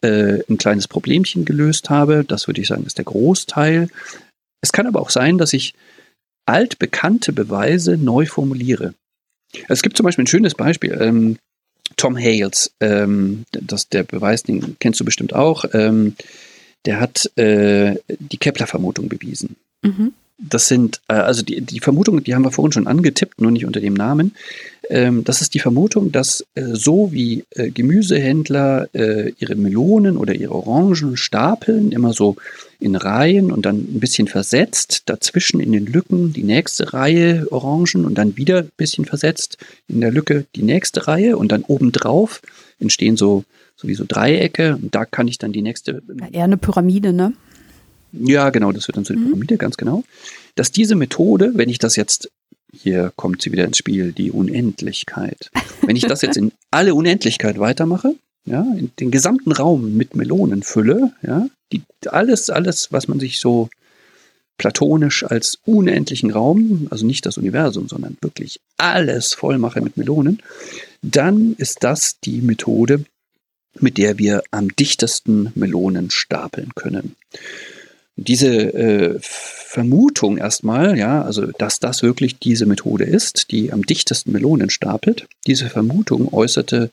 äh, 0.00 0.42
ein 0.48 0.56
kleines 0.56 0.88
Problemchen 0.88 1.44
gelöst 1.44 1.90
habe. 1.90 2.24
Das 2.24 2.46
würde 2.46 2.60
ich 2.62 2.68
sagen, 2.68 2.86
ist 2.86 2.96
der 2.96 3.04
Großteil. 3.04 3.88
Es 4.62 4.72
kann 4.72 4.86
aber 4.86 5.00
auch 5.00 5.10
sein, 5.10 5.36
dass 5.36 5.52
ich 5.52 5.74
altbekannte 6.46 7.32
Beweise 7.32 7.98
neu 7.98 8.24
formuliere. 8.24 8.94
Es 9.68 9.82
gibt 9.82 9.96
zum 9.96 10.04
Beispiel 10.04 10.24
ein 10.24 10.28
schönes 10.28 10.54
Beispiel. 10.54 10.96
Ähm, 11.00 11.38
Tom 11.96 12.16
Hales, 12.16 12.72
ähm, 12.80 13.44
das, 13.52 13.88
der 13.88 14.02
Beweis, 14.02 14.42
den 14.42 14.76
kennst 14.78 15.00
du 15.00 15.04
bestimmt 15.04 15.34
auch, 15.34 15.64
ähm, 15.72 16.14
der 16.84 17.00
hat 17.00 17.30
äh, 17.36 17.96
die 18.08 18.36
Kepler-Vermutung 18.36 19.08
bewiesen. 19.08 19.56
Mhm. 19.82 20.12
Das 20.38 20.66
sind, 20.66 21.00
äh, 21.08 21.14
also 21.14 21.42
die, 21.42 21.60
die 21.60 21.80
Vermutung, 21.80 22.22
die 22.22 22.34
haben 22.34 22.44
wir 22.44 22.52
vorhin 22.52 22.72
schon 22.72 22.86
angetippt, 22.86 23.40
nur 23.40 23.50
nicht 23.50 23.66
unter 23.66 23.80
dem 23.80 23.94
Namen. 23.94 24.34
Ähm, 24.88 25.24
das 25.24 25.42
ist 25.42 25.54
die 25.54 25.58
Vermutung, 25.58 26.12
dass 26.12 26.44
äh, 26.54 26.64
so 26.72 27.12
wie 27.12 27.44
äh, 27.50 27.70
Gemüsehändler 27.70 28.88
äh, 28.94 29.32
ihre 29.38 29.54
Melonen 29.54 30.16
oder 30.16 30.34
ihre 30.34 30.54
Orangen 30.54 31.16
stapeln, 31.16 31.92
immer 31.92 32.12
so 32.12 32.36
in 32.80 32.96
Reihen 32.96 33.52
und 33.52 33.66
dann 33.66 33.76
ein 33.76 34.00
bisschen 34.00 34.28
versetzt, 34.28 35.02
dazwischen 35.06 35.60
in 35.60 35.72
den 35.72 35.86
Lücken 35.86 36.32
die 36.32 36.44
nächste 36.44 36.92
Reihe 36.94 37.46
Orangen 37.50 38.04
und 38.04 38.16
dann 38.16 38.36
wieder 38.36 38.60
ein 38.60 38.70
bisschen 38.76 39.04
versetzt 39.04 39.58
in 39.88 40.00
der 40.00 40.10
Lücke 40.10 40.46
die 40.54 40.62
nächste 40.62 41.06
Reihe 41.06 41.36
und 41.36 41.52
dann 41.52 41.64
obendrauf 41.64 42.40
entstehen 42.78 43.16
so 43.16 43.44
sowieso 43.76 44.04
Dreiecke 44.06 44.78
und 44.80 44.94
da 44.94 45.04
kann 45.04 45.28
ich 45.28 45.38
dann 45.38 45.52
die 45.52 45.62
nächste. 45.62 46.02
Ja, 46.20 46.28
eher 46.32 46.44
eine 46.44 46.56
Pyramide, 46.56 47.12
ne? 47.12 47.32
Ja, 48.12 48.50
genau, 48.50 48.72
das 48.72 48.88
wird 48.88 48.96
dann 48.96 49.04
so 49.04 49.14
die 49.14 49.20
mhm. 49.20 49.26
Pyramide, 49.26 49.56
ganz 49.56 49.76
genau. 49.76 50.02
Dass 50.54 50.72
diese 50.72 50.94
Methode, 50.94 51.52
wenn 51.54 51.68
ich 51.68 51.78
das 51.78 51.96
jetzt, 51.96 52.30
hier 52.80 53.12
kommt 53.16 53.42
sie 53.42 53.52
wieder 53.52 53.64
ins 53.64 53.78
Spiel, 53.78 54.12
die 54.12 54.30
Unendlichkeit. 54.30 55.50
Wenn 55.82 55.96
ich 55.96 56.04
das 56.04 56.22
jetzt 56.22 56.36
in 56.36 56.52
alle 56.70 56.94
Unendlichkeit 56.94 57.58
weitermache, 57.58 58.14
ja, 58.44 58.62
in 58.76 58.90
den 58.98 59.10
gesamten 59.10 59.52
Raum 59.52 59.96
mit 59.96 60.14
Melonen 60.14 60.62
fülle, 60.62 61.12
ja, 61.22 61.48
die, 61.72 61.82
alles, 62.06 62.50
alles, 62.50 62.92
was 62.92 63.08
man 63.08 63.20
sich 63.20 63.40
so 63.40 63.68
platonisch 64.58 65.24
als 65.24 65.58
unendlichen 65.64 66.30
Raum, 66.30 66.88
also 66.90 67.06
nicht 67.06 67.26
das 67.26 67.38
Universum, 67.38 67.88
sondern 67.88 68.16
wirklich 68.20 68.60
alles 68.76 69.34
voll 69.34 69.58
mache 69.58 69.80
mit 69.80 69.96
Melonen, 69.96 70.42
dann 71.02 71.54
ist 71.58 71.84
das 71.84 72.18
die 72.20 72.40
Methode, 72.40 73.04
mit 73.80 73.98
der 73.98 74.18
wir 74.18 74.42
am 74.50 74.74
dichtesten 74.74 75.52
Melonen 75.54 76.10
stapeln 76.10 76.74
können. 76.74 77.14
Diese 78.18 78.48
äh, 78.48 79.18
Vermutung 79.20 80.38
erstmal, 80.38 80.98
ja, 80.98 81.22
also 81.22 81.46
dass 81.46 81.78
das 81.78 82.02
wirklich 82.02 82.38
diese 82.38 82.66
Methode 82.66 83.04
ist, 83.04 83.52
die 83.52 83.72
am 83.72 83.86
dichtesten 83.86 84.32
Melonen 84.32 84.70
stapelt, 84.70 85.28
diese 85.46 85.68
Vermutung 85.68 86.32
äußerte 86.32 86.90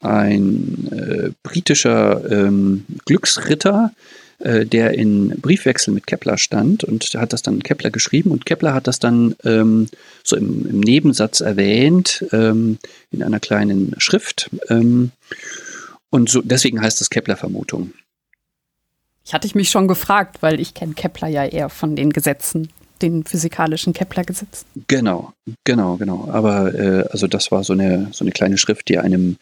ein 0.00 0.88
äh, 0.92 1.30
britischer 1.42 2.30
ähm, 2.30 2.84
Glücksritter, 3.06 3.92
äh, 4.38 4.64
der 4.66 4.94
in 4.94 5.30
Briefwechsel 5.40 5.92
mit 5.94 6.06
Kepler 6.06 6.38
stand 6.38 6.84
und 6.84 7.04
hat 7.14 7.32
das 7.32 7.42
dann 7.42 7.62
Kepler 7.62 7.90
geschrieben 7.90 8.30
und 8.30 8.46
Kepler 8.46 8.74
hat 8.74 8.86
das 8.86 8.98
dann 8.98 9.34
ähm, 9.44 9.88
so 10.22 10.36
im, 10.36 10.66
im, 10.68 10.80
Nebensatz 10.80 11.40
erwähnt 11.40 12.24
ähm, 12.32 12.78
in 13.10 13.22
einer 13.22 13.40
kleinen 13.40 13.94
Schrift 13.98 14.50
ähm, 14.68 15.10
und 16.10 16.28
so 16.28 16.40
deswegen 16.42 16.80
heißt 16.80 17.00
es 17.00 17.10
Kepler-Vermutung. 17.10 17.92
Ich 19.24 19.34
hatte 19.34 19.48
mich 19.54 19.70
schon 19.70 19.88
gefragt, 19.88 20.38
weil 20.40 20.60
ich 20.60 20.74
kenne 20.74 20.94
Kepler 20.94 21.28
ja 21.28 21.44
eher 21.44 21.68
von 21.68 21.96
den 21.96 22.10
Gesetzen, 22.10 22.68
den 23.02 23.24
physikalischen 23.24 23.92
Kepler-Gesetzen. 23.92 24.66
Genau, 24.88 25.32
genau, 25.64 25.96
genau. 25.96 26.28
Aber 26.30 26.74
äh, 26.74 27.04
also 27.10 27.26
das 27.26 27.50
war 27.50 27.64
so 27.64 27.72
eine 27.72 28.08
so 28.12 28.24
eine 28.24 28.32
kleine 28.32 28.58
Schrift, 28.58 28.88
die 28.88 28.98
einem 28.98 29.36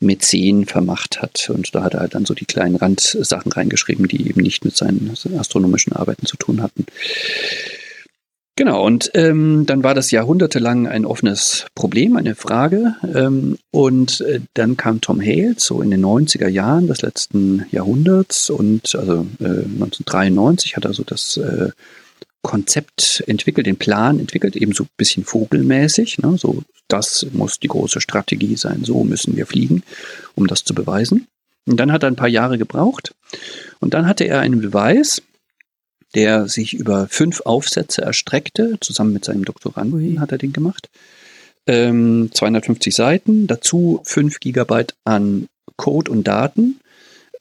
Mäzen 0.00 0.66
vermacht 0.66 1.20
hat. 1.20 1.50
Und 1.50 1.74
da 1.74 1.82
hat 1.82 1.94
er 1.94 2.00
halt 2.00 2.14
dann 2.14 2.24
so 2.24 2.34
die 2.34 2.44
kleinen 2.44 2.76
Randsachen 2.76 3.52
reingeschrieben, 3.52 4.08
die 4.08 4.28
eben 4.28 4.42
nicht 4.42 4.64
mit 4.64 4.76
seinen 4.76 5.14
astronomischen 5.38 5.92
Arbeiten 5.92 6.26
zu 6.26 6.36
tun 6.36 6.62
hatten. 6.62 6.86
Genau, 8.58 8.84
und 8.84 9.12
ähm, 9.14 9.66
dann 9.66 9.84
war 9.84 9.94
das 9.94 10.10
jahrhundertelang 10.10 10.88
ein 10.88 11.06
offenes 11.06 11.66
Problem, 11.76 12.16
eine 12.16 12.34
Frage. 12.34 12.96
Ähm, 13.14 13.56
und 13.70 14.20
äh, 14.22 14.40
dann 14.54 14.76
kam 14.76 15.00
Tom 15.00 15.20
Hales 15.20 15.62
so 15.62 15.80
in 15.80 15.92
den 15.92 16.04
90er 16.04 16.48
Jahren 16.48 16.88
des 16.88 17.02
letzten 17.02 17.66
Jahrhunderts 17.70 18.50
und 18.50 18.96
also 18.96 19.28
äh, 19.38 19.44
1993 19.44 20.74
hat 20.74 20.86
er 20.86 20.92
so 20.92 21.04
das 21.04 21.36
äh, 21.36 21.70
Konzept 22.42 23.22
entwickelt, 23.28 23.68
den 23.68 23.76
Plan 23.76 24.18
entwickelt, 24.18 24.56
eben 24.56 24.72
so 24.72 24.82
ein 24.82 24.90
bisschen 24.96 25.22
vogelmäßig. 25.22 26.18
Ne? 26.18 26.36
So, 26.36 26.64
das 26.88 27.28
muss 27.30 27.60
die 27.60 27.68
große 27.68 28.00
Strategie 28.00 28.56
sein, 28.56 28.82
so 28.82 29.04
müssen 29.04 29.36
wir 29.36 29.46
fliegen, 29.46 29.84
um 30.34 30.48
das 30.48 30.64
zu 30.64 30.74
beweisen. 30.74 31.28
Und 31.68 31.78
dann 31.78 31.92
hat 31.92 32.02
er 32.02 32.08
ein 32.08 32.16
paar 32.16 32.26
Jahre 32.26 32.58
gebraucht. 32.58 33.14
Und 33.78 33.94
dann 33.94 34.08
hatte 34.08 34.24
er 34.24 34.40
einen 34.40 34.60
Beweis, 34.60 35.22
der 36.14 36.48
sich 36.48 36.74
über 36.74 37.06
fünf 37.08 37.42
Aufsätze 37.42 38.02
erstreckte. 38.02 38.78
Zusammen 38.80 39.12
mit 39.12 39.24
seinem 39.24 39.44
Doktoranden 39.44 39.94
Ui. 39.94 40.16
hat 40.18 40.32
er 40.32 40.38
den 40.38 40.52
gemacht. 40.52 40.88
Ähm, 41.66 42.30
250 42.32 42.94
Seiten, 42.94 43.46
dazu 43.46 44.00
5 44.04 44.40
Gigabyte 44.40 44.94
an 45.04 45.48
Code 45.76 46.10
und 46.10 46.26
Daten, 46.26 46.80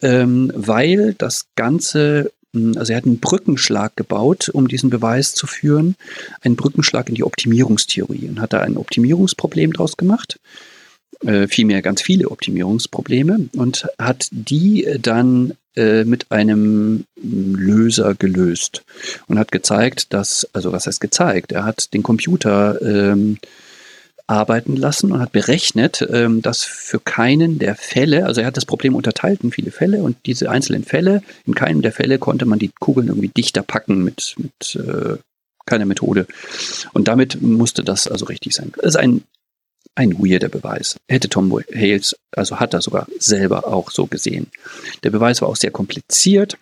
ähm, 0.02 0.52
weil 0.53 1.14
das 1.14 1.48
Ganze, 1.56 2.31
hm, 2.53 2.77
also 2.77 2.91
er 2.91 2.98
hat 2.98 3.06
einen 3.06 3.19
Brückenschlag 3.19 3.95
gebaut, 3.95 4.49
um 4.49 4.68
diesen 4.68 4.89
Beweis 4.89 5.34
zu 5.34 5.48
führen, 5.48 5.95
einen 6.41 6.57
Brückenschlag 6.57 7.07
in 7.07 7.15
die 7.15 7.23
Optimierungstheorie 7.23 8.27
und 8.27 8.41
hat 8.41 8.52
da 8.52 8.60
ein 8.60 8.77
Optimierungsproblem 8.77 9.72
draus 9.72 9.95
gemacht 9.95 10.39
äh, 11.26 11.48
vielmehr 11.48 11.81
ganz 11.81 12.02
viele 12.02 12.30
Optimierungsprobleme 12.30 13.49
und 13.56 13.88
hat 13.98 14.27
die 14.31 14.88
dann 15.02 15.53
äh, 15.78 16.04
mit 16.04 16.32
einem 16.32 17.06
Löser 17.16 18.16
gelöst 18.16 18.84
und 19.28 19.40
hat 19.40 19.52
gezeigt, 19.52 20.14
dass, 20.14 20.48
also 20.54 20.72
was 20.72 20.88
heißt 20.88 20.99
gezeigt, 20.99 21.52
er 21.52 21.66
hat 21.66 21.94
den 21.94 22.04
Computer 22.04 22.82
ähm, 22.82 23.38
arbeiten 24.28 24.76
lassen 24.76 25.12
und 25.12 25.22
hat 25.22 25.32
berechnet, 25.32 26.06
ähm, 26.12 26.41
dass 26.41 26.64
für 26.64 26.99
keinen 26.99 27.60
der 27.60 27.76
Fälle, 27.76 28.26
also 28.26 28.41
er 28.41 28.48
hat 28.48 28.58
das 28.58 28.66
Problem 28.66 28.95
unterteilt 28.95 29.41
in 29.44 29.52
viele 29.52 29.72
Fälle 29.72 30.04
und 30.04 30.18
diese 30.26 30.49
einzelnen 30.49 30.84
Fälle, 30.84 31.22
in 31.45 31.56
keinem 31.56 31.82
der 31.82 31.94
Fälle 31.94 32.20
konnte 32.20 32.45
man 32.45 32.60
die 32.60 32.72
Kugeln 32.80 33.08
irgendwie 33.08 33.30
dichter 33.30 33.62
packen 33.62 34.04
mit, 34.04 34.36
mit 34.38 34.76
äh, 34.76 35.18
keiner 35.66 35.86
Methode. 35.86 36.28
Und 36.94 37.08
damit 37.08 37.41
musste 37.41 37.84
das 37.84 38.08
also 38.08 38.26
richtig 38.26 38.54
sein. 38.54 38.74
Das 38.78 38.88
ist 38.88 38.98
ein 38.98 39.22
ein 39.98 40.19
weirder 40.19 40.48
Beweis. 40.48 40.98
Hätte 41.07 41.28
Tom 41.28 41.52
Hales, 41.74 42.15
also 42.32 42.60
hat 42.60 42.76
er 42.76 42.82
sogar 42.82 43.07
selber 43.18 43.68
auch 43.68 43.90
so 43.90 44.06
gesehen. 44.06 44.48
Der 45.03 45.10
Beweis 45.10 45.41
war 45.41 45.49
auch 45.49 45.56
sehr 45.56 45.72
kompliziert. 45.72 46.57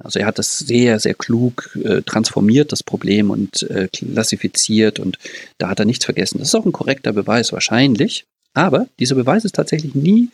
Also 0.00 0.18
er 0.18 0.26
hat 0.26 0.38
das 0.38 0.58
sehr, 0.58 0.98
sehr 0.98 1.14
klug 1.14 1.70
äh, 1.82 2.02
transformiert, 2.02 2.72
das 2.72 2.82
Problem, 2.82 3.30
und 3.30 3.62
äh, 3.70 3.88
klassifiziert 3.88 4.98
und 4.98 5.16
da 5.58 5.68
hat 5.68 5.78
er 5.78 5.86
nichts 5.86 6.04
vergessen. 6.04 6.38
Das 6.38 6.48
ist 6.48 6.54
auch 6.56 6.66
ein 6.66 6.72
korrekter 6.72 7.12
Beweis 7.12 7.52
wahrscheinlich, 7.52 8.26
aber 8.52 8.88
dieser 8.98 9.14
Beweis 9.14 9.44
ist 9.44 9.54
tatsächlich 9.54 9.94
nie 9.94 10.30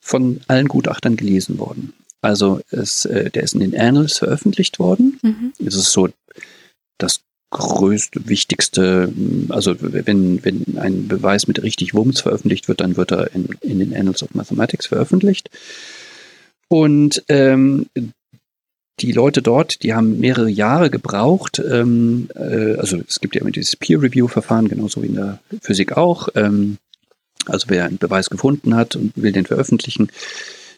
von 0.00 0.42
allen 0.46 0.68
Gutachtern 0.68 1.16
gelesen 1.16 1.58
worden. 1.58 1.94
Also 2.20 2.60
es, 2.70 3.06
äh, 3.06 3.30
der 3.30 3.42
ist 3.42 3.54
in 3.54 3.60
den 3.60 3.76
Annals 3.76 4.18
veröffentlicht 4.18 4.78
worden. 4.78 5.18
Mhm. 5.22 5.52
Es 5.66 5.74
ist 5.74 5.92
so 5.92 6.10
das 6.98 7.20
größte, 7.54 8.28
wichtigste, 8.28 9.12
also 9.48 9.76
wenn, 9.80 10.44
wenn 10.44 10.76
ein 10.76 11.06
Beweis 11.06 11.46
mit 11.46 11.62
richtig 11.62 11.94
Wumms 11.94 12.20
veröffentlicht 12.20 12.66
wird, 12.68 12.80
dann 12.80 12.96
wird 12.96 13.12
er 13.12 13.32
in, 13.34 13.48
in 13.60 13.78
den 13.78 13.96
Annals 13.96 14.22
of 14.22 14.34
Mathematics 14.34 14.86
veröffentlicht. 14.86 15.50
Und 16.68 17.22
ähm, 17.28 17.86
die 19.00 19.12
Leute 19.12 19.40
dort, 19.40 19.82
die 19.84 19.94
haben 19.94 20.18
mehrere 20.18 20.50
Jahre 20.50 20.90
gebraucht. 20.90 21.60
Ähm, 21.60 22.28
äh, 22.34 22.74
also 22.74 23.00
es 23.06 23.20
gibt 23.20 23.36
ja 23.36 23.40
immer 23.40 23.52
dieses 23.52 23.76
Peer-Review-Verfahren, 23.76 24.68
genauso 24.68 25.02
wie 25.02 25.08
in 25.08 25.14
der 25.14 25.38
Physik 25.62 25.96
auch. 25.96 26.28
Ähm, 26.34 26.78
also 27.46 27.66
wer 27.68 27.84
einen 27.84 27.98
Beweis 27.98 28.30
gefunden 28.30 28.74
hat 28.74 28.96
und 28.96 29.12
will 29.14 29.32
den 29.32 29.46
veröffentlichen, 29.46 30.08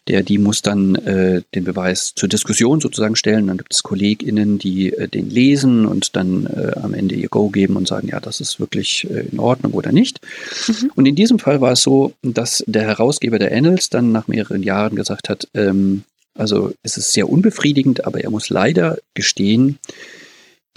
der, 0.07 0.23
die 0.23 0.37
muss 0.37 0.61
dann 0.61 0.95
äh, 0.95 1.41
den 1.53 1.63
Beweis 1.63 2.13
zur 2.15 2.29
Diskussion 2.29 2.79
sozusagen 2.79 3.15
stellen. 3.15 3.47
Dann 3.47 3.57
gibt 3.57 3.73
es 3.73 3.83
KollegInnen, 3.83 4.57
die 4.57 4.93
äh, 4.93 5.07
den 5.07 5.29
lesen 5.29 5.85
und 5.85 6.15
dann 6.15 6.45
äh, 6.47 6.79
am 6.79 6.93
Ende 6.93 7.15
ihr 7.15 7.29
Go 7.29 7.49
geben 7.49 7.75
und 7.75 7.87
sagen, 7.87 8.07
ja, 8.07 8.19
das 8.19 8.41
ist 8.41 8.59
wirklich 8.59 9.07
äh, 9.09 9.27
in 9.31 9.39
Ordnung 9.39 9.73
oder 9.73 9.91
nicht. 9.91 10.19
Mhm. 10.67 10.91
Und 10.95 11.05
in 11.05 11.15
diesem 11.15 11.39
Fall 11.39 11.61
war 11.61 11.73
es 11.73 11.81
so, 11.81 12.13
dass 12.21 12.63
der 12.67 12.83
Herausgeber 12.83 13.39
der 13.39 13.55
Annals 13.55 13.89
dann 13.89 14.11
nach 14.11 14.27
mehreren 14.27 14.63
Jahren 14.63 14.95
gesagt 14.95 15.29
hat, 15.29 15.47
ähm, 15.53 16.03
also 16.35 16.73
es 16.83 16.97
ist 16.97 17.13
sehr 17.13 17.29
unbefriedigend, 17.29 18.05
aber 18.05 18.21
er 18.21 18.29
muss 18.29 18.49
leider 18.49 18.99
gestehen, 19.13 19.79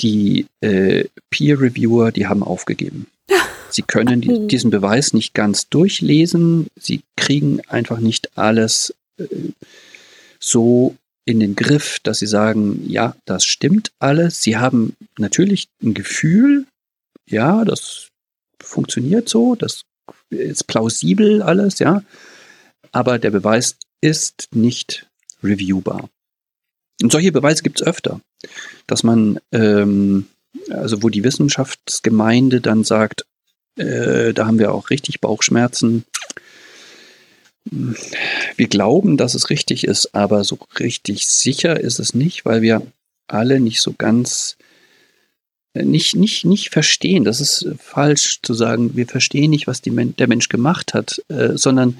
die 0.00 0.46
äh, 0.60 1.04
Peer-Reviewer, 1.30 2.12
die 2.12 2.26
haben 2.26 2.42
aufgegeben. 2.42 3.06
Sie 3.70 3.82
können 3.82 4.20
die, 4.20 4.48
diesen 4.48 4.70
Beweis 4.70 5.12
nicht 5.12 5.34
ganz 5.34 5.68
durchlesen. 5.68 6.66
Sie 6.78 7.02
kriegen 7.16 7.60
einfach 7.68 8.00
nicht 8.00 8.36
alles 8.36 8.94
so 10.38 10.96
in 11.24 11.40
den 11.40 11.54
Griff, 11.54 11.98
dass 12.02 12.18
sie 12.18 12.26
sagen, 12.26 12.82
ja, 12.88 13.14
das 13.24 13.44
stimmt 13.44 13.92
alles. 13.98 14.42
Sie 14.42 14.56
haben 14.56 14.96
natürlich 15.18 15.68
ein 15.82 15.94
Gefühl, 15.94 16.66
ja, 17.26 17.64
das 17.64 18.08
funktioniert 18.60 19.28
so, 19.28 19.54
das 19.54 19.82
ist 20.30 20.66
plausibel 20.66 21.42
alles, 21.42 21.78
ja, 21.78 22.02
aber 22.92 23.18
der 23.18 23.30
Beweis 23.30 23.76
ist 24.00 24.48
nicht 24.52 25.06
reviewbar. 25.42 26.08
Und 27.02 27.12
solche 27.12 27.32
Beweise 27.32 27.62
gibt 27.62 27.80
es 27.80 27.86
öfter, 27.86 28.20
dass 28.86 29.02
man, 29.02 29.38
ähm, 29.52 30.26
also 30.70 31.02
wo 31.02 31.08
die 31.08 31.24
Wissenschaftsgemeinde 31.24 32.60
dann 32.60 32.84
sagt, 32.84 33.24
äh, 33.76 34.34
da 34.34 34.46
haben 34.46 34.58
wir 34.58 34.74
auch 34.74 34.90
richtig 34.90 35.20
Bauchschmerzen, 35.20 36.04
wir 37.64 38.68
glauben, 38.68 39.16
dass 39.16 39.34
es 39.34 39.50
richtig 39.50 39.84
ist, 39.84 40.14
aber 40.14 40.44
so 40.44 40.58
richtig 40.78 41.26
sicher 41.26 41.78
ist 41.78 42.00
es 42.00 42.14
nicht, 42.14 42.44
weil 42.44 42.62
wir 42.62 42.82
alle 43.28 43.60
nicht 43.60 43.80
so 43.80 43.94
ganz 43.96 44.56
äh, 45.74 45.84
nicht, 45.84 46.16
nicht, 46.16 46.44
nicht 46.44 46.70
verstehen. 46.70 47.24
Das 47.24 47.40
ist 47.40 47.68
falsch 47.78 48.40
zu 48.42 48.54
sagen, 48.54 48.96
wir 48.96 49.06
verstehen 49.06 49.50
nicht, 49.50 49.66
was 49.66 49.80
die, 49.80 49.90
der 49.90 50.28
Mensch 50.28 50.48
gemacht 50.48 50.94
hat, 50.94 51.22
äh, 51.28 51.56
sondern 51.56 51.96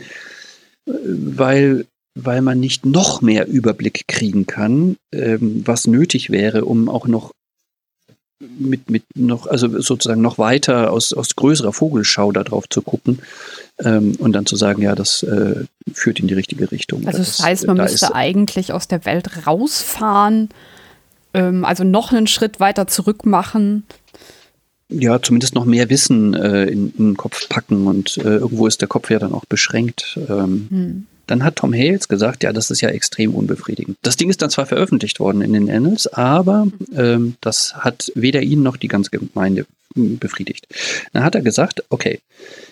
äh, 0.87 0.93
weil, 1.05 1.87
weil 2.15 2.43
man 2.43 2.59
nicht 2.59 2.85
noch 2.85 3.23
mehr 3.23 3.47
Überblick 3.47 4.05
kriegen 4.09 4.47
kann, 4.47 4.97
ähm, 5.13 5.63
was 5.65 5.87
nötig 5.87 6.31
wäre, 6.31 6.65
um 6.65 6.89
auch 6.89 7.07
noch 7.07 7.33
mit, 8.41 8.91
mit 8.91 9.05
noch, 9.15 9.47
also 9.47 9.81
sozusagen 9.81 10.23
noch 10.23 10.39
weiter 10.39 10.93
aus, 10.93 11.13
aus 11.13 11.37
größerer 11.37 11.73
Vogelschau 11.73 12.33
darauf 12.33 12.69
zu 12.69 12.81
gucken 12.81 13.21
ähm, 13.79 14.15
und 14.19 14.33
dann 14.33 14.47
zu 14.47 14.57
sagen, 14.57 14.83
ja, 14.83 14.95
das 14.95 15.23
äh, 15.23 15.65
führt 15.93 16.21
in 16.21 16.27
die 16.27 16.35
richtige 16.35 16.73
Richtung. 16.73 17.07
Also 17.07 17.19
das, 17.19 17.37
das 17.37 17.47
heißt, 17.47 17.67
man 17.67 17.77
da 17.77 17.83
müsste 17.85 18.07
ist, 18.07 18.13
eigentlich 18.13 18.73
aus 18.73 18.89
der 18.89 19.05
Welt 19.05 19.47
rausfahren, 19.47 20.49
ähm, 21.35 21.65
also 21.65 21.85
noch 21.85 22.13
einen 22.13 22.27
Schritt 22.27 22.61
weiter 22.61 22.87
zurück 22.87 23.27
machen. 23.27 23.85
Ja, 24.89 25.23
zumindest 25.23 25.55
noch 25.55 25.67
mehr 25.67 25.89
Wissen 25.91 26.35
äh, 26.35 26.65
in, 26.65 26.93
in, 26.97 27.11
den 27.11 27.17
Kopf 27.17 27.49
packen 27.49 27.87
und 27.87 28.17
äh, 28.19 28.37
irgendwo 28.37 28.67
ist 28.67 28.81
der 28.81 28.89
Kopf 28.89 29.11
ja 29.11 29.19
dann 29.19 29.35
auch 29.35 29.45
beschränkt. 29.45 30.19
Ähm, 30.29 30.67
hm. 30.71 31.07
Dann 31.31 31.45
hat 31.45 31.57
Tom 31.57 31.73
Hales 31.73 32.09
gesagt, 32.09 32.43
ja, 32.43 32.53
das 32.53 32.73
ist 32.73 32.81
ja 32.81 32.89
extrem 32.89 33.37
unbefriedigend. 33.37 33.97
Das 34.03 34.17
Ding 34.17 34.31
ist 34.31 34.43
dann 34.43 34.51
zwar 34.51 34.67
veröffentlicht 34.67 35.21
worden 35.21 35.43
in 35.43 35.53
den 35.53 35.71
Annals, 35.71 36.09
aber 36.09 36.67
ähm, 36.93 37.37
das 37.41 37.77
hat 37.77 38.11
weder 38.17 38.43
ihn 38.43 38.65
noch 38.65 38.77
die 38.77 38.89
ganze 38.89 39.11
Gemeinde 39.11 39.67
befriedigt. 39.95 40.67
Dann 41.13 41.23
hat 41.23 41.37
er 41.37 41.43
gesagt, 41.43 41.85
okay, 41.89 42.19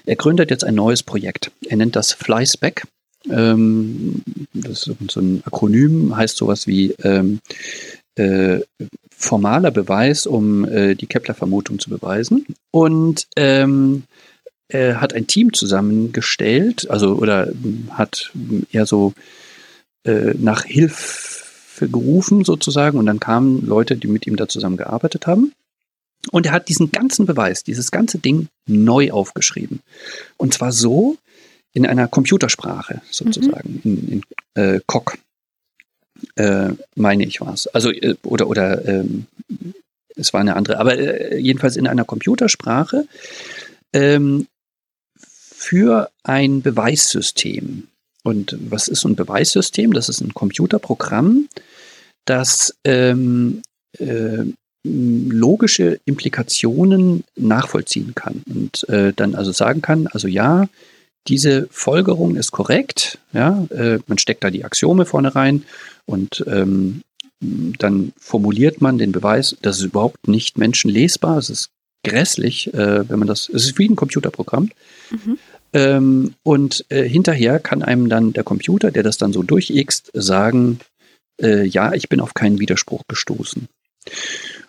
er 0.07 0.17
gründet 0.17 0.51
jetzt 0.51 0.65
ein 0.65 0.75
neues 0.75 1.05
Projekt. 1.05 1.53
Er 1.69 1.77
nennt 1.77 1.95
das 1.95 2.13
FlySpec. 2.13 2.83
Ähm, 3.31 4.23
das 4.55 4.89
ist 4.89 5.11
so 5.11 5.21
ein 5.21 5.43
Akronym, 5.45 6.17
heißt 6.17 6.37
sowas 6.37 6.67
wie 6.67 6.97
ähm, 7.05 7.39
äh, 8.17 8.61
formaler 9.17 9.71
Beweis, 9.71 10.27
um 10.27 10.65
äh, 10.65 10.97
die 10.97 11.07
Kepler-Vermutung 11.07 11.79
zu 11.79 11.91
beweisen. 11.91 12.45
Und 12.73 13.29
ähm, 13.37 14.03
er 14.69 15.01
hat 15.01 15.15
ein 15.15 15.27
Team 15.27 15.53
zusammengestellt, 15.53 16.91
also 16.91 17.15
oder 17.15 17.53
hat 17.91 18.33
eher 18.71 18.87
so 18.87 19.15
äh, 20.05 20.35
nach 20.39 20.65
Hilfe 20.65 21.89
gerufen 21.89 22.45
sozusagen 22.45 22.99
und 22.99 23.07
dann 23.07 23.21
kamen 23.21 23.65
Leute, 23.67 23.97
die 23.97 24.09
mit 24.09 24.27
ihm 24.27 24.37
da 24.37 24.49
zusammengearbeitet 24.49 25.27
haben. 25.27 25.53
Und 26.31 26.47
er 26.47 26.53
hat 26.53 26.69
diesen 26.69 26.91
ganzen 26.91 27.27
Beweis, 27.27 27.63
dieses 27.63 27.91
ganze 27.91 28.19
Ding 28.19 28.49
neu 28.67 29.13
aufgeschrieben. 29.13 29.81
Und 30.37 30.53
zwar 30.53 30.73
so 30.73 31.17
in 31.73 31.87
einer 31.87 32.09
Computersprache 32.09 33.01
sozusagen, 33.11 33.81
mhm. 33.85 33.95
in, 33.95 34.09
in 34.09 34.23
äh, 34.63 34.81
COC, 34.87 35.19
äh, 36.37 36.71
meine 36.97 37.25
ich 37.25 37.41
war 37.41 37.55
es. 37.55 37.69
Also, 37.69 37.91
äh, 37.91 38.17
oder, 38.25 38.49
oder 38.49 38.85
ähm, 38.87 39.27
es 40.17 40.33
war 40.33 40.41
eine 40.41 40.57
andere, 40.57 40.79
aber 40.79 40.99
äh, 40.99 41.39
jedenfalls 41.39 41.77
in 41.77 41.87
einer 41.87 42.05
Computersprache 42.05 43.07
ähm, 43.93 44.47
für 45.59 46.09
ein 46.23 46.63
Beweissystem. 46.63 47.89
Und 48.23 48.57
was 48.71 48.87
ist 48.87 49.01
so 49.01 49.09
ein 49.09 49.17
Beweissystem? 49.17 49.93
Das 49.93 50.09
ist 50.09 50.21
ein 50.21 50.33
Computerprogramm, 50.33 51.49
das 52.27 52.77
ähm, 52.85 53.63
äh, 53.99 54.45
logische 54.85 55.99
Implikationen 56.05 57.25
nachvollziehen 57.35 58.15
kann 58.15 58.43
und 58.49 58.89
äh, 58.89 59.13
dann 59.15 59.35
also 59.35 59.51
sagen 59.51 59.83
kann, 59.83 60.07
also 60.07 60.29
ja, 60.29 60.69
diese 61.27 61.67
Folgerung 61.73 62.37
ist 62.37 62.53
korrekt, 62.53 63.19
ja, 63.33 63.67
äh, 63.71 63.99
man 64.07 64.19
steckt 64.19 64.45
da 64.45 64.51
die 64.51 64.65
Axiome 64.65 65.07
vorne 65.07 65.35
rein 65.35 65.65
und 66.07 66.45
ähm, 66.47 67.03
dann 67.41 68.13
formuliert 68.17 68.81
man 68.81 68.97
den 68.97 69.11
Beweis, 69.11 69.57
das 69.61 69.79
ist 69.79 69.85
überhaupt 69.87 70.29
nicht 70.29 70.57
menschenlesbar, 70.57 71.39
es 71.39 71.51
ist 71.51 71.71
grässlich, 72.05 72.73
äh, 72.75 73.09
wenn 73.09 73.19
man 73.19 73.29
das, 73.29 73.49
es 73.49 73.67
ist 73.67 73.79
wie 73.79 73.89
ein 73.89 73.97
Computerprogramm. 73.97 74.71
Mhm. 75.11 75.39
Ähm, 75.73 76.35
und 76.43 76.85
äh, 76.89 77.07
hinterher 77.07 77.59
kann 77.59 77.83
einem 77.83 78.09
dann 78.09 78.33
der 78.33 78.45
Computer, 78.45 78.91
der 78.91 79.03
das 79.03 79.19
dann 79.19 79.33
so 79.33 79.43
durchixt, 79.43 80.11
sagen, 80.15 80.81
äh, 81.41 81.65
ja, 81.65 81.93
ich 81.93 82.09
bin 82.09 82.21
auf 82.21 82.35
keinen 82.35 82.59
Widerspruch 82.59 83.03
gestoßen. 83.09 83.69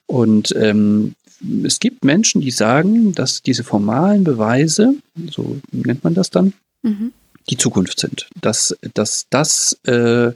Und 0.05 0.53
ähm, 0.55 1.15
es 1.63 1.79
gibt 1.79 2.03
Menschen, 2.03 2.41
die 2.41 2.51
sagen, 2.51 3.13
dass 3.13 3.41
diese 3.41 3.63
formalen 3.63 4.23
Beweise, 4.23 4.95
so 5.29 5.59
nennt 5.71 6.03
man 6.03 6.13
das 6.13 6.29
dann, 6.29 6.53
mhm. 6.81 7.13
die 7.49 7.57
Zukunft 7.57 7.99
sind. 7.99 8.27
Dass, 8.41 8.75
dass 8.93 9.27
das 9.29 9.79
äh, 9.83 10.31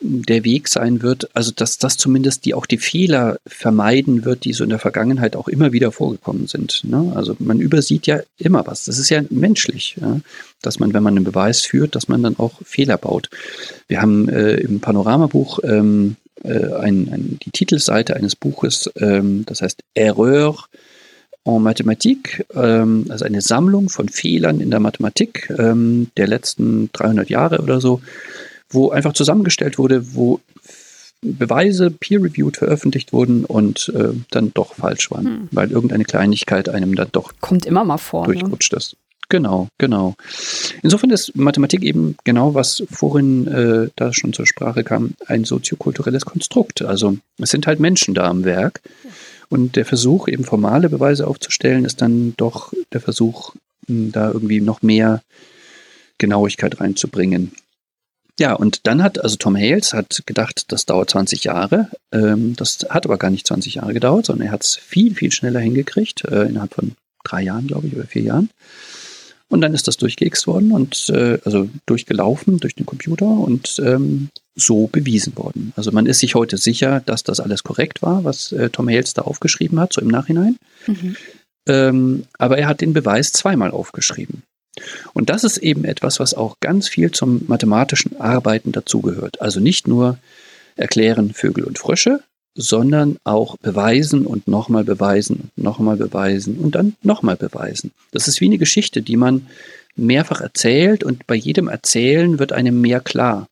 der 0.00 0.44
Weg 0.44 0.68
sein 0.68 1.00
wird, 1.02 1.34
also 1.34 1.52
dass 1.54 1.78
das 1.78 1.96
zumindest 1.96 2.44
die 2.44 2.54
auch 2.54 2.66
die 2.66 2.78
Fehler 2.78 3.38
vermeiden 3.46 4.24
wird, 4.24 4.44
die 4.44 4.52
so 4.52 4.62
in 4.62 4.70
der 4.70 4.78
Vergangenheit 4.78 5.36
auch 5.36 5.48
immer 5.48 5.72
wieder 5.72 5.90
vorgekommen 5.90 6.46
sind. 6.48 6.82
Ne? 6.84 7.12
Also 7.14 7.34
man 7.38 7.60
übersieht 7.60 8.06
ja 8.06 8.20
immer 8.36 8.66
was. 8.66 8.84
Das 8.84 8.98
ist 8.98 9.08
ja 9.08 9.22
menschlich, 9.30 9.96
ja? 10.00 10.20
dass 10.60 10.78
man, 10.78 10.92
wenn 10.92 11.02
man 11.02 11.16
einen 11.16 11.24
Beweis 11.24 11.62
führt, 11.62 11.94
dass 11.94 12.08
man 12.08 12.22
dann 12.22 12.38
auch 12.38 12.60
Fehler 12.62 12.98
baut. 12.98 13.30
Wir 13.88 14.02
haben 14.02 14.28
äh, 14.28 14.56
im 14.56 14.80
Panoramabuch 14.80 15.60
ähm, 15.64 16.16
äh, 16.44 16.74
ein, 16.74 17.08
ein, 17.10 17.38
die 17.42 17.50
Titelseite 17.50 18.16
eines 18.16 18.36
Buches, 18.36 18.90
ähm, 18.96 19.44
das 19.46 19.62
heißt 19.62 19.82
Erreur 19.94 20.66
en 21.46 21.62
Mathematique, 21.62 22.44
ähm, 22.54 23.06
also 23.08 23.24
eine 23.24 23.40
Sammlung 23.40 23.88
von 23.88 24.10
Fehlern 24.10 24.60
in 24.60 24.70
der 24.70 24.80
Mathematik 24.80 25.50
ähm, 25.56 26.08
der 26.18 26.26
letzten 26.26 26.90
300 26.92 27.30
Jahre 27.30 27.62
oder 27.62 27.80
so 27.80 28.02
wo 28.70 28.90
einfach 28.90 29.12
zusammengestellt 29.12 29.78
wurde, 29.78 30.14
wo 30.14 30.40
Beweise 31.22 31.90
peer-reviewed 31.90 32.56
veröffentlicht 32.56 33.12
wurden 33.12 33.44
und 33.44 33.90
äh, 33.94 34.10
dann 34.30 34.52
doch 34.54 34.74
falsch 34.74 35.10
waren, 35.10 35.24
hm. 35.24 35.48
weil 35.50 35.70
irgendeine 35.70 36.04
Kleinigkeit 36.04 36.68
einem 36.68 36.94
dann 36.94 37.08
doch 37.12 37.32
kommt 37.40 37.66
immer 37.66 37.84
mal 37.84 37.98
vor 37.98 38.26
ne? 38.26 38.34
durchrutscht 38.34 38.72
ne? 38.72 38.78
ist. 38.78 38.96
Genau, 39.28 39.68
genau. 39.78 40.14
Insofern 40.82 41.10
ist 41.10 41.34
Mathematik 41.34 41.82
eben 41.82 42.16
genau, 42.22 42.54
was 42.54 42.84
vorhin 42.90 43.48
äh, 43.48 43.88
da 43.96 44.12
schon 44.12 44.32
zur 44.32 44.46
Sprache 44.46 44.84
kam, 44.84 45.14
ein 45.26 45.44
soziokulturelles 45.44 46.24
Konstrukt. 46.24 46.82
Also 46.82 47.16
es 47.38 47.50
sind 47.50 47.66
halt 47.66 47.80
Menschen 47.80 48.14
da 48.14 48.28
am 48.28 48.44
Werk. 48.44 48.82
Und 49.48 49.76
der 49.76 49.84
Versuch, 49.84 50.28
eben 50.28 50.44
formale 50.44 50.88
Beweise 50.88 51.26
aufzustellen, 51.26 51.84
ist 51.84 52.02
dann 52.02 52.34
doch 52.36 52.72
der 52.92 53.00
Versuch, 53.00 53.54
da 53.88 54.30
irgendwie 54.30 54.60
noch 54.60 54.82
mehr 54.82 55.22
Genauigkeit 56.18 56.80
reinzubringen. 56.80 57.52
Ja, 58.38 58.52
und 58.52 58.86
dann 58.86 59.02
hat, 59.02 59.22
also 59.22 59.36
Tom 59.36 59.56
Hales 59.56 59.94
hat 59.94 60.22
gedacht, 60.26 60.66
das 60.68 60.84
dauert 60.84 61.10
20 61.10 61.44
Jahre. 61.44 61.88
Ähm, 62.12 62.54
das 62.56 62.86
hat 62.90 63.06
aber 63.06 63.16
gar 63.16 63.30
nicht 63.30 63.46
20 63.46 63.76
Jahre 63.76 63.94
gedauert, 63.94 64.26
sondern 64.26 64.48
er 64.48 64.52
hat 64.52 64.62
es 64.62 64.76
viel, 64.76 65.14
viel 65.14 65.32
schneller 65.32 65.60
hingekriegt, 65.60 66.24
äh, 66.26 66.42
innerhalb 66.42 66.74
von 66.74 66.92
drei 67.24 67.42
Jahren, 67.42 67.66
glaube 67.66 67.86
ich, 67.86 67.96
oder 67.96 68.06
vier 68.06 68.22
Jahren. 68.22 68.50
Und 69.48 69.60
dann 69.60 69.74
ist 69.74 69.86
das 69.86 69.96
durchgeixt 69.96 70.46
worden 70.46 70.72
und 70.72 71.08
äh, 71.08 71.38
also 71.44 71.68
durchgelaufen 71.86 72.58
durch 72.58 72.74
den 72.74 72.84
Computer 72.84 73.26
und 73.26 73.80
ähm, 73.84 74.28
so 74.56 74.88
bewiesen 74.88 75.36
worden. 75.36 75.72
Also 75.76 75.92
man 75.92 76.06
ist 76.06 76.18
sich 76.18 76.34
heute 76.34 76.56
sicher, 76.56 77.00
dass 77.06 77.22
das 77.22 77.38
alles 77.38 77.62
korrekt 77.62 78.02
war, 78.02 78.24
was 78.24 78.50
äh, 78.52 78.70
Tom 78.70 78.88
Hales 78.88 79.14
da 79.14 79.22
aufgeschrieben 79.22 79.78
hat, 79.78 79.92
so 79.92 80.00
im 80.00 80.08
Nachhinein. 80.08 80.56
Mhm. 80.86 81.16
Ähm, 81.68 82.24
aber 82.38 82.58
er 82.58 82.66
hat 82.66 82.80
den 82.80 82.92
Beweis 82.92 83.32
zweimal 83.32 83.70
aufgeschrieben. 83.70 84.42
Und 85.14 85.30
das 85.30 85.44
ist 85.44 85.58
eben 85.58 85.84
etwas, 85.84 86.20
was 86.20 86.34
auch 86.34 86.56
ganz 86.60 86.88
viel 86.88 87.10
zum 87.10 87.42
mathematischen 87.46 88.20
Arbeiten 88.20 88.72
dazugehört. 88.72 89.40
Also 89.40 89.60
nicht 89.60 89.88
nur 89.88 90.18
erklären 90.76 91.32
Vögel 91.32 91.64
und 91.64 91.78
Frösche, 91.78 92.20
sondern 92.54 93.18
auch 93.24 93.56
beweisen 93.58 94.26
und 94.26 94.48
nochmal 94.48 94.84
beweisen 94.84 95.50
und 95.54 95.64
nochmal 95.64 95.96
beweisen 95.96 96.58
und 96.58 96.74
dann 96.74 96.96
nochmal 97.02 97.36
beweisen. 97.36 97.92
Das 98.12 98.28
ist 98.28 98.40
wie 98.40 98.46
eine 98.46 98.58
Geschichte, 98.58 99.02
die 99.02 99.16
man 99.16 99.46
mehrfach 99.94 100.40
erzählt 100.40 101.04
und 101.04 101.26
bei 101.26 101.34
jedem 101.34 101.68
Erzählen 101.68 102.38
wird 102.38 102.52
einem 102.52 102.80
mehr 102.80 103.00
klar. 103.00 103.46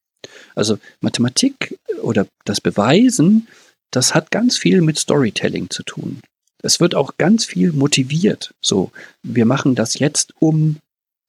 Also 0.54 0.78
Mathematik 1.00 1.78
oder 2.02 2.26
das 2.44 2.60
Beweisen, 2.60 3.46
das 3.90 4.14
hat 4.14 4.30
ganz 4.30 4.56
viel 4.56 4.80
mit 4.80 4.98
Storytelling 4.98 5.70
zu 5.70 5.82
tun. 5.82 6.20
Es 6.62 6.80
wird 6.80 6.94
auch 6.94 7.18
ganz 7.18 7.44
viel 7.44 7.72
motiviert. 7.72 8.54
So, 8.62 8.90
wir 9.22 9.44
machen 9.44 9.74
das 9.74 9.98
jetzt, 9.98 10.32
um 10.38 10.76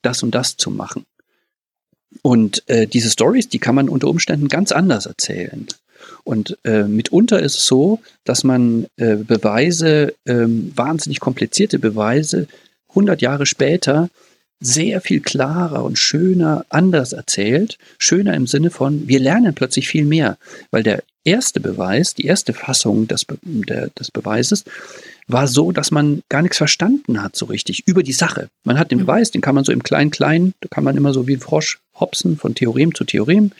das 0.05 0.23
und 0.23 0.33
das 0.35 0.57
zu 0.57 0.71
machen. 0.71 1.05
Und 2.21 2.63
äh, 2.67 2.87
diese 2.87 3.09
Stories, 3.09 3.49
die 3.49 3.59
kann 3.59 3.75
man 3.75 3.89
unter 3.89 4.07
Umständen 4.07 4.47
ganz 4.47 4.71
anders 4.71 5.05
erzählen. 5.05 5.67
Und 6.23 6.57
äh, 6.63 6.83
mitunter 6.83 7.41
ist 7.41 7.57
es 7.57 7.65
so, 7.65 7.99
dass 8.23 8.43
man 8.43 8.87
äh, 8.97 9.15
Beweise, 9.15 10.13
äh, 10.25 10.45
wahnsinnig 10.47 11.19
komplizierte 11.19 11.79
Beweise, 11.79 12.47
100 12.89 13.21
Jahre 13.21 13.45
später 13.45 14.09
sehr 14.59 15.01
viel 15.01 15.19
klarer 15.19 15.83
und 15.83 15.99
schöner 15.99 16.65
anders 16.69 17.13
erzählt. 17.13 17.77
Schöner 17.97 18.33
im 18.33 18.47
Sinne 18.47 18.71
von, 18.71 19.07
wir 19.07 19.19
lernen 19.19 19.53
plötzlich 19.53 19.87
viel 19.87 20.05
mehr, 20.05 20.37
weil 20.71 20.83
der 20.83 21.03
erste 21.25 21.59
Beweis, 21.59 22.13
die 22.13 22.25
erste 22.25 22.53
Fassung 22.53 23.07
des, 23.07 23.25
Be 23.25 23.37
der, 23.43 23.89
des 23.89 24.11
Beweises 24.11 24.63
war 25.27 25.47
so, 25.47 25.71
dass 25.71 25.91
man 25.91 26.21
gar 26.29 26.41
nichts 26.41 26.57
verstanden 26.57 27.21
hat 27.21 27.35
so 27.35 27.45
richtig 27.45 27.87
über 27.87 28.03
die 28.03 28.13
Sache. 28.13 28.47
Man 28.63 28.77
hat 28.77 28.91
den 28.91 28.99
mhm. 28.99 29.05
Beweis, 29.05 29.31
den 29.31 29.41
kann 29.41 29.55
man 29.55 29.63
so 29.63 29.71
im 29.71 29.83
Klein-Klein, 29.83 30.53
da 30.61 30.67
kann 30.69 30.83
man 30.83 30.95
immer 30.95 31.13
so 31.13 31.27
wie 31.27 31.35
ein 31.35 31.39
Frosch 31.39 31.79
hopsen 31.99 32.37
von 32.37 32.55
Theorem 32.55 32.93
zu 32.93 33.03
Theorem 33.03 33.51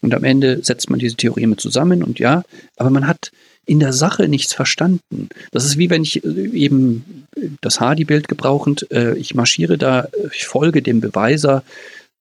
und 0.00 0.14
am 0.14 0.24
Ende 0.24 0.62
setzt 0.62 0.90
man 0.90 0.98
diese 0.98 1.16
Theoreme 1.16 1.56
zusammen 1.56 2.02
und 2.02 2.18
ja, 2.18 2.42
aber 2.76 2.90
man 2.90 3.06
hat 3.06 3.30
in 3.66 3.80
der 3.80 3.92
Sache 3.92 4.28
nichts 4.28 4.52
verstanden. 4.52 5.28
Das 5.50 5.64
ist 5.64 5.78
wie 5.78 5.88
wenn 5.88 6.02
ich 6.02 6.24
äh, 6.24 6.28
eben 6.28 7.26
das 7.60 7.80
Hardy-Bild 7.80 8.28
gebrauchend, 8.28 8.90
äh, 8.90 9.16
ich 9.16 9.34
marschiere 9.34 9.78
da, 9.78 10.08
ich 10.32 10.46
folge 10.46 10.82
dem 10.82 11.00
Beweiser 11.00 11.64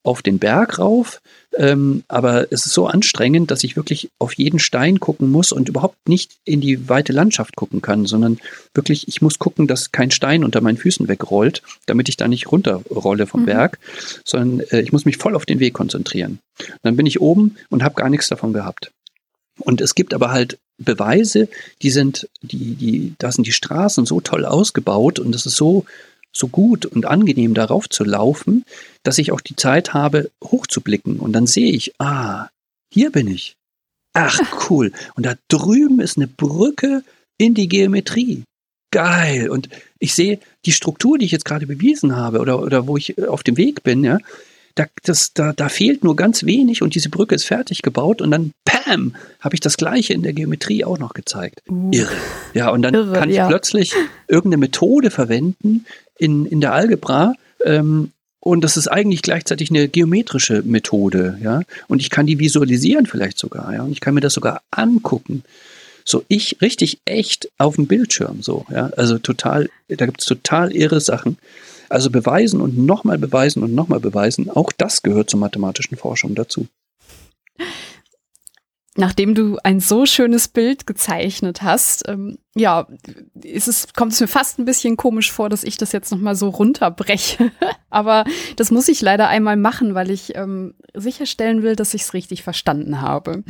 auf 0.04 0.22
den 0.22 0.40
Berg 0.40 0.80
rauf, 0.80 1.22
ähm, 1.58 2.04
aber 2.08 2.52
es 2.52 2.66
ist 2.66 2.74
so 2.74 2.88
anstrengend, 2.88 3.52
dass 3.52 3.64
ich 3.64 3.76
wirklich 3.76 4.10
auf 4.20 4.34
jeden 4.34 4.60
Stein 4.60 5.00
gucken 5.00 5.30
muss 5.32 5.52
und 5.52 5.70
überhaupt 5.70 6.10
nicht 6.10 6.32
in 6.46 6.62
die 6.62 6.90
weite 6.90 7.14
Landschaft 7.14 7.56
gucken 7.56 7.82
kann, 7.82 8.06
sondern 8.06 8.40
wirklich, 8.74 9.08
ich 9.08 9.22
muss 9.22 9.40
gucken, 9.40 9.68
dass 9.68 9.92
kein 9.92 10.12
Stein 10.12 10.44
unter 10.44 10.62
meinen 10.62 10.78
Füßen 10.78 11.08
wegrollt, 11.08 11.62
damit 11.86 12.10
ich 12.10 12.18
da 12.18 12.28
nicht 12.28 12.52
runterrolle 12.52 13.28
vom 13.28 13.42
mhm. 13.42 13.46
Berg, 13.46 13.80
sondern 14.26 14.68
äh, 14.72 14.82
ich 14.82 14.92
muss 14.92 15.06
mich 15.06 15.18
voll 15.18 15.36
auf 15.36 15.46
den 15.46 15.60
Weg 15.60 15.74
konzentrieren. 15.74 16.40
Und 16.60 16.80
dann 16.84 16.96
bin 16.96 17.06
ich 17.06 17.22
oben 17.22 17.56
und 17.70 17.84
habe 17.84 17.96
gar 17.96 18.10
nichts 18.10 18.30
davon 18.30 18.54
gehabt. 18.54 18.92
Und 19.60 19.82
es 19.82 19.94
gibt 19.94 20.14
aber 20.14 20.32
halt 20.32 20.58
Beweise, 20.80 21.50
die 21.84 21.92
sind, 21.92 22.28
die, 22.42 22.74
die, 22.74 23.14
da 23.20 23.32
sind 23.32 23.46
die 23.46 23.52
Straßen 23.52 24.06
so 24.06 24.22
toll 24.22 24.46
ausgebaut 24.46 25.20
und 25.20 25.36
es 25.36 25.46
ist 25.46 25.56
so 25.56 25.86
so 26.34 26.48
gut 26.48 26.86
und 26.86 27.06
angenehm 27.06 27.54
darauf 27.54 27.88
zu 27.88 28.04
laufen, 28.04 28.66
dass 29.04 29.18
ich 29.18 29.32
auch 29.32 29.42
die 29.42 29.56
Zeit 29.56 29.94
habe, 29.94 30.32
hochzublicken. 30.44 31.20
Und 31.20 31.34
dann 31.34 31.48
sehe 31.48 31.72
ich, 31.72 31.94
ah, 32.00 32.50
hier 32.92 33.12
bin 33.12 33.28
ich. 33.28 33.56
Ach, 34.14 34.70
cool. 34.70 34.92
Und 35.16 35.26
da 35.26 35.36
drüben 35.48 36.00
ist 36.00 36.18
eine 36.18 36.28
Brücke 36.28 37.04
in 37.38 37.54
die 37.54 37.68
Geometrie. 37.68 38.44
Geil. 38.92 39.50
Und 39.50 39.70
ich 40.00 40.14
sehe 40.14 40.40
die 40.66 40.72
Struktur, 40.72 41.18
die 41.18 41.26
ich 41.26 41.32
jetzt 41.32 41.46
gerade 41.46 41.66
bewiesen 41.66 42.16
habe 42.16 42.40
oder, 42.40 42.62
oder 42.62 42.88
wo 42.88 42.98
ich 42.98 43.18
auf 43.28 43.42
dem 43.42 43.58
Weg 43.58 43.84
bin, 43.84 44.04
ja, 44.04 44.20
da, 44.76 44.86
das, 45.04 45.34
da, 45.34 45.54
da 45.54 45.70
fehlt 45.70 46.04
nur 46.04 46.16
ganz 46.16 46.46
wenig 46.46 46.82
und 46.82 46.96
diese 46.96 47.10
Brücke 47.10 47.36
ist 47.36 47.46
fertig 47.46 47.82
gebaut 47.82 48.22
und 48.22 48.32
dann, 48.32 48.52
pam, 48.66 49.16
habe 49.40 49.56
ich 49.56 49.60
das 49.60 49.78
Gleiche 49.78 50.14
in 50.14 50.24
der 50.24 50.34
Geometrie 50.34 50.84
auch 50.84 50.98
noch 50.98 51.14
gezeigt. 51.14 51.62
Uh. 51.70 51.92
Irre. 51.92 52.16
Ja, 52.54 52.70
und 52.70 52.82
dann 52.82 52.94
Irre, 52.94 53.14
kann 53.14 53.30
ich 53.30 53.36
ja. 53.36 53.48
plötzlich 53.48 53.94
irgendeine 54.28 54.60
Methode 54.60 55.12
verwenden 55.12 55.86
in, 56.18 56.46
in 56.46 56.62
der 56.62 56.74
Algebra, 56.74 57.34
ähm, 57.66 58.12
und 58.46 58.62
das 58.62 58.76
ist 58.76 58.90
eigentlich 58.90 59.22
gleichzeitig 59.22 59.70
eine 59.70 59.88
geometrische 59.88 60.64
Methode, 60.64 61.40
ja. 61.42 61.62
Und 61.88 62.02
ich 62.02 62.10
kann 62.10 62.28
die 62.28 62.40
visualisieren 62.40 63.06
vielleicht 63.06 63.40
sogar, 63.40 63.74
ja. 63.74 63.84
Und 63.84 63.94
ich 63.94 64.02
kann 64.02 64.14
mir 64.14 64.20
das 64.20 64.34
sogar 64.34 64.62
angucken. 64.70 65.44
So 66.04 66.26
ich 66.28 66.58
richtig 66.62 67.00
echt 67.06 67.50
auf 67.58 67.76
dem 67.76 67.88
Bildschirm, 67.88 68.42
so, 68.42 68.66
ja. 68.70 68.88
Also 68.98 69.18
total, 69.18 69.70
da 69.88 70.06
gibt 70.06 70.20
es 70.20 70.28
total 70.28 70.76
irre 70.76 71.00
Sachen. 71.00 71.38
Also 71.88 72.10
beweisen 72.10 72.60
und 72.60 72.78
nochmal 72.78 73.18
beweisen 73.18 73.64
und 73.64 73.74
nochmal 73.74 74.02
beweisen, 74.02 74.50
auch 74.50 74.74
das 74.74 75.04
gehört 75.04 75.30
zur 75.30 75.40
mathematischen 75.40 75.96
Forschung 75.96 76.36
dazu. 76.36 76.68
Nachdem 78.96 79.34
du 79.34 79.58
ein 79.64 79.80
so 79.80 80.06
schönes 80.06 80.48
Bild 80.48 80.86
gezeichnet 80.86 81.64
hast, 81.64 82.08
ähm, 82.08 82.38
ja, 82.56 82.88
ist 83.42 83.68
es, 83.68 83.92
kommt 83.94 84.14
es 84.14 84.22
mir 84.22 84.28
fast 84.28 84.60
ein 84.60 84.66
bisschen 84.66 84.98
komisch 84.98 85.32
vor, 85.32 85.50
dass 85.50 85.64
ich 85.64 85.78
das 85.78 85.92
jetzt 85.94 86.12
nochmal 86.12 86.36
so 86.36 86.50
runterbreche. 86.50 87.52
Aber 87.90 88.24
das 88.56 88.70
muss 88.70 88.88
ich 88.88 89.02
leider 89.02 89.28
einmal 89.28 89.58
machen, 89.58 89.96
weil 89.96 90.12
ich 90.12 90.36
ähm, 90.36 90.76
sicherstellen 90.94 91.64
will, 91.64 91.76
dass 91.76 91.96
ich 91.96 92.04
es 92.04 92.14
richtig 92.14 92.44
verstanden 92.44 93.02
habe. 93.02 93.44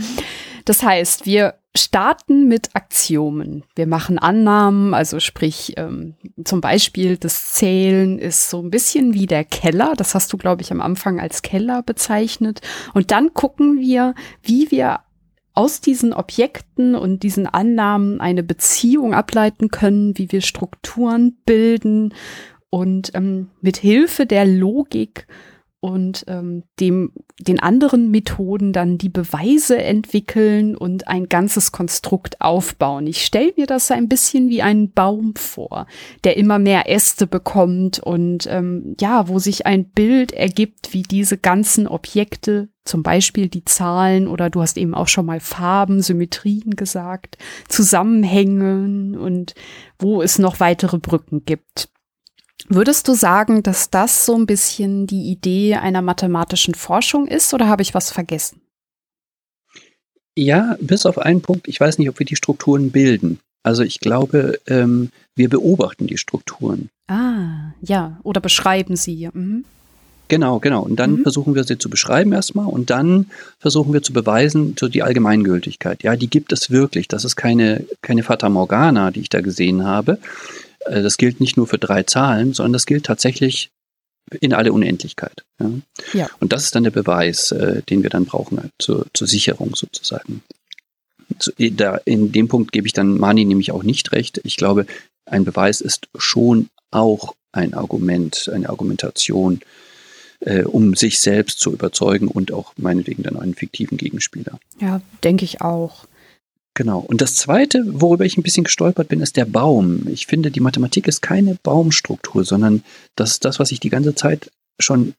Das 0.64 0.82
heißt, 0.82 1.26
wir 1.26 1.56
starten 1.76 2.48
mit 2.48 2.70
Axiomen. 2.74 3.65
Wir 3.76 3.88
machen 3.88 4.20
Annahmen, 4.20 4.94
also 4.94 5.20
sprich 5.20 5.74
ähm, 5.76 6.15
zum 6.45 6.61
Beispiel 6.61 7.18
das 7.18 7.53
Zählen 7.53 8.18
ist 8.18 8.49
so 8.49 8.61
ein 8.61 8.70
bisschen 8.70 9.14
wie 9.14 9.26
der 9.26 9.44
Keller. 9.44 9.94
Das 9.98 10.15
hast 10.15 10.32
du, 10.32 10.38
glaube 10.38 10.61
ich, 10.61 10.72
am 10.72 10.80
Anfang 10.80 11.20
als 11.20 11.41
Keller 11.41 11.84
bezeichnet. 11.84 12.61
Und 12.94 13.11
dann 13.11 13.34
gucken 13.34 13.82
wir, 13.82 14.15
wie 14.41 14.72
wir 14.72 15.02
aus 15.54 15.82
diesen 15.82 16.14
Objekten 16.14 16.96
und 16.96 17.24
diesen 17.24 17.48
Annahmen 17.48 18.20
eine 18.20 18.44
Beziehung 18.44 19.14
ableiten 19.14 19.70
können, 19.70 20.18
wie 20.18 20.32
wir 20.32 20.42
Strukturen 20.42 21.38
bilden 21.46 22.14
und 22.70 23.12
ähm, 23.14 23.50
mit 23.62 23.78
Hilfe 23.78 24.26
der 24.26 24.46
Logik 24.46 25.28
und 25.84 26.24
ähm, 26.28 26.64
dem, 26.80 27.12
den 27.40 27.60
anderen 27.60 28.10
Methoden 28.10 28.72
dann 28.72 28.98
die 28.98 29.10
Beweise 29.10 29.84
entwickeln 29.84 30.78
und 30.78 31.10
ein 31.10 31.28
ganzes 31.28 31.74
Konstrukt 31.74 32.40
aufbauen. 32.40 33.06
Ich 33.06 33.26
stelle 33.26 33.52
mir 33.58 33.68
das 33.68 33.92
ein 33.92 34.08
bisschen 34.08 34.48
wie 34.50 34.62
einen 34.62 34.94
Baum 34.94 35.36
vor, 35.36 35.86
der 36.24 36.38
immer 36.38 36.58
mehr 36.58 36.90
Äste 36.90 37.28
bekommt 37.28 38.00
und 38.00 38.48
ähm, 38.50 38.96
ja, 39.02 39.28
wo 39.28 39.40
sich 39.40 39.66
ein 39.66 39.90
Bild 39.90 40.32
ergibt, 40.32 40.94
wie 40.94 41.04
diese 41.04 41.38
ganzen 41.38 41.86
Objekte, 41.86 42.70
zum 42.86 43.04
Beispiel 43.04 43.48
die 43.48 43.66
Zahlen 43.66 44.28
oder 44.28 44.50
du 44.50 44.62
hast 44.62 44.78
eben 44.78 44.94
auch 44.94 45.08
schon 45.08 45.26
mal 45.26 45.40
Farben, 45.40 46.02
Symmetrien 46.02 46.76
gesagt, 46.76 47.38
zusammenhängen 47.68 49.18
und 49.18 49.56
wo 50.00 50.22
es 50.22 50.40
noch 50.40 50.60
weitere 50.60 50.98
Brücken 50.98 51.46
gibt. 51.46 51.90
Würdest 52.70 53.08
du 53.08 53.14
sagen, 53.14 53.64
dass 53.64 53.90
das 53.90 54.26
so 54.26 54.36
ein 54.36 54.46
bisschen 54.46 55.08
die 55.08 55.32
Idee 55.32 55.76
einer 55.76 56.02
mathematischen 56.02 56.76
Forschung 56.76 57.28
ist 57.28 57.54
oder 57.54 57.68
habe 57.68 57.82
ich 57.82 57.94
was 57.94 58.12
vergessen? 58.12 58.62
Ja, 60.36 60.78
bis 60.80 61.06
auf 61.06 61.20
einen 61.20 61.42
Punkt. 61.42 61.68
Ich 61.68 61.80
weiß 61.80 62.00
nicht, 62.00 62.10
ob 62.10 62.20
wir 62.20 62.26
die 62.26 62.36
Strukturen 62.36 62.92
bilden. 62.92 63.40
Also 63.64 63.84
ich 63.84 64.00
glaube, 64.00 64.60
ähm, 64.68 65.10
wir 65.36 65.50
beobachten 65.50 66.08
die 66.08 66.18
Strukturen. 66.18 66.90
Ah, 67.08 67.74
ja, 67.82 68.20
oder 68.24 68.42
beschreiben 68.42 68.96
sie. 68.96 69.30
Mhm. 69.32 69.66
Genau, 70.30 70.60
genau. 70.60 70.84
Und 70.84 70.95
dann 70.98 71.18
mhm. 71.18 71.24
versuchen 71.24 71.56
wir 71.56 71.64
sie 71.64 71.78
zu 71.78 71.90
beschreiben 71.90 72.32
erstmal 72.32 72.68
und 72.68 72.90
dann 72.90 73.30
versuchen 73.60 73.94
wir 73.94 74.02
zu 74.02 74.14
beweisen, 74.14 74.76
so 74.80 74.88
die 74.88 75.04
Allgemeingültigkeit. 75.04 76.04
Ja, 76.04 76.16
die 76.16 76.30
gibt 76.30 76.54
es 76.54 76.72
wirklich. 76.72 77.08
Das 77.08 77.26
ist 77.26 77.36
keine, 77.36 77.86
keine 78.02 78.24
Fata 78.24 78.50
Morgana, 78.50 79.12
die 79.12 79.22
ich 79.22 79.30
da 79.30 79.41
gesehen 79.41 79.86
habe, 79.86 80.20
äh, 80.86 81.02
das 81.02 81.18
gilt 81.18 81.40
nicht 81.40 81.58
nur 81.58 81.68
für 81.68 81.78
drei 81.78 82.04
Zahlen, 82.04 82.54
sondern 82.54 82.74
das 82.74 82.86
gilt 82.86 83.06
tatsächlich 83.06 83.70
in 84.40 84.54
alle 84.54 84.72
Unendlichkeit. 84.72 85.44
Ja. 85.60 85.72
ja. 86.14 86.30
Und 86.40 86.54
das 86.54 86.64
ist 86.64 86.76
dann 86.76 86.84
der 86.84 86.91
Beweis, 86.91 87.52
äh, 87.52 87.82
den 87.84 88.04
wir 88.04 88.10
dann 88.10 88.26
brauchen 88.26 88.58
äh, 88.58 88.70
zur, 88.80 89.06
zur 89.14 89.28
Sicherung 89.28 89.76
sozusagen. 89.76 90.41
Zu, 91.40 91.52
da, 91.58 91.98
in 92.06 92.32
dem 92.32 92.48
Punkt 92.48 92.72
gebe 92.72 92.88
ich 92.88 92.94
dann 92.94 93.18
Mani 93.18 93.45
nämlich 93.45 93.72
auch 93.72 93.84
nicht 93.84 94.12
recht. 94.12 94.40
Ich 94.44 94.58
glaube, 94.58 94.86
ein 95.26 95.45
Beweis 95.45 95.82
ist 95.82 96.08
schon 96.18 96.70
auch 96.91 97.34
ein 97.52 97.74
Argument, 97.74 98.50
eine 98.54 98.70
Argumentation, 98.70 99.62
äh, 100.45 100.64
um 100.64 100.95
sich 100.95 101.20
selbst 101.20 101.60
zu 101.60 101.72
überzeugen 101.72 102.28
und 102.28 102.52
auch 102.52 102.74
meinetwegen 102.78 103.24
dann 103.24 103.38
einen 103.38 103.56
fiktiven 103.56 103.98
Gegenspieler. 103.98 104.60
Ja, 104.80 105.02
denke 105.24 105.45
ich 105.45 105.61
auch. 105.61 106.06
Genau. 106.76 106.99
Und 106.99 107.22
das 107.22 107.36
Zweite, 107.36 107.84
worüber 107.86 108.26
ich 108.26 108.38
ein 108.38 108.44
bisschen 108.44 108.64
gestolpert 108.64 109.07
bin, 109.07 109.22
ist 109.22 109.38
der 109.38 109.45
Baum. 109.45 110.07
Ich 110.07 110.26
finde, 110.26 110.49
die 110.49 110.60
Mathematik 110.60 111.07
ist 111.07 111.22
keine 111.22 111.57
Baumstruktur, 111.61 112.45
sondern 112.45 112.84
das 113.15 113.32
ist 113.32 113.45
das, 113.45 113.60
was 113.60 113.72
ich 113.72 113.80
die 113.80 113.90
ganze 113.90 114.15
Zeit 114.15 114.49
schon 114.80 115.14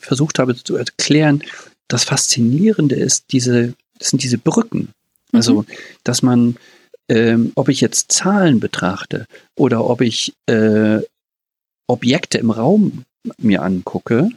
versucht 0.00 0.38
habe 0.38 0.56
zu 0.56 0.76
erklären. 0.76 1.42
Das 1.88 2.04
Faszinierende 2.04 2.96
ist 2.96 3.26
diese, 3.30 3.74
das 3.98 4.08
sind 4.08 4.22
diese 4.22 4.38
Brücken. 4.38 4.88
Also, 5.32 5.62
mhm. 5.62 5.66
dass 6.02 6.22
man, 6.22 6.56
ähm, 7.08 7.52
ob 7.54 7.68
ich 7.68 7.80
jetzt 7.80 8.10
Zahlen 8.10 8.58
betrachte 8.58 9.26
oder 9.54 9.88
ob 9.88 10.00
ich 10.00 10.34
äh, 10.46 10.98
Objekte 11.86 12.38
im 12.38 12.50
Raum 12.50 13.04
mir 13.38 13.62
angucke, 13.62 14.30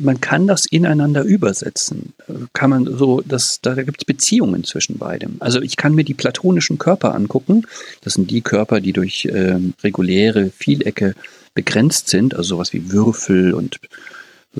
man 0.00 0.20
kann 0.20 0.46
das 0.46 0.66
ineinander 0.66 1.22
übersetzen. 1.22 2.12
Kann 2.52 2.70
man 2.70 2.86
so, 2.86 3.22
das, 3.22 3.60
da 3.60 3.74
gibt 3.74 4.02
es 4.02 4.04
Beziehungen 4.04 4.64
zwischen 4.64 4.98
beidem. 4.98 5.36
Also 5.40 5.60
ich 5.60 5.76
kann 5.76 5.94
mir 5.94 6.04
die 6.04 6.14
platonischen 6.14 6.78
Körper 6.78 7.14
angucken. 7.14 7.66
Das 8.02 8.14
sind 8.14 8.30
die 8.30 8.40
Körper, 8.40 8.80
die 8.80 8.92
durch 8.92 9.28
ähm, 9.30 9.74
reguläre 9.82 10.50
Vielecke 10.50 11.14
begrenzt 11.54 12.08
sind, 12.08 12.34
also 12.34 12.56
sowas 12.56 12.72
wie 12.72 12.92
Würfel 12.92 13.54
und 13.54 13.80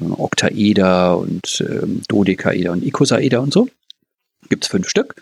äh, 0.01 0.05
Oktaeder 0.05 1.19
und 1.19 1.65
ähm, 1.69 2.03
Dodekaeder 2.09 2.73
und 2.73 2.85
Ikosaeder 2.85 3.41
und 3.41 3.53
so. 3.53 3.69
Gibt 4.49 4.65
es 4.65 4.71
fünf 4.71 4.89
Stück. 4.89 5.15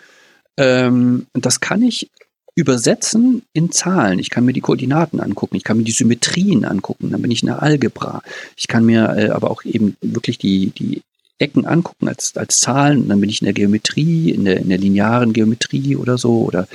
Ähm, 0.57 1.27
das 1.35 1.61
kann 1.61 1.83
ich 1.83 2.11
übersetzen 2.59 3.43
in 3.53 3.71
Zahlen. 3.71 4.19
Ich 4.19 4.31
kann 4.31 4.45
mir 4.45 4.53
die 4.53 4.61
Koordinaten 4.61 5.21
angucken, 5.21 5.55
ich 5.55 5.63
kann 5.63 5.77
mir 5.77 5.85
die 5.85 5.93
Symmetrien 5.93 6.65
angucken, 6.65 7.11
dann 7.11 7.23
bin 7.23 7.31
ich 7.31 7.45
in 7.45 7.47
der 7.47 7.63
Algebra. 7.63 8.21
Ich 8.57 8.67
kann 8.67 8.85
mir 8.85 9.15
äh, 9.17 9.29
aber 9.29 9.53
auch 9.53 9.65
eben 9.65 9.97
wirklich 10.01 10.39
die, 10.39 10.71
die 10.71 11.03
Ecken 11.39 11.67
angucken 11.67 12.09
als, 12.09 12.37
als 12.37 12.59
Zahlen, 12.59 13.09
dann 13.09 13.21
bin 13.21 13.31
ich 13.31 13.43
in 13.43 13.45
der 13.45 13.55
Geometrie, 13.55 14.31
in 14.31 14.45
der, 14.45 14.57
in 14.57 14.71
der 14.71 14.79
linearen 14.79 15.33
Geometrie 15.33 15.95
oder 15.95 16.19
so 16.19 16.43
oder 16.43 16.67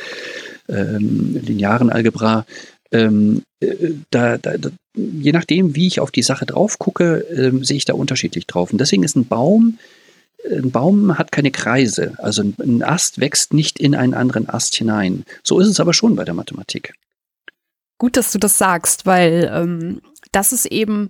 ähm, 0.70 1.38
linearen 1.44 1.90
Algebra. 1.90 2.46
Ähm, 2.94 3.42
äh, 3.60 3.92
da, 4.10 4.38
da, 4.38 4.58
da, 4.58 4.70
je 4.96 5.34
nachdem, 5.34 5.76
wie 5.76 5.88
ich 5.88 6.00
auf 6.00 6.12
die 6.12 6.24
Sache 6.24 6.46
drauf 6.46 6.80
gucke, 6.80 7.26
ähm, 7.36 7.66
sehe 7.66 7.76
ich 7.76 7.84
da 7.84 7.94
unterschiedlich 7.94 8.48
drauf. 8.48 8.72
Und 8.72 8.80
deswegen 8.80 9.04
ist 9.04 9.18
ein 9.18 9.28
Baum 9.28 9.80
ein 10.50 10.72
Baum 10.72 11.18
hat 11.18 11.32
keine 11.32 11.52
Kreise, 11.52 12.16
also 12.18 12.44
ein 12.60 12.84
Ast 12.84 13.20
wächst 13.20 13.54
nicht 13.54 13.80
in 13.80 13.96
einen 13.96 14.14
anderen 14.14 14.50
Ast 14.50 14.76
hinein. 14.76 15.26
So 15.44 15.60
ist 15.60 15.68
es 15.68 15.80
aber 15.80 15.94
schon 15.94 16.16
bei 16.16 16.26
der 16.26 16.34
Mathematik. 16.34 16.94
Gut, 17.98 18.18
dass 18.18 18.32
du 18.32 18.40
das 18.40 18.58
sagst, 18.58 19.06
weil 19.06 19.50
ähm, 19.54 20.02
das 20.32 20.52
ist 20.52 20.66
eben 20.66 21.10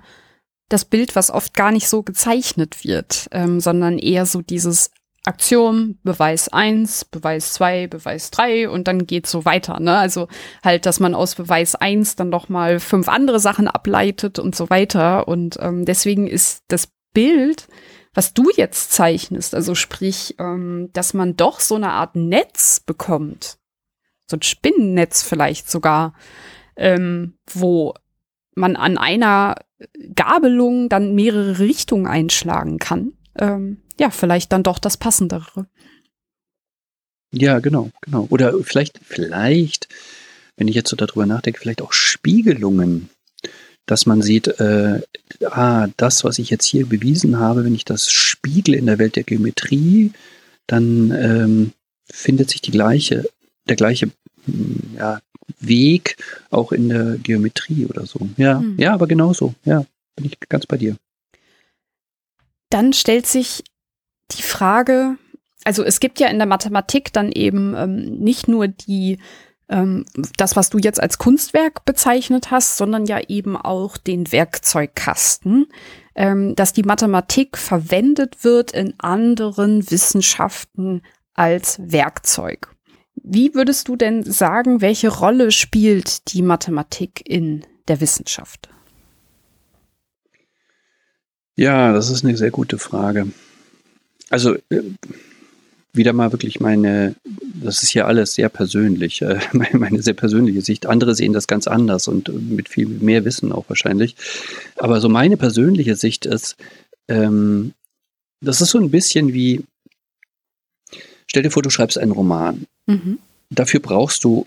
das 0.69 0.85
Bild, 0.85 1.15
was 1.15 1.31
oft 1.31 1.53
gar 1.53 1.71
nicht 1.71 1.87
so 1.87 2.03
gezeichnet 2.03 2.83
wird, 2.83 3.27
ähm, 3.31 3.59
sondern 3.59 3.97
eher 3.97 4.25
so 4.25 4.41
dieses 4.41 4.91
Aktion, 5.25 5.97
Beweis 6.03 6.49
1, 6.49 7.05
Beweis 7.05 7.53
2, 7.53 7.87
Beweis 7.87 8.29
3 8.31 8.69
und 8.69 8.87
dann 8.87 9.07
geht 9.07 9.25
so 9.25 9.45
weiter. 9.45 9.79
Ne? 9.79 9.97
Also 9.97 10.27
halt, 10.63 10.85
dass 10.85 10.99
man 10.99 11.15
aus 11.15 11.35
Beweis 11.35 11.75
1 11.75 12.17
dann 12.17 12.29
noch 12.29 12.49
mal 12.49 12.79
fünf 12.79 13.07
andere 13.07 13.39
Sachen 13.39 13.69
ableitet 13.69 14.37
und 14.37 14.53
so 14.53 14.69
weiter. 14.69 15.27
Und 15.27 15.57
ähm, 15.61 15.85
deswegen 15.85 16.27
ist 16.27 16.63
das 16.67 16.89
Bild 17.13 17.67
was 18.13 18.33
du 18.33 18.49
jetzt 18.55 18.91
zeichnest, 18.91 19.55
also 19.55 19.75
sprich, 19.75 20.35
ähm, 20.39 20.89
dass 20.93 21.13
man 21.13 21.35
doch 21.35 21.59
so 21.59 21.75
eine 21.75 21.91
Art 21.91 22.15
Netz 22.15 22.79
bekommt, 22.79 23.57
so 24.29 24.37
ein 24.37 24.41
Spinnennetz 24.41 25.23
vielleicht 25.23 25.69
sogar, 25.69 26.13
ähm, 26.75 27.37
wo 27.51 27.93
man 28.55 28.75
an 28.75 28.97
einer 28.97 29.55
Gabelung 30.15 30.89
dann 30.89 31.15
mehrere 31.15 31.59
Richtungen 31.59 32.07
einschlagen 32.07 32.77
kann. 32.77 33.13
Ähm, 33.37 33.81
ja, 33.99 34.09
vielleicht 34.09 34.51
dann 34.51 34.63
doch 34.63 34.79
das 34.79 34.97
Passendere. 34.97 35.67
Ja, 37.31 37.59
genau, 37.59 37.89
genau. 38.01 38.27
Oder 38.29 38.53
vielleicht, 38.63 38.99
vielleicht, 39.03 39.87
wenn 40.55 40.67
ich 40.67 40.75
jetzt 40.75 40.89
so 40.89 40.95
darüber 40.95 41.25
nachdenke, 41.25 41.59
vielleicht 41.59 41.81
auch 41.81 41.93
Spiegelungen 41.93 43.09
dass 43.85 44.05
man 44.05 44.21
sieht, 44.21 44.47
äh, 44.59 45.01
ah, 45.45 45.87
das, 45.97 46.23
was 46.23 46.39
ich 46.39 46.49
jetzt 46.49 46.65
hier 46.65 46.85
bewiesen 46.85 47.39
habe, 47.39 47.65
wenn 47.65 47.75
ich 47.75 47.85
das 47.85 48.11
spiegel 48.11 48.75
in 48.75 48.85
der 48.85 48.99
Welt 48.99 49.15
der 49.15 49.23
Geometrie, 49.23 50.11
dann 50.67 51.11
ähm, 51.11 51.73
findet 52.09 52.49
sich 52.49 52.61
die 52.61 52.71
gleiche, 52.71 53.25
der 53.67 53.75
gleiche 53.75 54.11
hm, 54.45 54.95
ja, 54.97 55.19
Weg 55.59 56.17
auch 56.49 56.71
in 56.71 56.89
der 56.89 57.17
Geometrie 57.17 57.85
oder 57.85 58.05
so. 58.05 58.29
Ja, 58.37 58.59
hm. 58.59 58.77
ja, 58.79 58.93
aber 58.93 59.07
genauso. 59.07 59.53
Ja, 59.65 59.85
bin 60.15 60.25
ich 60.25 60.39
ganz 60.47 60.65
bei 60.65 60.77
dir. 60.77 60.95
dann 62.69 62.93
stellt 62.93 63.27
sich 63.27 63.63
die 64.31 64.41
Frage, 64.41 65.17
also 65.63 65.83
es 65.83 65.99
gibt 65.99 66.19
ja 66.19 66.27
in 66.27 66.37
der 66.37 66.47
Mathematik 66.47 67.13
dann 67.13 67.31
eben 67.31 67.75
ähm, 67.75 68.17
nicht 68.19 68.47
nur 68.47 68.67
die 68.67 69.19
ähm, 69.73 70.05
das, 70.37 70.55
was 70.55 70.69
du 70.69 70.77
jetzt 70.77 71.01
als 71.01 71.17
Kunstwerk 71.17 71.83
bezeichnet 71.83 72.51
hast, 72.51 72.77
sondern 72.77 73.05
ja 73.05 73.19
eben 73.27 73.57
auch 73.57 73.97
den 73.97 74.31
Werkzeugkasten, 74.31 75.65
ähm, 76.15 76.55
dass 76.55 76.73
die 76.73 76.83
Mathematik 76.83 77.57
verwendet 77.57 78.43
wird 78.43 78.71
in 78.71 78.93
anderen 78.99 79.89
Wissenschaften 79.89 81.01
als 81.33 81.79
Werkzeug. 81.81 82.69
Wie 83.15 83.55
würdest 83.55 83.87
du 83.87 83.95
denn 83.95 84.23
sagen, 84.23 84.81
welche 84.81 85.09
Rolle 85.09 85.51
spielt 85.51 86.33
die 86.33 86.43
Mathematik 86.43 87.23
in 87.25 87.65
der 87.87 87.99
Wissenschaft? 87.99 88.69
Ja, 91.55 91.93
das 91.93 92.09
ist 92.09 92.23
eine 92.23 92.37
sehr 92.37 92.51
gute 92.51 92.77
Frage. 92.77 93.27
Also 94.29 94.55
äh, 94.69 94.81
wieder 95.93 96.13
mal 96.13 96.31
wirklich 96.31 96.59
meine, 96.59 97.15
das 97.23 97.83
ist 97.83 97.91
hier 97.91 98.07
alles 98.07 98.33
sehr 98.33 98.49
persönlich, 98.49 99.21
äh, 99.21 99.39
meine 99.73 100.01
sehr 100.01 100.15
persönliche 100.15 100.61
Sicht. 100.61 100.85
Andere 100.85 101.15
sehen 101.15 101.33
das 101.33 101.47
ganz 101.47 101.67
anders 101.67 102.07
und 102.07 102.29
mit 102.49 102.67
viel 102.67 102.87
mehr 102.87 103.25
Wissen 103.25 103.51
auch 103.51 103.65
wahrscheinlich. 103.69 104.15
Aber 104.77 104.99
so 104.99 105.09
meine 105.09 105.37
persönliche 105.37 105.95
Sicht 105.95 106.25
ist, 106.25 106.57
ähm, 107.07 107.73
das 108.41 108.59
ist 108.61 108.71
so 108.71 108.79
ein 108.79 108.91
bisschen 108.91 109.33
wie, 109.33 109.63
stell 111.27 111.43
dir 111.43 111.51
vor, 111.51 111.63
du 111.63 111.69
schreibst 111.69 111.97
einen 111.97 112.11
Roman. 112.11 112.65
Mhm. 112.87 113.19
Dafür 113.49 113.79
brauchst 113.79 114.23
du 114.23 114.45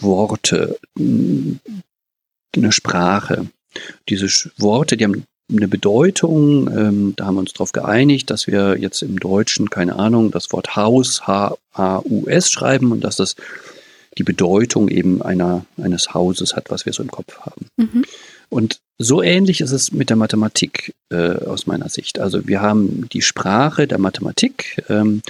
Worte, 0.00 0.78
eine 0.96 1.60
Sprache. 2.72 3.46
Diese 4.08 4.28
Worte, 4.56 4.96
die 4.96 5.04
haben 5.04 5.24
eine 5.50 5.68
Bedeutung. 5.68 6.68
Ähm, 6.68 7.14
da 7.16 7.26
haben 7.26 7.36
wir 7.36 7.40
uns 7.40 7.52
darauf 7.52 7.72
geeinigt, 7.72 8.30
dass 8.30 8.46
wir 8.46 8.78
jetzt 8.78 9.02
im 9.02 9.20
Deutschen, 9.20 9.70
keine 9.70 9.96
Ahnung, 9.96 10.30
das 10.30 10.52
Wort 10.52 10.76
Haus, 10.76 11.26
H-A-U-S 11.26 12.50
schreiben 12.50 12.92
und 12.92 13.02
dass 13.02 13.16
das 13.16 13.36
die 14.18 14.24
Bedeutung 14.24 14.88
eben 14.88 15.22
einer, 15.22 15.66
eines 15.76 16.14
Hauses 16.14 16.56
hat, 16.56 16.70
was 16.70 16.86
wir 16.86 16.92
so 16.92 17.02
im 17.02 17.10
Kopf 17.10 17.38
haben. 17.40 17.66
Mhm. 17.76 18.04
Und 18.48 18.80
so 18.98 19.22
ähnlich 19.22 19.60
ist 19.60 19.72
es 19.72 19.92
mit 19.92 20.08
der 20.08 20.16
Mathematik 20.16 20.94
äh, 21.10 21.36
aus 21.44 21.66
meiner 21.66 21.88
Sicht. 21.88 22.18
Also 22.18 22.46
wir 22.46 22.62
haben 22.62 23.08
die 23.12 23.22
Sprache 23.22 23.86
der 23.86 23.98
Mathematik, 23.98 24.82
ähm, 24.88 25.20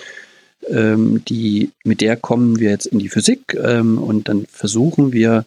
ähm, 0.69 1.23
die, 1.29 1.71
mit 1.85 2.01
der 2.01 2.17
kommen 2.17 2.61
wir 2.61 2.71
jetzt 2.71 2.87
in 2.87 2.99
die 2.99 3.09
Physik 3.09 3.57
ähm, 3.61 3.99
und 3.99 4.29
dann 4.29 4.47
versuchen 4.51 5.13
wir 5.13 5.45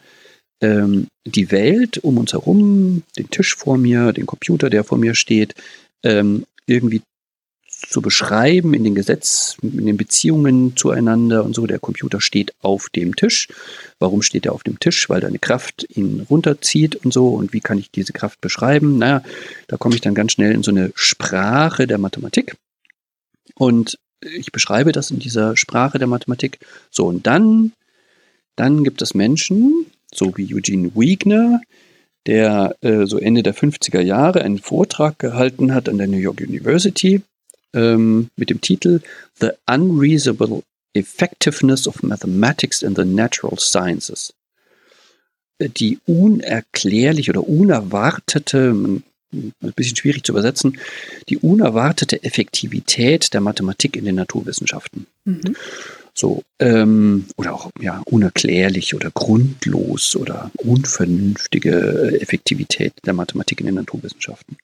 ähm, 0.61 1.07
die 1.25 1.51
Welt 1.51 1.99
um 1.99 2.17
uns 2.17 2.33
herum, 2.33 3.03
den 3.17 3.29
Tisch 3.29 3.55
vor 3.55 3.77
mir, 3.77 4.13
den 4.13 4.25
Computer, 4.25 4.69
der 4.69 4.83
vor 4.83 4.97
mir 4.97 5.15
steht, 5.15 5.55
ähm, 6.03 6.45
irgendwie 6.65 7.01
zu 7.87 8.01
beschreiben 8.01 8.73
in 8.73 8.83
den 8.83 8.95
Gesetz, 8.95 9.57
in 9.61 9.85
den 9.85 9.95
Beziehungen 9.95 10.75
zueinander 10.75 11.45
und 11.45 11.55
so. 11.55 11.65
Der 11.65 11.79
Computer 11.79 12.19
steht 12.19 12.53
auf 12.61 12.89
dem 12.89 13.15
Tisch. 13.15 13.47
Warum 13.99 14.21
steht 14.21 14.45
er 14.45 14.53
auf 14.53 14.63
dem 14.63 14.79
Tisch? 14.79 15.09
Weil 15.09 15.21
da 15.21 15.27
eine 15.27 15.39
Kraft 15.39 15.87
ihn 15.95 16.25
runterzieht 16.29 16.97
und 16.97 17.13
so. 17.13 17.29
Und 17.29 17.53
wie 17.53 17.61
kann 17.61 17.77
ich 17.77 17.89
diese 17.89 18.11
Kraft 18.11 18.41
beschreiben? 18.41 18.97
Naja, 18.97 19.23
da 19.67 19.77
komme 19.77 19.95
ich 19.95 20.01
dann 20.01 20.13
ganz 20.13 20.33
schnell 20.33 20.51
in 20.51 20.63
so 20.63 20.71
eine 20.71 20.91
Sprache 20.93 21.87
der 21.87 21.97
Mathematik. 21.97 22.55
Und 23.55 23.97
ich 24.21 24.51
beschreibe 24.51 24.91
das 24.91 25.11
in 25.11 25.19
dieser 25.19 25.55
Sprache 25.55 25.99
der 25.99 26.07
Mathematik. 26.07 26.59
So, 26.91 27.05
und 27.05 27.27
dann, 27.27 27.71
dann 28.57 28.83
gibt 28.83 29.01
es 29.01 29.13
Menschen, 29.13 29.85
so 30.13 30.33
wie 30.35 30.53
Eugene 30.53 30.91
Wiegner, 30.95 31.61
der 32.25 32.75
äh, 32.81 33.05
so 33.05 33.17
Ende 33.17 33.43
der 33.43 33.55
50er 33.55 34.01
Jahre 34.01 34.41
einen 34.41 34.59
Vortrag 34.59 35.19
gehalten 35.19 35.73
hat 35.73 35.89
an 35.89 35.97
der 35.97 36.07
New 36.07 36.17
York 36.17 36.41
University 36.41 37.21
ähm, 37.73 38.29
mit 38.35 38.49
dem 38.49 38.61
Titel 38.61 39.01
The 39.39 39.49
Unreasonable 39.67 40.63
Effectiveness 40.93 41.87
of 41.87 42.03
Mathematics 42.03 42.81
in 42.81 42.95
the 42.95 43.05
Natural 43.05 43.57
Sciences. 43.59 44.33
Die 45.59 45.99
unerklärliche 46.05 47.31
oder 47.31 47.47
unerwartete, 47.47 48.71
ein 48.71 49.03
bisschen 49.75 49.97
schwierig 49.97 50.23
zu 50.23 50.31
übersetzen, 50.31 50.79
die 51.27 51.37
unerwartete 51.37 52.23
Effektivität 52.23 53.33
der 53.33 53.41
Mathematik 53.41 53.95
in 53.95 54.05
den 54.05 54.15
Naturwissenschaften. 54.15 55.05
Mhm. 55.25 55.55
So, 56.13 56.43
ähm, 56.59 57.27
oder 57.37 57.53
auch 57.53 57.69
ja, 57.79 58.01
unerklärlich 58.05 58.93
oder 58.93 59.11
grundlos 59.11 60.15
oder 60.15 60.51
unvernünftige 60.57 62.19
Effektivität 62.19 62.93
der 63.05 63.13
Mathematik 63.13 63.59
in 63.61 63.67
den 63.67 63.75
Naturwissenschaften. 63.75 64.57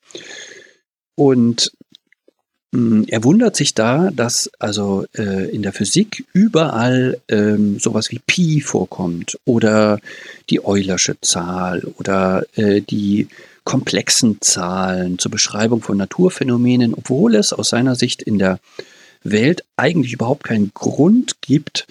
Und 1.16 1.72
mh, 2.72 2.80
hm, 2.80 3.06
er 3.08 3.24
wundert 3.24 3.56
sich 3.56 3.74
da, 3.74 4.12
dass 4.12 4.52
also 4.60 5.06
äh, 5.18 5.50
in 5.50 5.62
der 5.62 5.74
Physik 5.74 6.26
überall 6.34 7.22
ähm, 7.30 7.80
sowas 7.80 8.12
wie 8.12 8.20
Pi 8.20 8.62
vorkommt 8.62 9.40
oder 9.46 10.00
die 10.50 10.64
Eulersche 10.66 11.20
Zahl 11.22 11.84
oder 11.98 12.46
äh, 12.56 12.82
die 12.82 13.28
komplexen 13.64 14.42
Zahlen 14.42 15.18
zur 15.20 15.32
Beschreibung 15.32 15.82
von 15.82 15.98
Naturphänomenen, 15.98 16.94
obwohl 16.94 17.36
es 17.36 17.52
aus 17.52 17.70
seiner 17.70 17.96
Sicht 17.96 18.22
in 18.22 18.38
der 18.38 18.60
Welt 19.26 19.64
eigentlich 19.76 20.14
überhaupt 20.14 20.46
keinen 20.46 20.72
Grund 20.74 21.42
gibt, 21.42 21.88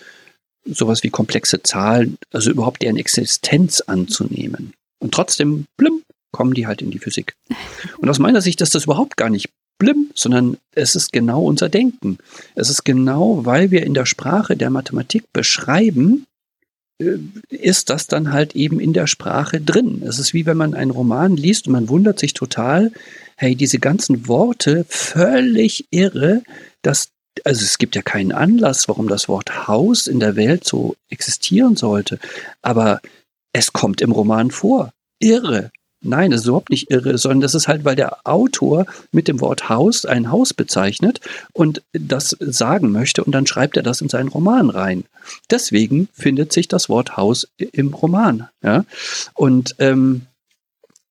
sowas 0.64 1.02
wie 1.02 1.10
komplexe 1.10 1.62
Zahlen, 1.62 2.16
also 2.32 2.50
überhaupt 2.50 2.82
deren 2.82 2.96
Existenz 2.96 3.80
anzunehmen. 3.82 4.72
Und 4.98 5.12
trotzdem, 5.12 5.66
blim, 5.76 6.02
kommen 6.32 6.54
die 6.54 6.66
halt 6.66 6.80
in 6.80 6.90
die 6.90 6.98
Physik. 6.98 7.34
Und 7.98 8.08
aus 8.08 8.18
meiner 8.18 8.40
Sicht 8.40 8.60
ist 8.60 8.74
das 8.74 8.84
überhaupt 8.84 9.16
gar 9.16 9.30
nicht 9.30 9.50
blim, 9.78 10.10
sondern 10.14 10.56
es 10.72 10.94
ist 10.94 11.12
genau 11.12 11.44
unser 11.44 11.68
Denken. 11.68 12.18
Es 12.54 12.70
ist 12.70 12.84
genau, 12.84 13.44
weil 13.44 13.70
wir 13.70 13.82
in 13.84 13.94
der 13.94 14.06
Sprache 14.06 14.56
der 14.56 14.70
Mathematik 14.70 15.24
beschreiben, 15.32 16.26
äh, 16.98 17.18
ist 17.50 17.90
das 17.90 18.06
dann 18.06 18.32
halt 18.32 18.54
eben 18.56 18.80
in 18.80 18.92
der 18.92 19.06
Sprache 19.06 19.60
drin. 19.60 20.02
Es 20.06 20.18
ist 20.18 20.34
wie 20.34 20.46
wenn 20.46 20.56
man 20.56 20.74
einen 20.74 20.90
Roman 20.90 21.36
liest 21.36 21.66
und 21.66 21.72
man 21.72 21.88
wundert 21.88 22.18
sich 22.18 22.34
total, 22.34 22.92
hey, 23.36 23.54
diese 23.56 23.78
ganzen 23.78 24.28
Worte, 24.28 24.86
völlig 24.88 25.86
irre, 25.90 26.42
dass 26.82 27.10
also 27.42 27.62
es 27.62 27.78
gibt 27.78 27.96
ja 27.96 28.02
keinen 28.02 28.32
Anlass, 28.32 28.88
warum 28.88 29.08
das 29.08 29.28
Wort 29.28 29.66
Haus 29.66 30.06
in 30.06 30.20
der 30.20 30.36
Welt 30.36 30.64
so 30.64 30.96
existieren 31.08 31.76
sollte. 31.76 32.18
Aber 32.62 33.00
es 33.52 33.72
kommt 33.72 34.00
im 34.00 34.12
Roman 34.12 34.50
vor. 34.50 34.92
Irre. 35.18 35.70
Nein, 36.06 36.30
das 36.30 36.42
ist 36.42 36.46
überhaupt 36.46 36.68
nicht 36.68 36.90
irre, 36.90 37.16
sondern 37.16 37.40
das 37.40 37.54
ist 37.54 37.66
halt, 37.66 37.86
weil 37.86 37.96
der 37.96 38.18
Autor 38.24 38.84
mit 39.10 39.26
dem 39.26 39.40
Wort 39.40 39.70
Haus 39.70 40.04
ein 40.04 40.30
Haus 40.30 40.52
bezeichnet 40.52 41.20
und 41.54 41.82
das 41.92 42.36
sagen 42.40 42.92
möchte 42.92 43.24
und 43.24 43.32
dann 43.32 43.46
schreibt 43.46 43.78
er 43.78 43.82
das 43.82 44.02
in 44.02 44.10
seinen 44.10 44.28
Roman 44.28 44.68
rein. 44.68 45.04
Deswegen 45.50 46.08
findet 46.12 46.52
sich 46.52 46.68
das 46.68 46.90
Wort 46.90 47.16
Haus 47.16 47.48
im 47.56 47.94
Roman. 47.94 48.48
Ja? 48.62 48.84
Und 49.32 49.76
ähm, 49.78 50.26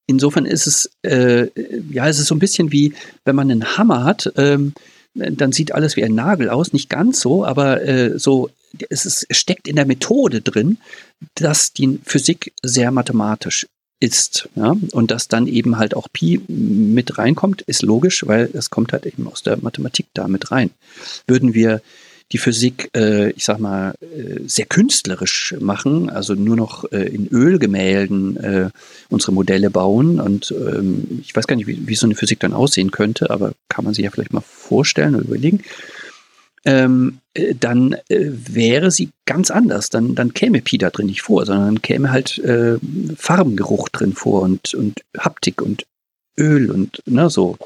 insofern 0.06 0.45
ist 0.45 0.68
es, 0.68 0.91
äh, 1.02 1.48
ja, 1.90 2.08
es 2.08 2.20
ist 2.20 2.28
so 2.28 2.36
ein 2.36 2.40
bisschen 2.40 2.72
wie, 2.72 2.94
wenn 3.26 3.36
man 3.36 3.50
einen 3.50 3.78
Hammer 3.78 4.04
hat, 4.04 4.32
ähm, 4.38 4.74
dann 5.14 5.52
sieht 5.52 5.73
alles 5.73 5.95
wie 5.95 6.03
ein 6.03 6.15
Nagel 6.15 6.49
aus. 6.49 6.73
Nicht 6.73 6.90
ganz 6.90 7.19
so, 7.19 7.45
aber 7.45 7.84
äh, 7.84 8.18
so, 8.18 8.49
es, 8.90 9.06
ist, 9.06 9.27
steckt 9.31 9.68
in 9.68 9.76
der 9.76 9.85
Methode 9.85 10.41
drin, 10.41 10.77
dass 11.35 11.73
die 11.73 11.99
Physik 12.03 12.53
sehr 12.61 12.91
mathematisch 12.91 13.68
ist. 13.99 14.49
Ja? 14.56 14.76
Und 14.91 15.11
dass 15.11 15.27
dann 15.27 15.48
eben 15.48 15.77
halt 15.77 15.95
auch 15.95 16.07
Pi 16.11 16.41
mit 16.48 17.18
reinkommt, 17.18 17.61
ist 17.61 17.84
logisch, 17.84 18.26
weil 18.27 18.49
es 18.53 18.69
kommt 18.69 18.91
halt 18.91 19.06
eben 19.06 19.27
aus 19.27 19.44
der 19.44 19.57
Mathematik 19.57 20.07
da 20.14 20.27
mit 20.27 20.52
rein. 20.52 20.72
Würden 21.27 21.53
wir 21.53 21.81
die 22.34 22.39
Physik, 22.39 22.89
äh, 22.95 23.30
ich 23.31 23.45
sag 23.45 23.60
mal, 23.60 23.93
äh, 24.01 24.39
sehr 24.47 24.65
künstlerisch 24.65 25.55
machen, 25.60 26.10
also 26.10 26.34
nur 26.34 26.55
noch 26.55 26.91
äh, 26.91 27.07
in 27.07 27.27
Ölgemälden 27.27 28.38
äh, 28.38 28.69
unsere 29.10 29.31
Modelle 29.31 29.69
bauen. 29.69 30.19
Und 30.19 30.51
ähm, 30.51 31.22
ich 31.22 31.35
weiß 31.35 31.45
gar 31.45 31.55
nicht, 31.55 31.68
wie, 31.68 31.88
wie 31.88 31.95
so 31.95 32.07
eine 32.07 32.15
Physik 32.15 32.39
dann 32.39 32.53
aussehen 32.53 32.89
könnte, 32.89 33.30
aber 33.30 33.53
kann 33.69 33.85
man 33.85 33.93
sich 33.93 34.03
ja 34.03 34.10
vielleicht 34.10 34.34
mal 34.34 34.41
vorstellen 34.41 35.15
und 35.15 35.26
überlegen. 35.26 35.61
Ähm, 36.65 37.19
äh, 37.35 37.53
dann 37.53 37.93
äh, 38.10 38.31
wäre 38.31 38.89
sie 38.89 39.10
ganz 39.26 39.51
anders. 39.51 39.91
Dann, 39.91 40.15
dann 40.15 40.34
käme 40.34 40.61
Pi 40.61 40.80
da 40.80 40.89
drin 40.89 41.07
nicht 41.07 41.22
vor, 41.22 41.45
sondern 41.45 41.84
käme 41.84 42.11
halt 42.11 42.41
Farbengeruch 43.15 43.89
drin 43.89 44.14
vor 44.14 44.41
und, 44.41 44.73
und 44.73 45.01
Haptik 45.18 45.61
und 45.61 45.85
Öl 46.35 46.72
und 46.72 47.03
na, 47.05 47.30
so. 47.30 47.57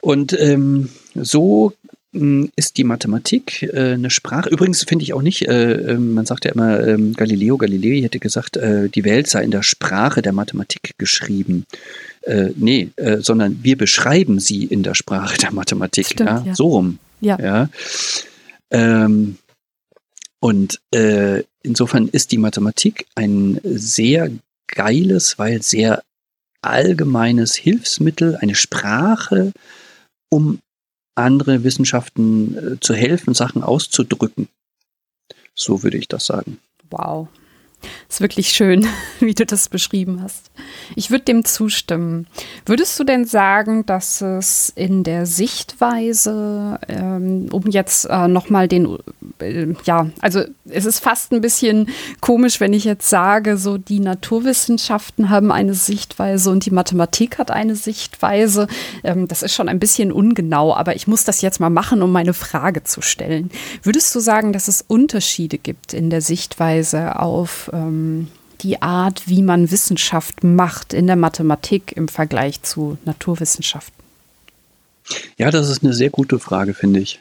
Und 0.00 0.32
ähm, 0.40 0.88
so 1.14 1.74
ist 2.12 2.76
die 2.76 2.84
Mathematik 2.84 3.62
äh, 3.62 3.92
eine 3.92 4.10
Sprache. 4.10 4.48
Übrigens 4.48 4.82
finde 4.82 5.04
ich 5.04 5.12
auch 5.12 5.22
nicht, 5.22 5.46
äh, 5.46 5.92
ähm, 5.92 6.14
man 6.14 6.26
sagt 6.26 6.44
ja 6.44 6.50
immer, 6.50 6.80
äh, 6.80 6.98
Galileo 7.12 7.56
Galilei 7.56 8.02
hätte 8.02 8.18
gesagt, 8.18 8.56
äh, 8.56 8.88
die 8.88 9.04
Welt 9.04 9.28
sei 9.28 9.44
in 9.44 9.52
der 9.52 9.62
Sprache 9.62 10.20
der 10.20 10.32
Mathematik 10.32 10.94
geschrieben. 10.98 11.66
Äh, 12.22 12.50
nee, 12.56 12.90
äh, 12.96 13.18
sondern 13.20 13.62
wir 13.62 13.78
beschreiben 13.78 14.40
sie 14.40 14.64
in 14.64 14.82
der 14.82 14.94
Sprache 14.94 15.38
der 15.38 15.52
Mathematik. 15.52 16.06
Stimmt, 16.06 16.30
ja? 16.30 16.42
ja? 16.46 16.54
So 16.54 16.68
rum. 16.68 16.98
Ja. 17.20 17.38
ja? 17.38 17.68
Ähm, 18.70 19.36
und 20.40 20.80
insofern 21.62 22.08
ist 22.08 22.32
die 22.32 22.38
Mathematik 22.38 23.06
ein 23.14 23.60
sehr 23.62 24.30
geiles, 24.68 25.38
weil 25.38 25.60
sehr 25.60 26.02
allgemeines 26.62 27.54
Hilfsmittel, 27.56 28.36
eine 28.36 28.54
Sprache, 28.54 29.52
um 30.30 30.60
andere 31.14 31.64
Wissenschaften 31.64 32.56
äh, 32.56 32.80
zu 32.80 32.94
helfen, 32.94 33.34
Sachen 33.34 33.62
auszudrücken. 33.62 34.48
So 35.54 35.82
würde 35.82 35.98
ich 35.98 36.08
das 36.08 36.26
sagen. 36.26 36.58
Wow. 36.90 37.28
Ist 38.08 38.20
wirklich 38.20 38.48
schön, 38.48 38.86
wie 39.20 39.34
du 39.34 39.46
das 39.46 39.68
beschrieben 39.68 40.22
hast. 40.22 40.50
Ich 40.96 41.10
würde 41.10 41.24
dem 41.24 41.44
zustimmen. 41.44 42.26
Würdest 42.66 42.98
du 42.98 43.04
denn 43.04 43.24
sagen, 43.24 43.86
dass 43.86 44.20
es 44.20 44.72
in 44.74 45.04
der 45.04 45.26
Sichtweise, 45.26 46.78
ähm, 46.88 47.48
um 47.52 47.64
jetzt 47.70 48.04
äh, 48.06 48.28
nochmal 48.28 48.68
den, 48.68 48.98
äh, 49.40 49.68
ja, 49.84 50.10
also 50.20 50.42
es 50.68 50.84
ist 50.84 51.00
fast 51.00 51.32
ein 51.32 51.40
bisschen 51.40 51.88
komisch, 52.20 52.60
wenn 52.60 52.72
ich 52.72 52.84
jetzt 52.84 53.08
sage, 53.08 53.56
so 53.56 53.78
die 53.78 54.00
Naturwissenschaften 54.00 55.30
haben 55.30 55.52
eine 55.52 55.74
Sichtweise 55.74 56.50
und 56.50 56.66
die 56.66 56.70
Mathematik 56.70 57.38
hat 57.38 57.50
eine 57.50 57.76
Sichtweise. 57.76 58.66
Ähm, 59.04 59.28
das 59.28 59.42
ist 59.42 59.54
schon 59.54 59.68
ein 59.68 59.80
bisschen 59.80 60.12
ungenau, 60.12 60.74
aber 60.74 60.96
ich 60.96 61.06
muss 61.06 61.24
das 61.24 61.40
jetzt 61.40 61.60
mal 61.60 61.70
machen, 61.70 62.02
um 62.02 62.12
meine 62.12 62.34
Frage 62.34 62.84
zu 62.84 63.02
stellen. 63.02 63.50
Würdest 63.82 64.14
du 64.14 64.20
sagen, 64.20 64.52
dass 64.52 64.68
es 64.68 64.84
Unterschiede 64.86 65.58
gibt 65.58 65.94
in 65.94 66.10
der 66.10 66.20
Sichtweise 66.20 67.18
auf 67.18 67.69
ähm, 67.72 68.28
die 68.62 68.82
Art, 68.82 69.28
wie 69.28 69.42
man 69.42 69.70
Wissenschaft 69.70 70.44
macht 70.44 70.92
in 70.92 71.06
der 71.06 71.16
Mathematik 71.16 71.92
im 71.96 72.08
Vergleich 72.08 72.62
zu 72.62 72.98
Naturwissenschaften? 73.04 73.94
Ja, 75.38 75.50
das 75.50 75.68
ist 75.68 75.82
eine 75.82 75.94
sehr 75.94 76.10
gute 76.10 76.38
Frage, 76.38 76.74
finde 76.74 77.00
ich. 77.00 77.20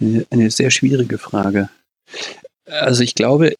Eine, 0.00 0.26
eine 0.30 0.50
sehr 0.50 0.70
schwierige 0.70 1.18
Frage. 1.18 1.68
Also 2.64 3.02
ich 3.02 3.14
glaube, 3.14 3.54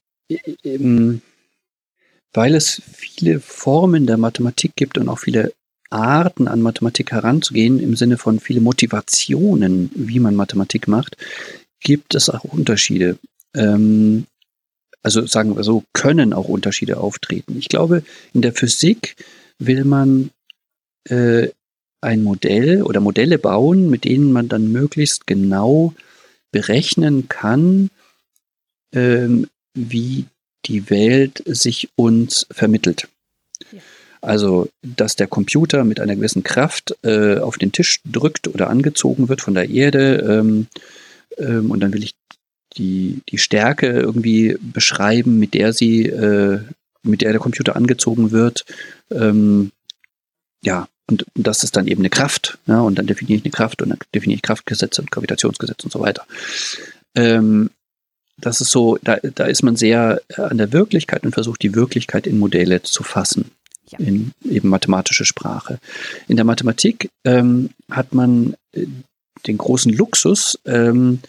weil 2.33 2.55
es 2.55 2.83
viele 2.93 3.41
Formen 3.41 4.07
der 4.07 4.17
Mathematik 4.17 4.73
gibt 4.77 4.97
und 4.99 5.09
auch 5.09 5.19
viele 5.19 5.53
Arten 5.91 6.49
an 6.49 6.63
Mathematik 6.63 7.13
heranzugehen, 7.13 7.79
im 7.79 7.97
Sinne 7.97 8.17
von 8.17 8.41
viele 8.41 8.61
Motivationen, 8.61 9.91
wie 9.95 10.21
man 10.21 10.35
Mathematik 10.35 10.89
macht, 10.89 11.17
gibt 11.81 12.15
es 12.15 12.31
auch 12.31 12.45
Unterschiede. 12.45 13.19
Ähm, 13.55 14.27
also 15.03 15.27
sagen 15.27 15.57
wir 15.57 15.65
so, 15.65 15.85
können 15.93 16.33
auch 16.33 16.49
Unterschiede 16.49 16.99
auftreten. 16.99 17.57
Ich 17.59 17.69
glaube, 17.69 18.03
in 18.33 18.43
der 18.43 18.53
Physik 18.53 19.17
will 19.59 19.85
man 19.85 20.31
äh, 21.09 21.49
ein 22.01 22.23
Modell 22.23 22.83
oder 22.83 23.01
Modelle 23.01 23.39
bauen, 23.39 23.89
mit 23.91 24.05
denen 24.05 24.33
man 24.33 24.49
dann 24.49 24.71
möglichst 24.73 25.27
genau 25.27 25.95
berechnen 26.51 27.29
kann, 27.29 27.91
ähm, 28.93 29.49
wie 29.75 30.27
die 30.67 30.91
Welt 30.91 31.43
sich 31.47 31.89
uns 31.97 32.47
vermittelt. 32.51 33.09
Also, 34.21 34.69
dass 34.83 35.17
der 35.17 35.27
Computer 35.27 35.83
mit 35.85 35.99
einer 35.99 36.15
gewissen 36.15 36.45
Kraft 36.45 36.95
äh, 37.03 37.39
auf 37.39 37.59
den 37.59 37.73
Tisch 37.73 38.01
drückt 38.05 38.47
oder 38.47 38.71
angezogen 38.71 39.29
wird 39.29 39.41
von 39.41 39.55
der 39.55 39.69
Erde. 39.69 40.19
Ähm, 40.19 40.69
ähm, 41.39 41.71
und 41.71 41.81
dann 41.81 41.93
will 41.93 42.05
ich 42.05 42.15
die, 42.77 43.23
die 43.29 43.39
Stärke 43.39 43.89
irgendwie 43.89 44.57
beschreiben, 44.61 45.39
mit 45.39 45.55
der 45.55 45.73
sie, 45.73 46.07
äh, 46.07 46.61
mit 47.03 47.23
der 47.23 47.33
der 47.33 47.41
Computer 47.41 47.77
angezogen 47.77 48.31
wird. 48.31 48.65
Ähm, 49.11 49.73
ja, 50.65 50.89
und 51.09 51.27
das 51.35 51.65
ist 51.65 51.77
dann 51.77 51.89
eben 51.89 52.03
eine 52.03 52.11
Kraft, 52.11 52.59
ja, 52.67 52.81
und 52.81 52.97
dann 52.97 53.07
definiere 53.07 53.39
ich 53.39 53.45
eine 53.45 53.53
Kraft 53.53 53.83
und 53.83 53.91
dann 53.91 53.99
definiere 54.15 54.37
ich 54.37 54.43
Kraftgesetze 54.43 55.03
und 55.03 55.11
Gravitationsgesetze 55.11 55.85
und 55.85 55.93
so 55.93 56.01
weiter. 56.01 56.25
Ähm, 57.15 57.71
das 58.39 58.61
ist 58.61 58.71
so, 58.71 58.99
da, 59.03 59.17
da 59.17 59.45
ist 59.45 59.63
man 59.63 59.77
sehr 59.77 60.21
an 60.37 60.59
der 60.59 60.73
Wirklichkeit 60.73 61.25
und 61.25 61.35
versucht 61.35 61.63
die 61.63 61.75
Wirklichkeit 61.75 62.27
in 62.27 62.39
Modelle 62.39 62.83
zu 62.83 63.03
fassen. 63.03 63.51
Ja. 63.91 63.99
In 63.99 64.33
eben 64.49 64.69
mathematische 64.69 65.25
Sprache. 65.25 65.79
In 66.29 66.37
der 66.37 66.47
Mathematik 66.47 67.11
ähm, 67.25 67.71
hat 67.91 68.15
man 68.15 68.55
äh, 68.73 68.87
den 69.47 69.59
großen 69.59 69.93
Luxus, 69.93 70.59
ähm, 70.65 71.21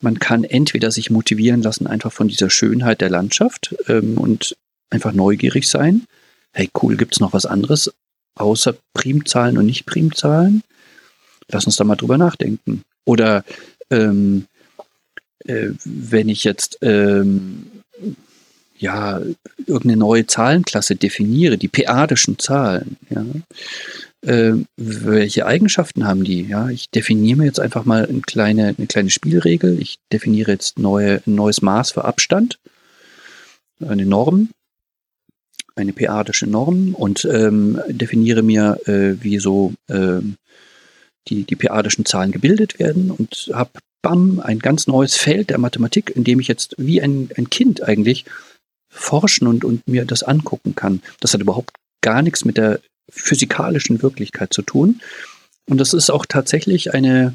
man 0.00 0.18
kann 0.18 0.44
entweder 0.44 0.90
sich 0.90 1.10
motivieren 1.10 1.62
lassen, 1.62 1.86
einfach 1.86 2.12
von 2.12 2.28
dieser 2.28 2.50
Schönheit 2.50 3.00
der 3.00 3.10
Landschaft 3.10 3.74
ähm, 3.88 4.18
und 4.18 4.56
einfach 4.90 5.12
neugierig 5.12 5.68
sein. 5.68 6.06
Hey, 6.52 6.68
cool, 6.82 6.96
gibt 6.96 7.14
es 7.14 7.20
noch 7.20 7.32
was 7.32 7.46
anderes 7.46 7.92
außer 8.36 8.76
Primzahlen 8.92 9.58
und 9.58 9.66
Nicht-Primzahlen? 9.66 10.62
Lass 11.48 11.66
uns 11.66 11.76
da 11.76 11.84
mal 11.84 11.96
drüber 11.96 12.18
nachdenken. 12.18 12.82
Oder 13.04 13.44
ähm, 13.90 14.46
äh, 15.44 15.70
wenn 15.84 16.28
ich 16.28 16.44
jetzt 16.44 16.78
ähm, 16.82 17.66
ja 18.76 19.20
irgendeine 19.58 19.96
neue 19.96 20.26
Zahlenklasse 20.26 20.96
definiere, 20.96 21.58
die 21.58 21.68
p-adischen 21.68 22.38
Zahlen, 22.38 22.96
ja, 23.10 23.24
äh, 24.24 24.54
welche 24.76 25.46
Eigenschaften 25.46 26.06
haben 26.06 26.24
die? 26.24 26.42
Ja, 26.42 26.70
ich 26.70 26.90
definiere 26.90 27.38
mir 27.38 27.44
jetzt 27.44 27.60
einfach 27.60 27.84
mal 27.84 28.06
eine 28.06 28.20
kleine, 28.20 28.74
eine 28.76 28.86
kleine 28.86 29.10
Spielregel. 29.10 29.80
Ich 29.80 29.98
definiere 30.12 30.52
jetzt 30.52 30.78
neue, 30.78 31.22
ein 31.26 31.34
neues 31.34 31.62
Maß 31.62 31.92
für 31.92 32.04
Abstand, 32.04 32.58
eine 33.80 34.06
Norm, 34.06 34.50
eine 35.76 35.92
p-adische 35.92 36.46
Norm 36.46 36.94
und 36.94 37.24
ähm, 37.26 37.80
definiere 37.88 38.42
mir, 38.42 38.78
äh, 38.86 39.22
wie 39.22 39.38
so 39.38 39.74
ähm, 39.88 40.36
die, 41.28 41.44
die 41.44 41.56
p-adischen 41.56 42.04
Zahlen 42.04 42.32
gebildet 42.32 42.78
werden 42.78 43.10
und 43.10 43.50
habe 43.52 43.70
bam, 44.02 44.40
ein 44.40 44.58
ganz 44.58 44.86
neues 44.86 45.16
Feld 45.16 45.50
der 45.50 45.58
Mathematik, 45.58 46.14
in 46.14 46.24
dem 46.24 46.40
ich 46.40 46.48
jetzt 46.48 46.74
wie 46.78 47.02
ein, 47.02 47.30
ein 47.36 47.50
Kind 47.50 47.82
eigentlich 47.82 48.24
forschen 48.88 49.48
und, 49.48 49.64
und 49.64 49.86
mir 49.88 50.04
das 50.04 50.22
angucken 50.22 50.74
kann. 50.74 51.02
Das 51.20 51.34
hat 51.34 51.40
überhaupt 51.40 51.72
gar 52.00 52.22
nichts 52.22 52.44
mit 52.44 52.56
der 52.56 52.80
physikalischen 53.10 54.02
Wirklichkeit 54.02 54.52
zu 54.52 54.62
tun. 54.62 55.00
Und 55.66 55.78
das 55.78 55.94
ist 55.94 56.10
auch 56.10 56.26
tatsächlich 56.26 56.92
eine, 56.94 57.34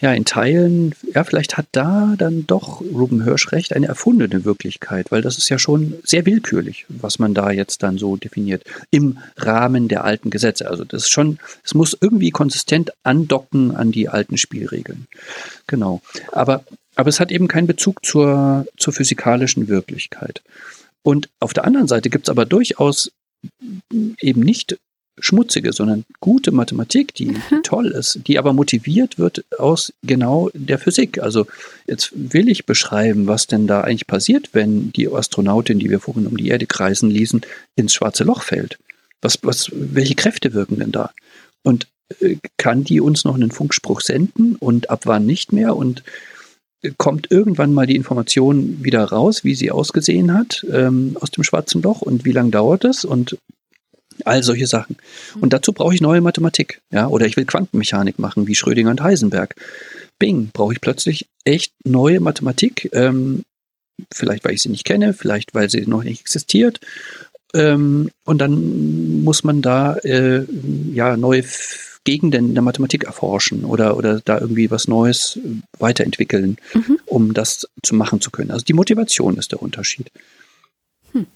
ja, 0.00 0.12
in 0.14 0.24
Teilen, 0.24 0.94
ja, 1.14 1.24
vielleicht 1.24 1.56
hat 1.56 1.66
da 1.72 2.14
dann 2.16 2.46
doch 2.46 2.80
Ruben 2.80 3.22
Hirsch 3.22 3.52
recht, 3.52 3.74
eine 3.74 3.86
erfundene 3.86 4.44
Wirklichkeit, 4.44 5.12
weil 5.12 5.20
das 5.20 5.36
ist 5.36 5.50
ja 5.50 5.58
schon 5.58 5.94
sehr 6.04 6.24
willkürlich, 6.26 6.86
was 6.88 7.18
man 7.18 7.34
da 7.34 7.50
jetzt 7.50 7.82
dann 7.82 7.98
so 7.98 8.16
definiert, 8.16 8.64
im 8.90 9.18
Rahmen 9.36 9.88
der 9.88 10.04
alten 10.04 10.30
Gesetze. 10.30 10.68
Also 10.68 10.84
das 10.84 11.02
ist 11.02 11.10
schon, 11.10 11.38
es 11.62 11.74
muss 11.74 11.96
irgendwie 12.00 12.30
konsistent 12.30 12.92
andocken 13.02 13.76
an 13.76 13.92
die 13.92 14.08
alten 14.08 14.38
Spielregeln. 14.38 15.06
Genau. 15.66 16.00
Aber, 16.32 16.64
aber 16.96 17.08
es 17.08 17.20
hat 17.20 17.30
eben 17.30 17.46
keinen 17.46 17.66
Bezug 17.66 18.04
zur, 18.04 18.66
zur 18.78 18.94
physikalischen 18.94 19.68
Wirklichkeit. 19.68 20.42
Und 21.02 21.28
auf 21.40 21.52
der 21.52 21.64
anderen 21.64 21.88
Seite 21.88 22.10
gibt 22.10 22.26
es 22.26 22.30
aber 22.30 22.46
durchaus 22.46 23.12
eben 24.20 24.40
nicht 24.40 24.78
schmutzige, 25.18 25.72
sondern 25.72 26.04
gute 26.20 26.52
Mathematik, 26.52 27.14
die 27.14 27.32
mhm. 27.32 27.62
toll 27.62 27.88
ist, 27.88 28.20
die 28.26 28.38
aber 28.38 28.52
motiviert 28.52 29.18
wird 29.18 29.44
aus 29.58 29.92
genau 30.02 30.50
der 30.54 30.78
Physik. 30.78 31.18
Also 31.22 31.46
jetzt 31.86 32.12
will 32.14 32.48
ich 32.48 32.66
beschreiben, 32.66 33.26
was 33.26 33.46
denn 33.46 33.66
da 33.66 33.82
eigentlich 33.82 34.06
passiert, 34.06 34.50
wenn 34.52 34.92
die 34.92 35.08
Astronautin, 35.08 35.78
die 35.78 35.90
wir 35.90 36.00
vorhin 36.00 36.26
um 36.26 36.36
die 36.36 36.48
Erde 36.48 36.66
kreisen 36.66 37.10
ließen, 37.10 37.42
ins 37.76 37.92
schwarze 37.92 38.24
Loch 38.24 38.42
fällt. 38.42 38.78
Was, 39.20 39.38
was, 39.42 39.70
welche 39.72 40.14
Kräfte 40.14 40.54
wirken 40.54 40.78
denn 40.78 40.92
da? 40.92 41.10
Und 41.62 41.86
äh, 42.20 42.36
kann 42.56 42.84
die 42.84 43.00
uns 43.00 43.24
noch 43.24 43.34
einen 43.34 43.50
Funkspruch 43.50 44.00
senden 44.00 44.56
und 44.56 44.90
ab 44.90 45.02
wann 45.04 45.26
nicht 45.26 45.52
mehr? 45.52 45.76
Und 45.76 46.02
kommt 46.96 47.30
irgendwann 47.30 47.74
mal 47.74 47.86
die 47.86 47.96
Information 47.96 48.82
wieder 48.82 49.04
raus, 49.04 49.44
wie 49.44 49.54
sie 49.54 49.70
ausgesehen 49.70 50.32
hat 50.32 50.64
ähm, 50.72 51.16
aus 51.20 51.30
dem 51.30 51.44
schwarzen 51.44 51.82
Loch 51.82 52.00
und 52.00 52.24
wie 52.24 52.32
lange 52.32 52.50
dauert 52.50 52.84
es 52.84 53.04
und 53.04 53.36
all 54.24 54.42
solche 54.42 54.66
Sachen. 54.66 54.96
Und 55.40 55.52
dazu 55.52 55.72
brauche 55.72 55.94
ich 55.94 56.00
neue 56.00 56.20
Mathematik, 56.20 56.80
ja, 56.90 57.08
oder 57.08 57.26
ich 57.26 57.36
will 57.36 57.44
Quantenmechanik 57.44 58.18
machen, 58.18 58.46
wie 58.46 58.54
Schrödinger 58.54 58.90
und 58.90 59.02
Heisenberg. 59.02 59.54
Bing, 60.18 60.50
brauche 60.52 60.74
ich 60.74 60.80
plötzlich 60.80 61.26
echt 61.44 61.72
neue 61.84 62.20
Mathematik, 62.20 62.90
ähm, 62.92 63.42
vielleicht 64.12 64.44
weil 64.44 64.54
ich 64.54 64.62
sie 64.62 64.68
nicht 64.68 64.84
kenne, 64.84 65.14
vielleicht 65.14 65.54
weil 65.54 65.70
sie 65.70 65.86
noch 65.86 66.02
nicht 66.02 66.20
existiert. 66.20 66.80
Ähm, 67.54 68.10
und 68.24 68.38
dann 68.38 69.22
muss 69.22 69.44
man 69.44 69.62
da 69.62 69.96
äh, 69.96 70.44
ja 70.92 71.16
neue 71.16 71.42
Gegenden 72.04 72.54
der 72.54 72.62
Mathematik 72.62 73.04
erforschen 73.04 73.64
oder, 73.64 73.96
oder 73.96 74.20
da 74.20 74.38
irgendwie 74.38 74.70
was 74.70 74.88
Neues 74.88 75.38
weiterentwickeln, 75.78 76.56
mhm. 76.72 76.98
um 77.06 77.34
das 77.34 77.68
zu 77.82 77.94
machen 77.94 78.20
zu 78.20 78.30
können. 78.30 78.50
Also 78.50 78.64
die 78.64 78.72
Motivation 78.72 79.36
ist 79.36 79.52
der 79.52 79.62
Unterschied. 79.62 80.10
Hm. 81.12 81.26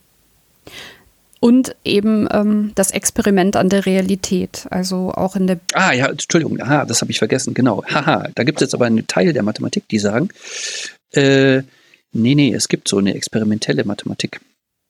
Und 1.41 1.77
eben 1.85 2.27
ähm, 2.31 2.73
das 2.75 2.91
Experiment 2.93 3.57
an 3.57 3.69
der 3.69 3.85
Realität, 3.85 4.67
also 4.71 5.13
auch 5.13 5.37
in 5.37 5.47
der. 5.47 5.61
Ah, 5.75 5.93
ja, 5.93 6.07
Entschuldigung, 6.07 6.59
aha, 6.61 6.87
das 6.87 7.03
habe 7.03 7.11
ich 7.11 7.19
vergessen, 7.19 7.53
genau. 7.53 7.85
Haha, 7.85 8.31
da 8.35 8.45
gibt 8.45 8.63
es 8.63 8.67
jetzt 8.67 8.75
aber 8.75 8.87
einen 8.87 9.07
Teil 9.07 9.35
der 9.35 9.43
Mathematik, 9.43 9.87
die 9.89 9.99
sagen, 9.99 10.31
äh, 11.13 11.59
nee, 12.13 12.35
nee, 12.35 12.55
es 12.55 12.69
gibt 12.69 12.89
so 12.89 12.97
eine 12.97 13.15
experimentelle 13.15 13.85
Mathematik. 13.85 14.41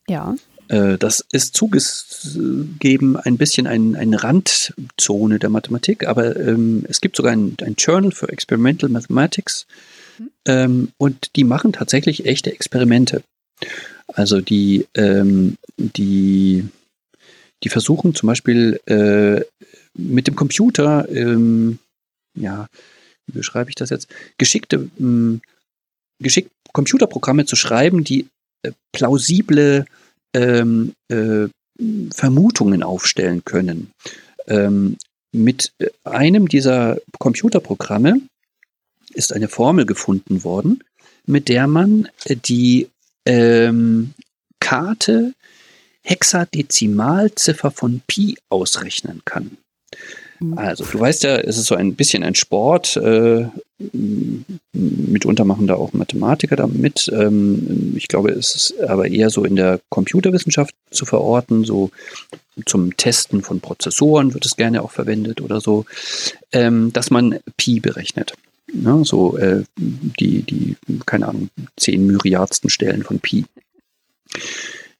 Ja. 0.09 0.37
Äh, 0.69 0.99
das 0.99 1.25
ist 1.31 1.57
zugegeben 1.57 3.17
ein 3.17 3.37
bisschen 3.37 3.67
ein, 3.67 3.97
eine 3.97 4.23
Randzone 4.23 5.39
der 5.39 5.51
Mathematik, 5.51 6.07
aber 6.07 6.37
ähm, 6.37 6.85
es 6.89 7.01
gibt 7.01 7.17
sogar 7.17 7.33
ein, 7.33 7.57
ein 7.63 7.75
Journal 7.77 8.13
für 8.13 8.29
Experimental 8.29 8.89
Mathematics 8.91 9.67
mhm. 10.19 10.31
ähm, 10.47 10.93
und 10.97 11.37
die 11.37 11.45
machen 11.45 11.73
tatsächlich 11.73 12.27
echte 12.27 12.53
Experimente. 12.53 13.23
Also 14.09 14.41
die, 14.41 14.87
ähm, 14.95 15.57
die, 15.77 16.67
die 17.63 17.69
versuchen 17.69 18.15
zum 18.15 18.27
Beispiel 18.27 18.81
äh, 18.87 19.43
mit 19.97 20.27
dem 20.27 20.35
Computer 20.35 21.09
ähm, 21.09 21.79
ja, 22.35 22.69
wie 23.27 23.33
beschreibe 23.33 23.71
ich 23.71 23.77
das 23.77 23.91
jetzt? 23.91 24.09
Geschickte, 24.39 24.89
hm, 24.97 25.41
geschickt 26.21 26.51
Computerprogramme 26.73 27.47
zu 27.47 27.57
schreiben, 27.57 28.05
die 28.05 28.27
äh, 28.63 28.73
plausible 28.93 29.87
ähm, 30.35 30.93
äh, 31.09 31.49
Vermutungen 32.13 32.83
aufstellen 32.83 33.45
können. 33.45 33.91
Ähm, 34.47 34.97
mit 35.33 35.73
einem 36.05 36.49
dieser 36.49 36.99
Computerprogramme 37.19 38.21
ist 39.15 39.33
eine 39.33 39.49
Formel 39.49 39.87
gefunden 39.87 40.45
worden, 40.45 40.83
mit 41.27 41.49
der 41.49 41.67
man 41.67 42.09
die 42.29 42.89
ähm, 43.27 44.15
Karte 44.61 45.35
Hexadezimalziffer 46.03 47.71
von 47.71 48.03
Pi 48.07 48.37
ausrechnen 48.51 49.23
kann. 49.25 49.57
Mhm. 50.45 50.59
Also, 50.59 50.85
du 50.85 51.01
weißt 51.01 51.25
ja, 51.25 51.37
es 51.37 51.59
ist 51.59 51.67
so 51.67 51.75
ein 51.75 51.95
bisschen 51.95 52.23
ein 52.23 52.35
Sport. 52.35 52.97
Äh, 52.97 53.47
mitunter 54.73 55.45
machen 55.45 55.67
da 55.67 55.75
auch 55.75 55.93
Mathematiker 55.93 56.57
damit. 56.57 57.11
Ähm, 57.13 57.95
ich 57.97 58.09
glaube, 58.09 58.31
es 58.31 58.55
ist 58.55 58.81
aber 58.81 59.09
eher 59.09 59.31
so 59.31 59.45
in 59.45 59.57
der 59.57 59.81
Computerwissenschaft 59.89 60.75
zu 60.91 61.05
verorten. 61.05 61.65
So 61.65 61.91
zum 62.67 62.97
Testen 62.97 63.43
von 63.43 63.61
Prozessoren 63.61 64.35
wird 64.35 64.47
es 64.47 64.57
gerne 64.57 64.83
auch 64.83 64.91
verwendet 64.91 65.41
oder 65.41 65.61
so, 65.61 65.87
ähm, 66.53 66.93
dass 66.93 67.11
man 67.11 67.41
Pi 67.57 67.81
berechnet. 67.81 68.35
Ja, 68.73 68.97
ne, 68.97 69.05
so 69.05 69.37
äh, 69.37 69.65
die, 69.77 70.43
die, 70.43 70.77
keine 71.07 71.29
Ahnung, 71.29 71.49
zehn 71.77 72.07
Myriardsten 72.07 72.71
Stellen 72.71 73.03
von 73.03 73.21
Pi. 73.21 73.45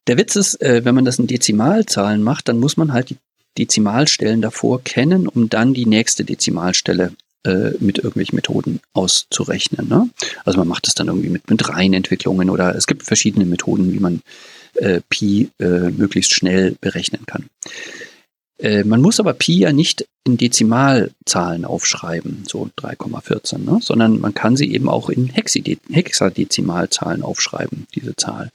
Der 0.07 0.19
Witz 0.19 0.37
ist, 0.37 0.61
äh, 0.61 0.85
wenn 0.85 0.95
man 0.95 1.05
das 1.05 1.19
in 1.19 1.27
Dezimalzahlen 1.27 2.23
macht, 2.23 2.49
dann 2.49 2.59
muss 2.59 2.77
man 2.77 2.93
halt 2.93 3.11
die 3.11 3.17
Dezimalstellen 3.59 4.43
davor 4.43 4.83
kennen, 4.83 5.27
um 5.29 5.49
dann 5.49 5.75
die 5.75 5.87
nächste 5.87 6.25
Dezimalstelle 6.25 7.13
äh, 7.45 7.73
mit 7.79 7.99
irgendwelchen 7.99 8.37
Methoden 8.37 8.81
auszurechnen. 8.95 9.89
Ne? 9.89 10.09
Also 10.45 10.59
man 10.59 10.69
macht 10.69 10.89
es 10.89 10.95
dann 10.95 11.09
irgendwie 11.09 11.29
mit, 11.29 11.49
mit 11.51 11.69
Reihenentwicklungen 11.69 12.51
oder 12.51 12.75
es 12.75 12.87
gibt 12.87 13.03
verschiedene 13.03 13.45
Methoden, 13.45 13.93
wie 13.93 14.01
man 14.01 14.23
äh, 14.75 15.01
Pi 15.09 15.51
äh, 15.61 15.91
möglichst 15.91 16.35
schnell 16.35 16.77
berechnen 16.81 17.27
kann. 17.27 17.47
Äh, 18.59 18.85
man 18.85 19.01
muss 19.03 19.21
aber 19.21 19.35
Pi 19.35 19.59
ja 19.59 19.73
nicht 19.73 20.07
in 20.25 20.37
Dezimalzahlen 20.39 21.65
aufschreiben, 21.65 22.45
so 22.49 22.71
3,14, 22.79 23.59
ne? 23.59 23.79
sondern 23.83 24.21
man 24.21 24.33
kann 24.33 24.57
sie 24.57 24.73
eben 24.73 24.89
auch 24.89 25.11
in 25.11 25.29
Hexadezimalzahlen 25.29 27.23
aufschreiben, 27.23 27.87
diese 27.95 28.17
Zahl. 28.17 28.51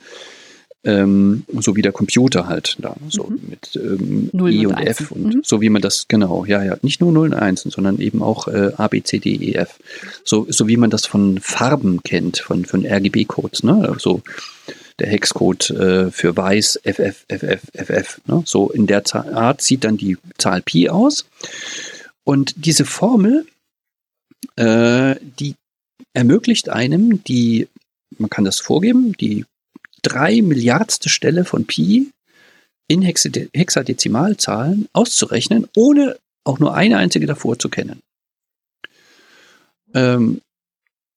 Ähm, 0.85 1.43
so 1.60 1.76
wie 1.76 1.81
der 1.81 1.91
Computer 1.91 2.47
halt 2.47 2.77
da, 2.80 2.95
so 3.10 3.26
mhm. 3.26 3.39
mit 3.49 3.76
ähm, 3.76 4.30
E 4.34 4.65
und, 4.65 4.76
und 4.76 4.77
F 4.77 5.11
und 5.11 5.35
mhm. 5.35 5.41
so 5.43 5.60
wie 5.60 5.69
man 5.69 5.81
das, 5.81 6.07
genau, 6.07 6.45
ja, 6.45 6.64
ja, 6.64 6.77
nicht 6.84 7.01
nur 7.01 7.11
0 7.11 7.27
und 7.27 7.34
1, 7.34 7.64
sondern 7.64 7.99
eben 7.99 8.23
auch 8.23 8.47
äh, 8.47 8.72
A, 8.77 8.88
B, 8.88 9.03
C, 9.03 9.19
D, 9.19 9.31
E, 9.31 9.56
F. 9.56 9.77
So, 10.23 10.47
so 10.49 10.69
wie 10.69 10.77
man 10.77 10.89
das 10.89 11.06
von 11.06 11.39
Farben 11.39 12.01
kennt, 12.03 12.38
von, 12.38 12.64
von 12.64 12.85
RGB-Codes, 12.85 13.64
ne? 13.64 13.93
So 13.99 14.22
der 14.99 15.10
Hexcode 15.10 15.69
äh, 15.72 16.11
für 16.11 16.35
weiß 16.35 16.80
FF, 16.84 17.26
FF, 17.27 17.61
FF. 17.73 18.22
Ne? 18.27 18.43
So 18.45 18.69
in 18.69 18.88
der 18.88 19.03
Art 19.15 19.61
sieht 19.61 19.84
dann 19.84 19.97
die 19.97 20.18
Zahl 20.38 20.61
Pi 20.61 20.89
aus. 20.89 21.26
Und 22.23 22.65
diese 22.65 22.85
Formel, 22.85 23.47
äh, 24.56 25.15
die 25.39 25.56
ermöglicht 26.14 26.69
einem 26.69 27.23
die, 27.23 27.68
man 28.18 28.30
kann 28.30 28.45
das 28.45 28.60
vorgeben, 28.60 29.14
die 29.14 29.45
drei 30.01 30.41
Milliardste 30.41 31.09
Stelle 31.09 31.45
von 31.45 31.65
Pi 31.65 32.11
in 32.88 33.01
Hexadezimalzahlen 33.01 34.88
auszurechnen, 34.93 35.67
ohne 35.76 36.17
auch 36.43 36.59
nur 36.59 36.73
eine 36.73 36.97
einzige 36.97 37.27
davor 37.27 37.59
zu 37.59 37.69
kennen. 37.69 38.01
Ähm, 39.93 40.41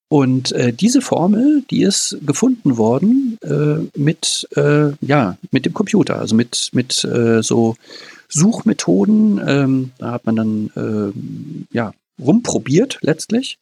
und 0.09 0.51
äh, 0.51 0.71
diese 0.71 1.01
Formel, 1.01 1.63
die 1.71 1.81
ist 1.81 2.19
gefunden 2.23 2.77
worden 2.77 3.39
äh, 3.41 3.99
mit, 3.99 4.47
äh, 4.55 4.91
ja, 5.01 5.37
mit 5.49 5.65
dem 5.65 5.73
Computer, 5.73 6.19
also 6.19 6.35
mit, 6.35 6.69
mit 6.71 7.03
äh, 7.03 7.41
so 7.41 7.75
Suchmethoden. 8.29 9.41
Ähm, 9.43 9.91
da 9.97 10.11
hat 10.11 10.27
man 10.27 10.35
dann 10.35 10.69
äh, 10.75 11.75
ja, 11.75 11.93
rumprobiert 12.21 12.99
letztlich, 13.01 13.57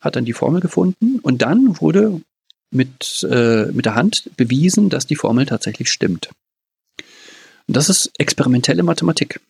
hat 0.00 0.14
dann 0.14 0.24
die 0.24 0.34
Formel 0.34 0.60
gefunden 0.60 1.18
und 1.20 1.42
dann 1.42 1.80
wurde 1.80 2.20
mit, 2.70 3.26
äh, 3.30 3.66
mit 3.72 3.86
der 3.86 3.94
Hand 3.94 4.30
bewiesen, 4.36 4.90
dass 4.90 5.06
die 5.06 5.16
Formel 5.16 5.46
tatsächlich 5.46 5.90
stimmt. 5.90 6.30
Und 7.66 7.76
das 7.76 7.88
ist 7.88 8.10
experimentelle 8.18 8.82
Mathematik. 8.82 9.40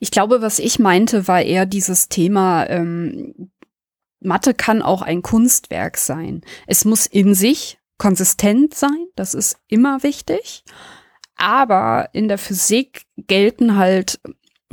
Ich 0.00 0.10
glaube, 0.10 0.42
was 0.42 0.58
ich 0.58 0.78
meinte, 0.78 1.28
war 1.28 1.42
eher 1.42 1.66
dieses 1.66 2.08
Thema, 2.08 2.68
ähm, 2.68 3.50
Mathe 4.20 4.54
kann 4.54 4.82
auch 4.82 5.02
ein 5.02 5.22
Kunstwerk 5.22 5.96
sein. 5.96 6.42
Es 6.66 6.84
muss 6.84 7.06
in 7.06 7.34
sich 7.34 7.78
konsistent 7.98 8.74
sein, 8.74 9.06
das 9.14 9.34
ist 9.34 9.58
immer 9.68 10.02
wichtig. 10.02 10.64
Aber 11.36 12.08
in 12.12 12.28
der 12.28 12.38
Physik 12.38 13.04
gelten 13.16 13.76
halt 13.76 14.20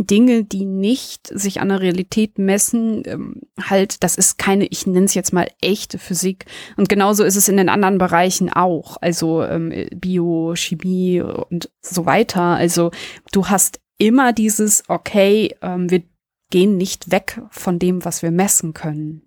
Dinge, 0.05 0.43
die 0.43 0.65
nicht 0.65 1.27
sich 1.27 1.61
an 1.61 1.69
der 1.69 1.81
Realität 1.81 2.37
messen, 2.37 3.03
ähm, 3.05 3.41
halt, 3.59 4.03
das 4.03 4.15
ist 4.15 4.37
keine, 4.37 4.65
ich 4.67 4.87
nenne 4.87 5.05
es 5.05 5.13
jetzt 5.13 5.33
mal 5.33 5.47
echte 5.61 5.97
Physik. 5.97 6.45
Und 6.77 6.89
genauso 6.89 7.23
ist 7.23 7.35
es 7.35 7.49
in 7.49 7.57
den 7.57 7.69
anderen 7.69 7.97
Bereichen 7.97 8.51
auch, 8.51 8.97
also 9.01 9.43
ähm, 9.43 9.73
Bio, 9.95 10.55
Chemie 10.55 11.21
und 11.21 11.69
so 11.81 12.05
weiter. 12.05 12.41
Also 12.41 12.91
du 13.31 13.47
hast 13.47 13.79
immer 13.97 14.33
dieses, 14.33 14.83
okay, 14.87 15.55
ähm, 15.61 15.89
wir 15.89 16.03
gehen 16.49 16.77
nicht 16.77 17.11
weg 17.11 17.41
von 17.51 17.77
dem, 17.77 18.05
was 18.05 18.21
wir 18.21 18.31
messen 18.31 18.73
können. 18.73 19.21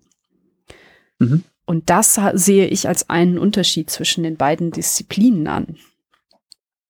Mhm. 1.19 1.43
Und 1.65 1.89
das 1.89 2.19
sehe 2.33 2.67
ich 2.67 2.87
als 2.87 3.09
einen 3.09 3.37
Unterschied 3.37 3.89
zwischen 3.89 4.23
den 4.23 4.35
beiden 4.35 4.71
Disziplinen 4.71 5.47
an. 5.47 5.77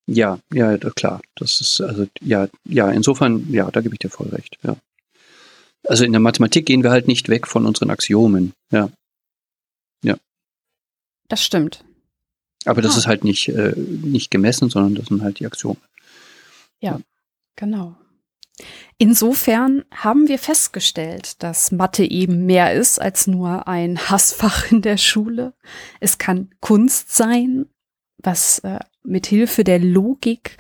Ja, 0.06 0.40
ja, 0.52 0.78
klar. 0.78 1.22
Das 1.36 1.62
ist, 1.62 1.82
also, 1.82 2.08
ja, 2.22 2.48
ja, 2.66 2.92
insofern, 2.92 3.52
ja, 3.52 3.72
da 3.72 3.82
gebe 3.82 3.96
ich 3.96 4.00
dir 4.00 4.10
voll 4.10 4.30
recht, 4.30 4.58
ja. 4.64 4.76
Also 5.86 6.06
in 6.06 6.14
der 6.14 6.22
Mathematik 6.22 6.66
gehen 6.66 6.84
wir 6.84 6.92
halt 6.92 7.08
nicht 7.08 7.28
weg 7.30 7.48
von 7.48 7.66
unseren 7.66 7.90
Axiomen, 7.90 8.54
ja. 8.72 8.90
Ja. 10.04 10.16
Das 11.28 11.44
stimmt. 11.44 11.84
Aber 12.66 12.82
das 12.82 12.96
ah. 12.96 13.00
ist 13.00 13.08
halt 13.08 13.24
nicht, 13.24 13.50
äh, 13.50 13.74
nicht 13.76 14.32
gemessen, 14.32 14.70
sondern 14.70 14.96
das 14.96 15.08
sind 15.08 15.22
halt 15.22 15.40
die 15.40 15.46
Axiome. 15.46 15.78
Ja, 16.80 16.94
ja. 16.94 17.02
genau. 17.56 17.96
Insofern 18.98 19.84
haben 19.92 20.28
wir 20.28 20.38
festgestellt, 20.38 21.42
dass 21.42 21.72
Mathe 21.72 22.06
eben 22.06 22.46
mehr 22.46 22.74
ist 22.74 23.02
als 23.02 23.28
nur 23.28 23.68
ein 23.68 23.98
Hassfach 23.98 24.72
in 24.72 24.82
der 24.82 24.98
Schule. 24.98 25.54
Es 26.00 26.18
kann 26.18 26.52
Kunst 26.62 27.14
sein, 27.16 27.66
was 28.24 28.60
äh, 28.60 28.80
mit 29.04 29.28
Hilfe 29.28 29.64
der 29.64 29.80
Logik 29.80 30.58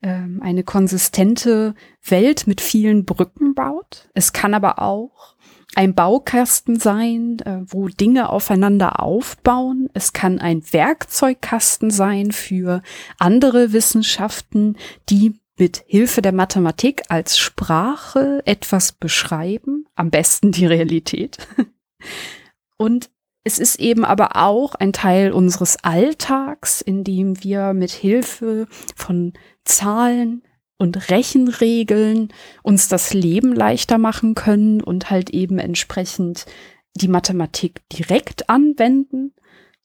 äh, 0.00 0.22
eine 0.40 0.64
konsistente 0.64 1.74
Welt 2.02 2.46
mit 2.46 2.60
vielen 2.60 3.04
Brücken 3.04 3.54
baut. 3.54 4.08
Es 4.14 4.32
kann 4.32 4.54
aber 4.54 4.80
auch 4.80 5.36
ein 5.74 5.94
Baukasten 5.94 6.78
sein, 6.80 7.38
äh, 7.40 7.60
wo 7.66 7.88
Dinge 7.88 8.30
aufeinander 8.30 9.00
aufbauen. 9.00 9.88
Es 9.94 10.12
kann 10.12 10.38
ein 10.40 10.62
Werkzeugkasten 10.72 11.90
sein 11.90 12.32
für 12.32 12.82
andere 13.18 13.72
Wissenschaften, 13.72 14.76
die 15.08 15.38
mit 15.58 15.84
Hilfe 15.86 16.22
der 16.22 16.32
Mathematik 16.32 17.02
als 17.08 17.38
Sprache 17.38 18.42
etwas 18.46 18.92
beschreiben, 18.92 19.84
am 19.94 20.10
besten 20.10 20.52
die 20.52 20.66
Realität. 20.66 21.36
Und 22.78 23.10
es 23.42 23.58
ist 23.58 23.80
eben 23.80 24.04
aber 24.04 24.36
auch 24.36 24.74
ein 24.74 24.92
Teil 24.92 25.32
unseres 25.32 25.76
Alltags, 25.82 26.80
in 26.80 27.04
dem 27.04 27.42
wir 27.42 27.72
mit 27.72 27.90
Hilfe 27.90 28.66
von 28.94 29.32
Zahlen 29.64 30.42
und 30.76 31.10
Rechenregeln 31.10 32.32
uns 32.62 32.88
das 32.88 33.14
Leben 33.14 33.54
leichter 33.54 33.98
machen 33.98 34.34
können 34.34 34.82
und 34.82 35.10
halt 35.10 35.30
eben 35.30 35.58
entsprechend 35.58 36.46
die 36.94 37.08
Mathematik 37.08 37.82
direkt 37.90 38.50
anwenden. 38.50 39.32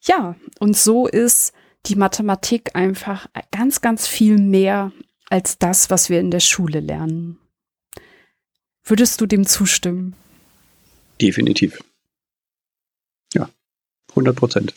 Ja, 0.02 0.36
und 0.60 0.76
so 0.76 1.08
ist 1.08 1.54
die 1.86 1.96
Mathematik 1.96 2.76
einfach 2.76 3.28
ganz, 3.52 3.82
ganz 3.82 4.08
viel 4.08 4.38
mehr 4.38 4.92
als 5.30 5.58
das, 5.58 5.90
was 5.90 6.10
wir 6.10 6.20
in 6.20 6.32
der 6.32 6.40
Schule 6.40 6.80
lernen. 6.80 7.40
Würdest 8.84 9.22
du 9.22 9.26
dem 9.26 9.46
zustimmen? 9.46 10.16
Definitiv. 11.22 11.80
Ja, 14.16 14.22
100 14.22 14.36
Prozent. 14.36 14.74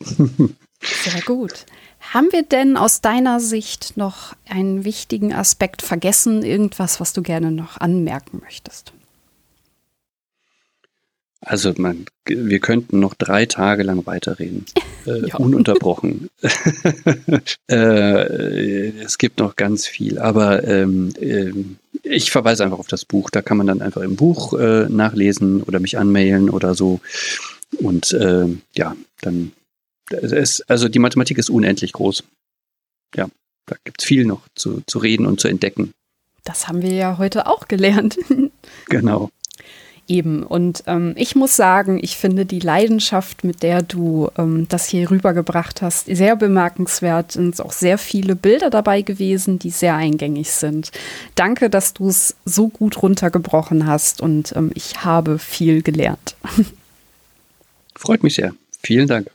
Sehr 0.81 1.23
gut. 1.23 1.66
Haben 2.01 2.28
wir 2.32 2.43
denn 2.43 2.77
aus 2.77 3.01
deiner 3.01 3.40
Sicht 3.40 3.97
noch 3.97 4.35
einen 4.48 4.85
wichtigen 4.85 5.32
Aspekt 5.32 5.82
vergessen? 5.82 6.43
Irgendwas, 6.43 7.01
was 7.01 7.12
du 7.12 7.23
gerne 7.23 7.51
noch 7.51 7.78
anmerken 7.78 8.40
möchtest? 8.43 8.93
Also 11.40 11.73
man, 11.77 12.06
wir 12.27 12.59
könnten 12.59 12.98
noch 12.98 13.15
drei 13.15 13.47
Tage 13.47 13.85
lang 13.85 14.06
weiterreden, 14.06 14.66
äh, 15.06 15.32
ununterbrochen. 15.36 16.31
äh, 17.70 18.89
es 19.02 19.19
gibt 19.19 19.39
noch 19.39 19.55
ganz 19.55 19.86
viel, 19.86 20.19
aber 20.19 20.65
ähm, 20.65 21.12
äh, 21.20 21.52
ich 22.02 22.31
verweise 22.31 22.65
einfach 22.65 22.78
auf 22.78 22.89
das 22.89 23.05
Buch. 23.05 23.31
Da 23.31 23.43
kann 23.43 23.56
man 23.56 23.66
dann 23.66 23.82
einfach 23.82 24.02
im 24.02 24.16
Buch 24.16 24.52
äh, 24.59 24.89
nachlesen 24.89 25.62
oder 25.62 25.78
mich 25.78 25.98
anmailen 25.98 26.51
oder 26.51 26.74
so. 26.74 27.01
Und 27.79 28.13
äh, 28.13 28.47
ja, 28.75 28.97
dann 29.21 29.53
ist, 30.11 30.69
also 30.71 30.89
die 30.89 30.99
Mathematik 30.99 31.39
ist 31.39 31.51
unendlich 31.51 31.93
groß. 31.93 32.25
Ja, 33.15 33.29
da 33.67 33.77
gibt 33.85 34.01
es 34.01 34.07
viel 34.07 34.25
noch 34.25 34.43
zu, 34.55 34.83
zu 34.87 34.99
reden 34.99 35.27
und 35.27 35.41
zu 35.41 35.49
entdecken. 35.49 35.93
Das 36.45 36.69
haben 36.69 36.83
wir 36.83 36.93
ja 36.93 37.19
heute 37.19 37.47
auch 37.47 37.69
gelernt. 37.69 38.19
genau. 38.89 39.31
Eben. 40.07 40.43
Und 40.43 40.85
ähm, 40.87 41.13
ich 41.17 41.37
muss 41.37 41.55
sagen, 41.55 41.99
ich 42.03 42.17
finde 42.17 42.47
die 42.47 42.61
Leidenschaft, 42.61 43.45
mit 43.45 43.63
der 43.63 43.83
du 43.83 44.31
ähm, 44.39 44.67
das 44.67 44.87
hier 44.87 45.11
rübergebracht 45.11 45.83
hast, 45.83 46.07
sehr 46.07 46.35
bemerkenswert. 46.35 47.29
Es 47.29 47.35
sind 47.35 47.61
auch 47.61 47.73
sehr 47.73 47.99
viele 47.99 48.35
Bilder 48.35 48.71
dabei 48.71 49.03
gewesen, 49.03 49.59
die 49.59 49.69
sehr 49.69 49.95
eingängig 49.95 50.51
sind. 50.51 50.93
Danke, 51.35 51.69
dass 51.69 51.93
du 51.93 52.09
es 52.09 52.37
so 52.47 52.69
gut 52.69 53.03
runtergebrochen 53.03 53.87
hast 53.87 54.23
und 54.23 54.57
ähm, 54.57 54.71
ich 54.75 55.05
habe 55.05 55.39
viel 55.39 55.83
gelernt. 55.83 56.37
Freut 57.99 58.23
mich 58.23 58.37
sehr. 58.37 58.55
Vielen 58.81 59.09
Dank. 59.09 59.29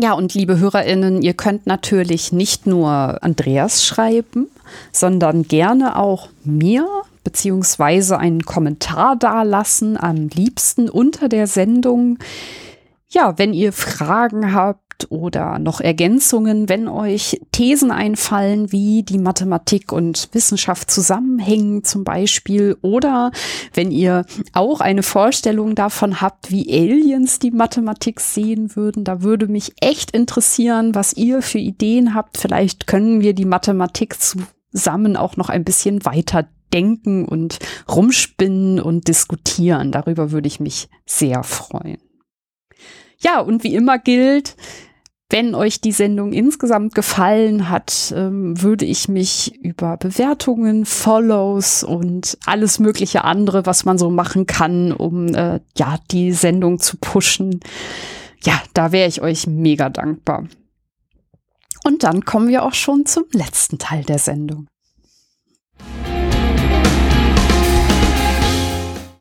Ja, 0.00 0.14
und 0.14 0.34
liebe 0.34 0.58
Hörerinnen, 0.58 1.22
ihr 1.22 1.34
könnt 1.34 1.66
natürlich 1.66 2.32
nicht 2.32 2.66
nur 2.66 3.22
Andreas 3.22 3.84
schreiben, 3.84 4.48
sondern 4.90 5.44
gerne 5.44 5.96
auch 5.96 6.30
mir 6.42 6.88
beziehungsweise 7.22 8.18
einen 8.18 8.44
Kommentar 8.44 9.16
dalassen, 9.16 9.96
am 9.96 10.28
liebsten 10.28 10.88
unter 10.88 11.28
der 11.28 11.46
Sendung. 11.46 12.18
Ja, 13.08 13.38
wenn 13.38 13.52
ihr 13.52 13.72
Fragen 13.72 14.52
habt 14.52 14.83
oder 15.10 15.58
noch 15.58 15.80
Ergänzungen, 15.80 16.68
wenn 16.68 16.88
euch 16.88 17.40
Thesen 17.52 17.90
einfallen, 17.90 18.72
wie 18.72 19.02
die 19.02 19.18
Mathematik 19.18 19.92
und 19.92 20.28
Wissenschaft 20.32 20.90
zusammenhängen 20.90 21.84
zum 21.84 22.04
Beispiel, 22.04 22.76
oder 22.82 23.30
wenn 23.72 23.90
ihr 23.90 24.24
auch 24.52 24.80
eine 24.80 25.02
Vorstellung 25.02 25.74
davon 25.74 26.20
habt, 26.20 26.50
wie 26.50 26.72
Aliens 26.72 27.38
die 27.38 27.50
Mathematik 27.50 28.20
sehen 28.20 28.76
würden, 28.76 29.04
da 29.04 29.22
würde 29.22 29.48
mich 29.48 29.72
echt 29.80 30.10
interessieren, 30.12 30.94
was 30.94 31.12
ihr 31.14 31.42
für 31.42 31.58
Ideen 31.58 32.14
habt. 32.14 32.38
Vielleicht 32.38 32.86
können 32.86 33.20
wir 33.20 33.34
die 33.34 33.44
Mathematik 33.44 34.16
zusammen 34.20 35.16
auch 35.16 35.36
noch 35.36 35.48
ein 35.48 35.64
bisschen 35.64 36.04
weiter 36.04 36.46
denken 36.72 37.24
und 37.24 37.58
rumspinnen 37.88 38.80
und 38.80 39.08
diskutieren. 39.08 39.92
Darüber 39.92 40.32
würde 40.32 40.48
ich 40.48 40.60
mich 40.60 40.88
sehr 41.06 41.42
freuen. 41.44 41.98
Ja, 43.24 43.40
und 43.40 43.64
wie 43.64 43.74
immer 43.74 43.98
gilt, 43.98 44.54
wenn 45.30 45.54
euch 45.54 45.80
die 45.80 45.92
Sendung 45.92 46.34
insgesamt 46.34 46.94
gefallen 46.94 47.70
hat, 47.70 48.12
ähm, 48.14 48.60
würde 48.60 48.84
ich 48.84 49.08
mich 49.08 49.58
über 49.62 49.96
Bewertungen, 49.96 50.84
Follows 50.84 51.82
und 51.82 52.36
alles 52.44 52.78
mögliche 52.78 53.24
andere, 53.24 53.64
was 53.64 53.86
man 53.86 53.96
so 53.96 54.10
machen 54.10 54.46
kann, 54.46 54.92
um 54.92 55.34
äh, 55.34 55.60
ja 55.76 55.96
die 56.10 56.32
Sendung 56.32 56.78
zu 56.78 56.98
pushen. 56.98 57.60
Ja, 58.42 58.62
da 58.74 58.92
wäre 58.92 59.08
ich 59.08 59.22
euch 59.22 59.46
mega 59.46 59.88
dankbar. 59.88 60.46
Und 61.82 62.02
dann 62.02 62.26
kommen 62.26 62.48
wir 62.48 62.62
auch 62.62 62.74
schon 62.74 63.06
zum 63.06 63.24
letzten 63.32 63.78
Teil 63.78 64.04
der 64.04 64.18
Sendung. 64.18 64.66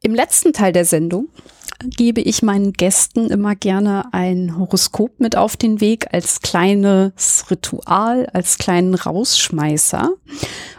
Im 0.01 0.13
letzten 0.13 0.51
Teil 0.51 0.73
der 0.73 0.83
Sendung 0.83 1.29
gebe 1.79 2.21
ich 2.21 2.43
meinen 2.43 2.73
Gästen 2.73 3.29
immer 3.29 3.55
gerne 3.55 4.13
ein 4.13 4.57
Horoskop 4.57 5.19
mit 5.19 5.35
auf 5.35 5.57
den 5.57 5.81
Weg 5.81 6.13
als 6.13 6.41
kleines 6.41 7.45
Ritual, 7.49 8.27
als 8.33 8.57
kleinen 8.57 8.95
Rausschmeißer. 8.95 10.09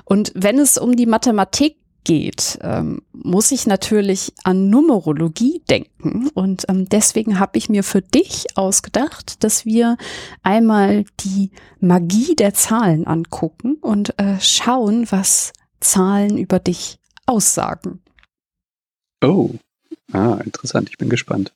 Und 0.05 0.33
wenn 0.35 0.59
es 0.59 0.79
um 0.79 0.97
die 0.97 1.07
Mathematik 1.07 1.77
geht, 2.05 2.59
ähm, 2.63 3.03
muss 3.13 3.51
ich 3.51 3.67
natürlich 3.67 4.33
an 4.45 4.69
Numerologie 4.69 5.63
denken. 5.69 6.29
Und 6.35 6.65
ähm, 6.69 6.89
deswegen 6.89 7.39
habe 7.39 7.59
ich 7.59 7.69
mir 7.69 7.83
für 7.83 8.03
dich 8.03 8.57
ausgedacht, 8.57 9.43
dass 9.43 9.65
wir 9.65 9.97
einmal 10.43 11.05
die 11.21 11.51
Magie 11.81 12.37
der 12.37 12.55
Zahlen 12.55 13.07
angucken 13.07 13.79
und 13.81 14.19
äh, 14.19 14.39
schauen, 14.41 15.07
was 15.11 15.53
Zahlen 15.81 16.39
über 16.39 16.59
dich 16.59 16.99
aussagen. 17.27 18.01
Oh, 19.23 19.51
ah, 20.13 20.39
interessant. 20.45 20.89
Ich 20.91 20.99
bin 20.99 21.09
gespannt. 21.09 21.53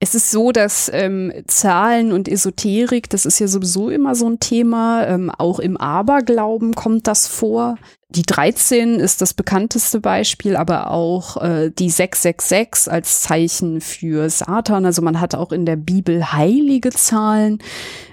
Es 0.00 0.14
ist 0.14 0.30
so, 0.30 0.52
dass 0.52 0.90
ähm, 0.92 1.32
Zahlen 1.46 2.12
und 2.12 2.28
Esoterik, 2.28 3.08
das 3.08 3.24
ist 3.24 3.38
ja 3.38 3.48
sowieso 3.48 3.88
immer 3.88 4.14
so 4.14 4.28
ein 4.28 4.38
Thema. 4.38 5.06
Ähm, 5.06 5.30
auch 5.30 5.58
im 5.60 5.76
Aberglauben 5.76 6.74
kommt 6.74 7.06
das 7.06 7.26
vor. 7.26 7.76
Die 8.10 8.22
13 8.22 9.00
ist 9.00 9.22
das 9.22 9.32
bekannteste 9.32 10.00
Beispiel, 10.00 10.56
aber 10.56 10.90
auch 10.90 11.40
äh, 11.42 11.70
die 11.70 11.88
666 11.88 12.92
als 12.92 13.22
Zeichen 13.22 13.80
für 13.80 14.28
Satan. 14.28 14.84
Also 14.84 15.00
man 15.00 15.20
hat 15.20 15.34
auch 15.34 15.52
in 15.52 15.64
der 15.64 15.76
Bibel 15.76 16.32
heilige 16.32 16.90
Zahlen. 16.90 17.60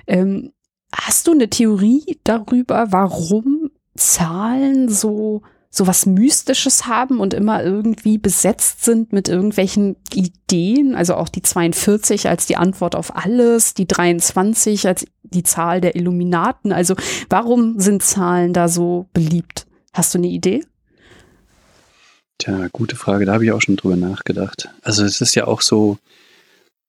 Ähm, 0.07 0.53
hast 0.95 1.27
du 1.27 1.31
eine 1.31 1.49
Theorie 1.49 2.19
darüber, 2.23 2.87
warum 2.91 3.69
Zahlen 3.95 4.87
so 4.87 5.41
so 5.73 5.87
was 5.87 6.05
Mystisches 6.05 6.85
haben 6.85 7.21
und 7.21 7.33
immer 7.33 7.63
irgendwie 7.63 8.17
besetzt 8.17 8.83
sind 8.83 9.13
mit 9.13 9.29
irgendwelchen 9.29 9.95
Ideen, 10.13 10.95
also 10.95 11.15
auch 11.15 11.29
die 11.29 11.41
42 11.41 12.27
als 12.27 12.45
die 12.45 12.57
Antwort 12.57 12.93
auf 12.93 13.15
alles, 13.15 13.73
die 13.73 13.87
23 13.87 14.85
als 14.85 15.05
die 15.23 15.43
Zahl 15.43 15.79
der 15.79 15.95
Illuminaten. 15.95 16.73
Also 16.73 16.95
warum 17.29 17.79
sind 17.79 18.03
Zahlen 18.03 18.51
da 18.51 18.67
so 18.67 19.07
beliebt? 19.13 19.65
Hast 19.93 20.13
du 20.13 20.17
eine 20.17 20.27
Idee? 20.27 20.65
Tja, 22.37 22.67
gute 22.73 22.97
Frage. 22.97 23.25
Da 23.25 23.33
habe 23.33 23.45
ich 23.45 23.53
auch 23.53 23.61
schon 23.61 23.77
drüber 23.77 23.95
nachgedacht. 23.95 24.67
Also 24.81 25.05
es 25.05 25.21
ist 25.21 25.35
ja 25.35 25.47
auch 25.47 25.61
so, 25.61 25.97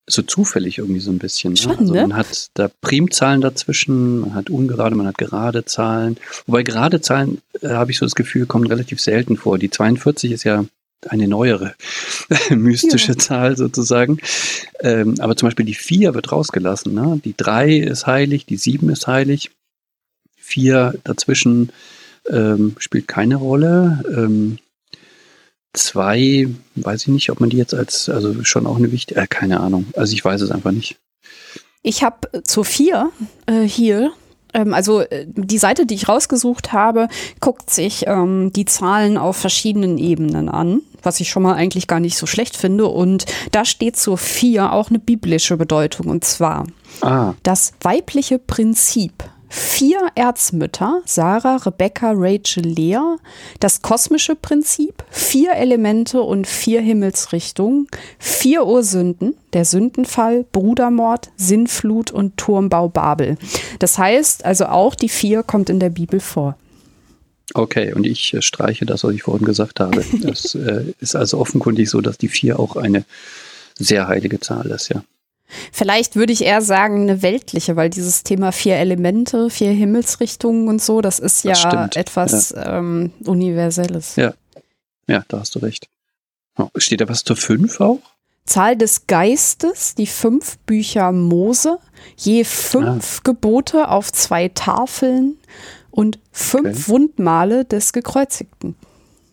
so 0.07 0.23
zufällig 0.23 0.79
irgendwie 0.79 1.01
so 1.01 1.11
ein 1.11 1.19
bisschen. 1.19 1.53
Ne? 1.53 1.57
Schon, 1.57 1.79
also 1.79 1.95
ne? 1.95 2.03
man 2.03 2.17
hat 2.17 2.51
da 2.55 2.69
Primzahlen 2.81 3.41
dazwischen, 3.41 4.21
man 4.21 4.35
hat 4.35 4.51
ungerade, 4.51 4.97
man 4.97 5.07
hat 5.07 5.19
gerade 5.19 5.65
Zahlen. 5.65 6.17
Wobei 6.47 6.63
gerade 6.63 7.01
Zahlen, 7.01 7.41
äh, 7.61 7.69
habe 7.69 7.91
ich 7.91 7.99
so 7.99 8.07
das 8.07 8.15
Gefühl, 8.15 8.47
kommen 8.47 8.67
relativ 8.67 9.01
selten 9.01 9.37
vor. 9.37 9.59
Die 9.59 9.71
42 9.71 10.33
ist 10.33 10.45
ja 10.45 10.65
eine 11.09 11.29
neuere 11.29 11.75
mystische 12.51 13.13
ja. 13.13 13.19
Zahl 13.19 13.57
sozusagen. 13.57 14.19
Ähm, 14.81 15.15
aber 15.19 15.37
zum 15.37 15.49
Beispiel 15.49 15.67
die 15.67 15.75
4 15.75 16.15
wird 16.15 16.33
rausgelassen. 16.33 16.95
Ne? 16.95 17.21
Die 17.25 17.37
3 17.37 17.77
ist 17.77 18.07
heilig, 18.07 18.47
die 18.47 18.57
7 18.57 18.89
ist 18.91 19.07
heilig. 19.07 19.51
4 20.37 20.95
dazwischen 21.05 21.71
ähm, 22.29 22.75
spielt 22.79 23.09
keine 23.09 23.37
Rolle. 23.37 24.03
Ähm, 24.09 24.59
zwei, 25.73 26.49
weiß 26.77 27.03
ich 27.03 27.09
nicht, 27.09 27.31
ob 27.31 27.41
man 27.41 27.51
die 27.51 27.57
jetzt 27.57 27.75
als, 27.75 28.09
also 28.09 28.45
schon 28.45 28.67
auch 28.67 28.77
eine 28.77 28.93
wichtige, 28.93 29.21
äh, 29.21 29.27
keine 29.27 29.61
Ahnung. 29.61 29.87
Also 29.97 30.13
ich 30.13 30.25
weiß 30.25 30.41
es 30.41 30.51
einfach 30.51 30.73
nicht. 30.73 30.99
Ich 31.83 32.03
habe 32.03 32.43
zur 32.45 32.65
vier 32.65 33.11
äh, 33.47 33.63
hier 33.63 34.13
ähm, 34.55 34.75
also 34.75 35.01
äh, 35.01 35.27
die 35.27 35.59
Seite, 35.59 35.87
die 35.87 35.95
ich 35.95 36.09
rausgesucht 36.09 36.73
habe, 36.73 37.09
guckt 37.41 37.71
sich 37.71 38.05
ähm, 38.07 38.53
die 38.53 38.65
Zahlen 38.65 39.17
auf 39.17 39.37
verschiedenen 39.37 39.99
Ebenen 39.99 40.49
an, 40.49 40.83
was 41.03 41.21
ich 41.21 41.31
schon 41.31 41.43
mal 41.43 41.55
eigentlich 41.55 41.87
gar 41.87 42.01
nicht 42.01 42.17
so 42.17 42.27
schlecht 42.27 42.57
finde. 42.57 42.87
Und 42.87 43.25
da 43.51 43.65
steht 43.65 43.97
zur 43.97 44.19
vier 44.19 44.73
auch 44.73 44.91
eine 44.91 44.99
biblische 44.99 45.57
Bedeutung, 45.57 46.09
und 46.09 46.25
zwar 46.25 46.67
ah. 47.01 47.35
das 47.43 47.73
weibliche 47.81 48.39
Prinzip 48.39 49.25
vier 49.53 50.09
Erzmütter, 50.15 51.03
Sarah, 51.05 51.57
Rebecca, 51.57 52.13
Rachel, 52.15 52.65
Lea, 52.65 53.19
das 53.61 53.83
kosmische 53.83 54.35
Prinzip, 54.35 55.05
vier 55.11 55.53
Elemente 55.53 56.23
und 56.23 56.47
vier 56.47 56.81
Himmelsrichtungen, 56.81 57.87
vier 58.19 58.67
Ursünden, 58.67 59.35
der 59.53 59.67
Sündenfall, 59.67 60.47
Brudermord, 60.53 61.29
Sinnflut 61.37 62.11
und 62.11 62.39
Turmbau 62.39 62.89
Babel. 62.89 63.37
Das 63.79 63.99
heißt 63.99 64.47
also 64.47 64.67
auch 64.67 64.95
die 64.95 65.11
vier 65.11 65.43
kommt 65.43 65.69
in 65.69 65.81
der 65.81 65.91
Bibel 65.91 66.21
vor. 66.21 66.57
Okay, 67.53 67.93
und 67.93 68.07
ich 68.07 68.33
äh, 68.33 68.41
streiche 68.41 68.87
das, 68.87 69.05
was 69.05 69.15
ich 69.15 69.25
vorhin 69.25 69.45
gesagt 69.45 69.81
habe. 69.81 70.03
Es 70.25 70.55
äh, 70.55 70.95
ist 70.99 71.15
also 71.15 71.39
offenkundig 71.39 71.91
so, 71.91 72.01
dass 72.01 72.17
die 72.17 72.29
vier 72.29 72.59
auch 72.59 72.77
eine 72.77 73.05
sehr 73.79 74.09
heilige 74.09 74.41
Zahl 74.41 74.71
ist, 74.71 74.89
ja. 74.89 75.05
Vielleicht 75.73 76.17
würde 76.17 76.33
ich 76.33 76.45
eher 76.45 76.63
sagen, 76.63 77.03
eine 77.03 77.23
weltliche, 77.23 77.77
weil 77.77 77.91
dieses 77.91 78.23
Thema 78.23 78.53
vier 78.53 78.77
Elemente, 78.77 79.51
vier 79.51 79.71
Himmelsrichtungen 79.73 80.69
und 80.69 80.83
so, 80.83 81.01
das 81.01 81.19
ist 81.19 81.45
ja 81.45 81.53
das 81.53 81.97
etwas 81.97 82.51
ja. 82.51 82.79
Ähm, 82.79 83.13
Universelles. 83.25 84.17
Ja. 84.17 84.35
Ja, 85.09 85.25
da 85.29 85.41
hast 85.41 85.55
du 85.55 85.59
recht. 85.59 85.89
Oh, 86.57 86.69
steht 86.77 87.01
da 87.01 87.09
was 87.09 87.25
zur 87.25 87.37
fünf 87.37 87.81
auch? 87.81 87.99
Zahl 88.45 88.77
des 88.77 89.07
Geistes, 89.07 89.95
die 89.95 90.07
fünf 90.07 90.59
Bücher 90.59 91.13
Mose, 91.13 91.79
je 92.17 92.45
fünf 92.45 93.19
ah. 93.19 93.21
Gebote 93.25 93.89
auf 93.89 94.13
zwei 94.13 94.49
Tafeln 94.49 95.39
und 95.91 96.19
fünf 96.33 96.67
okay. 96.67 96.89
Wundmale 96.89 97.65
des 97.65 97.93
Gekreuzigten. 97.93 98.75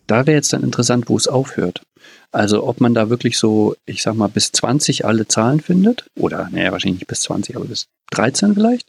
Da 0.06 0.26
wäre 0.26 0.36
jetzt 0.36 0.52
dann 0.52 0.62
interessant, 0.62 1.08
wo 1.08 1.16
es 1.16 1.28
aufhört. 1.28 1.82
Also 2.32 2.64
ob 2.64 2.80
man 2.80 2.94
da 2.94 3.10
wirklich 3.10 3.38
so, 3.38 3.74
ich 3.86 4.02
sag 4.02 4.14
mal, 4.14 4.28
bis 4.28 4.52
20 4.52 5.04
alle 5.04 5.26
Zahlen 5.26 5.60
findet, 5.60 6.06
oder 6.16 6.48
naja, 6.52 6.70
wahrscheinlich 6.70 7.00
nicht 7.00 7.08
bis 7.08 7.22
20, 7.22 7.56
aber 7.56 7.64
bis 7.64 7.86
13 8.12 8.54
vielleicht, 8.54 8.88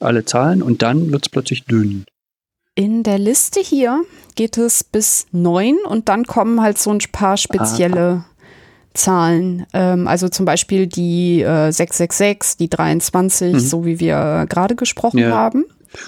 alle 0.00 0.24
Zahlen 0.24 0.62
und 0.62 0.82
dann 0.82 1.12
wird 1.12 1.26
es 1.26 1.30
plötzlich 1.30 1.64
dünn. 1.64 2.04
In 2.74 3.02
der 3.02 3.18
Liste 3.18 3.60
hier 3.60 4.02
geht 4.36 4.56
es 4.56 4.84
bis 4.84 5.26
neun 5.32 5.76
und 5.86 6.08
dann 6.08 6.24
kommen 6.24 6.62
halt 6.62 6.78
so 6.78 6.90
ein 6.90 6.98
paar 7.12 7.36
spezielle 7.36 8.24
ah. 8.24 8.24
Zahlen. 8.94 9.66
Ähm, 9.72 10.08
also 10.08 10.28
zum 10.28 10.46
Beispiel 10.46 10.86
die 10.86 11.42
äh, 11.42 11.70
666, 11.70 12.56
die 12.56 12.70
23, 12.70 13.52
mhm. 13.54 13.60
so 13.60 13.84
wie 13.84 14.00
wir 14.00 14.46
gerade 14.48 14.76
gesprochen 14.76 15.18
ja. 15.18 15.30
haben. 15.30 15.64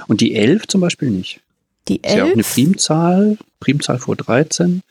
Und 0.08 0.20
die 0.20 0.34
11 0.34 0.68
zum 0.68 0.80
Beispiel 0.80 1.10
nicht. 1.10 1.40
Die 1.88 2.02
11? 2.02 2.12
Ist 2.12 2.16
ja 2.16 2.24
auch 2.24 2.32
eine 2.32 2.42
Primzahl, 2.42 3.38
Primzahl 3.60 3.98
vor 3.98 4.16
13. 4.16 4.82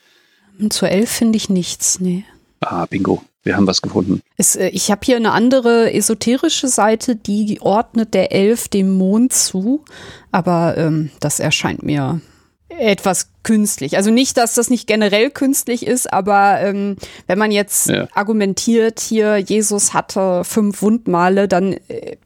Zur 0.70 0.90
11 0.90 1.10
finde 1.10 1.36
ich 1.36 1.48
nichts, 1.48 2.00
nee. 2.00 2.24
Ah, 2.60 2.86
bingo. 2.86 3.22
Wir 3.44 3.56
haben 3.56 3.66
was 3.66 3.82
gefunden. 3.82 4.22
Es, 4.36 4.54
äh, 4.54 4.68
ich 4.68 4.90
habe 4.90 5.00
hier 5.04 5.16
eine 5.16 5.32
andere 5.32 5.92
esoterische 5.92 6.68
Seite, 6.68 7.16
die 7.16 7.60
ordnet 7.60 8.14
der 8.14 8.32
Elf 8.32 8.68
dem 8.68 8.92
Mond 8.92 9.32
zu, 9.32 9.84
aber 10.30 10.76
ähm, 10.76 11.10
das 11.18 11.40
erscheint 11.40 11.82
mir 11.82 12.20
etwas 12.68 13.30
künstlich. 13.42 13.96
Also 13.96 14.10
nicht, 14.10 14.36
dass 14.36 14.54
das 14.54 14.70
nicht 14.70 14.86
generell 14.86 15.30
künstlich 15.30 15.86
ist, 15.86 16.12
aber 16.12 16.60
ähm, 16.60 16.96
wenn 17.26 17.38
man 17.38 17.50
jetzt 17.50 17.88
ja. 17.88 18.06
argumentiert, 18.14 19.00
hier 19.00 19.38
Jesus 19.38 19.92
hatte 19.92 20.44
fünf 20.44 20.80
Wundmale, 20.82 21.48
dann 21.48 21.74
äh, 21.88 22.16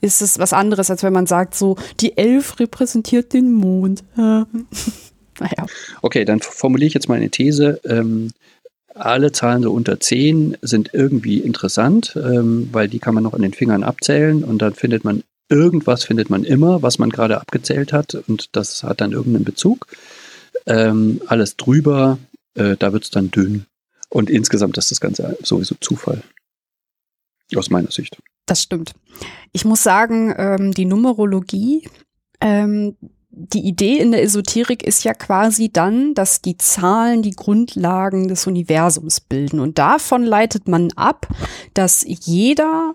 ist 0.00 0.20
es 0.20 0.38
was 0.38 0.52
anderes, 0.52 0.90
als 0.90 1.02
wenn 1.02 1.12
man 1.12 1.26
sagt, 1.26 1.54
so 1.54 1.76
die 2.00 2.16
Elf 2.18 2.58
repräsentiert 2.58 3.32
den 3.32 3.52
Mond. 3.52 4.04
naja. 5.40 5.66
Okay, 6.02 6.24
dann 6.24 6.40
formuliere 6.40 6.88
ich 6.88 6.94
jetzt 6.94 7.08
mal 7.08 7.16
eine 7.16 7.30
These. 7.30 7.80
Ähm, 7.84 8.30
alle 8.94 9.32
Zahlen 9.32 9.62
so 9.62 9.72
unter 9.72 10.00
10 10.00 10.58
sind 10.60 10.90
irgendwie 10.92 11.38
interessant, 11.38 12.16
ähm, 12.16 12.68
weil 12.72 12.88
die 12.88 12.98
kann 12.98 13.14
man 13.14 13.22
noch 13.22 13.34
an 13.34 13.42
den 13.42 13.54
Fingern 13.54 13.82
abzählen 13.82 14.44
und 14.44 14.60
dann 14.60 14.74
findet 14.74 15.04
man 15.04 15.22
irgendwas, 15.48 16.04
findet 16.04 16.30
man 16.30 16.44
immer, 16.44 16.82
was 16.82 16.98
man 16.98 17.10
gerade 17.10 17.40
abgezählt 17.40 17.92
hat 17.92 18.14
und 18.14 18.54
das 18.56 18.82
hat 18.82 19.00
dann 19.00 19.12
irgendeinen 19.12 19.44
Bezug. 19.44 19.86
Ähm, 20.66 21.20
alles 21.26 21.56
drüber, 21.56 22.18
äh, 22.54 22.76
da 22.76 22.92
wird 22.92 23.04
es 23.04 23.10
dann 23.10 23.30
dünn. 23.30 23.66
Und 24.08 24.28
insgesamt 24.28 24.76
ist 24.76 24.90
das 24.90 25.00
Ganze 25.00 25.38
sowieso 25.42 25.74
Zufall. 25.80 26.22
Aus 27.54 27.68
meiner 27.68 27.90
Sicht. 27.90 28.16
Das 28.46 28.62
stimmt. 28.62 28.94
Ich 29.52 29.66
muss 29.66 29.82
sagen, 29.82 30.34
ähm, 30.36 30.72
die 30.72 30.86
Numerologie, 30.86 31.86
ähm, 32.40 32.96
die 33.34 33.66
Idee 33.66 33.98
in 33.98 34.12
der 34.12 34.22
Esoterik 34.22 34.82
ist 34.82 35.04
ja 35.04 35.14
quasi 35.14 35.70
dann, 35.72 36.12
dass 36.14 36.42
die 36.42 36.58
Zahlen 36.58 37.22
die 37.22 37.30
Grundlagen 37.30 38.28
des 38.28 38.46
Universums 38.46 39.20
bilden. 39.20 39.58
Und 39.58 39.78
davon 39.78 40.22
leitet 40.22 40.68
man 40.68 40.92
ab, 40.96 41.26
dass 41.72 42.04
jeder 42.06 42.94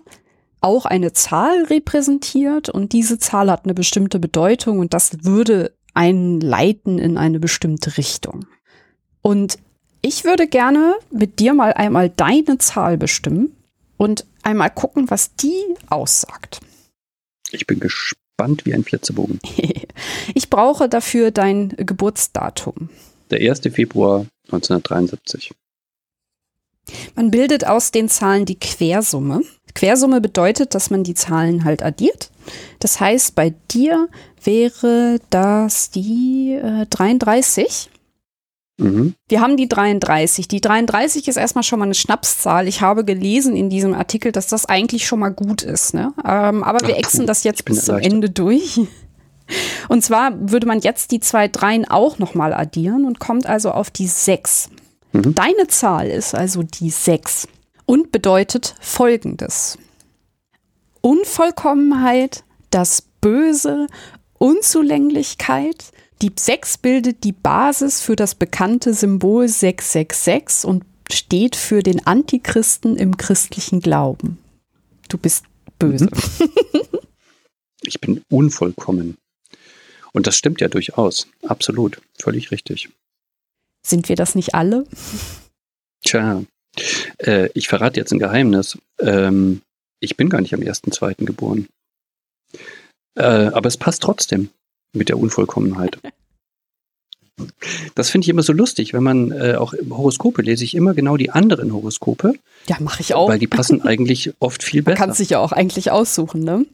auch 0.60 0.86
eine 0.86 1.12
Zahl 1.12 1.64
repräsentiert 1.64 2.68
und 2.68 2.92
diese 2.92 3.18
Zahl 3.18 3.50
hat 3.50 3.64
eine 3.64 3.74
bestimmte 3.74 4.18
Bedeutung 4.18 4.78
und 4.78 4.94
das 4.94 5.24
würde 5.24 5.72
einen 5.94 6.40
leiten 6.40 6.98
in 6.98 7.18
eine 7.18 7.40
bestimmte 7.40 7.96
Richtung. 7.96 8.46
Und 9.22 9.58
ich 10.02 10.24
würde 10.24 10.46
gerne 10.46 10.94
mit 11.10 11.40
dir 11.40 11.54
mal 11.54 11.72
einmal 11.72 12.10
deine 12.10 12.58
Zahl 12.58 12.96
bestimmen 12.96 13.56
und 13.96 14.24
einmal 14.42 14.70
gucken, 14.70 15.10
was 15.10 15.34
die 15.34 15.64
aussagt. 15.88 16.60
Ich 17.50 17.66
bin 17.66 17.80
gespannt 17.80 18.27
gespannt 18.38 18.64
wie 18.64 18.74
ein 18.74 18.84
Flitzebogen. 18.84 19.40
ich 20.34 20.48
brauche 20.48 20.88
dafür 20.88 21.30
dein 21.32 21.70
Geburtsdatum. 21.76 22.88
Der 23.30 23.40
1. 23.40 23.60
Februar 23.72 24.26
1973. 24.46 25.52
Man 27.16 27.30
bildet 27.30 27.66
aus 27.66 27.90
den 27.90 28.08
Zahlen 28.08 28.46
die 28.46 28.58
Quersumme. 28.58 29.42
Quersumme 29.74 30.20
bedeutet, 30.20 30.74
dass 30.74 30.88
man 30.88 31.02
die 31.04 31.14
Zahlen 31.14 31.64
halt 31.64 31.82
addiert. 31.82 32.30
Das 32.78 33.00
heißt, 33.00 33.34
bei 33.34 33.54
dir 33.70 34.08
wäre 34.42 35.18
das 35.30 35.90
die 35.90 36.58
äh, 36.62 36.86
33. 36.86 37.90
Mhm. 38.78 39.14
Wir 39.28 39.40
haben 39.40 39.56
die 39.56 39.68
33. 39.68 40.48
Die 40.48 40.60
33 40.60 41.28
ist 41.28 41.36
erstmal 41.36 41.64
schon 41.64 41.80
mal 41.80 41.84
eine 41.84 41.94
Schnapszahl. 41.94 42.68
Ich 42.68 42.80
habe 42.80 43.04
gelesen 43.04 43.56
in 43.56 43.68
diesem 43.68 43.92
Artikel, 43.92 44.32
dass 44.32 44.46
das 44.46 44.66
eigentlich 44.66 45.06
schon 45.06 45.18
mal 45.18 45.30
gut 45.30 45.62
ist. 45.62 45.94
Ne? 45.94 46.12
Ähm, 46.24 46.62
aber 46.62 46.86
wir 46.86 46.96
exen 46.96 47.26
das 47.26 47.44
jetzt 47.44 47.64
bis 47.64 47.84
zum 47.84 47.98
Ende 47.98 48.30
durch. 48.30 48.80
Und 49.88 50.04
zwar 50.04 50.32
würde 50.50 50.66
man 50.66 50.80
jetzt 50.80 51.10
die 51.10 51.20
zwei 51.20 51.48
Dreien 51.48 51.88
auch 51.88 52.18
nochmal 52.18 52.52
addieren 52.52 53.06
und 53.06 53.18
kommt 53.18 53.46
also 53.46 53.70
auf 53.70 53.90
die 53.90 54.06
6. 54.06 54.68
Mhm. 55.12 55.34
Deine 55.34 55.68
Zahl 55.68 56.08
ist 56.08 56.34
also 56.34 56.62
die 56.62 56.90
6 56.90 57.48
und 57.86 58.12
bedeutet 58.12 58.74
folgendes. 58.78 59.78
Unvollkommenheit, 61.00 62.44
das 62.68 63.00
Böse, 63.22 63.86
Unzulänglichkeit, 64.36 65.92
die 66.22 66.32
6 66.36 66.78
bildet 66.78 67.24
die 67.24 67.32
Basis 67.32 68.00
für 68.00 68.16
das 68.16 68.34
bekannte 68.34 68.94
Symbol 68.94 69.48
666 69.48 70.68
und 70.68 70.84
steht 71.10 71.56
für 71.56 71.82
den 71.82 72.06
Antichristen 72.06 72.96
im 72.96 73.16
christlichen 73.16 73.80
Glauben. 73.80 74.38
Du 75.08 75.18
bist 75.18 75.44
böse. 75.78 76.06
Mhm. 76.06 76.98
Ich 77.82 78.00
bin 78.00 78.22
unvollkommen. 78.30 79.16
Und 80.12 80.26
das 80.26 80.36
stimmt 80.36 80.60
ja 80.60 80.68
durchaus. 80.68 81.28
Absolut. 81.46 82.02
Völlig 82.20 82.50
richtig. 82.50 82.90
Sind 83.82 84.08
wir 84.08 84.16
das 84.16 84.34
nicht 84.34 84.54
alle? 84.54 84.84
Tja, 86.04 86.42
äh, 87.18 87.48
ich 87.54 87.68
verrate 87.68 88.00
jetzt 88.00 88.12
ein 88.12 88.18
Geheimnis. 88.18 88.78
Ähm, 88.98 89.62
ich 90.00 90.16
bin 90.16 90.28
gar 90.28 90.40
nicht 90.40 90.54
am 90.54 90.60
1.2. 90.60 91.24
geboren. 91.24 91.68
Äh, 93.14 93.22
aber 93.22 93.68
es 93.68 93.76
passt 93.76 94.02
trotzdem 94.02 94.50
mit 94.92 95.08
der 95.08 95.18
Unvollkommenheit. 95.18 95.98
Das 97.94 98.10
finde 98.10 98.24
ich 98.24 98.28
immer 98.30 98.42
so 98.42 98.52
lustig, 98.52 98.92
wenn 98.92 99.02
man 99.02 99.30
äh, 99.32 99.54
auch 99.54 99.74
Horoskope 99.90 100.42
lese 100.42 100.64
ich 100.64 100.74
immer 100.74 100.94
genau 100.94 101.16
die 101.16 101.30
anderen 101.30 101.72
Horoskope. 101.72 102.34
Ja, 102.66 102.76
mache 102.80 103.00
ich 103.00 103.14
auch. 103.14 103.28
Weil 103.28 103.38
die 103.38 103.46
passen 103.46 103.82
eigentlich 103.84 104.32
oft 104.40 104.62
viel 104.62 104.82
besser. 104.82 104.98
Man 104.98 105.08
kann 105.08 105.14
sich 105.14 105.30
ja 105.30 105.38
auch 105.38 105.52
eigentlich 105.52 105.90
aussuchen, 105.90 106.42
ne? 106.42 106.66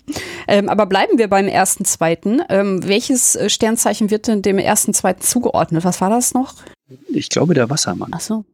Ähm, 0.49 0.69
aber 0.69 0.87
bleiben 0.87 1.19
wir 1.19 1.29
beim 1.29 1.49
ersten, 1.49 1.85
zweiten. 1.85 2.41
Ähm, 2.49 2.87
welches 2.87 3.37
äh, 3.37 3.51
Sternzeichen 3.51 4.11
wird 4.11 4.27
denn 4.27 4.43
dem 4.43 4.59
ersten, 4.59 4.95
zweiten 4.95 5.23
zugeordnet? 5.23 5.85
Was 5.85 6.01
war 6.01 6.11
das 6.11 6.35
noch? 6.35 6.55
Ich 7.09 7.29
glaube 7.29 7.55
der 7.55 7.71
Wassermann. 7.71 8.11
Ach 8.15 8.21
so. 8.21 8.45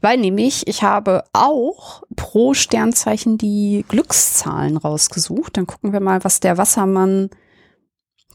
Weil 0.00 0.18
nämlich, 0.18 0.66
ich 0.66 0.82
habe 0.82 1.24
auch 1.32 2.02
pro 2.14 2.54
Sternzeichen 2.54 3.38
die 3.38 3.84
Glückszahlen 3.88 4.76
rausgesucht. 4.76 5.56
Dann 5.56 5.66
gucken 5.66 5.92
wir 5.92 6.00
mal, 6.00 6.22
was 6.22 6.40
der 6.40 6.58
Wassermann 6.58 7.30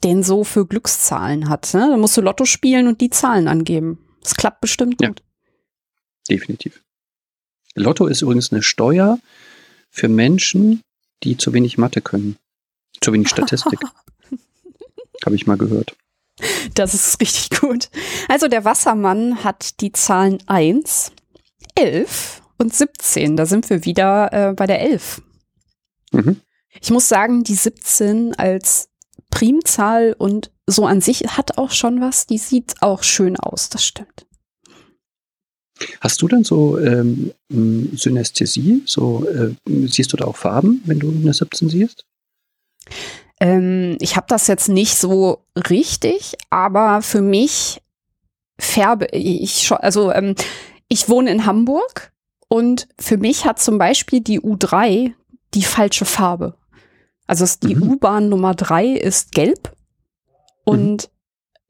den 0.03 0.23
so 0.23 0.43
für 0.43 0.65
Glückszahlen 0.65 1.49
hat. 1.49 1.73
Ne? 1.73 1.88
Da 1.89 1.97
musst 1.97 2.17
du 2.17 2.21
Lotto 2.21 2.45
spielen 2.45 2.88
und 2.88 3.01
die 3.01 3.09
Zahlen 3.09 3.47
angeben. 3.47 3.99
Das 4.21 4.35
klappt 4.35 4.61
bestimmt 4.61 4.97
gut. 4.97 5.19
Ja, 5.19 5.25
definitiv. 6.30 6.84
Lotto 7.75 8.07
ist 8.07 8.21
übrigens 8.21 8.51
eine 8.51 8.63
Steuer 8.63 9.19
für 9.89 10.07
Menschen, 10.07 10.81
die 11.23 11.38
zu 11.38 11.53
wenig 11.53 11.77
Mathe 11.77 12.01
können. 12.01 12.38
Zu 13.01 13.13
wenig 13.13 13.30
Statistik. 13.30 13.80
Habe 15.25 15.35
ich 15.35 15.47
mal 15.47 15.57
gehört. 15.57 15.95
Das 16.73 16.93
ist 16.93 17.19
richtig 17.21 17.59
gut. 17.59 17.89
Also 18.27 18.47
der 18.47 18.65
Wassermann 18.65 19.43
hat 19.43 19.80
die 19.81 19.91
Zahlen 19.91 20.39
1, 20.47 21.11
11 21.75 22.41
und 22.57 22.73
17. 22.73 23.38
Da 23.38 23.45
sind 23.45 23.69
wir 23.69 23.85
wieder 23.85 24.34
äh, 24.34 24.53
bei 24.53 24.67
der 24.67 24.81
11. 24.81 25.21
Mhm. 26.11 26.41
Ich 26.81 26.91
muss 26.91 27.07
sagen, 27.07 27.43
die 27.43 27.55
17 27.55 28.35
als 28.35 28.89
Primzahl 29.34 30.15
und 30.15 30.51
so 30.68 30.85
an 30.85 31.01
sich 31.01 31.22
hat 31.22 31.57
auch 31.57 31.72
schon 31.72 31.99
was. 31.99 32.27
Die 32.27 32.38
sieht 32.38 32.76
auch 32.81 33.01
schön 33.01 33.35
aus, 33.35 33.69
das 33.69 33.84
stimmt. 33.84 34.27
Hast 36.01 36.22
du 36.22 36.27
dann 36.27 36.43
so 36.43 36.77
ähm, 36.77 37.34
Synästhesie? 37.49 38.84
So, 38.85 39.27
äh, 39.27 39.55
siehst 39.88 40.14
du 40.14 40.18
da 40.18 40.26
auch 40.26 40.38
Farben, 40.38 40.84
wenn 40.85 40.99
du 40.99 41.10
eine 41.10 41.34
17 41.34 41.68
siehst? 41.68 42.05
Ähm, 43.39 43.97
ich 43.99 44.15
habe 44.15 44.27
das 44.30 44.45
jetzt 44.45 44.69
nicht 44.69 44.95
so 44.95 45.43
richtig, 45.68 46.35
aber 46.51 47.01
für 47.01 47.22
mich 47.22 47.81
färbe 48.60 49.07
ich 49.14 49.64
schon, 49.64 49.77
also 49.77 50.11
ähm, 50.11 50.35
ich 50.89 51.10
wohne 51.10 51.31
in 51.31 51.47
Hamburg 51.47 52.14
und 52.49 52.88
für 52.99 53.18
mich 53.18 53.45
hat 53.45 53.60
zum 53.60 53.80
Beispiel 53.80 54.22
die 54.22 54.39
U3 54.39 55.14
die 55.55 55.64
falsche 55.64 56.05
Farbe. 56.05 56.55
Also 57.27 57.45
die 57.61 57.75
mhm. 57.75 57.91
U-Bahn 57.91 58.29
Nummer 58.29 58.53
drei 58.53 58.87
ist 58.87 59.31
gelb 59.31 59.75
und 60.65 61.03
mhm. 61.03 61.09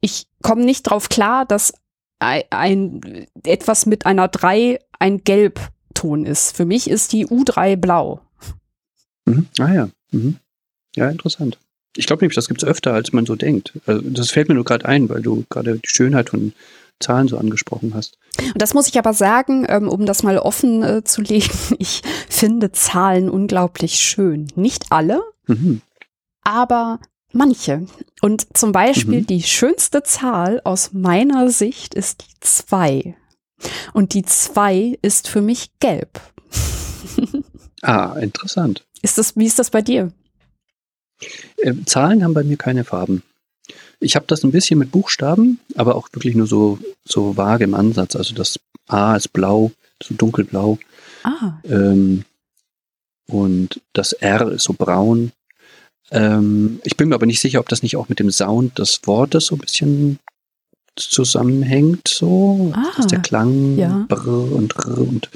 ich 0.00 0.26
komme 0.42 0.64
nicht 0.64 0.82
drauf 0.84 1.08
klar, 1.08 1.44
dass 1.44 1.72
ein, 2.18 2.42
ein, 2.50 3.26
etwas 3.44 3.86
mit 3.86 4.06
einer 4.06 4.28
drei 4.28 4.78
ein 4.98 5.22
Gelbton 5.24 6.26
ist. 6.26 6.56
Für 6.56 6.64
mich 6.64 6.88
ist 6.88 7.12
die 7.12 7.26
U3 7.26 7.76
blau. 7.76 8.20
Mhm. 9.26 9.46
Ah 9.58 9.72
ja. 9.72 9.88
Mhm. 10.10 10.36
Ja, 10.96 11.08
interessant. 11.08 11.58
Ich 11.96 12.06
glaube 12.06 12.22
nämlich, 12.22 12.34
das 12.34 12.48
gibt 12.48 12.62
es 12.62 12.68
öfter, 12.68 12.92
als 12.92 13.12
man 13.12 13.26
so 13.26 13.36
denkt. 13.36 13.78
Also 13.86 14.02
das 14.02 14.30
fällt 14.30 14.48
mir 14.48 14.54
nur 14.54 14.64
gerade 14.64 14.86
ein, 14.86 15.08
weil 15.08 15.22
du 15.22 15.44
gerade 15.48 15.78
die 15.78 15.88
Schönheit 15.88 16.30
von 16.30 16.52
Zahlen 17.00 17.28
so 17.28 17.38
angesprochen 17.38 17.92
hast. 17.94 18.18
Und 18.38 18.60
das 18.60 18.74
muss 18.74 18.88
ich 18.88 18.98
aber 18.98 19.14
sagen, 19.14 19.66
ähm, 19.68 19.88
um 19.88 20.06
das 20.06 20.22
mal 20.22 20.38
offen 20.38 20.82
äh, 20.82 21.04
zu 21.04 21.22
legen, 21.22 21.50
ich 21.78 22.02
finde 22.28 22.72
Zahlen 22.72 23.28
unglaublich 23.28 23.96
schön. 23.96 24.48
Nicht 24.56 24.86
alle, 24.90 25.22
Mhm. 25.46 25.82
Aber 26.42 27.00
manche. 27.32 27.86
Und 28.20 28.56
zum 28.56 28.72
Beispiel 28.72 29.20
mhm. 29.20 29.26
die 29.26 29.42
schönste 29.42 30.02
Zahl 30.02 30.60
aus 30.64 30.92
meiner 30.92 31.50
Sicht 31.50 31.94
ist 31.94 32.22
die 32.22 32.40
zwei. 32.40 33.16
Und 33.92 34.14
die 34.14 34.24
zwei 34.24 34.98
ist 35.02 35.28
für 35.28 35.40
mich 35.40 35.70
gelb. 35.80 36.20
ah, 37.82 38.16
interessant. 38.20 38.86
Ist 39.02 39.18
das, 39.18 39.36
wie 39.36 39.46
ist 39.46 39.58
das 39.58 39.70
bei 39.70 39.82
dir? 39.82 40.12
Äh, 41.58 41.74
Zahlen 41.86 42.24
haben 42.24 42.34
bei 42.34 42.44
mir 42.44 42.56
keine 42.56 42.84
Farben. 42.84 43.22
Ich 44.04 44.16
habe 44.16 44.26
das 44.28 44.44
ein 44.44 44.52
bisschen 44.52 44.78
mit 44.78 44.90
Buchstaben, 44.90 45.60
aber 45.76 45.96
auch 45.96 46.08
wirklich 46.12 46.34
nur 46.34 46.46
so, 46.46 46.78
so 47.04 47.36
vage 47.36 47.64
im 47.64 47.74
Ansatz. 47.74 48.16
Also 48.16 48.34
das 48.34 48.60
A 48.86 49.16
ist 49.16 49.32
blau, 49.32 49.72
so 50.02 50.14
dunkelblau. 50.14 50.78
Ah. 51.22 51.54
Ähm, 51.64 52.24
und 53.26 53.80
das 53.94 54.12
R 54.12 54.52
ist 54.52 54.64
so 54.64 54.74
braun. 54.74 55.32
Ähm, 56.10 56.80
ich 56.84 56.96
bin 56.96 57.08
mir 57.08 57.14
aber 57.14 57.26
nicht 57.26 57.40
sicher, 57.40 57.60
ob 57.60 57.68
das 57.70 57.82
nicht 57.82 57.96
auch 57.96 58.10
mit 58.10 58.18
dem 58.18 58.30
Sound 58.30 58.78
des 58.78 59.00
Wortes 59.04 59.46
so 59.46 59.56
ein 59.56 59.60
bisschen 59.60 60.18
zusammenhängt, 60.96 62.06
so, 62.06 62.72
ah, 62.74 62.92
dass 62.96 63.06
der 63.08 63.20
Klang 63.20 63.78
ja. 63.78 64.04
brr 64.08 64.52
und 64.52 64.76
rr 64.78 64.98
und 64.98 65.28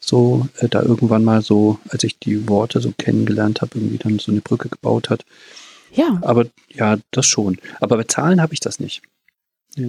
so 0.00 0.48
äh, 0.58 0.68
da 0.68 0.82
irgendwann 0.82 1.24
mal 1.24 1.42
so, 1.42 1.78
als 1.88 2.04
ich 2.04 2.18
die 2.18 2.48
Worte 2.48 2.80
so 2.80 2.92
kennengelernt 2.98 3.62
habe, 3.62 3.78
irgendwie 3.78 3.98
dann 3.98 4.18
so 4.18 4.30
eine 4.30 4.40
Brücke 4.40 4.68
gebaut 4.68 5.08
hat. 5.08 5.24
Ja. 5.92 6.18
Aber 6.22 6.46
ja, 6.68 6.98
das 7.10 7.26
schon. 7.26 7.58
Aber 7.80 7.96
bei 7.96 8.04
Zahlen 8.04 8.40
habe 8.40 8.54
ich 8.54 8.60
das 8.60 8.80
nicht. 8.80 9.02
Ja. 9.76 9.88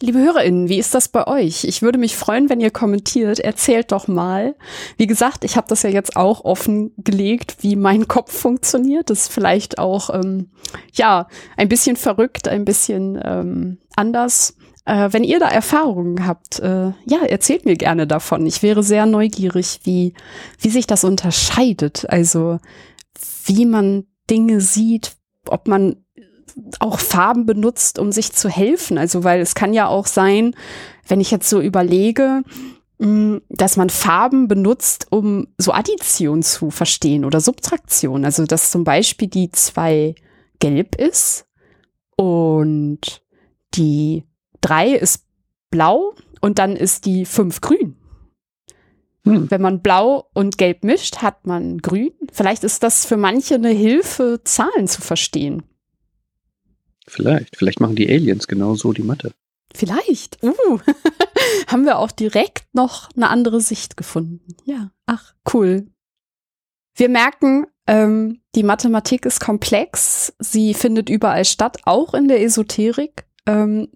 Liebe 0.00 0.18
HörerInnen, 0.18 0.68
wie 0.68 0.80
ist 0.80 0.92
das 0.92 1.08
bei 1.08 1.26
euch? 1.28 1.62
Ich 1.64 1.80
würde 1.80 1.98
mich 1.98 2.16
freuen, 2.16 2.50
wenn 2.50 2.60
ihr 2.60 2.72
kommentiert. 2.72 3.38
Erzählt 3.38 3.92
doch 3.92 4.08
mal. 4.08 4.56
Wie 4.96 5.06
gesagt, 5.06 5.44
ich 5.44 5.56
habe 5.56 5.68
das 5.68 5.82
ja 5.82 5.90
jetzt 5.90 6.16
auch 6.16 6.44
offengelegt, 6.44 7.58
wie 7.60 7.76
mein 7.76 8.08
Kopf 8.08 8.36
funktioniert. 8.36 9.08
Das 9.08 9.20
ist 9.20 9.32
vielleicht 9.32 9.78
auch, 9.78 10.10
ähm, 10.12 10.50
ja, 10.92 11.28
ein 11.56 11.68
bisschen 11.68 11.96
verrückt, 11.96 12.48
ein 12.48 12.64
bisschen 12.64 13.20
ähm, 13.22 13.78
anders. 13.94 14.56
Äh, 14.84 15.10
wenn 15.12 15.22
ihr 15.22 15.38
da 15.38 15.48
Erfahrungen 15.48 16.26
habt, 16.26 16.58
äh, 16.58 16.90
ja, 17.06 17.22
erzählt 17.26 17.64
mir 17.64 17.76
gerne 17.76 18.08
davon. 18.08 18.44
Ich 18.46 18.64
wäre 18.64 18.82
sehr 18.82 19.06
neugierig, 19.06 19.80
wie, 19.84 20.12
wie 20.58 20.70
sich 20.70 20.88
das 20.88 21.04
unterscheidet. 21.04 22.04
Also, 22.10 22.58
wie 23.46 23.64
man 23.64 24.06
Dinge 24.30 24.60
sieht, 24.60 25.16
ob 25.48 25.68
man 25.68 25.96
auch 26.78 26.98
Farben 26.98 27.46
benutzt, 27.46 27.98
um 27.98 28.12
sich 28.12 28.32
zu 28.32 28.48
helfen. 28.48 28.98
Also, 28.98 29.24
weil 29.24 29.40
es 29.40 29.54
kann 29.54 29.74
ja 29.74 29.88
auch 29.88 30.06
sein, 30.06 30.54
wenn 31.08 31.20
ich 31.20 31.30
jetzt 31.30 31.48
so 31.48 31.60
überlege, 31.60 32.42
mm, 32.98 33.38
dass 33.48 33.76
man 33.76 33.90
Farben 33.90 34.48
benutzt, 34.48 35.06
um 35.10 35.48
so 35.58 35.72
Addition 35.72 36.42
zu 36.42 36.70
verstehen 36.70 37.24
oder 37.24 37.40
Subtraktion. 37.40 38.24
Also, 38.24 38.44
dass 38.44 38.70
zum 38.70 38.84
Beispiel 38.84 39.28
die 39.28 39.50
zwei 39.50 40.14
gelb 40.60 40.94
ist 40.96 41.46
und 42.16 43.22
die 43.74 44.24
drei 44.60 44.90
ist 44.90 45.24
blau 45.70 46.14
und 46.40 46.58
dann 46.58 46.76
ist 46.76 47.06
die 47.06 47.24
fünf 47.24 47.60
grün. 47.60 47.96
Hm. 49.24 49.50
Wenn 49.50 49.62
man 49.62 49.80
blau 49.80 50.28
und 50.34 50.58
gelb 50.58 50.84
mischt, 50.84 51.22
hat 51.22 51.46
man 51.46 51.78
grün. 51.78 52.12
Vielleicht 52.32 52.62
ist 52.62 52.82
das 52.82 53.06
für 53.06 53.16
manche 53.16 53.54
eine 53.54 53.70
Hilfe, 53.70 54.40
Zahlen 54.44 54.86
zu 54.86 55.00
verstehen. 55.00 55.62
Vielleicht. 57.06 57.56
Vielleicht 57.56 57.80
machen 57.80 57.96
die 57.96 58.08
Aliens 58.08 58.48
genauso 58.48 58.92
die 58.92 59.02
Mathe. 59.02 59.32
Vielleicht. 59.74 60.42
Uh, 60.42 60.78
haben 61.66 61.84
wir 61.84 61.98
auch 61.98 62.10
direkt 62.10 62.66
noch 62.74 63.08
eine 63.16 63.28
andere 63.28 63.60
Sicht 63.60 63.96
gefunden. 63.96 64.56
Ja, 64.64 64.90
ach, 65.06 65.34
cool. 65.52 65.86
Wir 66.94 67.08
merken, 67.08 67.66
ähm, 67.86 68.40
die 68.54 68.62
Mathematik 68.62 69.26
ist 69.26 69.40
komplex. 69.40 70.32
Sie 70.38 70.74
findet 70.74 71.08
überall 71.08 71.44
statt, 71.44 71.78
auch 71.84 72.14
in 72.14 72.28
der 72.28 72.42
Esoterik. 72.42 73.24
Ähm, 73.46 73.88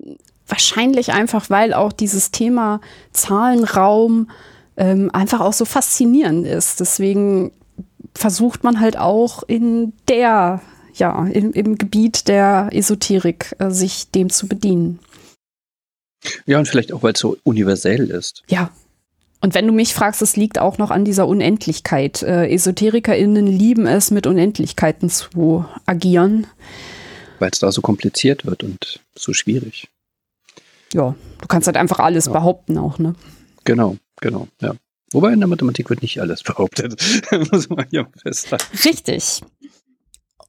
wahrscheinlich 0.47 1.13
einfach, 1.13 1.49
weil 1.49 1.75
auch 1.75 1.93
dieses 1.93 2.31
Thema 2.31 2.81
Zahlenraum 3.13 4.31
ähm, 4.79 5.11
einfach 5.13 5.41
auch 5.41 5.53
so 5.53 5.65
faszinierend 5.65 6.47
ist. 6.47 6.81
Deswegen 6.81 7.53
versucht 8.15 8.65
man 8.65 8.81
halt 8.81 8.97
auch 8.97 9.43
in 9.43 9.93
der 10.09 10.63
ja, 10.95 11.27
im, 11.27 11.53
im 11.53 11.79
Gebiet 11.79 12.29
der 12.29 12.71
Esoterik 12.73 13.55
äh, 13.59 13.71
sich 13.71 14.11
dem 14.11 14.31
zu 14.31 14.49
bedienen. 14.49 14.99
Ja, 16.47 16.59
und 16.59 16.67
vielleicht 16.67 16.93
auch, 16.93 17.03
weil 17.03 17.13
es 17.13 17.21
so 17.21 17.37
universell 17.45 18.11
ist. 18.11 18.43
Ja. 18.49 18.71
Und 19.41 19.55
wenn 19.55 19.69
du 19.69 19.73
mich 19.73 19.95
fragst, 19.95 20.21
es 20.21 20.35
liegt 20.35 20.59
auch 20.59 20.79
noch 20.79 20.91
an 20.91 21.05
dieser 21.05 21.29
Unendlichkeit. 21.29 22.25
Äh, 22.25 22.49
EsoterikerInnen 22.49 23.47
lieben 23.47 23.87
es, 23.87 24.11
mit 24.11 24.27
Unendlichkeiten 24.27 25.09
zu 25.11 25.65
agieren. 25.87 26.49
Weil 27.39 27.51
es 27.53 27.61
da 27.61 27.71
so 27.71 27.81
kompliziert 27.81 28.47
wird 28.47 28.65
und 28.65 29.01
so 29.15 29.33
schwierig. 29.33 29.89
Ja, 30.93 31.15
du 31.41 31.47
kannst 31.47 31.69
halt 31.69 31.77
einfach 31.77 32.01
alles 32.01 32.27
ja. 32.27 32.33
behaupten 32.33 32.79
auch, 32.79 32.99
ne? 32.99 33.15
Genau, 33.63 33.97
genau, 34.21 34.49
ja. 34.61 34.75
Wobei 35.13 35.33
in 35.33 35.41
der 35.41 35.49
Mathematik 35.49 35.89
wird 35.91 36.03
nicht 36.03 36.21
alles 36.21 36.43
behauptet. 36.45 37.01
Muss 37.53 37.69
man 37.69 37.87
hier 37.91 38.09
festhalten. 38.23 38.65
Richtig. 38.85 39.43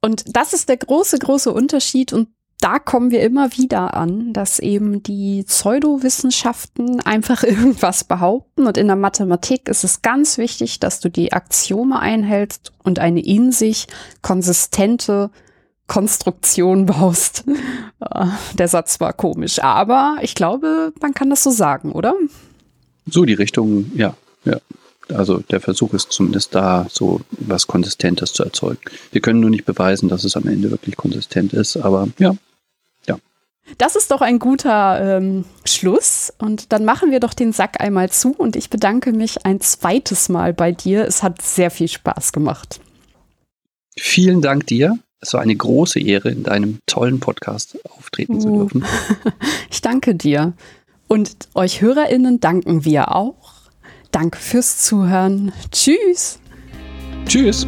Und 0.00 0.24
das 0.36 0.52
ist 0.52 0.68
der 0.68 0.76
große, 0.76 1.18
große 1.18 1.52
Unterschied 1.52 2.12
und 2.12 2.28
da 2.60 2.78
kommen 2.78 3.10
wir 3.10 3.22
immer 3.22 3.56
wieder 3.56 3.94
an, 3.94 4.34
dass 4.34 4.58
eben 4.58 5.02
die 5.02 5.44
Pseudowissenschaften 5.44 7.00
einfach 7.00 7.42
irgendwas 7.42 8.04
behaupten. 8.04 8.66
Und 8.66 8.76
in 8.76 8.86
der 8.86 8.96
Mathematik 8.96 9.68
ist 9.68 9.84
es 9.84 10.02
ganz 10.02 10.36
wichtig, 10.36 10.78
dass 10.78 11.00
du 11.00 11.08
die 11.08 11.32
Axiome 11.32 11.98
einhältst 11.98 12.72
und 12.82 12.98
eine 12.98 13.24
in 13.24 13.50
sich 13.50 13.86
konsistente 14.20 15.30
Konstruktion 15.86 16.86
baust. 16.86 17.44
Ah, 17.98 18.38
der 18.54 18.68
Satz 18.68 19.00
war 19.00 19.12
komisch, 19.12 19.60
aber 19.60 20.18
ich 20.22 20.34
glaube, 20.34 20.92
man 21.00 21.14
kann 21.14 21.30
das 21.30 21.42
so 21.42 21.50
sagen, 21.50 21.92
oder? 21.92 22.14
So 23.06 23.24
die 23.24 23.34
Richtung, 23.34 23.90
ja, 23.94 24.16
ja. 24.44 24.60
Also 25.14 25.38
der 25.38 25.60
Versuch 25.60 25.92
ist 25.92 26.12
zumindest 26.12 26.54
da, 26.54 26.86
so 26.88 27.20
was 27.30 27.66
Konsistentes 27.66 28.32
zu 28.32 28.44
erzeugen. 28.44 28.80
Wir 29.10 29.20
können 29.20 29.40
nur 29.40 29.50
nicht 29.50 29.64
beweisen, 29.64 30.08
dass 30.08 30.24
es 30.24 30.36
am 30.36 30.46
Ende 30.46 30.70
wirklich 30.70 30.96
konsistent 30.96 31.52
ist, 31.52 31.76
aber 31.76 32.08
ja, 32.18 32.36
ja. 33.06 33.18
Das 33.78 33.96
ist 33.96 34.10
doch 34.10 34.20
ein 34.20 34.38
guter 34.38 35.18
ähm, 35.18 35.44
Schluss. 35.64 36.32
Und 36.38 36.72
dann 36.72 36.84
machen 36.84 37.10
wir 37.10 37.20
doch 37.20 37.34
den 37.34 37.52
Sack 37.52 37.80
einmal 37.80 38.10
zu 38.10 38.32
und 38.32 38.54
ich 38.54 38.70
bedanke 38.70 39.12
mich 39.12 39.44
ein 39.44 39.60
zweites 39.60 40.28
Mal 40.28 40.52
bei 40.52 40.72
dir. 40.72 41.04
Es 41.06 41.22
hat 41.22 41.42
sehr 41.42 41.70
viel 41.70 41.88
Spaß 41.88 42.32
gemacht. 42.32 42.80
Vielen 43.98 44.40
Dank 44.40 44.66
dir. 44.66 44.98
Es 45.22 45.34
war 45.34 45.42
eine 45.42 45.54
große 45.54 46.00
Ehre, 46.00 46.30
in 46.30 46.44
deinem 46.44 46.78
tollen 46.86 47.20
Podcast 47.20 47.78
auftreten 47.90 48.36
uh. 48.36 48.40
zu 48.40 48.50
dürfen. 48.50 48.84
ich 49.70 49.82
danke 49.82 50.14
dir. 50.14 50.54
Und 51.12 51.48
euch 51.54 51.80
HörerInnen 51.80 52.38
danken 52.38 52.84
wir 52.84 53.16
auch. 53.16 53.34
Danke 54.12 54.38
fürs 54.38 54.78
Zuhören. 54.78 55.52
Tschüss. 55.72 56.38
Tschüss. 57.26 57.66